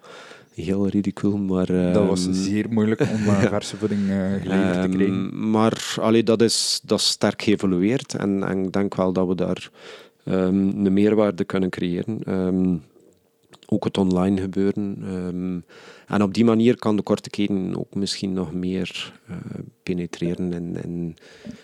heel 0.65 0.89
ridicuul, 0.89 1.37
maar... 1.37 1.67
dat 1.67 2.07
was 2.07 2.27
um, 2.27 2.33
zeer 2.33 2.67
moeilijk 2.71 3.01
om 3.01 3.07
uh, 3.07 3.41
verse 3.55 3.77
voeding 3.77 4.01
uh, 4.01 4.33
geleverd 4.43 4.77
um, 4.77 4.91
te 4.91 4.97
krijgen. 4.97 5.51
Maar 5.51 5.95
allee, 6.01 6.23
dat, 6.23 6.43
is, 6.43 6.81
dat 6.85 6.99
is 6.99 7.09
sterk 7.09 7.43
geëvolueerd 7.43 8.15
en, 8.15 8.43
en 8.43 8.65
ik 8.65 8.73
denk 8.73 8.95
wel 8.95 9.13
dat 9.13 9.27
we 9.27 9.35
daar 9.35 9.71
um, 10.25 10.87
een 10.87 10.93
meerwaarde 10.93 11.45
kunnen 11.45 11.71
creëren. 11.71 12.83
ook 13.67 13.85
het 13.85 13.99
online 13.99 14.41
gebeuren. 14.41 15.65
En 16.09 16.23
op 16.23 16.35
die 16.35 16.45
manier 16.45 16.77
kan 16.77 16.97
de 16.97 17.03
korte 17.03 17.31
keten 17.31 17.79
ook 17.79 17.95
misschien 17.95 18.33
nog 18.33 18.53
meer 18.53 19.13
uh, 19.31 19.37
penetreren 19.83 20.53
in, 20.53 20.77
in, 20.83 21.17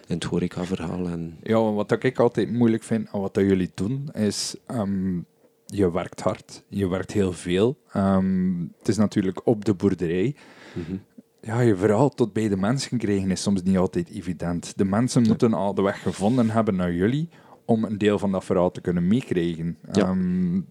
in 0.07 0.15
het 0.15 0.25
horecaverhaal. 0.25 1.07
En... 1.07 1.37
Ja, 1.43 1.73
wat 1.73 2.05
ik 2.05 2.19
altijd 2.19 2.53
moeilijk 2.53 2.83
vind 2.83 3.09
aan 3.13 3.21
wat 3.21 3.35
dat 3.35 3.45
jullie 3.45 3.71
doen, 3.75 4.09
is 4.13 4.55
je 5.77 5.91
werkt 5.91 6.21
hard, 6.21 6.65
je 6.69 6.89
werkt 6.89 7.13
heel 7.13 7.33
veel. 7.33 7.77
Um, 7.97 8.73
het 8.79 8.89
is 8.89 8.97
natuurlijk 8.97 9.47
op 9.47 9.65
de 9.65 9.75
boerderij. 9.75 10.37
Mm 10.75 10.85
-hmm. 10.87 11.01
Ja, 11.41 11.61
je 11.61 11.77
verhaal 11.77 12.09
tot 12.09 12.33
bij 12.33 12.49
de 12.49 12.57
mensen 12.57 12.99
krijgen 12.99 13.31
is 13.31 13.43
soms 13.43 13.63
niet 13.63 13.77
altijd 13.77 14.11
evident. 14.11 14.73
De 14.77 14.85
mensen 14.85 15.23
ja. 15.23 15.29
moeten 15.29 15.55
al 15.55 15.75
de 15.75 15.83
weg 15.83 16.03
gevonden 16.03 16.51
hebben 16.51 16.77
naar 16.77 16.93
jullie 16.93 17.29
om 17.65 17.85
een 17.85 17.99
deel 17.99 18.19
van 18.19 18.33
dat 18.33 18.45
verhaal 18.45 18.71
te 18.71 18.81
kunnen 18.81 19.07
meekrijgen. 19.07 19.79
Ja. 19.93 20.09
Um, 20.09 20.67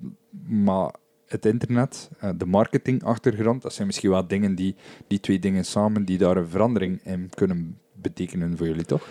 maar 0.47 0.93
het 1.25 1.45
internet, 1.45 2.09
uh, 2.23 2.29
de 2.37 2.45
marketingachtergrond, 2.45 3.61
dat 3.61 3.73
zijn 3.73 3.87
misschien 3.87 4.09
wel 4.09 4.27
dingen 4.27 4.55
die, 4.55 4.75
die 5.07 5.19
twee 5.19 5.39
dingen 5.39 5.65
samen, 5.65 6.05
die 6.05 6.17
daar 6.17 6.37
een 6.37 6.47
verandering 6.47 7.03
in 7.03 7.29
kunnen 7.29 7.79
betekenen 7.93 8.57
voor 8.57 8.67
jullie, 8.67 8.85
toch? 8.85 9.07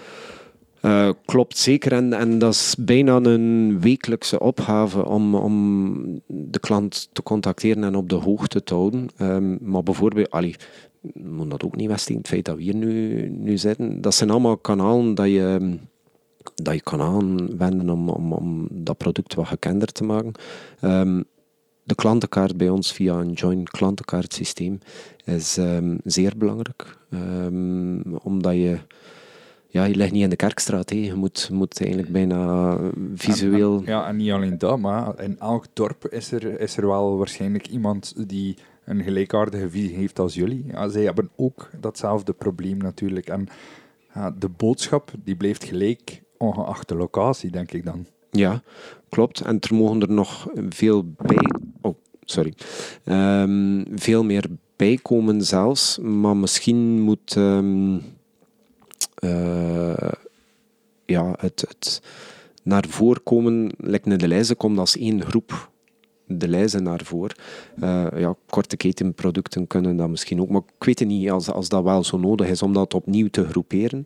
Uh, 0.82 1.10
klopt 1.24 1.58
zeker, 1.58 1.92
en, 1.92 2.12
en 2.12 2.38
dat 2.38 2.52
is 2.52 2.74
bijna 2.78 3.16
een 3.16 3.80
wekelijkse 3.80 4.40
opgave 4.40 5.04
om, 5.06 5.34
om 5.34 6.22
de 6.26 6.58
klant 6.60 7.08
te 7.12 7.22
contacteren 7.22 7.84
en 7.84 7.94
op 7.94 8.08
de 8.08 8.14
hoogte 8.14 8.62
te 8.62 8.74
houden. 8.74 9.08
Um, 9.20 9.58
maar 9.60 9.82
bijvoorbeeld, 9.82 10.30
allee, 10.30 10.56
moet 11.14 11.50
dat 11.50 11.64
ook 11.64 11.76
niet 11.76 11.88
wegsteken, 11.88 12.20
het 12.20 12.30
feit 12.30 12.44
dat 12.44 12.56
we 12.56 12.62
hier 12.62 12.74
nu, 12.74 13.28
nu 13.28 13.58
zitten, 13.58 14.00
dat 14.00 14.14
zijn 14.14 14.30
allemaal 14.30 14.56
kanalen 14.56 15.14
dat 15.14 15.26
je, 15.26 15.78
dat 16.54 16.74
je 16.74 16.82
kan 16.82 17.00
aanwenden 17.00 17.90
om, 17.90 18.08
om, 18.08 18.32
om 18.32 18.68
dat 18.70 18.96
product 18.96 19.34
wat 19.34 19.46
gekender 19.46 19.92
te 19.92 20.04
maken. 20.04 20.32
Um, 20.80 21.24
de 21.84 21.94
klantenkaart 21.94 22.56
bij 22.56 22.68
ons 22.68 22.92
via 22.92 23.14
een 23.14 23.32
joint 23.32 23.70
klantenkaartsysteem 23.70 24.78
is 25.24 25.56
um, 25.56 25.98
zeer 26.04 26.32
belangrijk. 26.36 26.98
Omdat 28.22 28.54
je, 28.54 28.78
ja, 29.72 29.84
je 29.84 29.94
ligt 29.94 30.12
niet 30.12 30.22
in 30.22 30.30
de 30.30 30.36
kerkstraat. 30.36 30.90
He. 30.90 30.96
Je 30.96 31.14
moet, 31.14 31.48
moet 31.52 31.80
eigenlijk 31.80 32.12
bijna 32.12 32.76
visueel... 33.14 33.72
En, 33.72 33.86
en, 33.86 33.92
ja, 33.92 34.06
en 34.06 34.16
niet 34.16 34.30
alleen 34.30 34.58
dat, 34.58 34.78
maar 34.78 35.22
in 35.22 35.38
elk 35.38 35.66
dorp 35.72 36.08
is 36.08 36.32
er, 36.32 36.60
is 36.60 36.76
er 36.76 36.86
wel 36.86 37.16
waarschijnlijk 37.16 37.66
iemand 37.66 38.28
die 38.28 38.56
een 38.84 39.02
gelijkaardige 39.02 39.70
visie 39.70 39.96
heeft 39.96 40.18
als 40.18 40.34
jullie. 40.34 40.64
Ja, 40.66 40.88
zij 40.88 41.02
hebben 41.02 41.30
ook 41.36 41.70
datzelfde 41.80 42.32
probleem 42.32 42.76
natuurlijk. 42.76 43.28
En 43.28 43.48
ja, 44.14 44.30
de 44.30 44.48
boodschap 44.48 45.10
die 45.24 45.36
blijft 45.36 45.64
gelijk, 45.64 46.22
ongeacht 46.36 46.88
de 46.88 46.94
locatie, 46.94 47.50
denk 47.50 47.72
ik 47.72 47.84
dan. 47.84 48.06
Ja, 48.30 48.62
klopt. 49.08 49.40
En 49.40 49.60
er 49.60 49.74
mogen 49.74 50.00
er 50.00 50.12
nog 50.12 50.48
veel 50.68 51.04
bij. 51.16 51.50
Oh, 51.80 51.94
sorry. 52.24 52.52
Um, 53.04 53.84
veel 53.94 54.24
meer 54.24 54.44
bijkomen 54.76 55.42
zelfs. 55.42 55.98
Maar 55.98 56.36
misschien 56.36 57.00
moet. 57.00 57.34
Um, 57.36 57.94
uh, 57.94 58.02
ja, 61.06 61.34
het, 61.38 61.64
het 61.68 62.02
naar 62.62 62.84
voren 62.88 63.22
komen, 63.22 63.70
de 64.02 64.28
lijzen 64.28 64.56
komt 64.56 64.78
als 64.78 64.96
één 64.96 65.22
groep 65.24 65.70
de 66.38 66.48
lijzen 66.48 66.82
naar 66.82 67.00
voor. 67.04 67.34
Uh, 67.82 68.06
ja, 68.16 68.36
korte 68.46 68.76
ketenproducten 68.76 69.66
kunnen 69.66 69.96
dat 69.96 70.08
misschien 70.08 70.40
ook, 70.40 70.48
maar 70.48 70.62
ik 70.78 70.84
weet 70.84 70.98
het 70.98 71.08
niet 71.08 71.30
als, 71.30 71.50
als 71.50 71.68
dat 71.68 71.82
wel 71.82 72.04
zo 72.04 72.18
nodig 72.18 72.48
is 72.48 72.62
om 72.62 72.72
dat 72.72 72.94
opnieuw 72.94 73.28
te 73.28 73.44
groeperen. 73.44 74.04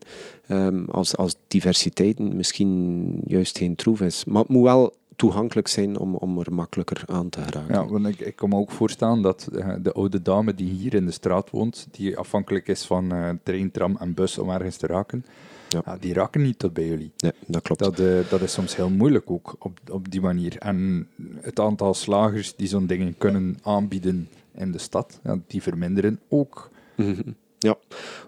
Um, 0.48 0.84
als, 0.90 1.16
als 1.16 1.36
diversiteit 1.48 2.18
misschien 2.18 3.20
juist 3.26 3.58
geen 3.58 3.74
troef 3.74 4.00
is. 4.00 4.24
Maar 4.24 4.42
het 4.42 4.50
moet 4.50 4.62
wel 4.62 4.94
toegankelijk 5.16 5.68
zijn 5.68 5.98
om, 5.98 6.14
om 6.14 6.38
er 6.38 6.54
makkelijker 6.54 7.02
aan 7.06 7.28
te 7.28 7.40
geraken. 7.40 7.74
Ja, 7.74 7.86
want 7.86 8.06
ik, 8.06 8.20
ik 8.20 8.36
kan 8.36 8.48
me 8.48 8.56
ook 8.56 8.70
voorstellen 8.70 9.22
dat 9.22 9.48
uh, 9.52 9.74
de 9.82 9.92
oude 9.92 10.22
dame 10.22 10.54
die 10.54 10.70
hier 10.70 10.94
in 10.94 11.06
de 11.06 11.12
straat 11.12 11.50
woont, 11.50 11.86
die 11.90 12.16
afhankelijk 12.16 12.68
is 12.68 12.84
van 12.84 13.14
uh, 13.14 13.30
trein, 13.42 13.70
tram 13.70 13.96
en 13.96 14.14
bus 14.14 14.38
om 14.38 14.50
ergens 14.50 14.76
te 14.76 14.86
raken, 14.86 15.24
ja. 15.68 15.82
ja. 15.84 15.96
die 16.00 16.12
raken 16.12 16.42
niet 16.42 16.58
tot 16.58 16.72
bij 16.72 16.86
jullie. 16.86 17.12
Nee, 17.16 17.32
dat 17.46 17.62
klopt. 17.62 17.80
Dat, 17.80 18.00
uh, 18.00 18.30
dat 18.30 18.40
is 18.40 18.52
soms 18.52 18.76
heel 18.76 18.90
moeilijk 18.90 19.30
ook 19.30 19.56
op, 19.58 19.78
op 19.90 20.10
die 20.10 20.20
manier. 20.20 20.58
En 20.58 21.08
het 21.40 21.60
aantal 21.60 21.94
slagers 21.94 22.56
die 22.56 22.68
zo'n 22.68 22.86
dingen 22.86 23.14
kunnen 23.18 23.58
aanbieden 23.62 24.28
in 24.54 24.72
de 24.72 24.78
stad, 24.78 25.20
ja, 25.24 25.38
die 25.46 25.62
verminderen 25.62 26.20
ook. 26.28 26.70
Mm 26.96 27.14
-hmm. 27.14 27.36
Ja, 27.66 27.76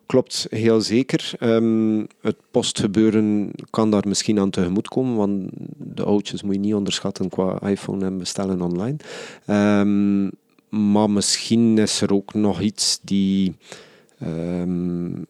klopt, 0.06 0.46
heel 0.50 0.80
zeker. 0.80 1.32
Um, 1.40 2.06
het 2.20 2.36
postgebeuren 2.50 3.50
kan 3.70 3.90
daar 3.90 4.08
misschien 4.08 4.38
aan 4.38 4.50
tegemoet 4.50 4.88
komen, 4.88 5.16
want 5.16 5.50
de 5.76 6.04
oudjes 6.04 6.42
moet 6.42 6.54
je 6.54 6.60
niet 6.60 6.74
onderschatten 6.74 7.28
qua 7.28 7.60
iPhone 7.68 8.04
en 8.04 8.18
bestellen 8.18 8.62
online. 8.62 8.96
Um, 9.46 10.30
maar 10.68 11.10
misschien 11.10 11.78
is 11.78 12.00
er 12.00 12.12
ook 12.12 12.34
nog 12.34 12.60
iets 12.60 13.00
die. 13.02 13.56
Um, 14.22 15.26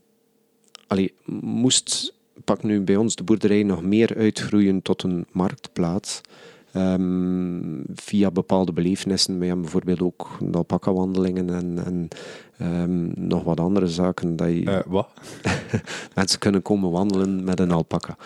moest, 1.41 2.15
pak 2.45 2.63
nu 2.63 2.81
bij 2.81 2.97
ons 2.97 3.15
de 3.15 3.23
boerderij 3.23 3.63
nog 3.63 3.83
meer 3.83 4.17
uitgroeien 4.17 4.83
tot 4.83 5.03
een 5.03 5.27
marktplaats. 5.33 6.21
Um, 6.77 7.83
via 7.95 8.31
bepaalde 8.31 8.73
belevenissen. 8.73 9.39
We 9.39 9.45
hebben 9.45 9.63
bijvoorbeeld 9.63 10.03
ook 10.03 10.29
alpaca-wandelingen 10.53 11.51
en, 11.51 11.79
en 11.85 12.09
um, 12.67 13.13
nog 13.15 13.45
wat 13.45 13.61
andere 13.61 13.87
zaken. 13.87 14.37
Dat 14.37 14.49
je 14.49 14.63
uh, 14.63 14.79
wat? 14.87 15.09
mensen 16.15 16.39
kunnen 16.39 16.63
komen 16.63 16.91
wandelen 16.91 17.45
met 17.45 17.61
een 17.61 17.71
alpaca. 17.71 18.17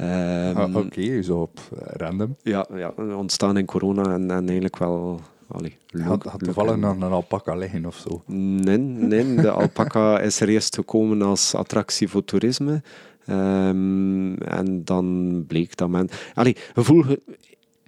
Um, 0.00 0.56
ah, 0.56 0.76
Oké, 0.76 0.86
okay, 0.86 1.22
zo 1.22 1.40
op 1.40 1.60
random. 1.96 2.36
Ja, 2.42 2.66
ja, 2.74 2.92
ontstaan 2.96 3.56
in 3.56 3.66
corona 3.66 4.12
en, 4.12 4.30
en 4.30 4.44
eigenlijk 4.44 4.78
wel 4.78 5.20
Allee, 5.48 5.76
had, 6.02 6.22
had 6.22 6.44
toevallig 6.44 6.76
nog 6.76 6.94
een 6.94 7.02
alpaca 7.02 7.54
liggen 7.54 7.86
of 7.86 7.96
zo? 7.96 8.22
Nee, 8.26 8.78
nee 8.78 9.34
de 9.34 9.50
alpaca 9.60 10.20
is 10.20 10.40
er 10.40 10.48
eerst 10.48 10.74
gekomen 10.74 11.22
als 11.22 11.54
attractie 11.54 12.08
voor 12.08 12.24
toerisme. 12.24 12.82
Um, 13.30 14.38
en 14.38 14.84
dan 14.84 15.44
bleek 15.46 15.76
dat 15.76 15.88
men... 15.88 16.08
Allee, 16.34 16.56
gevoel, 16.74 17.04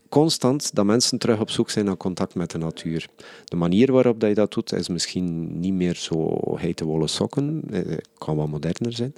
constant 0.09 0.75
dat 0.75 0.85
mensen 0.85 1.19
terug 1.19 1.41
op 1.41 1.51
zoek 1.51 1.71
zijn 1.71 1.85
naar 1.85 1.97
contact 1.97 2.35
met 2.35 2.51
de 2.51 2.59
natuur. 2.59 3.07
De 3.45 3.57
manier 3.57 3.93
waarop 3.93 4.21
dat 4.21 4.29
je 4.29 4.35
dat 4.35 4.53
doet 4.53 4.73
is 4.73 4.89
misschien 4.89 5.61
niet 5.61 5.73
meer 5.73 5.95
zo 5.95 6.39
geitenwolle 6.55 7.07
sokken. 7.07 7.63
Het 7.71 7.87
eh, 7.87 7.97
kan 8.19 8.37
wel 8.37 8.47
moderner 8.47 8.93
zijn. 8.93 9.15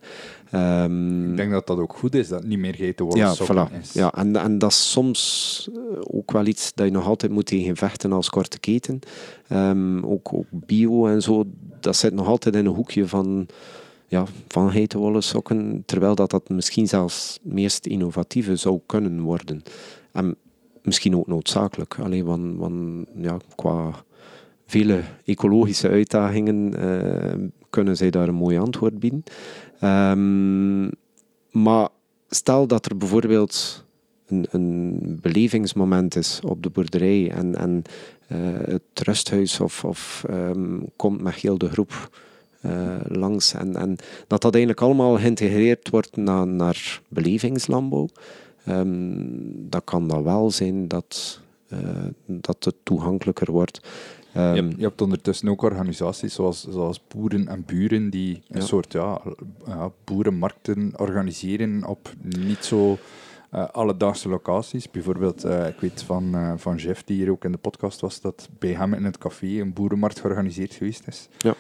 Um, 0.85 1.31
ik 1.31 1.37
denk 1.37 1.51
dat 1.51 1.67
dat 1.67 1.79
ook 1.79 1.97
goed 1.97 2.15
is, 2.15 2.29
dat 2.29 2.39
het 2.39 2.49
niet 2.49 2.59
meer 2.59 2.75
geitenwolle 2.75 3.19
ja, 3.19 3.35
sokken 3.35 3.69
voilà. 3.69 3.81
is. 3.81 3.93
Ja, 3.93 4.13
en, 4.13 4.37
en 4.37 4.59
dat 4.59 4.71
is 4.71 4.91
soms 4.91 5.69
eh, 5.75 6.01
ook 6.01 6.33
wel 6.33 6.47
iets 6.47 6.73
dat 6.75 6.87
je 6.87 6.93
nog 6.93 7.07
altijd 7.07 7.33
moet 7.33 7.47
tegen 7.47 7.77
vechten 7.77 8.13
als 8.13 8.31
korte 8.31 8.59
keten. 8.59 8.99
Um, 9.53 10.07
ook, 10.07 10.33
ook 10.33 10.47
bio 10.51 11.07
en 11.07 11.23
zo, 11.23 11.45
dat 11.81 11.97
zit 11.97 12.15
nog 12.15 12.27
altijd 12.27 12.55
in 12.55 12.67
een 12.67 12.75
hoekje 12.75 13.09
van 13.09 13.49
ja, 14.07 14.25
van 14.49 14.71
geitenwolle 14.71 15.21
sokken, 15.21 15.83
terwijl 15.87 16.15
dat, 16.15 16.31
dat 16.31 16.49
misschien 16.49 16.89
zelfs 16.89 17.39
het 17.43 17.53
meest 17.53 17.87
innovatieve 17.87 18.57
zou 18.57 18.81
kunnen 18.87 19.21
worden. 19.21 19.63
En 20.13 20.37
misschien 20.83 21.17
ook 21.17 21.27
noodzakelijk. 21.27 21.99
Alleen 21.99 22.25
van, 22.59 23.07
ja, 23.17 23.37
qua 23.55 24.05
vele 24.67 25.01
ecologische 25.25 25.89
uitdagingen 25.89 26.75
uh, 26.85 27.49
kunnen 27.71 27.97
zij 27.97 28.11
daar 28.11 28.29
een 28.29 28.35
mooi 28.35 28.59
antwoord 28.59 28.99
bieden. 28.99 29.23
Um, 29.83 30.91
maar 31.51 31.89
stel 32.29 32.67
dat 32.67 32.87
er 32.87 32.97
bijvoorbeeld 32.97 33.85
een, 34.27 34.47
een 34.51 35.19
belevingsmoment 35.23 36.17
is 36.17 36.41
op 36.45 36.63
de 36.63 36.71
boerderij 36.71 37.31
en, 37.31 37.55
en 37.55 37.83
uh, 38.33 38.39
het 38.65 38.83
rusthuis 39.03 39.61
of, 39.61 39.85
of 39.85 40.25
um, 40.31 40.85
komt 40.97 41.21
met 41.21 41.35
heel 41.35 41.59
de 41.59 41.69
groep 41.69 42.11
uh, 42.67 42.97
langs 43.09 43.55
en, 43.55 43.77
en 43.77 43.97
dat 44.27 44.43
dat 44.43 44.55
eigenlijk 44.55 44.85
allemaal 44.85 45.19
geïntegreerd 45.19 45.91
wordt 45.91 46.17
naar, 46.17 46.47
naar 46.47 47.01
belevingslandbouw. 47.09 48.09
Um, 48.71 49.71
dan 49.71 49.85
kan 49.85 50.09
dat 50.09 50.23
wel 50.23 50.51
zijn 50.51 50.89
dat, 50.89 51.41
uh, 51.73 51.79
dat 52.27 52.65
het 52.65 52.75
toegankelijker 52.83 53.53
wordt. 53.53 53.81
Um, 54.37 54.55
je, 54.55 54.63
hebt, 54.63 54.77
je, 54.77 54.83
hebt, 54.83 55.01
ondertussen 55.01 55.49
ook 55.49 55.63
organisaties 55.63 56.35
zoals, 56.35 56.67
zoals 56.69 57.07
Boeren 57.07 57.49
en 57.49 57.65
Buren 57.67 58.11
die 58.11 58.43
een 58.49 58.63
soort 58.63 58.93
ja, 58.93 59.21
ja, 59.67 59.91
boerenmarkten 60.05 60.93
organiseren 60.97 61.85
op 61.85 62.13
niet 62.23 62.65
zo 62.65 62.99
uh, 63.55 63.69
alledaagse 63.69 64.29
locaties. 64.29 64.91
Bijvoorbeeld, 64.91 65.45
uh, 65.45 65.69
ik 65.69 65.81
weet 65.81 66.03
van, 66.03 66.35
uh, 66.35 66.53
van 66.57 66.77
Jeff, 66.77 67.03
die 67.05 67.17
hier 67.17 67.31
ook 67.31 67.45
in 67.45 67.53
de 67.53 67.59
podcast 67.59 68.01
was, 68.01 68.21
dat 68.21 68.49
bij 68.59 68.73
hem 68.73 68.95
in 68.95 69.05
het 69.05 69.19
café 69.19 69.47
een 69.47 69.73
boerenmarkt 69.73 70.21
georganiseerd 70.21 70.75
geweest 70.75 71.07
is. 71.07 71.29
Ja. 71.39 71.55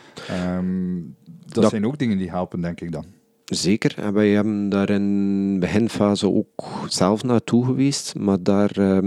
Um, 0.56 1.16
dat, 1.44 1.62
dat, 1.62 1.70
zijn 1.70 1.86
ook 1.86 1.98
dingen 1.98 2.18
die 2.18 2.30
helpen, 2.30 2.60
denk 2.60 2.80
ik 2.80 2.92
dan. 2.92 3.04
Zeker, 3.50 3.94
en 3.98 4.12
wij 4.12 4.30
hebben 4.30 4.68
daar 4.68 4.90
in 4.90 5.58
beginfase 5.60 6.32
ook 6.32 6.68
zelf 6.88 7.22
naartoe 7.22 7.64
geweest, 7.64 8.14
maar 8.18 8.42
daar 8.42 9.02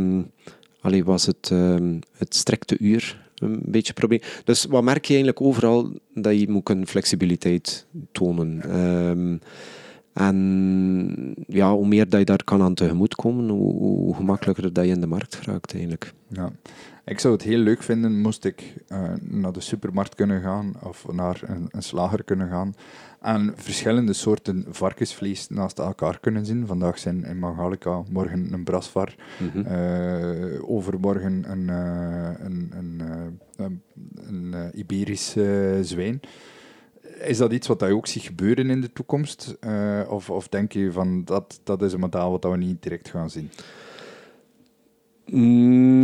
allee, 0.83 1.03
was 1.03 1.25
het, 1.25 1.49
um, 1.53 1.99
het 2.17 2.35
strikte 2.35 2.77
uur 2.79 3.21
een 3.35 3.61
beetje 3.65 3.93
probleem. 3.93 4.19
Dus 4.43 4.65
wat 4.65 4.83
merk 4.83 5.05
je 5.05 5.13
eigenlijk 5.13 5.41
overal? 5.41 5.91
Dat 6.13 6.39
je 6.39 6.49
moet 6.49 6.69
een 6.69 6.87
flexibiliteit 6.87 7.85
tonen. 8.11 8.79
Um, 8.79 9.39
en 10.13 11.35
ja, 11.47 11.73
hoe 11.73 11.87
meer 11.87 12.09
dat 12.09 12.19
je 12.19 12.25
daar 12.25 12.43
kan 12.43 12.61
aan 12.61 12.73
tegemoet 12.73 13.15
komen, 13.15 13.49
hoe, 13.49 13.73
hoe 13.73 14.15
gemakkelijker 14.15 14.73
dat 14.73 14.85
je 14.85 14.91
in 14.91 15.01
de 15.01 15.07
markt 15.07 15.35
geraakt 15.35 15.73
eigenlijk. 15.73 16.13
Ja. 16.27 16.51
Ik 17.05 17.19
zou 17.19 17.33
het 17.33 17.43
heel 17.43 17.57
leuk 17.57 17.83
vinden 17.83 18.21
moest 18.21 18.45
ik 18.45 18.73
uh, 18.87 19.11
naar 19.21 19.51
de 19.51 19.61
supermarkt 19.61 20.15
kunnen 20.15 20.41
gaan 20.41 20.73
of 20.83 21.05
naar 21.11 21.41
een, 21.45 21.67
een 21.69 21.83
slager 21.83 22.23
kunnen 22.23 22.49
gaan 22.49 22.73
en 23.24 23.53
verschillende 23.55 24.13
soorten 24.13 24.65
varkensvlees 24.69 25.49
naast 25.49 25.80
elkaar 25.80 26.19
kunnen 26.19 26.45
zien. 26.45 26.67
Vandaag 26.67 26.99
zijn 26.99 27.24
in 27.24 27.39
Magalica, 27.39 28.03
morgen 28.09 28.53
een 28.53 28.63
brasvar, 28.63 29.15
mm 29.39 29.49
-hmm. 29.49 29.65
uh, 29.65 30.69
overmorgen 30.69 31.43
een, 31.51 31.61
uh, 31.61 32.32
een, 32.39 32.71
een, 32.78 33.01
uh, 33.01 33.65
een, 33.65 33.82
een 34.28 34.71
Iberisch 34.80 35.36
zwijn. 35.82 36.19
Is 37.21 37.38
dat 37.38 37.51
iets 37.51 37.67
wat 37.67 37.80
je 37.80 37.95
ook 37.95 38.07
ziet 38.07 38.24
gebeuren 38.24 38.69
in 38.69 38.82
de 38.82 38.91
toekomst? 38.91 39.57
of, 40.09 40.30
of 40.30 40.47
denk 40.47 40.71
je 40.71 40.91
van 40.91 41.24
dat, 41.24 41.59
dat 41.63 41.82
is 41.82 41.93
een 41.93 41.99
model 41.99 42.32
wat 42.32 42.43
we 42.43 42.57
niet 42.57 42.84
direct 42.84 43.09
gaan 43.09 43.30
zien? 43.30 43.49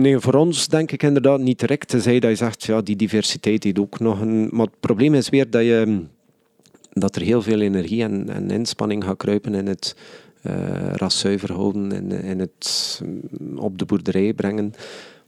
Nee, 0.02 0.20
voor 0.20 0.34
ons 0.34 0.68
denk 0.68 0.92
ik 0.92 1.04
inderdaad 1.04 1.40
niet 1.40 1.60
direct. 1.60 1.88
Tenzij 1.88 2.20
dat 2.20 2.30
je 2.30 2.36
zegt, 2.36 2.64
ja, 2.64 2.82
die 2.82 2.96
diversiteit 2.96 3.64
heeft 3.64 3.80
ook 3.80 4.00
nog 4.00 4.22
een... 4.22 4.50
Maar 4.52 4.66
het 4.66 4.80
probleem 4.80 5.14
is 5.14 5.30
weer 5.30 5.50
dat 5.50 5.62
je 5.62 6.08
dat 6.92 7.16
er 7.16 7.22
heel 7.22 7.42
veel 7.42 7.62
energie 7.62 8.04
en, 8.04 8.30
en 8.30 8.52
inspanning 8.52 9.04
gaat 9.04 9.18
kruipen 9.18 9.54
in 9.54 9.68
het 9.68 9.96
uh, 10.44 10.94
ras 10.94 11.20
zuiver 11.20 11.54
houden, 11.54 11.92
in, 11.92 12.12
in 12.12 12.40
het 12.40 13.02
mm, 13.04 13.58
op 13.58 13.78
de 13.78 13.86
boerderij 13.86 14.34
brengen, 14.34 14.74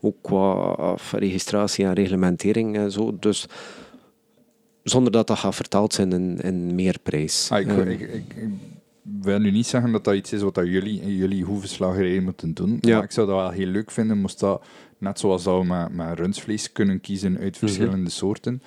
ook 0.01 0.15
qua 0.21 0.75
registratie 1.11 1.85
en 1.85 1.93
reglementering 1.93 2.77
en 2.77 2.91
zo. 2.91 3.17
Dus 3.19 3.47
zonder 4.83 5.11
dat 5.11 5.27
dat 5.27 5.39
gaat 5.39 5.55
vertaald 5.55 5.93
zijn 5.93 6.11
in, 6.11 6.37
in 6.37 6.75
meer 6.75 6.97
prijs. 7.03 7.49
Ah, 7.51 7.59
ik, 7.59 7.67
um, 7.67 7.87
ik, 7.87 7.99
ik, 7.99 8.11
ik, 8.35 8.49
wil 9.21 9.39
nu 9.39 9.51
niet 9.51 9.67
zeggen 9.67 9.91
dat 9.91 10.03
dat 10.03 10.15
iets 10.15 10.33
is 10.33 10.41
wat 10.41 10.55
dat 10.55 10.67
jullie, 10.67 11.15
jullie 11.15 12.21
moeten 12.21 12.53
doen, 12.53 12.77
ja. 12.81 12.95
maar 12.95 13.03
ik 13.03 13.11
zou 13.11 13.27
dat 13.27 13.35
wel 13.35 13.49
heel 13.49 13.67
leuk 13.67 13.91
vinden, 13.91 14.17
moest 14.17 14.39
dat, 14.39 14.63
net 14.97 15.19
zoals 15.19 15.43
dat 15.43 15.59
we 15.59 15.65
met, 15.65 15.93
met 15.93 16.19
rundsvlees 16.19 16.71
kunnen 16.71 17.01
kiezen 17.01 17.37
uit 17.37 17.51
mhm. 17.51 17.59
verschillende 17.59 17.97
mm 17.97 18.03
-hmm. 18.03 18.11
soorten, 18.11 18.61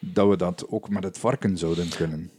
dat 0.00 0.28
we 0.28 0.36
dat 0.36 0.66
ook 0.68 0.88
met 0.88 1.04
het 1.04 1.18
varken 1.18 1.58
zouden 1.58 1.88
kunnen. 1.88 2.30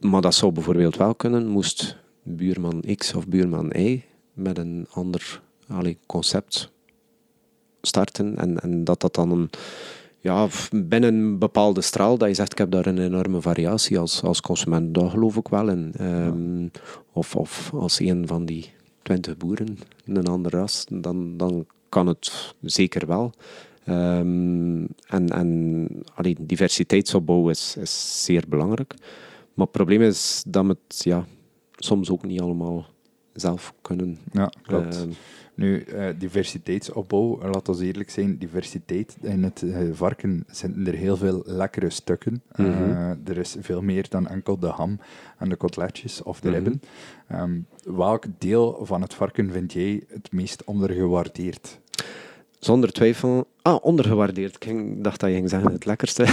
Maar 0.00 0.20
dat 0.20 0.34
zou 0.34 0.52
bijvoorbeeld 0.52 0.96
wel 0.96 1.14
kunnen, 1.14 1.46
moest 1.46 1.96
buurman 2.22 2.82
X 2.96 3.14
of 3.14 3.26
buurman 3.26 3.70
Y 3.76 4.04
met 4.32 4.58
een 4.58 4.86
ander 4.90 5.42
concept 6.06 6.72
starten 7.82 8.36
en, 8.36 8.60
en 8.60 8.84
dat 8.84 9.00
dat 9.00 9.14
dan 9.14 9.30
een, 9.30 9.50
ja, 10.18 10.48
binnen 10.70 11.14
een 11.14 11.38
bepaalde 11.38 11.80
straal, 11.80 12.18
dat 12.18 12.28
je 12.28 12.34
zegt, 12.34 12.52
ik 12.52 12.58
heb 12.58 12.70
daar 12.70 12.86
een 12.86 12.98
enorme 12.98 13.40
variatie 13.40 13.98
als, 13.98 14.22
als 14.22 14.40
consument, 14.40 14.94
daar 14.94 15.10
geloof 15.10 15.36
ik 15.36 15.48
wel 15.48 15.68
in. 15.68 15.94
Um, 16.00 16.70
of, 17.12 17.36
of 17.36 17.70
als 17.74 18.00
een 18.00 18.26
van 18.26 18.44
die 18.44 18.72
twintig 19.02 19.36
boeren 19.36 19.78
een 20.04 20.26
andere 20.26 20.56
ras, 20.56 20.86
dan, 20.88 21.36
dan 21.36 21.66
kan 21.88 22.06
het 22.06 22.54
zeker 22.60 23.06
wel. 23.06 23.32
Um, 23.88 24.82
en 25.06 25.28
en 25.28 25.88
allee, 26.14 26.36
diversiteitsopbouw 26.40 27.48
is, 27.48 27.76
is 27.76 28.24
zeer 28.24 28.44
belangrijk. 28.48 28.94
Maar 29.54 29.66
het 29.66 29.70
probleem 29.76 30.02
is 30.02 30.44
dat 30.48 30.66
het 30.66 30.78
ja, 31.04 31.24
soms 31.76 32.10
ook 32.10 32.24
niet 32.24 32.40
allemaal 32.40 32.86
zelf 33.32 33.74
kunnen. 33.82 34.18
Ja, 34.32 34.52
klopt. 34.62 34.96
Ehm, 34.96 35.08
Nu, 35.56 35.80
eh, 35.82 36.06
diversiteitsopbouw, 36.18 37.38
laat 37.42 37.68
ons 37.68 37.80
eerlijk 37.80 38.10
zijn, 38.10 38.38
diversiteit 38.38 39.16
in 39.22 39.42
het 39.42 39.62
eh, 39.62 39.78
varken 39.92 40.44
zitten 40.50 40.86
er 40.86 40.94
heel 40.94 41.16
veel 41.16 41.42
lekkere 41.46 41.90
stukken. 41.90 42.42
Eh, 42.48 42.66
Mhm. 42.66 43.14
er 43.24 43.38
is 43.38 43.56
veel 43.60 43.82
meer 43.82 44.06
dan 44.08 44.26
enkel 44.26 44.58
de 44.58 44.66
ham 44.66 44.98
en 45.38 45.48
de 45.48 45.56
kotletjes 45.56 46.22
of 46.22 46.40
de 46.40 46.48
Mhm. 46.48 46.56
ribben. 46.56 46.80
Ehm, 47.28 47.58
welk 47.84 48.24
deel 48.38 48.78
van 48.82 49.02
het 49.02 49.14
varken 49.14 49.50
vind 49.52 49.72
jij 49.72 50.02
het 50.08 50.32
meest 50.32 50.64
ondergewaardeerd? 50.64 51.80
Zonder 52.64 52.92
twijfel. 52.92 53.46
Ah, 53.62 53.84
ondergewaardeerd. 53.84 54.64
Ik 54.64 55.04
dacht 55.04 55.20
dat 55.20 55.28
je 55.28 55.34
ging 55.34 55.50
zeggen 55.50 55.72
het 55.72 55.84
lekkerste. 55.84 56.26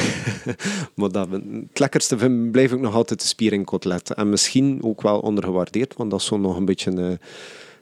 maar 0.95 1.11
dat, 1.11 1.29
het 1.31 1.79
lekkerste 1.79 2.17
vind, 2.17 2.55
ik 2.55 2.79
nog 2.79 2.95
altijd 2.95 3.21
de 3.21 3.27
spieringkotlet. 3.27 4.13
En 4.13 4.29
misschien 4.29 4.83
ook 4.83 5.01
wel 5.01 5.19
ondergewaardeerd, 5.19 5.95
want 5.95 6.11
dat 6.11 6.19
is 6.19 6.25
zo 6.25 6.37
nog 6.37 6.57
een 6.57 6.65
beetje 6.65 7.19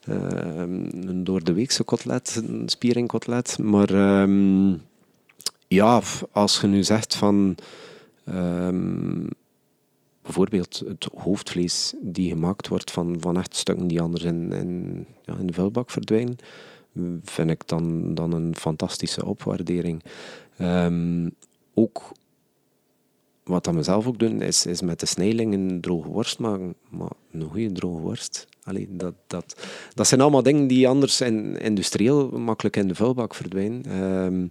eh, 0.04 0.16
een 1.06 1.24
door 1.24 1.44
de 1.44 1.54
weekse 1.54 1.84
kotlet, 1.84 2.42
een 2.48 2.70
spieringkotlet. 2.70 3.58
Maar 3.58 3.90
ehm, 3.90 4.74
ja, 5.68 6.02
als 6.32 6.62
je 6.62 6.68
nu 6.68 6.84
zegt 6.84 7.16
van 7.16 7.56
ehm, 8.26 9.26
bijvoorbeeld 10.22 10.84
het 10.88 11.10
hoofdvlees 11.16 11.94
die 12.02 12.30
gemaakt 12.30 12.68
wordt 12.68 12.92
van, 12.92 13.18
van 13.20 13.38
echt 13.38 13.56
stukken 13.56 13.88
die 13.88 14.02
anders 14.02 14.24
in, 14.24 14.52
in, 14.52 15.06
ja, 15.26 15.36
in 15.40 15.48
de 15.48 15.54
vuilbak 15.54 15.90
verdwijnen 15.90 16.38
vind 17.24 17.50
ik 17.50 17.68
dan, 17.68 18.14
dan 18.14 18.34
een 18.34 18.56
fantastische 18.56 19.26
opwaardering. 19.26 20.04
Ehm, 20.58 21.30
ook 21.74 22.12
wat 23.44 23.64
dat 23.64 23.74
mezelf 23.74 24.08
ook 24.08 24.20
doen, 24.20 24.42
is, 24.42 24.66
is 24.66 24.82
met 24.82 25.00
de 25.00 25.06
snijlingen 25.06 25.82
droge 25.82 26.10
worst 26.10 26.40
maken. 26.40 26.76
Maar 26.90 27.12
een 27.32 27.42
goede 27.42 27.72
droge 27.72 28.02
worst, 28.02 28.48
allee, 28.64 28.88
dat, 28.90 29.14
dat, 29.28 29.68
dat 29.94 30.08
zijn 30.08 30.22
allemaal 30.22 30.44
dingen 30.44 30.68
die 30.68 30.88
anders 30.88 31.22
in, 31.22 31.58
industrieel 31.58 32.30
makkelijk 32.30 32.76
in 32.76 32.88
de 32.88 32.96
vuilbak 32.96 33.36
verdwijnen. 33.36 33.86
Ehm, 33.86 34.48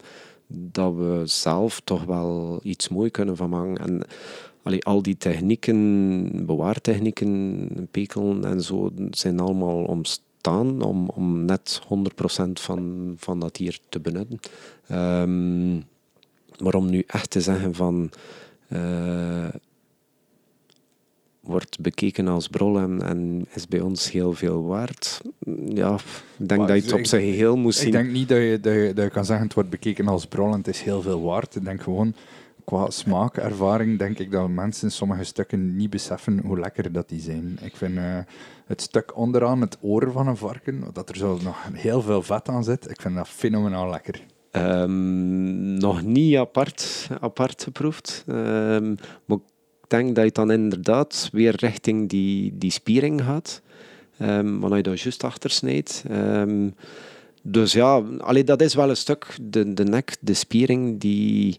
dat 0.46 0.94
we 0.94 1.22
zelf 1.24 1.80
toch 1.84 2.04
wel 2.04 2.60
iets 2.62 2.88
mooi 2.88 3.10
kunnen 3.10 3.36
van 3.36 3.50
maken. 3.50 3.76
En 3.76 4.02
al 4.82 5.02
die 5.02 5.16
technieken, 5.16 6.46
bewaartechnieken, 6.46 7.88
pekelen 7.90 8.44
en 8.44 8.62
zo, 8.62 8.90
zijn 9.10 9.40
allemaal 9.40 9.84
om, 10.46 11.08
om 11.08 11.44
net 11.44 11.80
100% 11.84 11.86
van, 12.52 13.14
van 13.16 13.40
dat 13.40 13.56
dier 13.56 13.78
te 13.88 14.00
benutten. 14.00 14.38
Ehm, 14.86 15.74
maar 16.62 16.74
om 16.74 16.90
nu 16.90 17.04
echt 17.06 17.30
te 17.30 17.40
zeggen 17.40 17.74
van... 17.74 18.10
eh, 18.68 19.48
wordt 21.40 21.80
bekeken 21.80 22.28
als 22.28 22.48
brol 22.48 22.78
en, 22.78 23.02
en 23.02 23.46
is 23.54 23.66
bij 23.68 23.80
ons 23.80 24.10
heel 24.10 24.32
veel 24.32 24.64
waard. 24.64 25.20
Ja, 25.68 25.94
ik 26.38 26.48
denk 26.48 26.58
Maar 26.60 26.68
dat 26.68 26.76
je 26.76 26.82
het 26.82 26.92
op 26.92 26.98
ik- 26.98 27.06
zijn 27.06 27.22
geheel 27.22 27.56
moet 27.56 27.74
Ik 27.74 27.80
zien. 27.80 27.90
denk 27.90 28.10
niet 28.10 28.28
dat 28.28 28.38
je, 28.38 28.58
dat, 28.60 28.72
je, 28.74 28.92
dat 28.94 29.04
je 29.04 29.10
kan 29.10 29.24
zeggen 29.24 29.44
het 29.44 29.54
wordt 29.54 29.70
bekeken 29.70 30.08
als 30.08 30.26
brol 30.26 30.52
en 30.52 30.58
het 30.58 30.68
is 30.68 30.80
heel 30.80 31.02
veel 31.02 31.22
waard. 31.22 31.54
Ik 31.56 31.64
denk 31.64 31.82
gewoon, 31.82 32.14
qua 32.68 32.90
smaakervaring 32.90 33.98
denk 33.98 34.18
ik 34.18 34.30
dat 34.30 34.48
mensen 34.48 34.90
sommige 34.90 35.24
stukken 35.24 35.76
niet 35.76 35.90
beseffen 35.90 36.38
hoe 36.44 36.58
lekker 36.58 36.92
dat 36.92 37.08
die 37.08 37.20
zijn. 37.20 37.58
Ik 37.62 37.76
vind 37.76 37.96
eh, 37.96 38.18
het 38.66 38.80
stuk 38.80 39.16
onderaan 39.16 39.60
het 39.60 39.78
oor 39.80 40.12
van 40.12 40.26
een 40.26 40.36
varken, 40.36 40.84
dat 40.92 41.08
er 41.08 41.16
zo 41.16 41.38
nog 41.42 41.56
heel 41.72 42.02
veel 42.02 42.22
vet 42.22 42.48
aan 42.48 42.64
zit, 42.64 42.90
ik 42.90 43.00
vind 43.00 43.14
dat 43.14 43.28
fenomenaal 43.28 43.90
lekker. 43.90 44.20
Ehm, 44.50 45.74
nog 45.74 46.02
niet 46.02 46.36
apart, 46.36 47.08
apart 47.20 47.62
geproefd. 47.62 48.24
Ehm, 48.26 48.94
maar 49.24 49.38
ik 49.82 49.88
denk 49.88 50.14
dat 50.14 50.24
je 50.24 50.32
dan 50.32 50.50
inderdaad 50.50 51.28
weer 51.32 51.56
richting 51.56 52.08
die, 52.08 52.58
die 52.58 52.70
spiering 52.70 53.22
gaat. 53.22 53.62
Ehm 54.18 54.58
wanneer 54.58 54.76
je 54.76 54.82
daar 54.82 54.94
juist 54.94 55.24
achter 55.24 55.50
snijdt. 55.50 56.04
Ehm, 56.08 56.70
dus 57.42 57.72
ja, 57.72 58.02
allee, 58.18 58.44
dat 58.44 58.62
is 58.62 58.74
wel 58.74 58.88
een 58.88 58.96
stuk, 58.96 59.36
de, 59.42 59.72
de 59.72 59.84
nek, 59.84 60.16
de 60.20 60.34
spiering, 60.34 61.00
die 61.00 61.58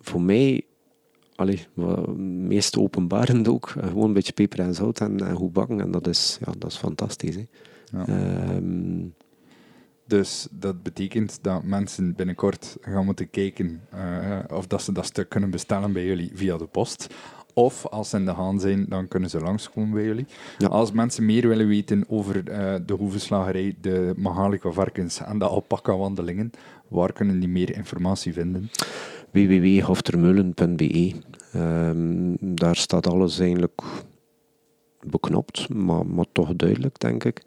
voor 0.00 0.20
mij, 0.22 0.62
allee, 1.34 1.66
wat 1.74 2.16
meest 2.16 2.78
openbarend 2.78 3.48
ook, 3.48 3.72
eh, 3.76 3.86
gewoon 3.86 4.04
een 4.04 4.12
beetje 4.12 4.32
peper 4.32 4.60
en 4.60 4.74
zout 4.74 5.00
en, 5.00 5.26
en 5.26 5.34
goed 5.34 5.52
bakken. 5.52 5.80
En 5.80 5.90
dat 5.90 6.06
is, 6.06 6.38
ja, 6.44 6.52
dat 6.58 6.70
is 6.70 6.76
fantastisch. 6.76 7.34
Hè. 7.34 7.44
Ja. 7.92 8.06
Ehm, 8.06 9.06
Dus 10.06 10.48
dat 10.50 10.82
betekent 10.82 11.38
dat 11.42 11.62
mensen 11.62 12.14
binnenkort 12.14 12.76
gaan 12.80 13.04
moeten 13.04 13.30
kijken 13.30 13.80
eh, 13.90 14.38
of 14.52 14.66
dat 14.66 14.82
ze 14.82 14.92
dat 14.92 15.06
stuk 15.06 15.28
kunnen 15.28 15.50
bestellen 15.50 15.92
bij 15.92 16.04
jullie 16.04 16.30
via 16.34 16.56
de 16.56 16.66
post. 16.66 17.14
Of 17.54 17.86
als 17.86 18.10
ze 18.10 18.16
in 18.16 18.24
de 18.24 18.30
haan 18.32 18.60
zijn, 18.60 18.86
dan 18.88 19.08
kunnen 19.08 19.30
ze 19.30 19.40
langskomen 19.40 19.90
bij 19.90 20.04
jullie. 20.04 20.26
Ja. 20.58 20.66
Als 20.66 20.92
mensen 20.92 21.24
meer 21.26 21.48
willen 21.48 21.66
weten 21.68 22.04
over 22.08 22.50
eh, 22.50 22.74
de 22.86 22.94
hoevenslagerij, 22.94 23.76
de 23.80 24.12
Mahalica 24.16 24.70
varkens 24.70 25.20
en 25.20 25.38
de 25.38 25.44
alpaca 25.44 25.96
wandelingen, 25.96 26.50
waar 26.88 27.12
kunnen 27.12 27.38
die 27.40 27.48
meer 27.48 27.76
informatie 27.76 28.32
vinden? 28.32 28.70
www.hoftermeulen.be. 29.30 31.12
Ehm, 31.52 32.34
daar 32.40 32.76
staat 32.76 33.06
alles 33.06 33.38
eigenlijk 33.38 33.82
beknopt, 35.00 35.68
maar, 35.68 36.06
maar 36.06 36.26
toch 36.32 36.56
duidelijk, 36.56 37.00
denk 37.00 37.24
ik. 37.24 37.42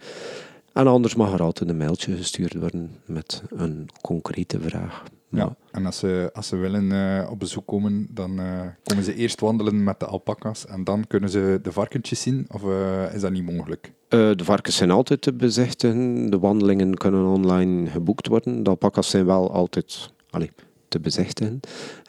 En 0.74 0.88
anders 0.88 1.16
mag 1.16 1.34
er 1.34 1.42
altijd 1.42 1.70
een 1.70 1.78
mailtje 1.78 2.16
gestuurd 2.16 2.54
worden 2.54 2.96
met 3.06 3.44
een 3.50 3.90
concrete 4.02 4.60
vraag. 4.60 5.04
Ja. 5.30 5.56
En 5.72 5.86
als 5.86 5.98
ze, 5.98 6.30
als 6.34 6.48
ze 6.48 6.56
willen 6.56 6.92
eh, 6.92 7.32
op 7.32 7.40
bezoek 7.40 7.68
komen, 7.68 8.08
dan 8.10 8.40
eh, 8.40 8.62
komen 8.84 9.04
ze 9.04 9.16
eerst 9.16 9.40
wandelen 9.40 9.84
met 9.84 10.00
de 10.00 10.06
alpaca's 10.06 10.66
en 10.66 10.84
dan 10.84 11.08
kunnen 11.08 11.30
ze 11.30 11.60
de 11.62 11.72
varkentjes 11.72 12.22
zien, 12.22 12.46
of 12.52 12.64
eh, 12.64 13.14
is 13.14 13.22
dat 13.22 13.32
niet 13.32 13.52
mogelijk? 13.52 13.94
De 14.08 14.44
varkens 14.44 14.76
zijn 14.76 14.92
altijd 14.92 15.22
te 15.22 15.34
bezichtigen. 15.34 16.30
De 16.30 16.40
wandelingen 16.40 16.94
kunnen 16.94 17.26
online 17.26 17.90
geboekt 17.90 18.28
worden. 18.28 18.64
De 18.64 18.70
alpaca's 18.70 19.10
zijn 19.10 19.26
wel 19.26 19.52
altijd 19.52 20.14
allee, 20.30 20.52
te 20.92 21.00
bezichtigen. 21.00 21.60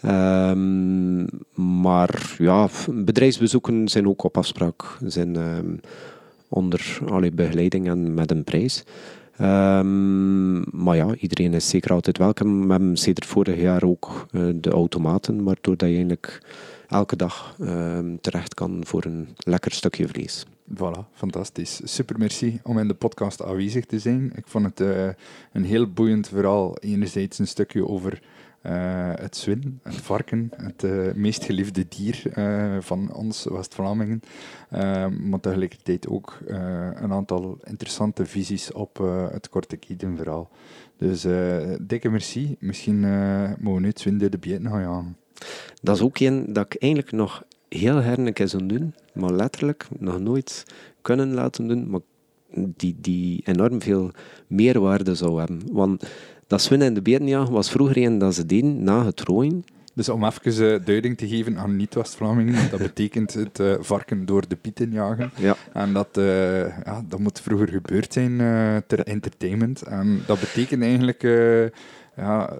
Ehm, 0.01 1.23
maar 1.81 2.35
ja, 2.39 2.69
bedrijfsbezoeken 2.91 3.89
zijn 3.89 4.09
ook 4.09 4.25
op 4.25 4.37
afspraak. 4.37 4.99
Zijn 5.07 5.37
ehm, 5.37 5.77
onder 6.49 6.99
allee, 7.07 7.33
begeleiding 7.33 7.89
en 7.89 8.15
met 8.15 8.31
een 8.31 8.45
prijs. 8.45 8.85
Ehm, 9.37 10.85
maar 10.85 10.97
ja, 10.97 11.15
iedereen 11.15 11.55
is 11.55 11.69
zeker 11.69 11.93
altijd 11.93 12.19
welkom. 12.19 12.67
We 12.67 12.71
hebben 12.71 12.97
sinds 12.97 13.27
vorig 13.27 13.61
jaar 13.61 13.83
ook 13.83 14.27
eh, 14.31 14.43
de 14.55 14.71
automaten, 14.71 15.45
waardoor 15.45 15.77
dat 15.77 15.89
je 15.89 15.95
eigenlijk 15.95 16.43
elke 16.89 17.17
dag 17.17 17.57
terecht 18.21 18.55
kan 18.55 18.81
voor 18.85 19.05
een 19.05 19.29
lekker 19.37 19.73
stukje 19.73 20.09
vlees. 20.09 20.47
Voilà, 20.75 21.05
fantastisch. 21.13 21.81
Super 21.85 22.19
merci 22.19 22.61
om 22.63 22.79
in 22.79 22.89
de 22.89 22.95
podcast 22.95 23.43
aanwezig 23.43 23.85
te 23.85 23.99
zijn. 23.99 24.33
Ik 24.37 24.47
vond 24.47 24.65
het 24.65 24.81
eh, 24.81 25.09
een 25.53 25.65
heel 25.65 25.93
boeiend 25.93 26.29
verhaal. 26.29 26.77
Enerzijds 26.79 27.39
een 27.39 27.47
stukje 27.47 27.89
over 27.89 28.23
het 28.63 29.37
zwin, 29.37 29.81
het 29.83 29.95
varken, 29.95 30.51
het 30.57 30.85
eh, 30.85 31.13
meest 31.15 31.45
geliefde 31.45 31.87
dier 31.89 32.23
eh, 32.33 32.77
van 32.81 33.15
ons 33.15 33.45
West-Vlamingen. 33.45 34.21
Eh, 34.69 35.07
maar 35.09 35.41
tegelijkertijd 35.41 36.09
ook 36.09 36.39
eh, 36.47 36.89
een 36.95 37.13
aantal 37.13 37.59
interessante 37.65 38.27
visies 38.27 38.73
op 38.73 39.01
eh, 39.01 39.31
het 39.31 39.49
korte 39.49 39.77
verhaal. 40.17 40.51
Dus 40.97 41.25
eh, 41.25 41.75
dikke 41.81 42.11
merci. 42.11 42.57
Misschien 42.59 43.05
eh 43.05 43.51
mogen 43.59 43.75
we 43.75 43.81
nu 43.81 43.89
het 43.89 44.01
zwin 44.01 44.19
de 44.19 44.39
bieten 44.39 44.69
gaan 44.69 44.81
jagen. 44.81 45.17
Dat 45.83 45.97
is 45.97 46.03
ook 46.03 46.19
een 46.19 46.53
dat 46.53 46.65
ik 46.65 46.83
eigenlijk 46.83 47.13
nog 47.13 47.45
heel 47.69 47.97
herlijk 48.03 48.39
is 48.39 48.51
zou 48.51 48.67
doen, 48.67 48.95
maar 49.15 49.33
letterlijk 49.33 49.87
nog 49.99 50.21
nooit 50.21 50.65
kunnen 51.03 51.35
laten 51.35 51.69
doen, 51.69 51.91
maar 51.91 52.01
die, 52.55 52.97
die 53.01 53.43
enorm 53.45 53.83
veel 53.83 54.11
meerwaarde 54.47 55.15
zou 55.15 55.39
hebben. 55.39 55.63
Want 55.73 56.11
dat 56.47 56.63
zwinnen 56.63 56.89
in 56.89 56.95
de 56.95 57.03
berenjagen 57.03 57.53
was 57.53 57.71
vroeger 57.71 57.97
een 57.97 58.19
dat 58.19 58.35
ze 58.35 58.47
deden 58.47 58.85
na 58.85 59.05
het 59.05 59.21
rooien. 59.21 59.65
Dus 59.95 60.09
om 60.09 60.25
even 60.25 60.73
eh, 60.73 60.85
duiding 60.85 61.19
te 61.19 61.29
geven 61.29 61.59
aan 61.59 61.77
niet-West-Vlamingen, 61.77 62.71
dat 62.71 62.81
betekent 62.89 63.35
het 63.35 63.61
eh, 63.61 63.75
varken 63.81 64.27
door 64.27 64.49
de 64.49 64.57
pieten 64.57 64.91
jagen. 64.91 65.31
Ja. 65.37 65.57
En 65.73 65.93
dat, 65.93 66.17
eh, 66.17 66.85
ja, 66.85 67.05
dat 67.09 67.19
moet 67.19 67.41
vroeger 67.41 67.69
gebeurd 67.69 68.13
zijn 68.13 68.37
ter 68.87 69.01
entertainment. 69.01 69.83
En 69.83 70.23
dat 70.27 70.41
betekent 70.41 70.83
eigenlijk 70.83 71.23
ja, 72.17 72.57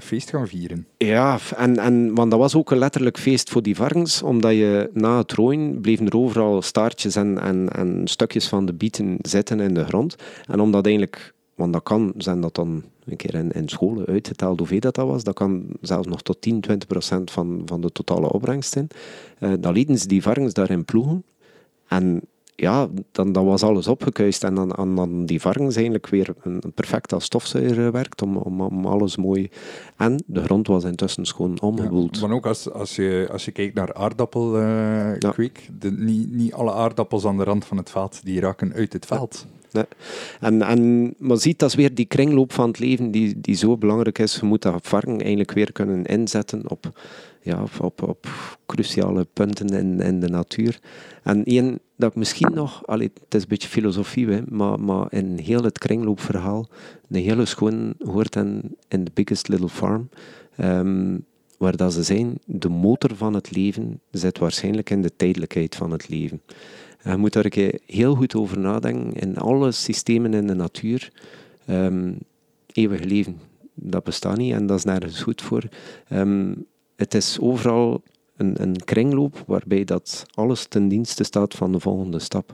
feest 0.00 0.30
gaan 0.30 0.48
vieren. 0.48 0.86
Ja, 0.96 1.38
en, 1.56 1.78
en, 1.78 2.14
want 2.14 2.30
dat 2.30 2.40
was 2.40 2.54
ook 2.54 2.70
een 2.70 2.78
letterlijk 2.78 3.18
feest 3.18 3.50
voor 3.50 3.62
die 3.62 3.76
varkens, 3.76 4.22
omdat 4.22 4.52
je 4.52 4.90
na 4.92 5.18
het 5.18 5.32
rooien 5.32 5.80
bleven 5.80 6.06
er 6.06 6.16
overal 6.16 6.62
staartjes 6.62 7.16
en, 7.16 7.38
en, 7.40 7.68
en 7.68 8.00
stukjes 8.04 8.48
van 8.48 8.66
de 8.66 8.74
bieten 8.74 9.18
zitten 9.22 9.60
in 9.60 9.74
de 9.74 9.84
grond. 9.84 10.16
En 10.46 10.60
omdat 10.60 10.84
eigenlijk, 10.84 11.34
want 11.56 11.72
dat 11.72 11.82
kan, 11.82 12.12
zijn 12.16 12.40
dat 12.40 12.54
dan 12.54 12.82
een 13.04 13.16
keer 13.16 13.34
in, 13.34 13.52
in 13.52 13.68
scholen 13.68 14.06
uitgeteld 14.06 14.58
hoeveel 14.58 14.80
dat, 14.80 14.94
dat 14.94 15.06
was, 15.06 15.24
dat 15.24 15.34
kan 15.34 15.66
zelfs 15.80 16.06
nog 16.06 16.22
tot 16.22 16.40
10, 16.40 16.60
20 16.60 16.88
procent 16.88 17.30
van, 17.30 17.62
van 17.64 17.80
de 17.80 17.92
totale 17.92 18.32
opbrengst 18.32 18.72
zijn. 18.72 18.88
Eh, 19.38 19.52
dan 19.60 19.72
lieten 19.72 19.98
ze 19.98 20.08
die 20.08 20.22
varkens 20.22 20.52
daarin 20.52 20.84
ploegen. 20.84 21.24
En 21.88 22.20
ja, 22.56 22.88
dan, 23.12 23.32
dan 23.32 23.44
was 23.44 23.62
alles 23.62 23.86
opgekuist. 23.86 24.44
En 24.44 24.54
dan, 24.54 24.68
dan, 24.68 24.96
dan 24.96 25.26
die 25.26 25.40
varkens 25.40 25.74
eigenlijk 25.74 26.06
weer 26.06 26.34
een, 26.42 26.62
perfect 26.74 27.12
als 27.12 27.24
stofzuiger 27.24 27.92
werkt 27.92 28.22
om, 28.22 28.36
om, 28.36 28.60
om, 28.60 28.86
alles 28.86 29.16
mooi... 29.16 29.50
En 29.96 30.22
de 30.26 30.42
grond 30.42 30.66
was 30.66 30.84
intussen 30.84 31.24
schoon 31.24 31.60
omgewoeld. 31.60 32.20
maar 32.20 32.30
ook 32.30 32.46
als, 32.46 32.70
als, 32.70 32.96
je, 32.96 33.28
als 33.32 33.44
je 33.44 33.50
kijkt 33.50 33.74
naar 33.74 33.94
aardappelkweek, 33.94 35.68
uh, 35.82 35.90
niet, 35.90 36.32
niet 36.32 36.52
alle 36.52 36.72
aardappels 36.72 37.24
aan 37.24 37.36
de 37.36 37.44
rand 37.44 37.64
van 37.64 37.76
het 37.76 37.90
veld, 37.90 38.20
die 38.24 38.40
raken 38.40 38.72
uit 38.72 38.92
het 38.92 39.06
veld. 39.06 39.46
En, 40.40 40.62
en 40.62 41.14
maar 41.18 41.38
ziet, 41.38 41.58
dat 41.58 41.68
is 41.68 41.74
weer 41.74 41.94
die 41.94 42.06
kringloop 42.06 42.52
van 42.52 42.68
het 42.68 42.78
leven 42.78 43.10
die, 43.10 43.40
die 43.40 43.54
zo 43.54 43.76
belangrijk 43.76 44.18
is. 44.18 44.36
Je 44.40 44.46
moet 44.46 44.62
dat 44.62 44.86
varken 44.86 45.20
eigenlijk 45.20 45.52
weer 45.52 45.72
kunnen 45.72 46.04
inzetten 46.04 46.70
op 46.70 46.92
ja, 47.46 47.64
op, 47.80 48.02
op, 48.02 48.26
cruciale 48.66 49.26
punten 49.32 49.68
in, 49.68 50.00
in 50.00 50.20
de 50.20 50.28
natuur. 50.28 50.80
En 51.22 51.44
één 51.44 51.78
dat 51.96 52.10
ik 52.10 52.16
misschien 52.16 52.52
nog, 52.54 52.86
allee, 52.86 53.10
het 53.24 53.34
is 53.34 53.42
een 53.42 53.48
beetje 53.48 53.68
filosofie, 53.68 54.42
maar, 54.48 54.80
maar 54.80 55.06
in 55.10 55.38
heel 55.38 55.62
het 55.62 55.78
kringloopverhaal, 55.78 56.68
een 57.10 57.22
hele 57.22 57.44
schoon 57.44 57.94
hoort 57.98 58.36
in, 58.36 58.76
in 58.88 59.04
The 59.04 59.10
Biggest 59.14 59.48
Little 59.48 59.68
Farm, 59.68 60.08
um, 60.60 61.24
waar 61.58 61.76
dat 61.76 61.92
ze 61.92 62.02
zijn, 62.02 62.38
de 62.44 62.68
motor 62.68 63.16
van 63.16 63.34
het 63.34 63.56
leven 63.56 64.00
zit 64.10 64.38
waarschijnlijk 64.38 64.90
in 64.90 65.02
de 65.02 65.16
tijdelijkheid 65.16 65.74
van 65.76 65.90
het 65.90 66.08
leven. 66.08 66.40
En 67.06 67.12
je 67.12 67.18
moet 67.18 67.32
daar 67.32 67.46
een 67.48 67.80
heel 67.86 68.14
goed 68.14 68.34
over 68.34 68.58
nadenken. 68.58 69.12
In 69.12 69.36
alle 69.36 69.72
systemen 69.72 70.34
in 70.34 70.46
de 70.46 70.54
natuur, 70.54 71.12
um, 71.68 72.18
eeuwig 72.72 73.04
leven, 73.04 73.40
dat 73.74 74.04
bestaat 74.04 74.36
niet 74.36 74.52
en 74.52 74.66
dat 74.66 74.78
is 74.78 74.84
nergens 74.84 75.22
goed 75.22 75.42
voor. 75.42 75.62
Um, 76.12 76.66
het 76.96 77.14
is 77.14 77.40
overal 77.40 78.02
een, 78.36 78.76
kringloop 78.84 79.44
waarbij 79.46 79.84
dat 79.84 80.26
alles 80.34 80.66
ten 80.66 80.88
dienste 80.88 81.24
staat 81.24 81.54
van 81.54 81.72
de 81.72 81.80
volgende 81.80 82.18
stap. 82.18 82.52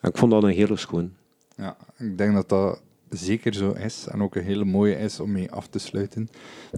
En 0.00 0.10
ik 0.10 0.16
vond 0.16 0.32
dat 0.32 0.42
een 0.42 0.50
hele 0.50 0.76
schoon. 0.76 1.12
Ja, 1.56 1.76
ik 1.98 2.18
denk 2.18 2.34
dat 2.34 2.48
dat 2.48 2.82
zeker 3.08 3.54
zo 3.54 3.72
is 3.72 4.06
en 4.10 4.22
ook 4.22 4.34
een 4.34 4.44
hele 4.44 4.64
mooie 4.64 4.98
is 4.98 5.20
om 5.20 5.32
mee 5.32 5.50
af 5.50 5.66
te 5.66 5.78
sluiten. 5.78 6.28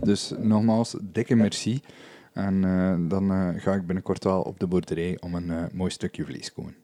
Dus 0.03 0.33
nogmaals, 0.39 0.97
dikke 1.03 1.35
merci. 1.35 1.81
En 2.33 2.63
uh, 2.63 2.97
dan 3.09 3.33
uh, 3.33 3.49
ga 3.57 3.75
ik 3.75 3.87
binnenkort 3.87 4.25
wel 4.25 4.43
op 4.43 4.61
de 4.61 4.67
boerderij 4.67 5.17
om 5.21 5.35
een 5.35 5.69
mooi 5.73 5.91
stukje 5.91 6.25
vlees 6.25 6.53
komen. 6.53 6.84